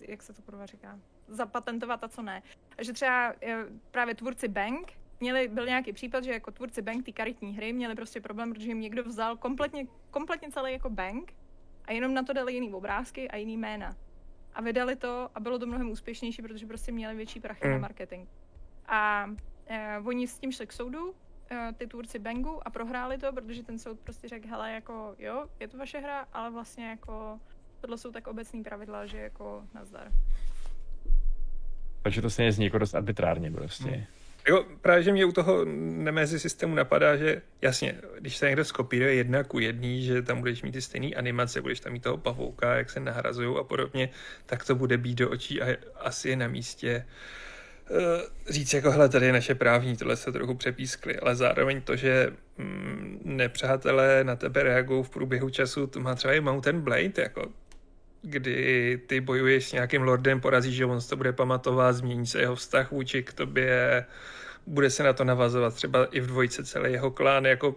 jak 0.00 0.22
se 0.22 0.32
to 0.32 0.42
kurva 0.42 0.66
říká, 0.66 0.98
zapatentovat 1.28 2.04
a 2.04 2.08
co 2.08 2.22
ne. 2.22 2.42
Že 2.80 2.92
třeba 2.92 3.34
eh, 3.42 3.64
právě 3.90 4.14
tvůrci 4.14 4.48
Bank 4.48 4.92
měli, 5.20 5.48
byl 5.48 5.66
nějaký 5.66 5.92
případ, 5.92 6.24
že 6.24 6.32
jako 6.32 6.50
tvůrci 6.50 6.82
Bank, 6.82 7.04
ty 7.04 7.12
karitní 7.12 7.56
hry, 7.56 7.72
měli 7.72 7.94
prostě 7.94 8.20
problém, 8.20 8.52
protože 8.52 8.68
jim 8.68 8.80
někdo 8.80 9.04
vzal 9.04 9.36
kompletně, 9.36 9.86
kompletně 10.10 10.50
celý 10.50 10.72
jako 10.72 10.90
Bank 10.90 11.32
a 11.84 11.92
jenom 11.92 12.14
na 12.14 12.22
to 12.22 12.32
dali 12.32 12.54
jiný 12.54 12.72
obrázky 12.72 13.28
a 13.28 13.36
jiný 13.36 13.56
jména. 13.56 13.96
A 14.54 14.62
vydali 14.62 14.96
to 14.96 15.30
a 15.34 15.40
bylo 15.40 15.58
to 15.58 15.66
mnohem 15.66 15.90
úspěšnější, 15.90 16.42
protože 16.42 16.66
prostě 16.66 16.92
měli 16.92 17.14
větší 17.14 17.40
prachy 17.40 17.66
mm. 17.66 17.72
na 17.72 17.78
marketing. 17.78 18.28
A 18.86 19.30
eh, 19.66 19.98
oni 20.04 20.28
s 20.28 20.38
tím 20.38 20.52
šli 20.52 20.66
k 20.66 20.72
soudu, 20.72 21.14
eh, 21.50 21.72
ty 21.76 21.86
tvůrci 21.86 22.18
Bangu 22.18 22.66
a 22.66 22.70
prohráli 22.70 23.18
to, 23.18 23.32
protože 23.32 23.62
ten 23.62 23.78
soud 23.78 24.00
prostě 24.00 24.28
řekl, 24.28 24.48
hele, 24.48 24.72
jako 24.72 25.14
jo, 25.18 25.48
je 25.60 25.68
to 25.68 25.78
vaše 25.78 25.98
hra, 25.98 26.26
ale 26.32 26.50
vlastně 26.50 26.88
jako 26.88 27.40
tohle 27.80 27.98
jsou 27.98 28.12
tak 28.12 28.26
obecní 28.26 28.62
pravidla, 28.62 29.06
že 29.06 29.18
jako 29.18 29.62
nazdar. 29.74 30.12
Takže 32.02 32.22
to 32.22 32.30
stejně 32.30 32.52
zní 32.52 32.64
jako 32.64 32.78
dost 32.78 32.94
arbitrárně 32.94 33.50
prostě. 33.50 33.90
Hmm. 33.90 34.04
Jako 34.48 34.66
právě, 34.80 35.02
že 35.02 35.12
mě 35.12 35.24
u 35.24 35.32
toho 35.32 35.64
nemezi 35.64 36.38
systému 36.38 36.74
napadá, 36.74 37.16
že 37.16 37.42
jasně, 37.62 37.94
když 38.18 38.36
se 38.36 38.46
někdo 38.46 38.64
skopíruje 38.64 39.14
jedna 39.14 39.44
ku 39.44 39.58
jedný, 39.58 40.02
že 40.02 40.22
tam 40.22 40.38
budeš 40.38 40.62
mít 40.62 40.72
ty 40.72 40.82
stejné 40.82 41.08
animace, 41.08 41.60
budeš 41.60 41.80
tam 41.80 41.92
mít 41.92 42.02
toho 42.02 42.16
pavouka, 42.16 42.74
jak 42.74 42.90
se 42.90 43.00
nahrazují 43.00 43.56
a 43.60 43.62
podobně, 43.64 44.10
tak 44.46 44.64
to 44.64 44.74
bude 44.74 44.98
být 44.98 45.14
do 45.14 45.30
očí 45.30 45.62
a 45.62 45.76
asi 46.00 46.28
je 46.28 46.36
na 46.36 46.48
místě 46.48 47.04
uh, 47.90 47.96
říct 48.48 48.74
jako, 48.74 48.90
hele, 48.90 49.08
tady 49.08 49.26
je 49.26 49.32
naše 49.32 49.54
právní, 49.54 49.96
tohle 49.96 50.16
se 50.16 50.32
trochu 50.32 50.54
přepískli, 50.54 51.16
ale 51.16 51.36
zároveň 51.36 51.80
to, 51.80 51.96
že 51.96 52.32
mm, 52.58 53.20
nepřátelé 53.24 54.24
na 54.24 54.36
tebe 54.36 54.62
reagují 54.62 55.04
v 55.04 55.10
průběhu 55.10 55.50
času, 55.50 55.86
to 55.86 56.00
má 56.00 56.14
třeba 56.14 56.34
i 56.34 56.40
Mountain 56.40 56.80
Blade, 56.80 57.22
jako 57.22 57.52
kdy 58.22 59.00
ty 59.06 59.20
bojuješ 59.20 59.68
s 59.68 59.72
nějakým 59.72 60.02
lordem, 60.02 60.40
porazíš, 60.40 60.76
že 60.76 60.86
on 60.86 60.98
to 61.08 61.16
bude 61.16 61.32
pamatovat, 61.32 61.96
změní 61.96 62.26
se 62.26 62.40
jeho 62.40 62.56
vztah 62.56 62.90
vůči 62.90 63.22
k 63.22 63.32
tobě, 63.32 64.04
bude 64.66 64.90
se 64.90 65.02
na 65.02 65.12
to 65.12 65.24
navazovat 65.24 65.74
třeba 65.74 66.04
i 66.06 66.20
v 66.20 66.26
dvojce 66.26 66.64
celý 66.64 66.92
jeho 66.92 67.10
klán, 67.10 67.46
jako 67.46 67.76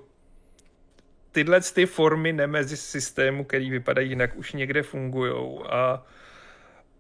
tyhle 1.31 1.61
ty 1.61 1.85
formy 1.85 2.33
nemezi 2.33 2.77
systému, 2.77 3.43
který 3.43 3.69
vypadají 3.69 4.09
jinak, 4.09 4.35
už 4.35 4.53
někde 4.53 4.83
fungují 4.83 5.59
a, 5.69 6.05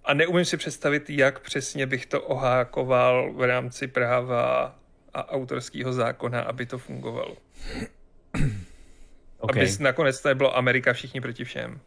a 0.05 0.13
neumím 0.13 0.45
si 0.45 0.57
představit, 0.57 1.09
jak 1.09 1.39
přesně 1.39 1.85
bych 1.85 2.05
to 2.05 2.21
ohákoval 2.21 3.33
v 3.33 3.47
rámci 3.47 3.87
práva 3.87 4.75
a 5.13 5.29
autorského 5.29 5.93
zákona, 5.93 6.41
aby 6.41 6.65
to 6.65 6.77
fungovalo. 6.77 7.37
Okay. 9.43 9.63
Aby 9.63 9.71
nakonec 9.79 10.21
to 10.21 10.29
nebylo 10.29 10.57
Amerika 10.57 10.93
všichni 10.93 11.21
proti 11.21 11.43
všem. 11.43 11.79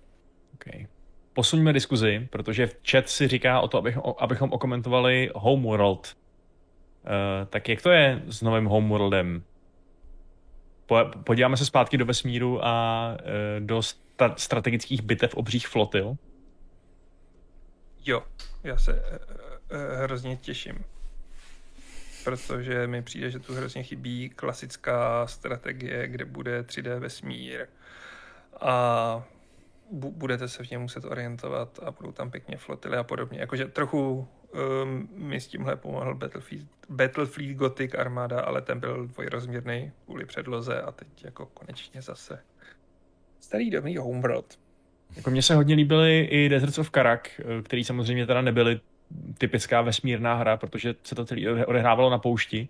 Okay 0.54 0.86
posuňme 1.34 1.72
diskuzi, 1.72 2.28
protože 2.30 2.66
v 2.66 2.76
chat 2.90 3.08
si 3.08 3.28
říká 3.28 3.60
o 3.60 3.68
to, 3.68 3.78
abychom, 3.78 4.02
abychom 4.18 4.52
okomentovali 4.52 5.30
Homeworld. 5.34 6.16
Uh, 7.04 7.46
tak 7.48 7.68
jak 7.68 7.82
to 7.82 7.90
je 7.90 8.22
s 8.26 8.42
novým 8.42 8.64
Homeworldem? 8.64 9.42
Po, 10.86 10.96
podíváme 11.24 11.56
se 11.56 11.66
zpátky 11.66 11.98
do 11.98 12.06
vesmíru 12.06 12.64
a 12.64 13.08
uh, 13.20 13.66
do 13.66 13.82
sta- 13.82 14.34
strategických 14.36 15.02
bitev 15.02 15.34
obřích 15.34 15.68
flotil? 15.68 16.16
Jo, 18.04 18.22
já 18.64 18.76
se 18.76 18.92
uh, 18.92 18.98
uh, 18.98 20.02
hrozně 20.02 20.36
těším. 20.36 20.84
Protože 22.24 22.86
mi 22.86 23.02
přijde, 23.02 23.30
že 23.30 23.38
tu 23.38 23.54
hrozně 23.54 23.82
chybí 23.82 24.28
klasická 24.28 25.26
strategie, 25.26 26.08
kde 26.08 26.24
bude 26.24 26.62
3D 26.62 26.98
vesmír 26.98 27.66
a 28.60 29.24
budete 29.94 30.48
se 30.48 30.64
v 30.64 30.70
něm 30.70 30.80
muset 30.80 31.04
orientovat 31.04 31.78
a 31.82 31.90
budou 31.90 32.12
tam 32.12 32.30
pěkně 32.30 32.56
flotily 32.56 32.96
a 32.96 33.02
podobně. 33.02 33.40
Jakože 33.40 33.64
trochu 33.66 34.28
um, 34.82 35.08
mi 35.12 35.40
s 35.40 35.46
tímhle 35.46 35.76
pomohl 35.76 36.14
Battlefield, 36.14 36.66
Battlefield 36.88 37.56
Gothic 37.56 37.94
armáda, 37.94 38.40
ale 38.40 38.62
ten 38.62 38.80
byl 38.80 39.06
dvojrozměrný 39.06 39.92
kvůli 40.04 40.24
předloze 40.24 40.82
a 40.82 40.92
teď 40.92 41.24
jako 41.24 41.46
konečně 41.46 42.02
zase 42.02 42.38
starý 43.40 43.70
dobrý 43.70 43.96
Homeworld. 43.96 44.58
Jako 45.16 45.30
mně 45.30 45.42
se 45.42 45.54
hodně 45.54 45.74
líbily 45.74 46.20
i 46.20 46.48
Deserts 46.48 46.78
of 46.78 46.90
Karak, 46.90 47.40
který 47.62 47.84
samozřejmě 47.84 48.26
teda 48.26 48.40
nebyly 48.42 48.80
typická 49.38 49.82
vesmírná 49.82 50.34
hra, 50.34 50.56
protože 50.56 50.94
se 51.02 51.14
to 51.14 51.24
celé 51.24 51.66
odehrávalo 51.66 52.10
na 52.10 52.18
poušti, 52.18 52.68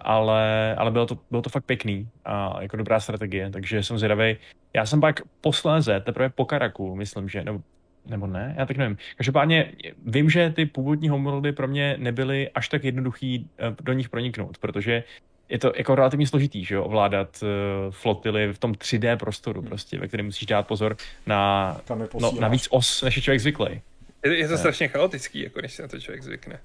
ale, 0.00 0.74
ale 0.78 0.90
bylo, 0.90 1.06
to, 1.06 1.18
bylo 1.30 1.42
to 1.42 1.50
fakt 1.50 1.64
pěkný 1.64 2.08
a 2.24 2.62
jako 2.62 2.76
dobrá 2.76 3.00
strategie, 3.00 3.50
takže 3.50 3.82
jsem 3.82 3.98
zvědavý. 3.98 4.36
Já 4.74 4.86
jsem 4.86 5.00
pak 5.00 5.20
posléze, 5.40 6.00
teprve 6.00 6.28
po 6.28 6.44
Karaku, 6.44 6.96
myslím, 6.96 7.28
že, 7.28 7.44
nebo, 7.44 7.60
nebo 8.06 8.26
ne, 8.26 8.54
já 8.58 8.66
tak 8.66 8.76
nevím. 8.76 8.98
Každopádně 9.16 9.72
vím, 10.06 10.30
že 10.30 10.50
ty 10.50 10.66
původní 10.66 11.08
homeworldy 11.08 11.52
pro 11.52 11.68
mě 11.68 11.96
nebyly 11.98 12.50
až 12.50 12.68
tak 12.68 12.84
jednoduchý 12.84 13.48
eh, 13.58 13.76
do 13.82 13.92
nich 13.92 14.08
proniknout, 14.08 14.58
protože 14.58 15.04
je 15.50 15.58
to 15.58 15.72
jako 15.76 15.94
relativně 15.94 16.26
složitý, 16.26 16.64
že 16.64 16.74
jo, 16.74 16.84
ovládat 16.84 17.42
uh, 17.42 17.48
flotily 17.90 18.52
v 18.52 18.58
tom 18.58 18.72
3D 18.72 19.16
prostoru 19.16 19.60
hmm. 19.60 19.68
prostě, 19.68 19.98
ve 19.98 20.08
kterém 20.08 20.26
musíš 20.26 20.46
dát 20.46 20.66
pozor 20.66 20.96
na, 21.26 21.80
no, 22.20 22.32
na 22.40 22.48
víc 22.48 22.68
os, 22.70 23.02
než 23.02 23.16
je 23.16 23.22
člověk 23.22 23.40
zvyklý. 23.40 23.82
Je, 24.24 24.38
je 24.38 24.48
to 24.48 24.58
strašně 24.58 24.88
chaotický, 24.88 25.42
jako 25.42 25.60
než 25.60 25.72
se 25.72 25.82
na 25.82 25.88
to 25.88 26.00
člověk 26.00 26.22
zvykne. 26.22 26.60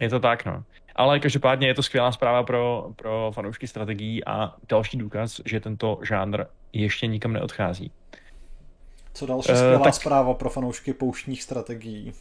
Je 0.00 0.08
to 0.08 0.20
tak, 0.20 0.44
no. 0.44 0.64
Ale 0.96 1.20
každopádně 1.20 1.66
je 1.66 1.74
to 1.74 1.82
skvělá 1.82 2.12
zpráva 2.12 2.42
pro, 2.42 2.90
pro 2.96 3.32
fanoušky 3.34 3.66
strategií 3.66 4.24
a 4.24 4.54
další 4.68 4.98
důkaz, 4.98 5.40
že 5.44 5.60
tento 5.60 5.98
žánr 6.02 6.44
ještě 6.72 7.06
nikam 7.06 7.32
neodchází. 7.32 7.92
Co 9.12 9.26
další 9.26 9.48
uh, 9.48 9.56
skvělá 9.56 9.84
tak... 9.84 9.94
zpráva 9.94 10.34
pro 10.34 10.50
fanoušky 10.50 10.92
pouštních 10.92 11.42
strategií? 11.42 12.12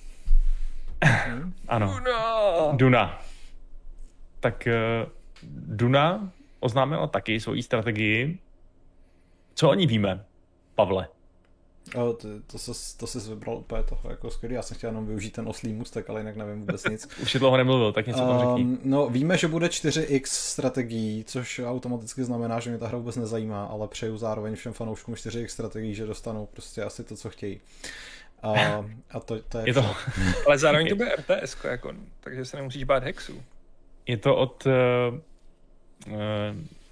Hm? 1.06 1.54
ano. 1.68 2.00
Duna! 2.00 2.72
Duna. 2.72 3.22
Tak 4.40 4.68
uh, 4.68 5.10
Duna 5.54 6.32
oznámila 6.60 7.08
taky 7.08 7.40
svoji 7.40 7.64
strategii. 7.64 8.40
Co 9.54 9.70
o 9.70 9.74
ní 9.74 9.88
víme, 9.88 10.26
Pavle? 10.76 11.08
O, 11.96 12.14
to, 12.14 12.28
to, 12.52 12.58
se, 12.58 12.98
to 12.98 13.08
jsi 13.08 13.30
vybral 13.30 13.58
úplně 13.58 13.84
toho 13.84 14.10
jako 14.10 14.32
skvělý. 14.32 14.56
Já 14.56 14.62
jsem 14.62 14.78
chtěl 14.78 14.90
jenom 14.90 15.06
využít 15.06 15.34
ten 15.34 15.48
oslý 15.48 15.74
mustek, 15.74 16.10
ale 16.10 16.20
jinak 16.20 16.36
nevím 16.36 16.60
vůbec 16.60 16.84
nic. 16.90 17.08
Už 17.22 17.32
si 17.32 17.40
dlouho 17.40 17.58
nemluvil, 17.58 17.92
tak 17.92 18.08
něco 18.08 18.20
tam 18.20 18.40
řekni. 18.40 18.64
Um, 18.64 18.80
no, 18.84 19.10
víme, 19.10 19.38
že 19.38 19.48
bude 19.48 19.68
4x 19.68 20.22
strategií, 20.26 21.24
což 21.24 21.62
automaticky 21.66 22.24
znamená, 22.24 22.60
že 22.60 22.70
mě 22.70 22.80
ta 22.80 22.88
hra 22.88 22.98
vůbec 22.98 23.16
nezajímá, 23.16 23.66
ale 23.66 23.88
přeju 23.88 24.18
zároveň 24.18 24.56
všem 24.56 24.74
fanouškům 24.74 25.16
4x 25.16 25.48
strategií, 25.48 25.96
že 25.96 26.06
dostanou 26.06 26.46
prostě 26.46 26.84
asi 26.84 27.04
to, 27.04 27.16
co 27.16 27.30
chtějí. 27.30 27.62
A, 28.44 28.54
a 29.12 29.20
to, 29.20 29.40
to 29.40 29.58
je, 29.58 29.64
je 29.68 29.74
to... 29.74 29.96
ale 30.46 30.58
zároveň 30.58 30.90
to 30.90 30.96
bude 30.96 31.16
RTS, 31.16 31.58
jako, 31.64 31.94
takže 32.20 32.46
se 32.46 32.58
nemusíš 32.58 32.84
bát 32.84 33.04
hexu. 33.04 33.44
Je 34.08 34.18
to 34.18 34.36
od 34.36 34.66
uh, 34.66 34.74
uh, 36.08 36.16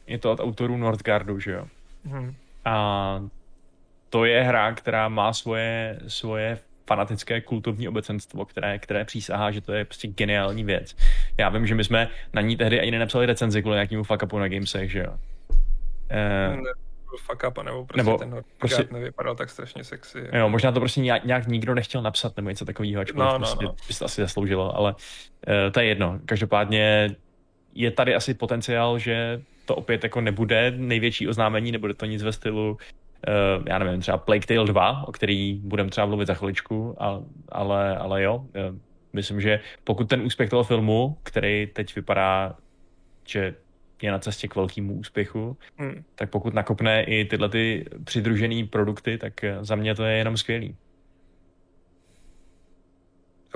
je 0.08 0.20
to 0.20 0.32
od 0.32 0.40
autorů 0.40 0.78
Northgardu, 0.78 1.40
že 1.40 1.52
jo? 1.52 1.68
Hmm. 2.06 2.36
A 2.66 3.24
to 4.14 4.26
je 4.26 4.42
hra, 4.42 4.74
která 4.74 5.10
má 5.10 5.34
svoje, 5.34 6.00
svoje 6.08 6.60
fanatické 6.88 7.42
kultovní 7.42 7.88
obecenstvo, 7.88 8.46
které, 8.46 8.80
které 8.80 9.06
přísahá, 9.06 9.52
že 9.52 9.62
to 9.62 9.74
je 9.74 9.86
prostě 9.86 10.08
geniální 10.08 10.64
věc. 10.64 10.96
Já 11.38 11.50
vím, 11.50 11.68
že 11.68 11.76
my 11.76 11.84
jsme 11.84 12.10
na 12.34 12.42
ní 12.42 12.58
tehdy 12.58 12.82
ani 12.82 12.92
nenapsali 12.92 13.26
recenzi 13.26 13.62
kvůli 13.62 13.76
nějakému 13.76 14.04
fuck 14.04 14.24
upu 14.24 14.40
na 14.40 14.48
gamesech, 14.48 14.92
že 14.92 15.00
jo. 15.00 15.14
Eh, 16.12 16.56
fuck 17.26 17.44
up, 17.48 17.64
nebo 17.64 17.86
prostě 17.86 18.04
nebo 18.04 18.18
ten 18.18 18.44
prostě, 18.58 18.88
nevypadal 18.92 19.36
tak 19.36 19.50
strašně 19.50 19.84
sexy. 19.84 20.20
Jo, 20.20 20.40
jo 20.40 20.50
možná 20.50 20.72
to 20.72 20.80
prostě 20.80 21.02
nějak, 21.02 21.26
nějak 21.26 21.48
nikdo 21.48 21.76
nechtěl 21.76 22.02
napsat 22.02 22.38
nebo 22.38 22.50
něco 22.50 22.66
takového, 22.66 23.02
ačkoliv 23.02 23.28
no, 23.28 23.34
no, 23.34 23.40
prostě 23.40 23.66
no. 23.66 23.76
by 23.88 23.94
to 23.94 24.06
asi 24.06 24.22
zasloužilo, 24.22 24.78
ale 24.78 24.94
uh, 24.94 25.72
to 25.72 25.80
je 25.80 25.86
jedno. 25.86 26.20
Každopádně 26.26 27.16
je 27.76 27.92
tady 27.92 28.16
asi 28.16 28.34
potenciál, 28.34 29.00
že 29.00 29.42
to 29.66 29.76
opět 29.76 30.04
jako 30.04 30.22
nebude 30.22 30.72
největší 30.72 31.28
oznámení, 31.28 31.72
nebude 31.72 31.94
to 31.94 32.06
nic 32.06 32.24
ve 32.24 32.32
stylu 32.32 32.72
uh, 32.72 32.78
já 33.68 33.80
nevím, 33.80 34.02
třeba 34.02 34.18
Plague 34.18 34.48
Tale 34.48 34.68
2, 34.68 35.08
o 35.08 35.12
který 35.12 35.60
budeme 35.64 35.90
třeba 35.90 36.08
mluvit 36.08 36.28
za 36.28 36.34
chviličku, 36.34 36.96
ale, 36.98 37.22
ale, 37.50 37.98
ale 37.98 38.24
jo, 38.24 38.36
uh, 38.36 38.46
myslím, 39.14 39.42
že 39.42 39.60
pokud 39.84 40.10
ten 40.10 40.22
úspěch 40.22 40.50
toho 40.50 40.64
filmu, 40.64 41.18
který 41.24 41.68
teď 41.68 41.96
vypadá, 41.96 42.56
že 43.28 43.56
je 44.02 44.12
na 44.12 44.20
cestě 44.20 44.48
k 44.48 44.56
velkému 44.56 44.94
úspěchu, 44.94 45.58
hmm. 45.78 46.04
tak 46.16 46.30
pokud 46.30 46.54
nakopne 46.54 47.04
i 47.04 47.26
tyhle 47.26 47.50
ty 47.50 47.86
přidružené 48.04 48.68
produkty, 48.68 49.18
tak 49.18 49.44
eh, 49.44 49.58
za 49.62 49.76
mě 49.76 49.96
to 49.96 50.04
je 50.04 50.18
jenom 50.18 50.38
skvělý. 50.38 50.78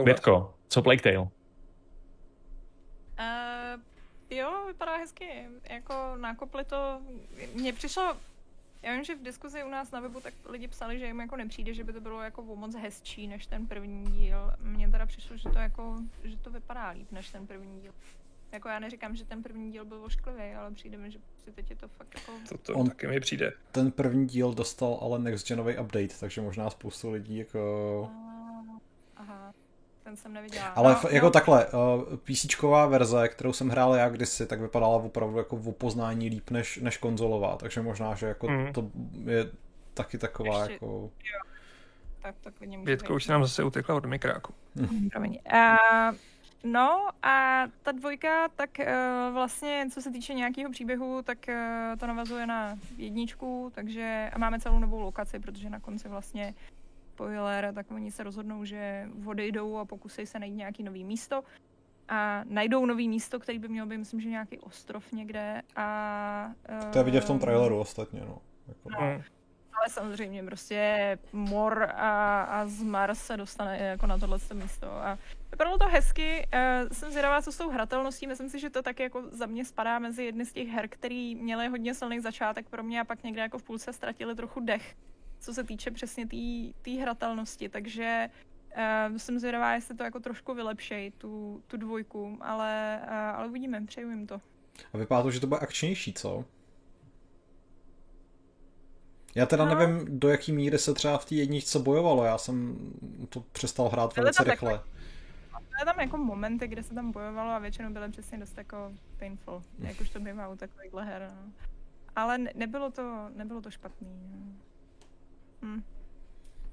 Větko, 0.04 0.54
co 0.68 0.82
Plague 0.82 1.02
Tale? 1.02 1.18
Uh, 1.18 1.30
jo, 4.30 4.66
vypadá 4.68 4.98
hezky. 4.98 5.26
Jako 5.70 5.94
nakopli 6.16 6.64
to, 6.66 7.02
mně 7.54 7.74
přišlo 7.74 8.18
já 8.82 8.94
vím, 8.94 9.04
že 9.04 9.16
v 9.16 9.24
diskuzi 9.24 9.64
u 9.64 9.70
nás 9.70 9.92
na 9.92 10.00
webu 10.00 10.20
tak 10.20 10.34
lidi 10.50 10.68
psali, 10.68 11.00
že 11.00 11.06
jim 11.06 11.20
jako 11.20 11.36
nepřijde, 11.36 11.74
že 11.74 11.84
by 11.84 11.94
to 11.94 12.02
bylo 12.02 12.22
jako 12.22 12.56
moc 12.56 12.76
hezčí 12.76 13.28
než 13.28 13.48
ten 13.48 13.68
první 13.68 14.12
díl. 14.12 14.52
Mně 14.60 14.90
teda 14.90 15.06
přišlo, 15.06 15.38
že 15.38 15.50
to 15.50 15.60
jako, 15.60 15.96
že 16.24 16.38
to 16.38 16.50
vypadá 16.50 16.90
líp 16.90 17.12
než 17.12 17.30
ten 17.30 17.48
první 17.48 17.82
díl. 17.82 17.94
Jako 18.52 18.70
já 18.70 18.80
neříkám, 18.80 19.16
že 19.16 19.26
ten 19.26 19.44
první 19.44 19.72
díl 19.72 19.86
byl 19.86 20.04
ošklivý, 20.04 20.54
ale 20.54 20.72
přijde 20.72 20.98
mi, 20.98 21.12
že 21.12 21.20
si 21.44 21.52
teď 21.52 21.70
je 21.70 21.76
to 21.76 21.88
fakt 21.88 22.16
jako... 22.16 22.32
To, 22.50 22.58
to 22.58 22.74
On, 22.74 22.88
taky 22.88 23.08
mi 23.08 23.20
přijde. 23.20 23.54
Ten 23.72 23.92
první 23.92 24.28
díl 24.28 24.54
dostal 24.54 25.00
ale 25.02 25.20
next 25.20 25.48
genový 25.48 25.78
update, 25.78 26.16
takže 26.20 26.42
možná 26.42 26.70
spoustu 26.70 27.12
lidí 27.12 27.38
jako... 27.38 28.12
Aha 29.16 29.54
ten 30.08 30.18
jsem 30.18 30.34
neviděla. 30.34 30.68
Ale 30.68 30.96
no, 31.04 31.10
jako 31.10 31.26
no. 31.26 31.32
takhle, 31.32 31.66
uh, 31.66 32.18
PCčková 32.18 32.86
verze, 32.86 33.28
kterou 33.28 33.54
jsem 33.54 33.70
hrál 33.70 33.96
já 33.96 34.10
kdysi, 34.10 34.46
tak 34.46 34.62
vypadala 34.62 34.96
opravdu 34.96 35.38
jako 35.38 35.56
v 35.56 35.72
poznání 35.72 36.30
líp 36.30 36.50
než, 36.50 36.78
než 36.78 36.98
konzolová, 36.98 37.56
takže 37.58 37.82
možná, 37.82 38.16
že 38.16 38.26
jako 38.26 38.48
mm. 38.48 38.74
to 38.74 38.92
je 39.26 39.52
taky 39.94 40.18
taková 40.18 40.60
Ještě, 40.60 40.74
jako... 40.74 40.86
Jo. 40.86 41.40
Tak 42.22 42.36
to 42.42 42.52
klidně 42.52 42.78
Větko 42.78 43.16
už 43.16 43.28
nám 43.28 43.44
zase 43.44 43.64
utekla 43.64 43.96
od 43.96 44.06
mikráku. 44.06 44.54
Mm. 44.76 45.10
Promiň. 45.14 45.40
Uh, 45.54 46.16
No 46.64 47.10
a 47.24 47.64
ta 47.84 47.92
dvojka, 47.92 48.48
tak 48.56 48.70
uh, 48.80 49.34
vlastně 49.34 49.88
co 49.94 50.02
se 50.02 50.12
týče 50.12 50.34
nějakého 50.34 50.72
příběhu, 50.72 51.22
tak 51.24 51.38
uh, 51.50 52.00
to 52.00 52.08
navazuje 52.08 52.48
na 52.48 52.76
jedničku, 52.98 53.72
takže 53.76 54.30
a 54.34 54.38
máme 54.38 54.60
celou 54.60 54.80
novou 54.80 55.00
lokaci, 55.00 55.40
protože 55.40 55.70
na 55.70 55.80
konci 55.80 56.10
vlastně 56.10 56.54
spoiler, 57.18 57.74
tak 57.74 57.92
oni 57.92 58.12
se 58.12 58.24
rozhodnou, 58.24 58.66
že 58.66 59.10
odejdou 59.26 59.78
a 59.78 59.86
pokusí 59.86 60.26
se 60.26 60.40
najít 60.40 60.56
nějaký 60.56 60.84
nový 60.84 61.04
místo. 61.04 61.44
A 62.08 62.44
najdou 62.46 62.86
nový 62.86 63.10
místo, 63.10 63.40
který 63.40 63.60
by 63.60 63.68
měl 63.68 63.86
být, 63.86 63.98
myslím, 63.98 64.22
že 64.22 64.30
nějaký 64.30 64.60
ostrov 64.60 65.12
někde. 65.12 65.62
A, 65.76 66.52
uh, 66.84 66.92
to 66.92 66.98
je 66.98 67.04
vidět 67.04 67.22
v 67.22 67.28
tom 67.28 67.40
traileru 67.40 67.80
ostatně, 67.80 68.22
no. 68.22 68.42
Jako... 68.68 68.90
no. 68.90 69.00
Ale 69.74 69.90
samozřejmě 69.90 70.44
prostě 70.44 71.18
mor 71.34 71.84
a, 71.84 72.44
a 72.44 72.66
z 72.68 72.84
Mars 72.84 73.20
se 73.20 73.38
dostane 73.38 73.78
jako 73.78 74.08
na 74.08 74.18
tohle 74.18 74.38
místo. 74.54 74.92
A 74.92 75.18
vypadalo 75.52 75.78
to 75.78 75.88
hezky, 75.88 76.48
uh, 76.54 76.90
jsem 76.92 77.12
zvědavá, 77.12 77.42
co 77.42 77.52
s 77.52 77.58
tou 77.58 77.70
hratelností, 77.70 78.28
myslím 78.28 78.50
si, 78.50 78.60
že 78.60 78.70
to 78.70 78.82
taky 78.82 79.04
jako 79.04 79.24
za 79.32 79.46
mě 79.46 79.66
spadá 79.66 80.00
mezi 80.00 80.24
jedny 80.24 80.46
z 80.46 80.54
těch 80.54 80.68
her, 80.68 80.88
který 80.88 81.36
měly 81.36 81.68
hodně 81.68 81.94
silný 81.94 82.20
začátek 82.20 82.70
pro 82.70 82.84
mě 82.84 83.02
a 83.02 83.06
pak 83.06 83.24
někde 83.24 83.42
jako 83.42 83.58
v 83.58 83.64
půlce 83.64 83.94
ztratili 83.94 84.36
trochu 84.36 84.60
dech 84.60 84.96
co 85.40 85.54
se 85.54 85.64
týče 85.64 85.92
přesně 85.92 86.28
té 86.82 86.92
hratelnosti, 87.02 87.70
takže 87.70 88.30
uh, 89.10 89.18
jsem 89.18 89.40
zvědavá, 89.40 89.74
jestli 89.74 89.96
to 89.96 90.04
jako 90.04 90.20
trošku 90.20 90.54
vylepšej, 90.54 91.12
tu, 91.12 91.64
tu 91.68 91.78
dvojku, 91.78 92.38
ale, 92.42 93.00
uh, 93.04 93.14
ale 93.14 93.48
uvidíme, 93.48 93.86
přeju 93.86 94.10
jim 94.10 94.28
to. 94.28 94.42
A 94.94 94.98
vypadá 94.98 95.24
to, 95.24 95.32
že 95.32 95.40
to 95.40 95.48
bude 95.48 95.60
akčnější, 95.60 96.14
co? 96.14 96.46
Já 99.36 99.46
teda 99.46 99.66
no. 99.66 99.76
nevím, 99.76 100.20
do 100.20 100.30
jaký 100.30 100.52
míry 100.52 100.78
se 100.78 100.94
třeba 100.94 101.18
v 101.18 101.26
té 101.26 101.36
jedničce 101.36 101.80
bojovalo, 101.80 102.24
já 102.24 102.38
jsem 102.38 102.78
to 103.30 103.40
přestal 103.40 103.90
hrát 103.90 104.16
velice 104.16 104.44
rychle. 104.44 104.72
Jako, 104.72 104.84
byly 105.78 105.86
tam 105.86 106.00
jako 106.00 106.18
momenty, 106.18 106.68
kde 106.68 106.84
se 106.84 106.94
tam 106.94 107.12
bojovalo 107.12 107.52
a 107.52 107.60
většinou 107.60 107.94
byly 107.94 108.12
přesně 108.12 108.38
dost 108.38 108.58
jako 108.58 108.94
painful, 109.20 109.64
jak 109.80 110.02
už 110.02 110.10
to 110.10 110.20
bývá 110.20 110.48
u 110.48 110.56
takovýchhle 110.56 111.06
her. 111.06 111.32
No. 111.36 111.52
Ale 112.16 112.38
nebylo 112.38 112.92
to, 112.92 113.30
nebylo 113.36 113.62
to 113.62 113.72
špatný. 113.72 114.08
No. 114.32 114.54
Hm. 115.62 115.84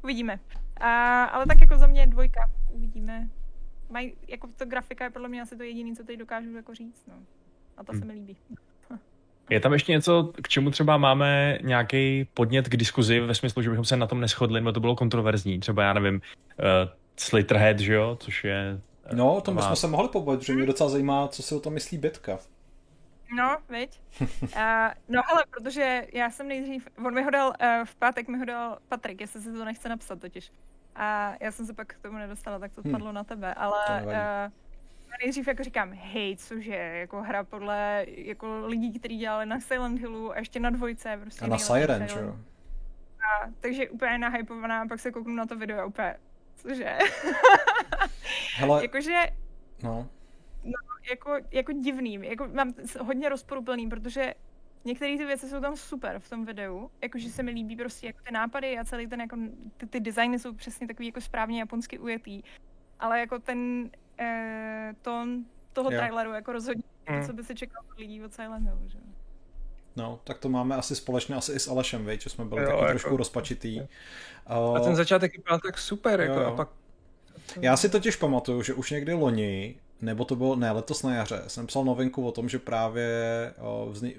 Uvidíme. 0.03 0.41
A, 0.81 1.25
ale 1.25 1.47
tak 1.47 1.61
jako 1.61 1.79
za 1.79 1.87
mě 1.87 2.07
dvojka. 2.07 2.51
Uvidíme. 2.73 3.29
Maj, 3.91 4.13
jako 4.29 4.49
to 4.57 4.67
grafika 4.67 5.05
je 5.05 5.11
podle 5.11 5.29
mě 5.29 5.43
asi 5.43 5.57
to 5.57 5.63
jediné, 5.63 5.97
co 5.97 6.05
teď 6.05 6.19
dokážu 6.19 6.57
jako 6.57 6.75
říct. 6.75 7.07
No. 7.07 7.15
A 7.77 7.85
to 7.85 7.93
hm. 7.93 7.99
se 7.99 8.05
mi 8.05 8.13
líbí. 8.13 8.37
Je 9.51 9.61
tam 9.61 9.73
ještě 9.73 9.93
něco, 9.93 10.33
k 10.43 10.49
čemu 10.49 10.71
třeba 10.71 10.97
máme 10.97 11.59
nějaký 11.63 12.29
podnět 12.35 12.69
k 12.69 12.77
diskuzi 12.77 13.21
ve 13.21 13.35
smyslu, 13.35 13.63
že 13.63 13.71
bychom 13.71 13.85
se 13.85 13.97
na 13.97 14.07
tom 14.07 14.21
neschodli, 14.21 14.61
nebo 14.61 14.73
to 14.73 14.81
bylo 14.81 14.97
kontroverzní. 14.97 15.61
Třeba, 15.61 15.83
já 15.83 15.93
nevím, 15.93 16.15
uh, 16.15 16.21
Slitterhead, 17.17 17.79
že 17.79 17.95
jo, 17.95 18.17
což 18.21 18.45
je... 18.45 18.81
Uh, 19.13 19.19
no, 19.19 19.37
o 19.37 19.41
tom 19.41 19.57
bychom 19.57 19.77
se 19.77 19.87
mohli 19.87 20.09
pobavit, 20.09 20.43
že 20.43 20.55
mě 20.55 20.67
docela 20.67 20.91
zajímá, 20.91 21.29
co 21.29 21.43
si 21.43 21.55
o 21.55 21.61
tom 21.61 21.73
myslí 21.73 21.99
Betka. 21.99 22.39
No, 23.33 23.57
viď? 23.69 24.01
Uh, 24.21 24.29
no 25.09 25.23
hele, 25.27 25.45
protože 25.51 26.07
já 26.13 26.31
jsem 26.31 26.49
nejdřív, 26.49 26.89
on 27.07 27.15
mi 27.15 27.23
ho 27.23 27.31
dal, 27.31 27.49
uh, 27.49 27.85
v 27.85 27.95
pátek 27.95 28.29
mi 28.29 28.39
ho 28.39 28.45
dal 28.45 28.79
Patrik, 28.89 29.21
jestli 29.21 29.41
si 29.41 29.53
to 29.53 29.65
nechce 29.65 29.89
napsat 29.89 30.21
totiž. 30.21 30.53
A 30.97 31.35
já 31.41 31.53
jsem 31.53 31.67
se 31.67 31.75
pak 31.75 31.89
k 31.89 32.03
tomu 32.03 32.19
nedostala, 32.19 32.59
tak 32.59 32.73
to 32.73 32.83
hmm. 32.83 32.93
padlo 32.93 33.13
na 33.13 33.25
tebe, 33.25 33.55
ale 33.55 34.03
uh, 34.05 34.53
nejdřív 35.23 35.49
jako 35.49 35.65
říkám, 35.65 35.93
hej, 35.93 36.37
cože, 36.37 36.75
jako 36.75 37.23
hra 37.23 37.45
podle 37.45 38.05
jako 38.09 38.67
lidí, 38.67 38.99
kteří 38.99 39.19
dělali 39.19 39.47
na 39.47 39.61
Silent 39.61 40.01
Hillu 40.01 40.33
a 40.33 40.39
ještě 40.39 40.61
na 40.61 40.71
dvojce. 40.71 41.19
Prostě 41.21 41.45
a 41.45 41.49
na 41.49 41.59
Siren, 41.59 42.07
jo? 42.17 42.37
A, 43.25 43.47
takže 43.61 43.89
úplně 43.89 44.19
nahypovaná, 44.19 44.83
a 44.83 44.87
pak 44.87 45.01
se 45.01 45.13
kouknu 45.13 45.35
na 45.35 45.47
to 45.47 45.57
video 45.57 45.81
a 45.81 45.85
úplně, 45.85 46.17
cože? 46.57 46.99
Hele, 48.57 48.83
Jakože, 48.83 49.21
no. 49.83 50.09
No, 50.65 50.73
jako, 51.11 51.37
jako 51.51 51.73
divný, 51.73 52.19
jako 52.23 52.49
mám 52.49 52.73
hodně 53.01 53.29
rozporuplný, 53.29 53.89
protože 53.89 54.35
některé 54.85 55.17
ty 55.17 55.25
věci 55.25 55.49
jsou 55.49 55.61
tam 55.61 55.77
super 55.77 56.19
v 56.19 56.31
tom 56.31 56.45
videu, 56.45 56.91
jakože 57.03 57.31
se 57.31 57.43
mi 57.43 57.51
líbí 57.51 57.77
prostě 57.77 58.07
jako 58.07 58.19
ty 58.27 58.33
nápady 58.33 58.79
a 58.79 58.85
celý 58.85 59.07
ten 59.07 59.21
jako, 59.21 59.37
ty, 59.77 59.87
ty 59.87 60.01
designy 60.01 60.39
jsou 60.39 60.55
přesně 60.55 60.87
takový 60.87 61.07
jako 61.07 61.21
správně 61.21 61.61
japonsky 61.61 61.99
ujetý, 61.99 62.43
ale 63.01 63.21
jako 63.21 63.39
ten 63.39 63.91
eh, 64.19 64.95
tón 65.03 65.45
toho 65.73 65.91
jo. 65.91 65.99
traileru 65.99 66.33
jako 66.33 66.53
rozhodně, 66.53 66.85
mm. 67.11 67.27
co 67.27 67.33
by 67.33 67.45
se 67.45 67.55
čekalo 67.55 67.87
od 67.93 67.99
lidí 67.99 68.25
od 68.25 68.35
Silent 68.35 68.67
Hill, 68.67 68.79
že? 68.87 68.99
No, 69.97 70.21
tak 70.25 70.39
to 70.39 70.49
máme 70.49 70.77
asi 70.77 70.97
společně 70.97 71.35
asi 71.35 71.53
i 71.53 71.59
s 71.59 71.69
Alešem, 71.69 72.05
vej, 72.05 72.19
že 72.21 72.31
jsme 72.31 72.45
byli 72.45 72.63
jo, 72.63 72.67
taky 72.67 72.79
jako... 72.79 72.91
trošku 72.91 73.17
rozpačitý. 73.17 73.81
A 74.47 74.81
ten 74.81 74.97
začátek 74.97 75.33
byl 75.49 75.59
tak 75.59 75.79
super, 75.79 76.21
jako, 76.21 76.41
jo. 76.41 76.47
a 76.47 76.57
pak... 76.57 76.69
Já 77.61 77.77
si 77.77 77.89
totiž 77.89 78.17
pamatuju, 78.17 78.63
že 78.63 78.75
už 78.75 78.91
někdy 78.91 79.13
loni 79.13 79.81
nebo 80.01 80.25
to 80.25 80.37
bylo, 80.37 80.57
ne, 80.57 80.71
letos 80.71 81.03
na 81.03 81.15
jaře, 81.15 81.43
jsem 81.47 81.67
psal 81.67 81.85
novinku 81.85 82.27
o 82.27 82.33
tom, 82.33 82.49
že 82.49 82.59
právě 82.59 83.09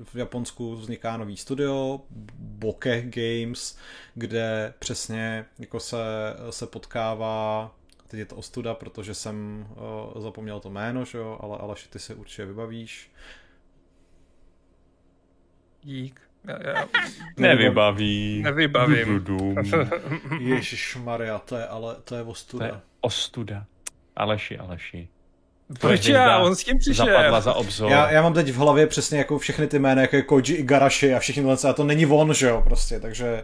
v 0.04 0.16
Japonsku 0.16 0.76
vzniká 0.76 1.18
nový 1.18 1.38
studio, 1.38 2.02
Bokeh 2.40 3.06
Games, 3.06 3.78
kde 4.14 4.74
přesně 4.80 5.46
jako 5.60 5.80
se, 5.80 5.98
se 6.50 6.68
potkává 6.68 7.72
teď 8.08 8.20
je 8.20 8.26
to 8.26 8.36
ostuda, 8.36 8.74
protože 8.74 9.14
jsem 9.14 9.68
zapomněl 10.20 10.60
to 10.60 10.70
jméno, 10.70 11.06
že 11.06 11.18
jo, 11.18 11.38
ale 11.42 11.58
Aleši, 11.58 11.90
ty 11.90 12.00
se 12.00 12.16
určitě 12.16 12.46
vybavíš. 12.46 13.12
Dík. 15.84 16.22
Já, 16.44 16.68
já... 16.68 16.88
Nevybaví. 17.38 18.42
Nevybavím. 18.44 19.26
Ježíš 20.40 20.96
Maria, 20.96 21.40
to 21.40 21.56
je 21.56 21.68
ale 21.68 21.96
to 22.04 22.16
je 22.16 22.24
ostuda. 22.24 22.68
To 22.68 22.74
je 22.74 22.82
ostuda. 23.02 23.66
Aleši, 24.16 24.58
Aleši. 24.58 25.08
Proč 25.80 26.06
já? 26.06 26.40
On 26.40 26.56
s 26.56 26.64
tím 26.64 26.78
přišel. 26.78 27.06
Zapadla 27.06 27.42
za 27.42 27.54
obzor. 27.54 27.92
Já, 27.92 28.12
já, 28.12 28.22
mám 28.22 28.34
teď 28.34 28.52
v 28.52 28.56
hlavě 28.56 28.88
přesně 28.88 29.18
jako 29.18 29.38
všechny 29.38 29.68
ty 29.68 29.80
jmény, 29.80 30.02
jako 30.02 30.16
je 30.16 30.22
Koji 30.22 30.54
Igarashi 30.54 31.16
a 31.16 31.20
všichni 31.20 31.44
tohle, 31.44 31.70
a 31.70 31.74
to 31.74 31.84
není 31.84 32.06
on, 32.06 32.34
že 32.34 32.48
jo, 32.48 32.62
prostě, 32.66 33.00
takže... 33.00 33.44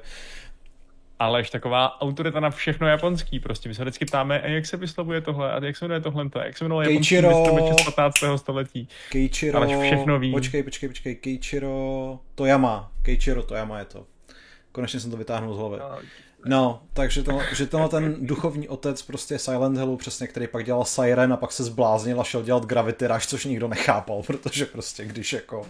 Aleš 1.20 1.50
taková 1.50 2.02
autorita 2.02 2.40
na 2.40 2.50
všechno 2.50 2.88
japonský, 2.88 3.40
prostě 3.40 3.70
my 3.70 3.76
se 3.76 3.82
vždycky 3.82 4.06
ptáme, 4.06 4.42
jak 4.46 4.66
se 4.66 4.78
vyslovuje 4.78 5.22
tohle, 5.22 5.52
a 5.52 5.66
jak 5.66 5.78
se 5.78 5.86
jmenuje 5.86 6.02
tohle, 6.02 6.30
jak 6.46 6.58
se 6.58 6.64
jmenuje 6.64 6.88
japonský 6.88 7.16
z 7.82 7.86
15. 7.86 8.16
století. 8.36 8.88
Keiichiro, 9.10 9.58
Aleš 9.58 9.78
všechno 9.78 10.20
ví. 10.20 10.32
Počkej, 10.32 10.64
počkej, 10.64 10.90
počkej, 10.90 11.16
Keiichiro 11.16 12.20
Toyama, 12.36 12.92
Keiichiro 13.02 13.44
Toyama 13.44 13.80
je 13.80 13.86
to. 13.86 14.06
Konečně 14.72 15.00
jsem 15.00 15.12
to 15.12 15.18
vytáhnul 15.18 15.54
z 15.54 15.58
hlavy. 15.58 15.78
No, 15.80 15.98
No, 16.46 16.82
takže 16.94 17.24
to, 17.24 17.40
že 17.54 17.68
tenhle 17.68 17.90
ten 17.90 18.16
duchovní 18.20 18.70
otec 18.70 19.02
prostě 19.02 19.40
Silent 19.40 19.78
Hillu 19.78 19.98
přesně, 19.98 20.28
který 20.28 20.48
pak 20.48 20.66
dělal 20.66 20.86
Siren 20.86 21.34
a 21.34 21.38
pak 21.38 21.52
se 21.52 21.64
zbláznil 21.64 22.22
a 22.22 22.24
šel 22.24 22.44
dělat 22.44 22.66
Gravity 22.66 23.08
Rush, 23.08 23.26
což 23.26 23.46
nikdo 23.46 23.68
nechápal, 23.68 24.24
protože 24.28 24.66
prostě 24.66 25.06
když 25.06 25.34
jako 25.34 25.68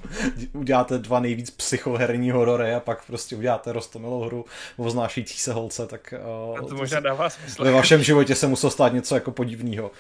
uděláte 0.54 0.98
dva 0.98 1.20
nejvíc 1.20 1.50
psychoherní 1.50 2.32
horory 2.32 2.74
a 2.74 2.80
pak 2.80 3.06
prostě 3.06 3.36
uděláte 3.36 3.72
rostomilou 3.72 4.20
hru 4.20 4.46
o 4.78 4.84
vznášející 4.84 5.38
se 5.38 5.54
holce, 5.54 5.88
tak 5.88 6.14
uh, 6.50 6.60
a 6.60 6.62
to 6.62 6.76
možná 6.76 7.00
dává 7.00 7.30
smysl. 7.30 7.64
Ve 7.64 7.72
vašem 7.72 8.04
životě 8.04 8.36
se 8.36 8.48
muselo 8.48 8.72
stát 8.72 8.94
něco 8.94 9.16
jako 9.16 9.32
podivného. 9.32 9.92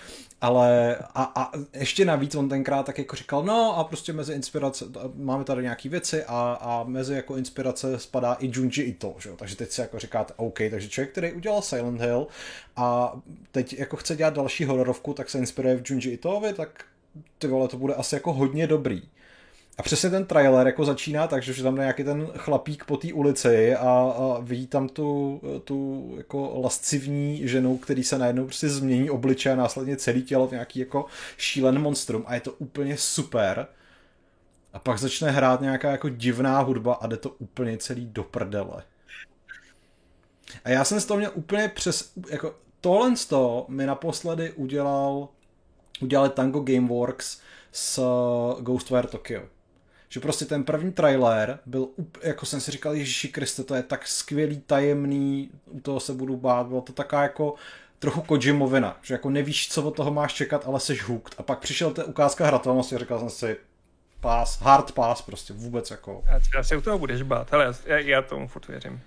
Ale 0.41 0.97
a, 1.15 1.31
a 1.35 1.51
ještě 1.73 2.05
navíc 2.05 2.35
on 2.35 2.49
tenkrát 2.49 2.85
tak 2.85 2.97
jako 2.97 3.15
říkal, 3.15 3.43
no 3.43 3.77
a 3.77 3.83
prostě 3.83 4.13
mezi 4.13 4.33
inspirace, 4.33 4.85
máme 5.15 5.43
tady 5.43 5.63
nějaký 5.63 5.89
věci 5.89 6.23
a, 6.23 6.57
a 6.61 6.83
mezi 6.83 7.13
jako 7.13 7.35
inspirace 7.35 7.99
spadá 7.99 8.33
i 8.33 8.51
Junji 8.53 8.81
Ito, 8.81 9.15
že 9.19 9.29
jo? 9.29 9.35
takže 9.35 9.55
teď 9.55 9.71
si 9.71 9.81
jako 9.81 9.99
říkáte, 9.99 10.33
OK, 10.37 10.60
takže 10.69 10.89
člověk, 10.89 11.11
který 11.11 11.33
udělal 11.33 11.61
Silent 11.61 12.01
Hill 12.01 12.27
a 12.75 13.19
teď 13.51 13.73
jako 13.73 13.97
chce 13.97 14.15
dělat 14.15 14.33
další 14.33 14.65
hororovku, 14.65 15.13
tak 15.13 15.29
se 15.29 15.37
inspiruje 15.37 15.77
v 15.77 15.91
Junji 15.91 16.11
Itovi, 16.11 16.53
tak 16.53 16.83
ty 17.37 17.47
vole, 17.47 17.67
to 17.67 17.77
bude 17.77 17.93
asi 17.93 18.15
jako 18.15 18.33
hodně 18.33 18.67
dobrý. 18.67 19.01
A 19.77 19.83
přesně 19.83 20.09
ten 20.09 20.25
trailer 20.25 20.67
jako 20.67 20.85
začíná 20.85 21.27
tak, 21.27 21.43
že 21.43 21.63
tam 21.63 21.75
nějaký 21.75 22.03
ten 22.03 22.27
chlapík 22.37 22.85
po 22.85 22.97
té 22.97 23.13
ulici 23.13 23.75
a, 23.75 23.89
a 23.89 24.39
vidí 24.41 24.67
tam 24.67 24.89
tu, 24.89 25.41
tu 25.63 26.09
jako 26.17 26.61
lascivní 26.63 27.47
ženu, 27.47 27.77
který 27.77 28.03
se 28.03 28.17
najednou 28.17 28.45
prostě 28.45 28.69
změní 28.69 29.09
obliče 29.09 29.51
a 29.51 29.55
následně 29.55 29.97
celý 29.97 30.23
tělo 30.23 30.47
v 30.47 30.51
nějaký 30.51 30.79
jako 30.79 31.05
šílen 31.37 31.79
monstrum 31.79 32.23
a 32.27 32.35
je 32.35 32.41
to 32.41 32.51
úplně 32.51 32.97
super. 32.97 33.67
A 34.73 34.79
pak 34.79 34.99
začne 34.99 35.31
hrát 35.31 35.61
nějaká 35.61 35.91
jako 35.91 36.09
divná 36.09 36.59
hudba 36.59 36.93
a 36.93 37.07
jde 37.07 37.17
to 37.17 37.29
úplně 37.29 37.77
celý 37.77 38.05
do 38.05 38.23
prdele. 38.23 38.83
A 40.63 40.69
já 40.69 40.83
jsem 40.83 40.99
z 40.99 41.05
toho 41.05 41.17
měl 41.17 41.31
úplně 41.33 41.67
přes, 41.67 42.11
jako 42.29 42.55
tohle 42.81 43.15
z 43.17 43.25
toho 43.25 43.65
mi 43.69 43.85
naposledy 43.85 44.51
udělal, 44.51 45.27
udělali 46.01 46.29
Tango 46.29 46.59
Gameworks 46.59 47.41
s 47.71 48.01
Ghostwire 48.59 49.07
Tokyo. 49.07 49.41
Že 50.09 50.19
prostě 50.19 50.45
ten 50.45 50.63
první 50.63 50.91
trailer 50.91 51.59
byl, 51.65 51.87
jako 52.21 52.45
jsem 52.45 52.61
si 52.61 52.71
říkal, 52.71 52.93
Ježíši 52.93 53.27
Kriste, 53.27 53.63
to 53.63 53.75
je 53.75 53.83
tak 53.83 54.07
skvělý, 54.07 54.59
tajemný, 54.59 55.49
u 55.65 55.79
toho 55.79 55.99
se 55.99 56.13
budu 56.13 56.37
bát, 56.37 56.67
bylo 56.67 56.81
to 56.81 56.93
taká 56.93 57.23
jako 57.23 57.55
trochu 57.99 58.21
Kojimovina, 58.21 58.99
že 59.01 59.13
jako 59.13 59.29
nevíš, 59.29 59.69
co 59.69 59.83
od 59.83 59.95
toho 59.95 60.13
máš 60.13 60.33
čekat, 60.33 60.63
ale 60.67 60.79
jsi 60.79 60.95
hooked. 60.95 61.35
A 61.37 61.43
pak 61.43 61.59
přišel 61.59 61.93
ta 61.93 62.03
ukázka 62.03 62.45
hratelnosti 62.45 62.95
a 62.95 62.99
říkal 62.99 63.19
jsem 63.19 63.29
si, 63.29 63.57
pass, 64.19 64.61
hard 64.61 64.91
pass, 64.91 65.21
prostě 65.21 65.53
vůbec 65.53 65.91
jako. 65.91 66.23
Já 66.55 66.63
se 66.63 66.77
u 66.77 66.81
toho 66.81 66.99
budeš 66.99 67.21
bát, 67.21 67.53
ale 67.53 67.73
já, 67.85 67.97
já 67.97 68.21
tomu 68.21 68.47
furt 68.47 68.67
věřím. 68.67 69.01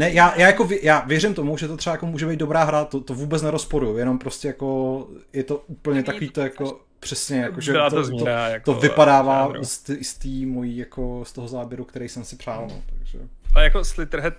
Ne, 0.00 0.12
já, 0.12 0.34
já, 0.38 0.46
jako, 0.46 0.68
já 0.82 1.00
věřím 1.00 1.34
tomu, 1.34 1.56
že 1.56 1.68
to 1.68 1.76
třeba 1.76 1.94
jako 1.94 2.06
může 2.06 2.26
být 2.26 2.38
dobrá 2.38 2.64
hra, 2.64 2.84
to, 2.84 3.00
to 3.00 3.14
vůbec 3.14 3.42
nerozporuju, 3.42 3.96
jenom 3.96 4.18
prostě 4.18 4.48
jako 4.48 5.08
je 5.32 5.44
to 5.44 5.56
úplně 5.66 6.02
takový 6.02 6.30
to 6.30 6.40
jako 6.40 6.80
přesně, 7.00 7.40
jako, 7.40 7.60
že 7.60 7.72
to, 7.72 7.90
to, 7.90 8.04
změna, 8.04 8.46
to, 8.46 8.52
jako, 8.52 8.74
to 8.74 8.80
vypadává 8.80 9.52
z 9.62 10.14
té 10.14 10.28
mojí, 10.46 10.76
jako 10.76 11.24
z 11.26 11.32
toho 11.32 11.48
záběru, 11.48 11.84
který 11.84 12.08
jsem 12.08 12.24
si 12.24 12.36
přál, 12.36 12.66
no, 12.68 12.82
takže. 12.98 13.18
A 13.54 13.60
jako 13.60 13.84
Slitterhead 13.84 14.34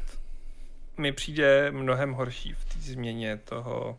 mi 0.98 1.12
přijde 1.12 1.72
mnohem 1.72 2.14
horší 2.14 2.54
v 2.54 2.66
té 2.66 2.80
změně 2.80 3.40
toho, 3.46 3.98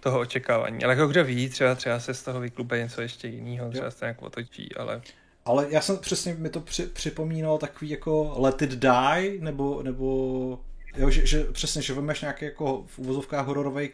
toho 0.00 0.20
očekávání. 0.20 0.84
Ale 0.84 0.92
jako 0.94 1.06
kdo 1.06 1.24
ví, 1.24 1.48
třeba, 1.48 1.74
třeba 1.74 2.00
se 2.00 2.14
z 2.14 2.22
toho 2.22 2.40
vyklupe 2.40 2.78
něco 2.78 3.02
ještě 3.02 3.28
jiného, 3.28 3.70
třeba 3.70 3.90
se 3.90 3.98
to 3.98 4.04
nějak 4.04 4.22
otočí, 4.22 4.74
ale... 4.74 5.02
Ale 5.44 5.66
já 5.70 5.80
jsem 5.80 5.98
přesně, 5.98 6.34
mi 6.34 6.50
to 6.50 6.60
při, 6.60 6.86
připomínal 6.86 7.58
takový 7.58 7.90
jako 7.90 8.34
Let 8.36 8.62
It 8.62 8.70
Die, 8.70 9.40
nebo, 9.40 9.82
nebo 9.82 10.58
jo, 10.96 11.10
že, 11.10 11.26
že 11.26 11.44
přesně, 11.44 11.82
že 11.82 11.94
vemeš 11.94 12.20
nějaký 12.20 12.44
jako 12.44 12.84
v 12.86 12.98
uvozovkách 12.98 13.46
hororový 13.46 13.90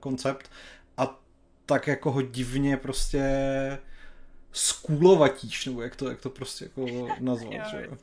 koncept 0.00 0.50
a 0.96 1.20
tak 1.66 1.86
jako 1.86 2.12
ho 2.12 2.22
divně 2.22 2.76
prostě 2.76 3.22
skůlovatíš, 4.52 5.66
nebo 5.66 5.82
jak 5.82 5.96
to, 5.96 6.08
jak 6.08 6.20
to 6.20 6.30
prostě 6.30 6.64
jako 6.64 7.08
nazvat, 7.20 7.70
že 7.70 7.86
jo. 7.90 7.96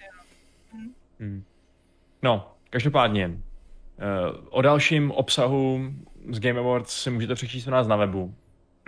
Hmm. 1.19 1.43
No, 2.23 2.53
každopádně, 2.69 3.27
uh, 3.27 3.35
o 4.49 4.61
dalším 4.61 5.11
obsahu 5.11 5.79
z 6.29 6.39
Game 6.39 6.59
Awards 6.59 7.01
si 7.01 7.09
můžete 7.09 7.35
přečíst 7.35 7.67
u 7.67 7.71
nás 7.71 7.87
na 7.87 7.95
webu. 7.95 8.35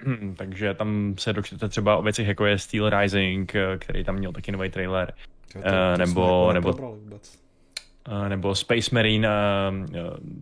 Takže 0.36 0.74
tam 0.74 1.16
se 1.18 1.34
dočtete 1.34 1.70
třeba 1.70 1.98
o 1.98 2.02
věcech 2.02 2.28
jako 2.28 2.46
je 2.46 2.58
Steel 2.58 2.90
Rising, 2.90 3.56
eh, 3.56 3.78
který 3.78 4.04
tam 4.04 4.16
měl 4.16 4.32
taky 4.32 4.52
nový 4.52 4.70
trailer. 4.70 5.14
to, 5.54 5.60
to 5.60 5.60
uh, 5.60 5.98
nebo, 5.98 6.54
nebo, 6.54 6.74
uh, 6.74 8.30
nebo 8.30 8.56
Space 8.56 8.90
Marine, 8.94 9.30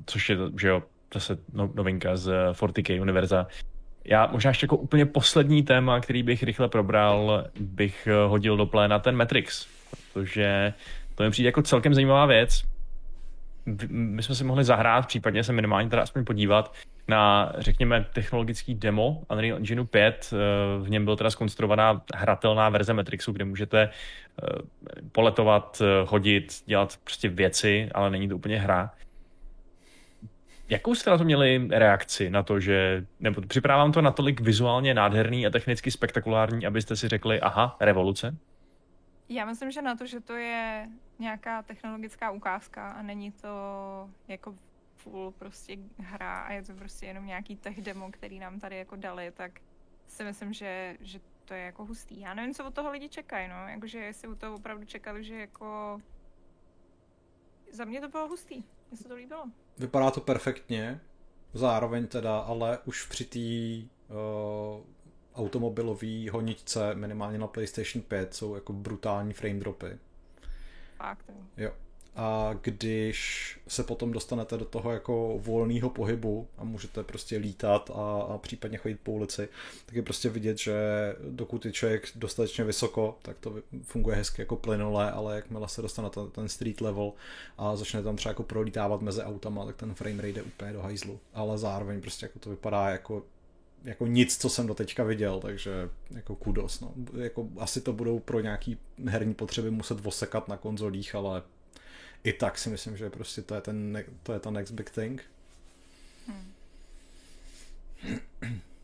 což 0.06 0.30
je 0.30 0.38
že 0.60 0.68
jo, 0.68 0.84
zase 1.14 1.38
no, 1.54 1.70
novinka 1.76 2.18
z 2.18 2.32
40K 2.54 3.02
univerza. 3.02 3.48
Já 4.06 4.28
možná 4.32 4.50
ještě 4.50 4.64
jako 4.64 4.78
úplně 4.78 5.06
poslední 5.06 5.64
téma, 5.64 6.00
který 6.00 6.24
bych 6.24 6.44
rychle 6.44 6.70
probral, 6.70 7.46
bych 7.60 8.08
hodil 8.28 8.58
do 8.58 8.66
pléna 8.66 9.00
ten 9.00 9.16
Matrix, 9.16 9.68
protože 10.14 10.74
to 11.16 11.24
mi 11.24 11.32
přijde 11.32 11.48
jako 11.48 11.62
celkem 11.62 11.94
zajímavá 11.94 12.26
věc. 12.26 12.64
My 13.90 14.24
jsme 14.24 14.36
si 14.36 14.44
mohli 14.44 14.64
zahrát, 14.64 15.08
případně 15.08 15.44
se 15.44 15.54
minimálně 15.54 15.90
teda 15.90 16.02
aspoň 16.02 16.26
podívat 16.26 16.74
na, 17.08 17.54
řekněme, 17.58 18.06
technologický 18.14 18.76
demo 18.76 19.24
Unreal 19.32 19.58
Engine 19.58 19.86
5. 19.86 20.34
Eh, 20.34 20.84
v 20.84 20.90
něm 20.90 21.06
byla 21.06 21.18
teda 21.18 21.30
skonstruovaná 21.30 22.02
hratelná 22.16 22.70
verze 22.70 22.94
Matrixu, 22.94 23.32
kde 23.32 23.46
můžete 23.46 23.82
eh, 23.82 24.46
poletovat, 25.12 25.82
eh, 25.82 26.06
chodit, 26.06 26.64
dělat 26.66 26.98
prostě 27.04 27.30
věci, 27.30 27.90
ale 27.94 28.10
není 28.10 28.30
to 28.30 28.36
úplně 28.36 28.60
hra. 28.60 28.92
Jakou 30.70 30.96
jste 30.96 31.10
na 31.10 31.18
to 31.18 31.24
měli 31.24 31.68
reakci 31.72 32.30
na 32.30 32.44
to, 32.44 32.60
že, 32.60 33.06
nebo 33.20 33.42
připravám 33.42 33.92
to 33.92 34.02
natolik 34.02 34.42
vizuálně 34.42 34.94
nádherný 34.94 35.48
a 35.48 35.50
technicky 35.50 35.92
spektakulární, 35.92 36.66
abyste 36.66 36.96
si 36.96 37.08
řekli, 37.08 37.42
aha, 37.42 37.78
revoluce? 37.80 38.36
Já 39.30 39.46
myslím, 39.46 39.72
že 39.72 39.82
na 39.82 39.96
to, 39.96 40.06
že 40.06 40.20
to 40.20 40.34
je 40.34 40.88
nějaká 41.20 41.62
technologická 41.62 42.32
ukázka 42.32 42.92
a 42.92 43.02
není 43.02 43.32
to 43.32 43.48
jako 44.28 44.54
full 45.10 45.32
prostě 45.32 45.78
hra 45.98 46.42
a 46.42 46.54
je 46.54 46.64
to 46.64 46.74
prostě 46.74 47.06
jenom 47.06 47.26
nějaký 47.26 47.56
tech 47.56 47.82
demo, 47.82 48.12
který 48.12 48.40
nám 48.40 48.60
tady 48.60 48.78
jako 48.78 48.96
dali, 48.96 49.32
tak 49.32 49.52
si 50.08 50.24
myslím, 50.24 50.54
že, 50.54 50.98
že 51.00 51.20
to 51.46 51.54
je 51.54 51.62
jako 51.62 51.86
hustý. 51.86 52.20
Já 52.20 52.34
nevím, 52.34 52.54
co 52.54 52.66
od 52.66 52.74
toho 52.74 52.92
lidi 52.92 53.10
čekají, 53.10 53.50
no, 53.50 53.68
jakože 53.68 54.00
jestli 54.00 54.28
u 54.28 54.36
toho 54.36 54.56
opravdu 54.56 54.86
čekali, 54.86 55.24
že 55.24 55.36
jako 55.36 56.02
za 57.72 57.86
mě 57.86 58.02
to 58.02 58.10
bylo 58.10 58.28
hustý, 58.28 58.64
mně 58.90 58.98
se 58.98 59.08
to 59.08 59.16
líbilo. 59.16 59.46
Vypadá 59.78 60.12
to 60.12 60.22
perfektně, 60.22 61.00
zároveň 61.54 62.08
teda, 62.08 62.40
ale 62.40 62.80
už 62.86 63.06
při 63.06 63.26
té 63.26 63.88
uh, 64.16 64.86
automobilový 65.36 66.30
honičce, 66.30 66.96
minimálně 66.96 67.38
na 67.38 67.48
PlayStation 67.48 68.04
5, 68.04 68.34
jsou 68.34 68.56
jako 68.56 68.74
brutální 68.74 69.34
frame 69.34 69.60
dropy. 69.60 70.00
Fakt, 70.98 71.32
jo. 71.58 71.72
A 72.20 72.54
když 72.62 73.60
se 73.68 73.84
potom 73.84 74.12
dostanete 74.12 74.58
do 74.58 74.66
toho 74.66 74.92
jako 74.92 75.40
volného 75.42 75.90
pohybu 75.90 76.48
a 76.58 76.64
můžete 76.64 77.04
prostě 77.04 77.38
lítat 77.38 77.92
a, 77.96 78.22
a 78.22 78.38
případně 78.38 78.78
chodit 78.78 79.00
po 79.04 79.12
ulici, 79.12 79.50
tak 79.86 79.96
je 79.96 80.02
prostě 80.02 80.30
vidět, 80.30 80.58
že 80.58 80.76
dokud 81.30 81.66
je 81.66 81.72
člověk 81.72 82.08
dostatečně 82.16 82.64
vysoko, 82.64 83.18
tak 83.22 83.38
to 83.40 83.56
funguje 83.84 84.16
hezky 84.16 84.42
jako 84.42 84.56
plynule, 84.56 85.12
ale 85.12 85.36
jakmile 85.36 85.70
se 85.70 85.82
dostane 85.82 86.10
na 86.18 86.26
ten 86.26 86.50
street 86.50 86.82
level 86.82 87.14
a 87.58 87.76
začne 87.76 88.04
tam 88.04 88.16
třeba 88.16 88.32
jako 88.32 88.44
prolítávat 88.44 89.02
mezi 89.02 89.22
autama, 89.22 89.66
tak 89.66 89.76
ten 89.76 89.94
frame 89.94 90.16
rate 90.16 90.40
je 90.40 90.44
úplně 90.44 90.74
do 90.74 90.82
hajzlu. 90.82 91.20
Ale 91.34 91.58
zároveň 91.58 92.02
prostě 92.02 92.26
jako 92.26 92.40
to 92.40 92.50
vypadá 92.50 92.90
jako 92.90 93.24
jako 93.84 94.08
nic, 94.08 94.38
co 94.38 94.50
jsem 94.50 94.68
do 94.68 94.74
teďka 94.74 95.04
viděl, 95.04 95.40
takže 95.40 95.90
jako 96.12 96.36
kudos. 96.36 96.80
No. 96.80 96.94
Jako 97.18 97.48
asi 97.58 97.82
to 97.82 97.94
budou 97.94 98.20
pro 98.20 98.40
nějaký 98.40 98.78
herní 99.06 99.34
potřeby 99.34 99.72
muset 99.72 100.00
vosekat 100.00 100.48
na 100.48 100.58
konzolích, 100.58 101.16
ale 101.16 101.42
i 102.24 102.34
tak 102.34 102.58
si 102.58 102.70
myslím, 102.70 102.98
že 102.98 103.10
prostě 103.10 103.42
to 103.42 103.56
je, 103.56 103.62
ten, 103.62 104.04
to 104.24 104.34
je 104.34 104.40
ta 104.40 104.50
next 104.50 104.74
big 104.74 104.90
thing. 104.90 105.26
Hmm. 106.28 106.54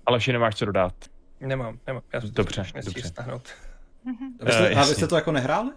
Ale 0.05 0.19
vše 0.19 0.33
nemáš 0.33 0.55
co 0.55 0.65
dodat. 0.65 0.93
Nemám, 1.39 1.79
nemám. 1.87 2.03
Já 2.13 2.19
dobře, 2.19 2.65
dobře. 2.85 3.07
Stáhnout. 3.07 3.49
A 4.39 4.45
vy 4.45 4.51
jste, 4.51 4.71
uh, 4.71 4.79
a 4.79 4.85
vy 4.85 4.95
jste 4.95 5.07
to 5.07 5.15
jako 5.15 5.31
nehráli? 5.31 5.71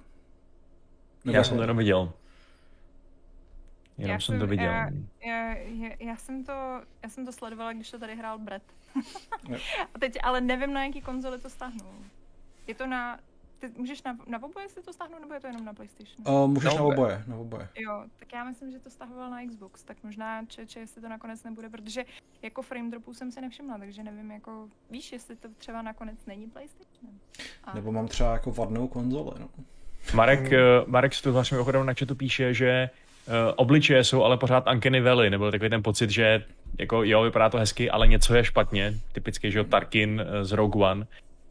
Nebo 1.25 1.37
já 1.37 1.45
jsem 1.45 1.57
to 1.57 1.63
jenom 1.63 1.77
viděl. 1.77 2.13
Jenom 3.99 4.13
já 4.13 4.21
jsem, 4.21 4.33
jsem 4.33 4.41
to 4.41 4.47
viděl. 4.47 4.67
Já, 4.67 4.91
já, 5.25 5.55
já, 5.55 5.91
já, 5.99 6.17
jsem 6.17 6.45
to, 6.45 6.53
já 7.03 7.09
jsem 7.09 7.27
to 7.27 7.33
sledovala, 7.33 7.73
když 7.73 7.91
to 7.91 7.99
tady 7.99 8.17
hrál 8.17 8.39
Brett. 8.39 8.65
a 9.95 9.99
teď 9.99 10.19
ale 10.23 10.41
nevím, 10.41 10.73
na 10.73 10.85
jaký 10.85 11.01
konzoli 11.01 11.39
to 11.39 11.51
stáhnu. 11.51 12.05
Je 12.67 12.75
to 12.75 12.87
na 12.87 13.19
ty 13.59 13.69
můžeš 13.77 14.03
na, 14.03 14.19
na 14.27 14.43
oboje 14.43 14.69
si 14.69 14.83
to 14.83 14.93
stáhnout, 14.93 15.21
nebo 15.21 15.35
je 15.35 15.41
to 15.41 15.47
jenom 15.47 15.65
na 15.65 15.75
PlayStation? 15.75 16.17
Uh, 16.29 16.51
můžeš 16.51 16.75
na, 16.75 16.79
na 16.79 16.85
oboje, 16.85 17.25
na 17.27 17.37
oboje. 17.37 17.69
Jo, 17.77 18.05
tak 18.19 18.33
já 18.33 18.45
myslím, 18.45 18.71
že 18.71 18.79
to 18.79 18.91
stahoval 18.91 19.31
na 19.31 19.47
Xbox, 19.47 19.83
tak 19.83 19.97
možná 20.03 20.45
čeče, 20.45 20.81
jestli 20.81 21.03
to 21.03 21.09
nakonec 21.09 21.45
nebude, 21.45 21.69
protože 21.69 22.05
jako 22.43 22.63
frame 22.63 22.91
dropů 22.91 23.15
jsem 23.15 23.33
si 23.33 23.41
nevšimla, 23.41 23.79
takže 23.79 24.03
nevím, 24.03 24.31
jako 24.31 24.69
víš, 24.91 25.13
jestli 25.13 25.37
to 25.37 25.49
třeba 25.59 25.83
nakonec 25.83 26.27
není 26.27 26.47
PlayStation. 26.47 27.13
A... 27.65 27.75
Nebo 27.75 27.93
mám 27.93 28.09
třeba 28.09 28.33
jako 28.33 28.53
vadnou 28.53 28.89
konzoli, 28.89 29.33
no. 29.41 29.49
Marek, 30.15 30.41
uh, 30.41 30.89
Marek 30.91 31.15
s 31.15 31.25
vlastně 31.25 31.59
ochodem 31.59 31.87
na 31.87 31.95
chatu 31.95 32.15
píše, 32.15 32.55
že 32.55 32.91
uh, 33.27 33.35
obličeje 33.57 34.05
jsou 34.05 34.23
ale 34.23 34.37
pořád 34.37 34.71
Uncanny 34.73 35.01
Valley, 35.01 35.31
nebo 35.31 35.51
takový 35.51 35.71
ten 35.71 35.83
pocit, 35.83 36.11
že 36.11 36.45
jako 36.79 37.03
jo, 37.03 37.23
vypadá 37.23 37.51
to 37.51 37.59
hezky, 37.59 37.91
ale 37.91 38.09
něco 38.09 38.35
je 38.35 38.45
špatně, 38.45 38.95
typicky, 39.13 39.53
že 39.53 39.59
jo, 39.59 39.65
Tarkin 39.65 40.25
z 40.43 40.53
Rogue 40.53 40.85
One, 40.85 41.07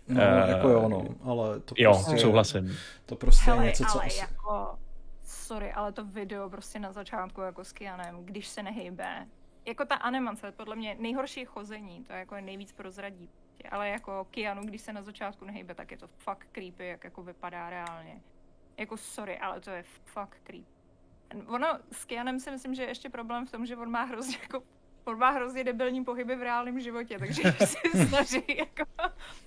No, 0.07 0.22
uh, 0.22 0.49
jako 0.49 0.69
jo, 0.69 0.90
no, 0.90 1.06
ale 1.23 1.60
to 1.60 1.76
jo, 1.77 1.94
prostě... 1.94 2.18
souhlasím. 2.18 2.77
To 3.06 3.15
prostě 3.15 3.45
Hele, 3.45 3.64
je 3.64 3.68
něco, 3.68 3.84
co... 3.86 4.02
ale 4.02 4.15
jako, 4.15 4.80
sorry, 5.23 5.73
ale 5.73 5.91
to 5.91 6.06
video 6.06 6.49
prostě 6.49 6.80
na 6.80 6.91
začátku 6.91 7.41
jako 7.41 7.64
s 7.65 7.72
Kianem, 7.72 8.26
když 8.26 8.48
se 8.48 8.64
nehejbe, 8.64 9.27
jako 9.65 9.86
ta 9.86 9.95
animace, 9.95 10.52
podle 10.52 10.76
mě 10.76 10.95
nejhorší 10.99 11.45
chození, 11.45 12.03
to 12.03 12.14
je 12.14 12.19
jako 12.19 12.36
nejvíc 12.36 12.72
prozradí. 12.72 13.30
Ale 13.72 13.90
jako 13.90 14.27
Kianu, 14.32 14.64
když 14.64 14.82
se 14.82 14.94
na 14.94 15.02
začátku 15.02 15.45
nehejbe, 15.45 15.76
tak 15.76 15.91
je 15.91 15.98
to 15.98 16.07
fakt 16.07 16.48
creepy, 16.52 16.88
jak 16.88 17.03
jako 17.03 17.23
vypadá 17.23 17.69
reálně. 17.69 18.22
Jako 18.77 18.98
sorry, 18.98 19.40
ale 19.40 19.61
to 19.61 19.69
je 19.69 19.84
fakt 20.06 20.38
creepy. 20.44 20.65
Ono 21.48 21.68
s 21.91 22.06
Kianem 22.06 22.40
si 22.40 22.52
myslím, 22.52 22.76
že 22.76 22.82
je 22.82 22.88
ještě 22.88 23.10
problém 23.10 23.45
v 23.45 23.52
tom, 23.52 23.65
že 23.65 23.77
on 23.77 23.91
má 23.91 24.03
hrozně 24.03 24.38
jako 24.41 24.64
on 25.06 25.18
má 25.18 25.30
hrozně 25.30 25.64
debilní 25.64 26.03
pohyby 26.03 26.36
v 26.36 26.41
reálném 26.41 26.80
životě, 26.80 27.19
takže 27.19 27.41
když 27.41 27.69
se 27.69 28.06
snaží 28.07 28.44
jako 28.57 28.84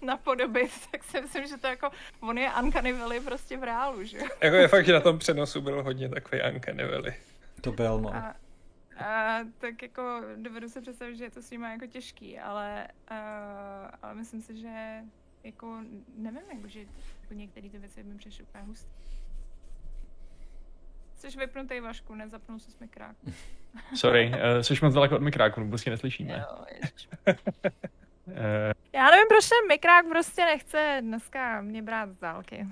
napodobit, 0.02 0.70
tak 0.90 1.04
si 1.04 1.20
myslím, 1.20 1.46
že 1.46 1.56
to 1.56 1.66
jako, 1.66 1.90
on 2.20 2.38
je 2.38 2.50
Uncanny 2.62 2.92
Valley 2.92 3.20
prostě 3.20 3.56
v 3.56 3.62
reálu, 3.62 4.04
že 4.04 4.18
Jako 4.40 4.56
je 4.56 4.68
fakt, 4.68 4.86
že 4.86 4.92
na 4.92 5.00
tom 5.00 5.18
přenosu 5.18 5.60
byl 5.60 5.82
hodně 5.82 6.08
takový 6.08 6.40
Uncanny 6.54 6.84
Valley. 6.84 7.14
To 7.60 7.72
byl, 7.72 8.00
no. 8.00 8.14
A, 8.14 8.34
a, 9.04 9.38
tak 9.58 9.82
jako 9.82 10.20
dovedu 10.36 10.68
se 10.68 10.80
představit, 10.80 11.16
že 11.16 11.24
je 11.24 11.30
to 11.30 11.42
s 11.42 11.50
ním 11.50 11.62
jako 11.62 11.86
těžký, 11.86 12.38
ale, 12.38 12.88
a, 13.08 13.18
ale 14.02 14.14
myslím 14.14 14.42
si, 14.42 14.56
že 14.56 15.02
jako 15.44 15.80
nevím, 16.16 16.42
jako, 16.54 16.68
že 16.68 16.80
jako 17.22 17.34
některé 17.34 17.68
ty 17.70 17.78
věci 17.78 18.02
mi 18.02 18.18
přišly 18.18 18.44
úplně 18.44 18.64
hustý. 18.64 18.90
Jsi 21.18 21.38
vypnutý, 21.38 21.80
Vašku, 21.80 22.14
nezapnul 22.14 22.58
se 22.58 22.70
mikrák. 22.80 23.16
Sorry, 23.94 24.28
uh, 24.28 24.60
jsi 24.60 24.74
moc 24.82 24.94
daleko 24.94 25.16
od 25.16 25.22
mikráku, 25.22 25.60
vůbec 25.60 25.80
si 25.80 25.90
neslyšíme. 25.90 26.32
Jo, 26.32 26.64
uh... 27.26 28.34
Já 28.92 29.10
nevím, 29.10 29.26
proč 29.28 29.48
ten 29.48 29.68
mikrák 29.68 30.06
prostě 30.06 30.44
nechce 30.44 30.98
dneska 31.00 31.60
mě 31.60 31.82
brát 31.82 32.10
z 32.10 32.20
dálky. 32.20 32.66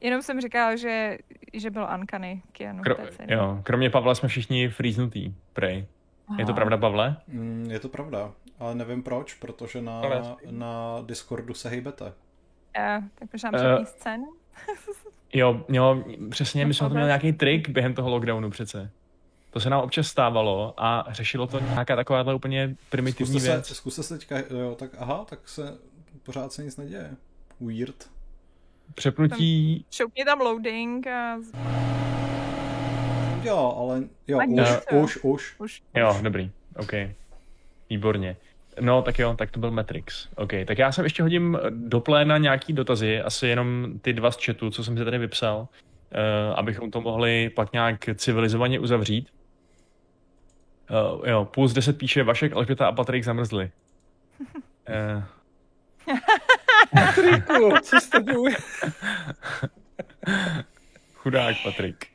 Jenom 0.00 0.22
jsem 0.22 0.40
říkal, 0.40 0.76
že, 0.76 1.18
že 1.52 1.70
byl 1.70 1.84
Ankany 1.84 2.42
Kianu. 2.52 2.82
Kro, 2.82 2.96
jo, 3.28 3.60
kromě 3.62 3.90
Pavla 3.90 4.14
jsme 4.14 4.28
všichni 4.28 4.68
frýznutý, 4.68 5.34
prej. 5.52 5.86
Aha. 6.28 6.36
Je 6.40 6.46
to 6.46 6.54
pravda, 6.54 6.76
Pavle? 6.76 7.16
Mm, 7.28 7.70
je 7.70 7.80
to 7.80 7.88
pravda, 7.88 8.32
ale 8.58 8.74
nevím 8.74 9.02
proč, 9.02 9.34
protože 9.34 9.82
na, 9.82 10.00
ale... 10.00 10.36
na 10.50 11.02
Discordu 11.02 11.54
se 11.54 11.68
hejbete. 11.68 12.04
Uh, 12.04 13.04
tak 13.14 13.28
možná 13.32 13.52
přední 13.52 13.78
uh, 13.78 13.84
scénu? 13.84 14.32
jo, 15.32 15.64
jo, 15.68 16.04
přesně, 16.30 16.66
my 16.66 16.74
jsme 16.74 16.88
to 16.88 16.94
měli 16.94 17.06
nějaký 17.06 17.32
trik 17.32 17.68
během 17.68 17.94
toho 17.94 18.10
lockdownu 18.10 18.50
přece. 18.50 18.90
To 19.50 19.60
se 19.60 19.70
nám 19.70 19.82
občas 19.82 20.06
stávalo 20.06 20.74
a 20.76 21.06
řešilo 21.08 21.46
to 21.46 21.60
nějaká 21.60 21.96
takováhle 21.96 22.34
úplně 22.34 22.76
primitivní 22.90 23.32
zkuste 23.32 23.52
věc. 23.52 23.66
Se, 23.66 23.74
zkuste 23.74 24.02
se 24.02 24.18
teďka, 24.18 24.38
jo, 24.38 24.76
tak 24.78 24.90
aha, 24.98 25.24
tak 25.28 25.48
se 25.48 25.78
pořád 26.22 26.52
se 26.52 26.64
nic 26.64 26.76
neděje. 26.76 27.10
Weird. 27.60 28.10
Přepnutí... 28.94 29.84
Šoupni 29.90 30.24
tam 30.24 30.40
loading 30.40 31.06
a... 31.06 31.38
Jo, 33.42 33.74
ale 33.78 34.02
jo, 34.28 34.38
už, 34.50 34.68
už, 34.92 35.18
už, 35.22 35.54
už. 35.58 35.82
Jo, 35.94 36.18
dobrý, 36.22 36.50
OK. 36.76 36.92
Výborně. 37.90 38.36
No, 38.80 39.02
tak 39.02 39.18
jo, 39.18 39.34
tak 39.38 39.50
to 39.50 39.60
byl 39.60 39.70
Matrix. 39.70 40.28
OK, 40.36 40.52
tak 40.66 40.78
já 40.78 40.92
jsem 40.92 41.04
ještě 41.04 41.22
hodím 41.22 41.58
do 41.70 42.00
pléna 42.00 42.38
nějaký 42.38 42.72
dotazy, 42.72 43.20
asi 43.20 43.46
jenom 43.46 43.98
ty 44.02 44.12
dva 44.12 44.30
z 44.30 44.44
chatu, 44.44 44.70
co 44.70 44.84
jsem 44.84 44.98
si 44.98 45.04
tady 45.04 45.18
vypsal, 45.18 45.58
uh, 45.60 45.66
abychom 46.56 46.90
to 46.90 47.00
mohli 47.00 47.50
pak 47.50 47.72
nějak 47.72 48.08
civilizovaně 48.14 48.78
uzavřít. 48.80 49.28
Uh, 50.90 51.28
jo, 51.28 51.44
Puls 51.44 51.72
10 51.72 51.98
píše, 51.98 52.22
Vašek, 52.22 52.52
Alžběta 52.52 52.86
a 52.86 52.92
Patrik 52.92 53.24
zamrzli. 53.24 53.70
Uh. 54.88 55.22
Patriku, 56.92 57.74
co 57.82 57.96
tebou? 58.12 58.46
Chudák 61.14 61.56
Patrik. 61.64 62.11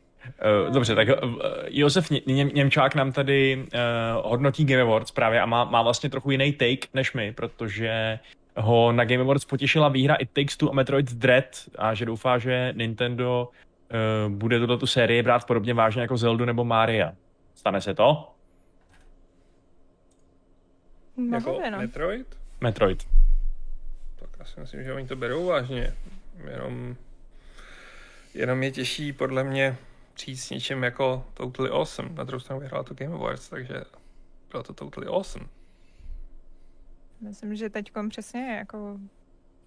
Uh, 0.65 0.73
dobře, 0.73 0.95
tak 0.95 1.07
uh, 1.07 1.35
Josef 1.67 2.09
Ně- 2.09 2.43
Němčák 2.53 2.95
nám 2.95 3.11
tady 3.11 3.57
uh, 3.57 4.29
hodnotí 4.29 4.65
Game 4.65 4.81
Awards 4.81 5.11
právě 5.11 5.41
a 5.41 5.45
má, 5.45 5.63
má 5.63 5.81
vlastně 5.81 6.09
trochu 6.09 6.31
jiný 6.31 6.53
take 6.53 6.87
než 6.93 7.13
my, 7.13 7.31
protože 7.31 8.19
ho 8.55 8.91
na 8.91 9.05
Game 9.05 9.21
Awards 9.21 9.45
potěšila 9.45 9.89
výhra 9.89 10.15
It 10.15 10.29
Takes 10.33 10.57
Two 10.57 10.69
a 10.69 10.73
Metroid 10.73 11.13
Dread 11.13 11.45
a 11.77 11.93
že 11.93 12.05
doufá, 12.05 12.37
že 12.37 12.73
Nintendo 12.77 13.49
uh, 14.27 14.31
bude 14.31 14.59
tuto 14.59 14.77
tu 14.77 14.87
sérii 14.87 15.23
brát 15.23 15.47
podobně 15.47 15.73
vážně 15.73 16.01
jako 16.01 16.17
Zelda 16.17 16.45
nebo 16.45 16.63
Maria. 16.63 17.13
Stane 17.55 17.81
se 17.81 17.93
to? 17.93 18.33
jako 21.31 21.61
no. 21.71 21.77
Metroid? 21.77 22.37
Metroid. 22.61 23.03
Tak 24.19 24.29
já 24.39 24.45
si 24.45 24.59
myslím, 24.59 24.83
že 24.83 24.93
oni 24.93 25.07
to 25.07 25.15
berou 25.15 25.45
vážně. 25.45 25.93
Jenom, 26.51 26.95
jenom 28.33 28.63
je 28.63 28.71
těžší 28.71 29.13
podle 29.13 29.43
mě 29.43 29.77
přijít 30.17 30.37
s 30.37 30.49
něčím 30.49 30.83
jako 30.83 31.25
Totally 31.33 31.69
Awesome. 31.69 32.09
Na 32.09 32.23
druhou 32.23 32.39
stranu 32.39 32.61
vyhrál 32.61 32.83
to 32.83 32.93
Game 32.93 33.13
Awards, 33.13 33.49
takže 33.49 33.83
bylo 34.51 34.63
to 34.63 34.73
Totally 34.73 35.07
Awesome. 35.07 35.45
Myslím, 37.21 37.55
že 37.55 37.69
teď 37.69 37.91
přesně 38.09 38.55
jako... 38.55 38.99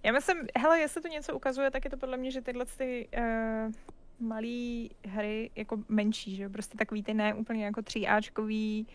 Já 0.03 0.13
myslím, 0.13 0.37
hele, 0.59 0.81
jestli 0.81 1.03
to 1.03 1.09
něco 1.09 1.37
ukazuje, 1.37 1.71
tak 1.71 1.85
je 1.85 1.91
to 1.91 1.97
podle 1.97 2.17
mě, 2.17 2.31
že 2.31 2.41
tyhle 2.41 2.65
ty 2.65 3.09
uh, 3.19 3.73
malé 4.21 4.89
hry 5.05 5.51
jako 5.57 5.79
menší, 5.89 6.37
že 6.37 6.49
prostě 6.49 6.79
takový 6.79 7.03
ty 7.03 7.15
ne 7.15 7.35
úplně 7.35 7.65
jako 7.65 7.83
tříáčkový 7.83 8.87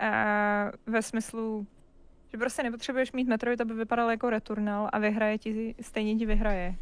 uh, 0.00 0.92
ve 0.92 1.02
smyslu 1.02 1.66
že 2.32 2.38
prostě 2.38 2.62
nepotřebuješ 2.62 3.12
mít 3.12 3.28
Metroid, 3.28 3.60
aby 3.60 3.74
vypadal 3.74 4.10
jako 4.10 4.30
Returnal 4.30 4.88
a 4.92 4.98
vyhraje 4.98 5.38
ti, 5.38 5.74
stejně 5.80 6.16
ti 6.16 6.26
vyhraje. 6.26 6.74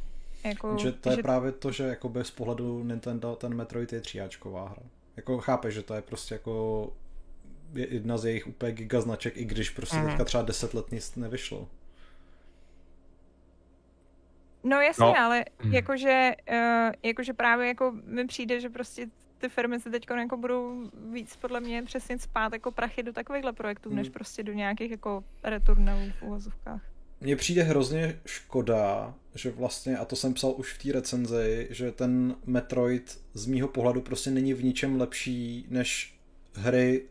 Jako, 0.44 0.78
že 0.78 0.92
to 0.92 1.10
je 1.10 1.16
že... 1.16 1.22
právě 1.22 1.52
to, 1.52 1.72
že 1.72 1.84
jako 1.84 2.12
z 2.22 2.30
pohledu 2.30 2.84
Nintendo 2.84 3.36
ten 3.36 3.54
Metroid 3.54 3.92
je 3.92 4.00
tříáčková 4.00 4.68
hra. 4.68 4.82
Jako 5.16 5.38
chápeš, 5.38 5.74
že 5.74 5.82
to 5.82 5.94
je 5.94 6.02
prostě 6.02 6.34
jako 6.34 6.92
jedna 7.74 8.18
z 8.18 8.24
jejich 8.24 8.46
úplně 8.46 8.72
gigaznaček, 8.72 9.36
i 9.36 9.44
když 9.44 9.70
prostě 9.70 9.96
mm. 9.96 10.06
teďka 10.06 10.24
třeba 10.24 10.42
deset 10.42 10.74
let 10.74 10.92
nic 10.92 11.16
nevyšlo. 11.16 11.68
No 14.64 14.80
jasně, 14.80 15.06
no. 15.06 15.18
ale 15.18 15.44
mm. 15.64 15.74
jakože, 15.74 16.32
uh, 16.50 16.92
jakože 17.02 17.32
právě 17.32 17.68
jako 17.68 17.94
mi 18.04 18.26
přijde, 18.26 18.60
že 18.60 18.70
prostě 18.70 19.06
ty 19.38 19.48
firmy 19.48 19.80
se 19.80 19.90
teď 19.90 20.06
jako 20.10 20.36
budou 20.36 20.90
víc 21.12 21.36
podle 21.36 21.60
mě 21.60 21.82
přesně 21.82 22.18
spát 22.18 22.52
jako 22.52 22.72
prachy 22.72 23.02
do 23.02 23.12
takovýchhle 23.12 23.52
projektů, 23.52 23.88
hmm. 23.88 23.96
než 23.96 24.08
prostě 24.08 24.42
do 24.42 24.52
nějakých 24.52 24.90
jako 24.90 25.24
returnalů 25.44 26.10
v 26.18 26.22
uvozovkách. 26.22 26.91
Mně 27.22 27.36
přijde 27.36 27.62
hrozně 27.62 28.20
škoda, 28.26 29.14
že 29.34 29.50
vlastně, 29.50 29.98
a 29.98 30.04
to 30.04 30.16
jsem 30.16 30.34
psal 30.34 30.54
už 30.56 30.72
v 30.72 30.82
té 30.82 30.92
recenzi, 30.92 31.66
že 31.70 31.92
ten 31.92 32.34
Metroid 32.46 33.20
z 33.34 33.46
mýho 33.46 33.68
pohledu 33.68 34.00
prostě 34.00 34.30
není 34.30 34.54
v 34.54 34.64
ničem 34.64 35.00
lepší 35.00 35.66
než 35.68 36.18
hry, 36.54 37.04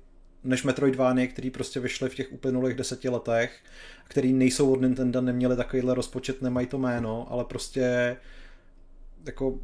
než 0.43 0.63
Metroidvanie, 0.63 1.27
který 1.27 1.49
prostě 1.49 1.79
vyšly 1.79 2.09
v 2.09 2.15
těch 2.15 2.31
uplynulých 2.31 2.75
deseti 2.75 3.09
letech, 3.09 3.59
který 4.03 4.33
nejsou 4.33 4.73
od 4.73 4.81
Nintendo, 4.81 5.21
neměli 5.21 5.55
takovýhle 5.55 5.95
rozpočet, 5.95 6.41
nemají 6.41 6.67
to 6.67 6.77
jméno, 6.77 7.27
ale 7.29 7.45
prostě 7.45 8.17
jako 9.25 9.59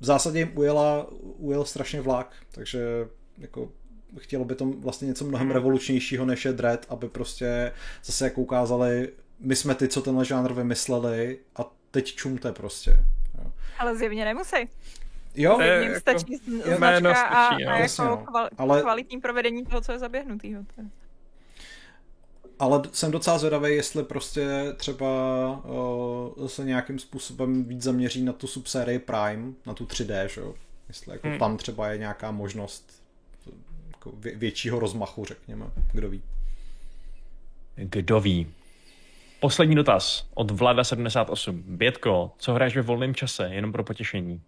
v 0.00 0.04
zásadě 0.04 0.38
jim 0.38 0.50
ujela, 0.54 1.06
ujel 1.20 1.64
strašně 1.64 2.00
vlak, 2.00 2.36
takže 2.50 2.80
jako 3.38 3.72
chtělo 4.18 4.44
by 4.44 4.54
to 4.54 4.64
vlastně 4.64 5.06
něco 5.06 5.24
mnohem 5.24 5.50
revolučnějšího 5.50 6.24
než 6.26 6.44
je 6.44 6.52
Dread, 6.52 6.86
aby 6.88 7.08
prostě 7.08 7.72
zase 8.04 8.24
jako 8.24 8.40
ukázali, 8.40 9.08
my 9.40 9.56
jsme 9.56 9.74
ty, 9.74 9.88
co 9.88 10.02
tenhle 10.02 10.24
žánr 10.24 10.52
vymysleli 10.52 11.38
a 11.56 11.70
teď 11.90 12.14
čumte 12.14 12.52
prostě. 12.52 13.04
Jo. 13.44 13.52
Ale 13.78 13.96
zjevně 13.96 14.24
nemusí. 14.24 14.56
Jo, 15.34 15.54
To 15.56 15.62
je 15.62 15.80
Jim 15.80 15.88
jako 15.88 16.00
stačí 16.00 16.40
jméno 16.78 17.00
značka 17.10 17.22
a, 17.26 17.46
stačí, 17.46 17.64
no. 17.64 17.70
a 17.70 17.76
Jasně, 17.78 18.04
jako 18.04 18.16
no. 18.20 18.26
kval, 18.26 18.48
Ale- 18.58 18.80
kvalitní 18.80 19.20
provedení 19.20 19.64
toho, 19.66 19.80
co 19.80 19.92
je 19.92 19.98
zaběhnutýho. 19.98 20.62
Ale 22.58 22.82
jsem 22.92 23.10
docela 23.10 23.38
zvědavý, 23.38 23.74
jestli 23.76 24.04
prostě 24.04 24.48
třeba 24.76 25.06
uh, 26.38 26.46
se 26.46 26.64
nějakým 26.64 26.98
způsobem 26.98 27.64
víc 27.64 27.82
zaměří 27.82 28.22
na 28.24 28.32
tu 28.32 28.46
subsérii 28.46 28.98
Prime, 28.98 29.52
na 29.66 29.74
tu 29.74 29.84
3D, 29.84 30.26
že 30.26 30.40
jo? 30.40 30.54
Jestli 30.88 31.12
jako 31.12 31.28
Hmm. 31.28 31.38
tam 31.38 31.56
třeba 31.56 31.88
je 31.88 31.98
nějaká 31.98 32.30
možnost 32.30 33.02
jako 33.92 34.10
vě- 34.10 34.38
většího 34.38 34.78
rozmachu, 34.78 35.24
řekněme, 35.24 35.66
kdo 35.92 36.10
ví. 36.10 36.22
Kdo 37.76 38.20
ví? 38.20 38.46
Poslední 39.40 39.74
dotaz 39.74 40.28
od 40.34 40.50
Vlada78. 40.50 41.62
Bětko, 41.66 42.32
co 42.38 42.54
hraješ 42.54 42.76
ve 42.76 42.82
volném 42.82 43.14
čase, 43.14 43.48
jenom 43.52 43.72
pro 43.72 43.84
potěšení? 43.84 44.42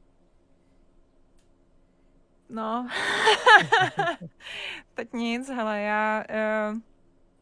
No, 2.49 2.89
teď 4.95 5.13
nic, 5.13 5.49
hele, 5.49 5.81
já, 5.81 6.25
uh, 6.31 6.79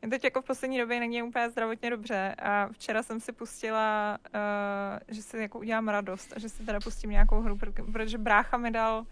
já 0.02 0.08
teď 0.10 0.24
jako 0.24 0.42
v 0.42 0.44
poslední 0.44 0.78
době 0.78 1.00
není 1.00 1.22
úplně 1.22 1.50
zdravotně 1.50 1.90
dobře 1.90 2.34
a 2.38 2.68
včera 2.72 3.02
jsem 3.02 3.20
si 3.20 3.32
pustila, 3.32 4.18
uh, 4.34 4.98
že 5.16 5.22
si 5.22 5.38
jako 5.38 5.58
udělám 5.58 5.88
radost 5.88 6.32
a 6.36 6.38
že 6.38 6.48
si 6.48 6.66
teda 6.66 6.80
pustím 6.80 7.10
nějakou 7.10 7.40
hru, 7.40 7.54
pr- 7.54 7.92
protože 7.92 8.18
brácha 8.18 8.56
mi 8.56 8.70
dal, 8.70 9.06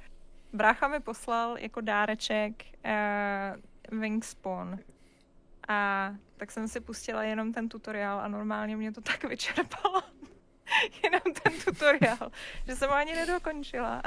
brácha 0.52 0.88
mi 0.88 1.00
poslal 1.00 1.58
jako 1.58 1.80
dáreček 1.80 2.64
uh, 3.92 4.00
Wingspawn 4.00 4.78
a 5.68 6.10
tak 6.36 6.50
jsem 6.50 6.68
si 6.68 6.80
pustila 6.80 7.22
jenom 7.22 7.52
ten 7.52 7.68
tutoriál 7.68 8.20
a 8.20 8.28
normálně 8.28 8.76
mě 8.76 8.92
to 8.92 9.00
tak 9.00 9.24
vyčerpalo. 9.28 10.02
jenom 11.04 11.20
ten 11.42 11.52
tutoriál, 11.64 12.30
že 12.66 12.76
jsem 12.76 12.88
ho 12.88 12.94
ani 12.96 13.14
nedokončila. 13.14 14.02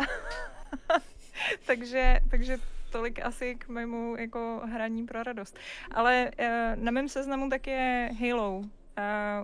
takže, 1.65 2.19
takže 2.31 2.57
tolik 2.91 3.25
asi 3.25 3.55
k 3.55 3.67
mému 3.67 4.15
jako 4.19 4.61
hraní 4.65 5.05
pro 5.05 5.23
radost. 5.23 5.57
Ale 5.91 6.31
uh, 6.39 6.45
na 6.83 6.91
mém 6.91 7.09
seznamu 7.09 7.49
tak 7.49 7.67
je 7.67 8.09
Halo. 8.19 8.57
Uh, 8.59 8.65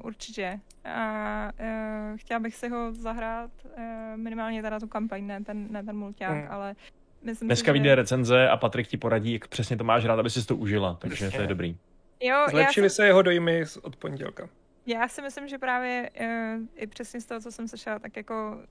určitě. 0.06 0.60
A 0.86 1.49
uh, 1.60 2.18
chtěla 2.18 2.40
bych 2.40 2.56
si 2.56 2.70
ho 2.70 2.91
zahrát 2.94 3.52
uh, 3.66 3.72
minimálně 4.16 4.62
teda 4.62 4.80
tu 4.80 4.88
kampaň, 4.88 5.28
ne 5.28 5.44
ten, 5.44 5.68
ne 5.72 5.84
ten 5.84 5.98
mulťák, 5.98 6.32
Hmm. 6.32 6.48
ale 6.49 6.76
myslím 7.24 7.48
Dneska 7.48 7.64
si, 7.66 7.70
že... 7.70 7.72
vyjde 7.74 7.95
recenze 7.95 8.49
a 8.49 8.57
Patrik 8.57 8.88
ti 8.88 8.98
poradí, 8.98 9.34
jak 9.34 9.48
přesně 9.48 9.78
to 9.78 9.84
máš 9.84 10.06
rád, 10.06 10.20
aby 10.20 10.30
si 10.30 10.45
to 10.45 10.56
užila, 10.56 10.94
takže 11.02 11.32
to 11.32 11.41
je 11.41 11.48
dobrý. 11.48 11.78
Jo, 12.19 12.35
já, 12.35 12.47
Zlepšily 12.47 12.89
si, 12.89 12.95
se 12.95 13.05
jeho 13.05 13.21
dojmy 13.21 13.63
od 13.81 13.95
pondělka. 13.95 14.49
já 14.85 15.07
si 15.07 15.21
myslím, 15.21 15.47
že 15.47 15.57
právě 15.57 16.09
uh, 16.21 16.27
i 16.75 16.87
přesně 16.87 17.21
z 17.21 17.25
toho, 17.25 17.41
co 17.41 17.51
jsem 17.51 17.67
slyšela, 17.67 17.99
tak 17.99 18.17
jako 18.17 18.61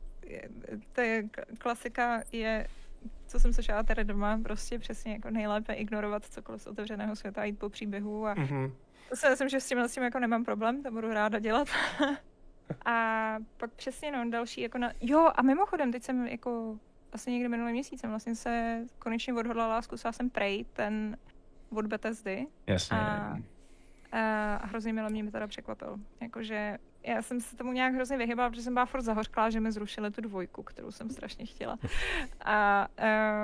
to 0.92 1.00
je 1.00 1.24
klasika 1.58 2.22
je 2.32 2.66
co 3.26 3.40
jsem 3.40 3.52
slyšela 3.52 3.82
tady 3.82 4.04
doma, 4.04 4.40
prostě 4.42 4.78
přesně 4.78 5.12
jako 5.12 5.30
nejlépe 5.30 5.72
ignorovat 5.72 6.24
cokoliv 6.24 6.62
z 6.62 6.66
otevřeného 6.66 7.16
světa 7.16 7.40
a 7.40 7.44
jít 7.44 7.58
po 7.58 7.68
příběhu 7.68 8.26
a 8.26 8.34
Mhm. 8.34 8.72
To 9.08 9.16
si 9.16 9.28
myslím, 9.30 9.48
že 9.48 9.60
s 9.60 9.68
tím, 9.68 9.78
s 9.78 9.94
tím 9.94 10.02
jako 10.02 10.18
nemám 10.18 10.44
problém, 10.44 10.82
to 10.82 10.90
budu 10.90 11.12
ráda 11.12 11.38
dělat. 11.38 11.68
a 12.84 13.36
pak 13.56 13.70
přesně 13.70 14.12
no, 14.12 14.30
další 14.30 14.60
jako 14.60 14.78
na... 14.78 14.92
Jo, 15.00 15.30
a 15.34 15.42
mimochodem, 15.42 15.92
teď 15.92 16.02
jsem 16.02 16.26
jako 16.26 16.78
vlastně 17.12 17.32
někdy 17.32 17.48
minulý 17.48 17.72
měsíc 17.72 18.00
jsem 18.00 18.10
vlastně 18.10 18.34
se 18.34 18.82
konečně 18.98 19.34
odhodlala, 19.34 19.82
zkusila 19.82 20.12
jsem 20.12 20.30
Prey, 20.30 20.64
ten 20.64 21.16
od 21.76 21.86
Bethesdy 21.86 22.46
Jasně. 22.66 22.96
a, 22.96 23.36
a 24.12 24.66
hrozně 24.66 24.92
mile 24.92 25.10
mě 25.10 25.22
mi 25.22 25.30
teda 25.30 25.46
překvapil. 25.46 25.96
Jakože 26.20 26.78
já 27.06 27.22
jsem 27.22 27.40
se 27.40 27.56
tomu 27.56 27.72
nějak 27.72 27.94
hrozně 27.94 28.16
vyhybala, 28.16 28.50
protože 28.50 28.62
jsem 28.62 28.74
byla 28.74 28.86
furt 28.86 29.02
zahořklá, 29.02 29.50
že 29.50 29.60
mi 29.60 29.72
zrušili 29.72 30.10
tu 30.10 30.20
dvojku, 30.20 30.62
kterou 30.62 30.90
jsem 30.90 31.10
strašně 31.10 31.46
chtěla. 31.46 31.78
A, 32.44 32.88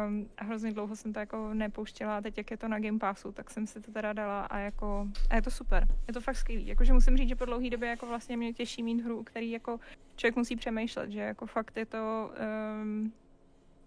um, 0.07 0.29
a 0.39 0.45
hrozně 0.45 0.73
dlouho 0.73 0.97
jsem 0.97 1.13
to 1.13 1.19
jako 1.19 1.55
nepouštěla 1.55 2.17
a 2.17 2.21
teď, 2.21 2.39
jak 2.39 2.51
je 2.51 2.57
to 2.57 2.69
na 2.69 2.79
Game 2.79 2.99
Passu, 2.99 3.33
tak 3.33 3.51
jsem 3.51 3.67
si 3.67 3.81
to 3.81 3.93
teda 3.93 4.13
dala 4.13 4.45
a 4.45 4.59
jako, 4.59 5.09
a 5.31 5.35
je 5.37 5.43
to 5.43 5.51
super. 5.51 5.89
Je 6.09 6.15
to 6.15 6.21
fakt 6.21 6.37
skvělý. 6.37 6.67
Jakože 6.67 6.93
musím 6.93 7.17
říct, 7.17 7.29
že 7.29 7.37
po 7.37 7.45
dlouhé 7.45 7.71
době 7.71 7.89
jako 7.89 8.07
vlastně 8.07 8.37
mě 8.37 8.53
těší 8.53 8.83
mít 8.83 9.01
hru, 9.01 9.23
který 9.23 9.51
jako 9.51 9.81
člověk 10.17 10.37
musí 10.37 10.57
přemýšlet, 10.57 11.11
že 11.11 11.21
jako 11.21 11.47
fakt 11.47 11.77
je 11.77 11.87
to, 11.87 12.33
um, 12.83 13.13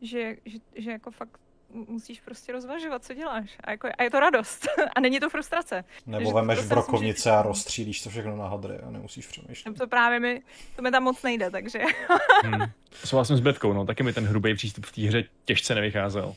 že, 0.02 0.38
že, 0.46 0.60
že 0.76 0.92
jako 0.92 1.12
fakt 1.12 1.40
musíš 1.74 2.22
prostě 2.22 2.52
rozvažovat, 2.52 3.06
co 3.06 3.14
děláš. 3.14 3.58
A, 3.64 3.72
jako, 3.72 3.90
a 3.98 4.04
je 4.04 4.10
to 4.12 4.20
radost. 4.20 4.68
a 4.96 5.00
není 5.00 5.20
to 5.20 5.30
frustrace. 5.30 5.84
Nebo 6.06 6.20
Takže 6.20 6.34
vemeš 6.34 6.58
myslím, 6.58 6.70
brokovnice 6.70 7.32
a 7.32 7.42
rozstřílíš 7.42 8.02
to 8.02 8.10
všechno 8.10 8.36
na 8.36 8.48
hadry 8.48 8.78
a 8.78 8.90
nemusíš 8.90 9.28
přemýšlet. 9.28 9.78
To 9.78 9.88
právě 9.88 10.20
mi, 10.20 10.42
to 10.76 10.82
mi 10.82 10.92
tam 10.92 11.04
moc 11.04 11.24
nejde, 11.24 11.52
takže 11.52 11.80
Hmm. 12.44 12.62
Souhlasím 13.06 13.38
s 13.38 13.40
Bětkou, 13.40 13.74
no, 13.74 13.86
taky 13.86 14.04
mi 14.04 14.14
ten 14.14 14.26
hrubý 14.26 14.56
přístup 14.56 14.86
v 14.86 14.92
té 14.92 15.02
hře 15.02 15.24
těžce 15.46 15.76
nevycházel. 15.76 16.36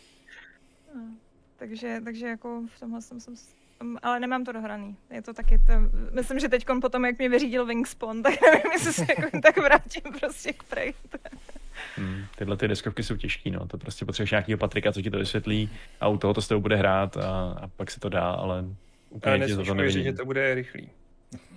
Takže, 1.56 2.00
takže 2.04 2.26
jako 2.26 2.62
v 2.76 2.80
tomhle 2.80 3.02
jsem, 3.02 3.20
jsem 3.20 3.34
ale 4.02 4.20
nemám 4.20 4.44
to 4.44 4.52
dohraný. 4.52 4.96
Je 5.10 5.22
to 5.22 5.34
taky, 5.34 5.58
to, 5.58 5.72
myslím, 6.12 6.38
že 6.38 6.48
teď 6.48 6.66
potom, 6.80 7.04
jak 7.04 7.18
mě 7.18 7.28
vyřídil 7.28 7.66
Wingspawn, 7.66 8.22
tak 8.22 8.34
nevím, 8.42 8.72
jestli 8.72 8.92
se 8.92 9.06
jako 9.08 9.40
tak 9.40 9.56
vrátím 9.56 10.02
prostě 10.20 10.52
k 10.52 10.62
Prey. 10.62 10.94
Hmm. 11.96 12.24
Tyhle 12.38 12.56
ty 12.56 12.68
deskovky 12.68 13.02
jsou 13.02 13.16
těžký, 13.16 13.50
no. 13.50 13.66
To 13.66 13.78
prostě 13.78 14.04
potřebuješ 14.04 14.30
nějakého 14.30 14.58
Patrika, 14.58 14.92
co 14.92 15.02
ti 15.02 15.10
to 15.10 15.18
vysvětlí 15.18 15.70
a 16.00 16.08
u 16.08 16.18
toho 16.18 16.34
to 16.34 16.42
s 16.42 16.48
tebou 16.48 16.60
bude 16.60 16.76
hrát 16.76 17.16
a, 17.16 17.58
a 17.62 17.68
pak 17.76 17.90
se 17.90 18.00
to 18.00 18.08
dá, 18.08 18.30
ale 18.30 18.58
Ale 18.58 18.64
úplně 19.10 19.46
ti 19.46 19.56
to, 19.56 19.64
to 19.64 19.74
nevidím. 19.74 20.02
že 20.04 20.12
to 20.12 20.24
bude 20.24 20.54
rychlý. 20.54 20.90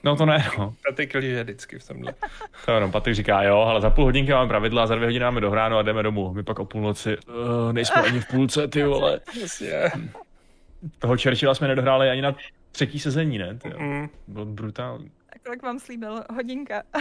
No 0.03 0.15
to 0.15 0.25
ne, 0.25 0.45
no. 0.57 0.73
A 0.89 0.93
ty 0.93 1.07
kliže 1.07 1.43
vždycky 1.43 1.79
v 1.79 1.87
tomhle. 1.87 2.13
To 2.65 2.71
jenom 2.71 2.91
Patrik 2.91 3.15
říká, 3.15 3.43
jo, 3.43 3.57
ale 3.57 3.81
za 3.81 3.89
půl 3.89 4.03
hodinky 4.05 4.31
máme 4.31 4.47
pravidla 4.47 4.87
za 4.87 4.95
dvě 4.95 5.07
hodiny 5.07 5.25
máme 5.25 5.41
dohráno 5.41 5.77
a 5.77 5.81
jdeme 5.81 6.03
domů. 6.03 6.33
My 6.33 6.43
pak 6.43 6.59
o 6.59 6.65
půlnoci, 6.65 7.17
uh, 7.17 7.73
nejsme 7.73 8.01
ani 8.01 8.19
v 8.19 8.27
půlce, 8.27 8.67
ty 8.67 8.83
vole. 8.83 9.19
Toho 10.99 11.17
Churchilla 11.17 11.55
jsme 11.55 11.67
nedohráli 11.67 12.09
ani 12.09 12.21
na 12.21 12.35
třetí 12.71 12.99
sezení, 12.99 13.37
ne? 13.37 13.55
Ty, 13.57 13.69
jo. 13.69 13.79
Mm. 13.79 14.09
Bylo 14.27 14.45
brutální. 14.45 15.11
Kolik 15.45 15.63
vám 15.63 15.79
slíbil? 15.79 16.23
Hodinka. 16.35 16.83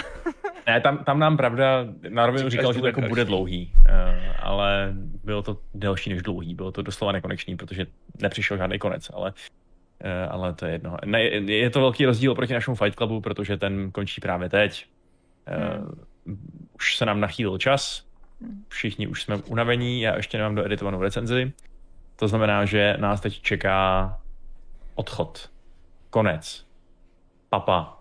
Ne, 0.66 0.80
tam, 0.80 1.04
tam 1.04 1.18
nám 1.18 1.36
pravda, 1.36 1.86
na 2.08 2.26
rovinu 2.26 2.48
Říkáš, 2.48 2.62
říkal, 2.62 2.72
že 2.72 2.80
to 2.80 2.86
jako 2.86 3.00
bude 3.00 3.24
dlouhý, 3.24 3.72
uh, 3.76 3.84
ale 4.40 4.92
bylo 5.24 5.42
to 5.42 5.58
delší 5.74 6.10
než 6.10 6.22
dlouhý, 6.22 6.54
bylo 6.54 6.72
to 6.72 6.82
doslova 6.82 7.12
nekonečný, 7.12 7.56
protože 7.56 7.86
nepřišel 8.22 8.56
žádný 8.56 8.78
konec, 8.78 9.10
ale, 9.14 9.32
uh, 10.04 10.32
ale 10.34 10.54
to 10.54 10.66
je 10.66 10.72
jedno. 10.72 10.96
Ne, 11.04 11.22
je 11.22 11.70
to 11.70 11.80
velký 11.80 12.06
rozdíl 12.06 12.34
proti 12.34 12.52
našemu 12.52 12.74
Fight 12.74 12.96
Clubu, 12.96 13.20
protože 13.20 13.56
ten 13.56 13.90
končí 13.92 14.20
právě 14.20 14.48
teď. 14.48 14.86
Uh, 15.78 16.34
Už 16.74 16.96
se 16.96 17.06
nám 17.06 17.20
nachýlil 17.20 17.58
čas, 17.58 18.08
Hmm. 18.40 18.64
všichni 18.68 19.06
už 19.06 19.22
jsme 19.22 19.36
unavení, 19.36 20.00
já 20.00 20.16
ještě 20.16 20.38
nemám 20.38 20.54
doeditovanou 20.54 21.02
recenzi, 21.02 21.52
to 22.16 22.28
znamená, 22.28 22.64
že 22.64 22.96
nás 22.98 23.20
teď 23.20 23.40
čeká 23.42 24.20
odchod, 24.94 25.50
konec, 26.10 26.66
papa, 27.48 27.97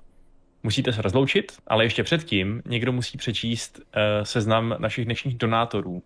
musíte 0.68 0.94
se 0.94 1.02
rozloučit, 1.02 1.52
ale 1.68 1.85
ještě 1.85 2.03
předtím 2.03 2.61
někdo 2.65 2.91
musí 2.91 3.18
přečíst 3.18 3.80
uh, 3.80 3.84
seznam 4.23 4.76
našich 4.80 5.06
dnešních 5.06 5.35
donátorů. 5.38 6.03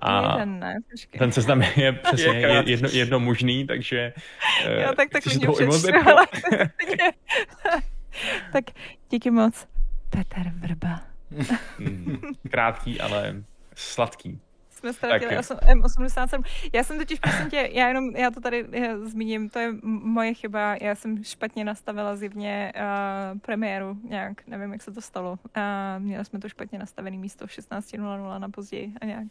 A 0.00 0.32
Jeden, 0.32 0.58
ne? 0.58 0.74
Počkej. 0.90 1.18
ten 1.18 1.32
seznam 1.32 1.62
je 1.62 1.92
přesně 2.02 2.26
Je 2.32 2.62
jedno, 2.66 2.88
jedno 2.92 3.20
možný, 3.20 3.66
takže 3.66 4.12
uh, 4.66 4.72
Jo, 4.82 4.92
tak 4.96 5.08
tak 5.10 5.22
si 5.22 5.28
klidně 5.30 5.48
přečtu, 5.48 5.88
ale- 6.10 6.26
Tak 8.52 8.64
díky 9.10 9.30
moc. 9.30 9.68
Petr 10.10 10.50
Vrba. 10.54 11.00
Mm, 11.78 12.20
Krátký, 12.50 13.00
ale 13.00 13.34
sladký. 13.74 14.40
Jsme 14.84 14.92
ztratili 14.92 15.30
Tak. 15.34 15.44
osm- 15.44 15.58
M87. 15.80 16.42
Já 16.72 16.84
jsem 16.84 16.98
totiž, 16.98 17.18
prosím 17.18 17.50
tě, 17.50 17.68
já 17.72 17.88
jenom, 17.88 18.16
já 18.16 18.30
to 18.30 18.40
tady 18.40 18.64
eh, 18.72 18.98
zmíním, 18.98 19.50
to 19.50 19.58
je 19.58 19.72
moje 19.82 20.34
chyba, 20.34 20.76
já 20.80 20.94
jsem 20.94 21.24
špatně 21.24 21.64
nastavila 21.64 22.16
zjevně 22.16 22.72
uh, 22.76 23.38
premiéru 23.38 23.96
nějak, 24.08 24.46
nevím, 24.46 24.72
jak 24.72 24.82
se 24.82 24.92
to 24.92 25.00
stalo. 25.00 25.30
Uh, 25.30 25.38
měli 25.98 26.24
jsme 26.24 26.38
to 26.38 26.48
špatně 26.48 26.78
nastavený 26.78 27.18
místo 27.18 27.44
16.00 27.46 28.38
na 28.38 28.48
později 28.48 28.92
a 29.00 29.04
nějak. 29.04 29.26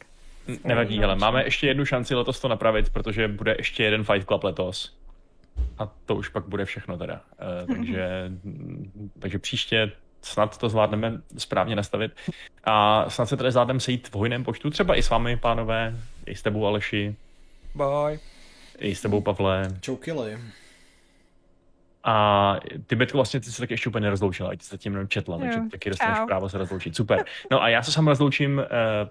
Nevadí, 0.64 1.04
ale 1.04 1.16
máme 1.16 1.44
ještě 1.44 1.68
jednu 1.68 1.86
šanci 1.86 2.16
letos 2.16 2.40
to 2.40 2.48
napravit, 2.48 2.90
protože 2.90 3.28
bude 3.28 3.56
ještě 3.58 3.84
jeden 3.84 4.04
Fight 4.04 4.28
Club 4.28 4.44
letos. 4.44 4.98
A 5.78 5.86
to 6.06 6.16
už 6.16 6.30
pak 6.30 6.48
bude 6.48 6.66
všechno 6.66 6.98
teda. 6.98 7.22
Uh, 7.64 7.76
takže, 7.76 8.32
takže 9.20 9.40
příště 9.40 9.92
snad 10.26 10.58
to 10.58 10.70
zvládneme 10.70 11.22
správně 11.38 11.76
nastavit. 11.76 12.12
A 12.64 13.06
snad 13.10 13.26
se 13.26 13.38
tady 13.38 13.52
zvládneme 13.52 13.80
sejít 13.80 14.08
v 14.08 14.16
hojném 14.16 14.44
počtu, 14.44 14.70
třeba 14.70 14.96
i 14.96 15.04
s 15.04 15.10
vámi, 15.10 15.38
pánové, 15.38 15.96
i 16.26 16.36
s 16.36 16.42
tebou, 16.42 16.66
Aleši. 16.68 17.16
Bye. 17.76 18.20
I 18.78 18.96
s 18.96 19.02
tebou, 19.02 19.22
Pavle. 19.22 19.68
Čoukily. 19.82 20.38
A 22.04 22.56
ty, 22.88 22.96
Betko, 22.96 23.18
vlastně 23.18 23.40
ty 23.40 23.52
se 23.52 23.62
taky 23.62 23.74
ještě 23.74 23.90
úplně 23.90 24.04
nerozloučila, 24.04 24.50
ty 24.50 24.64
se 24.64 24.78
tím 24.78 24.94
jenom 24.94 25.08
četla, 25.08 25.38
takže 25.38 25.60
Jo. 25.60 25.66
taky 25.72 25.90
dostaneš 25.90 26.18
Čau. 26.18 26.26
právo 26.26 26.50
se 26.50 26.58
rozloučit. 26.58 26.96
Super. 26.96 27.26
No 27.52 27.62
a 27.64 27.70
já 27.70 27.84
se 27.84 27.92
sám 27.92 28.08
rozloučím 28.08 28.58
uh, 28.58 28.64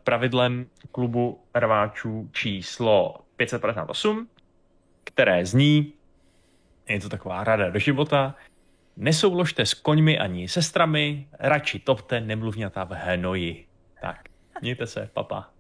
pravidlem 0.05 0.66
klubu 0.93 1.40
rváčů 1.55 2.28
číslo 2.32 3.14
558, 3.36 4.28
které 5.05 5.47
zní, 5.47 5.93
je 6.89 7.01
to 7.01 7.09
taková 7.09 7.44
rada 7.44 7.70
do 7.70 7.78
života, 7.78 8.34
nesouložte 8.97 9.66
s 9.66 9.74
koňmi 9.74 10.19
ani 10.19 10.48
sestrami, 10.48 11.28
radši 11.39 11.78
topte 11.78 12.20
nemluvňata 12.20 12.85
v 12.85 12.93
hnoji. 12.93 13.66
Tak, 14.01 14.28
mějte 14.60 14.86
se, 14.86 15.10
papa. 15.12 15.51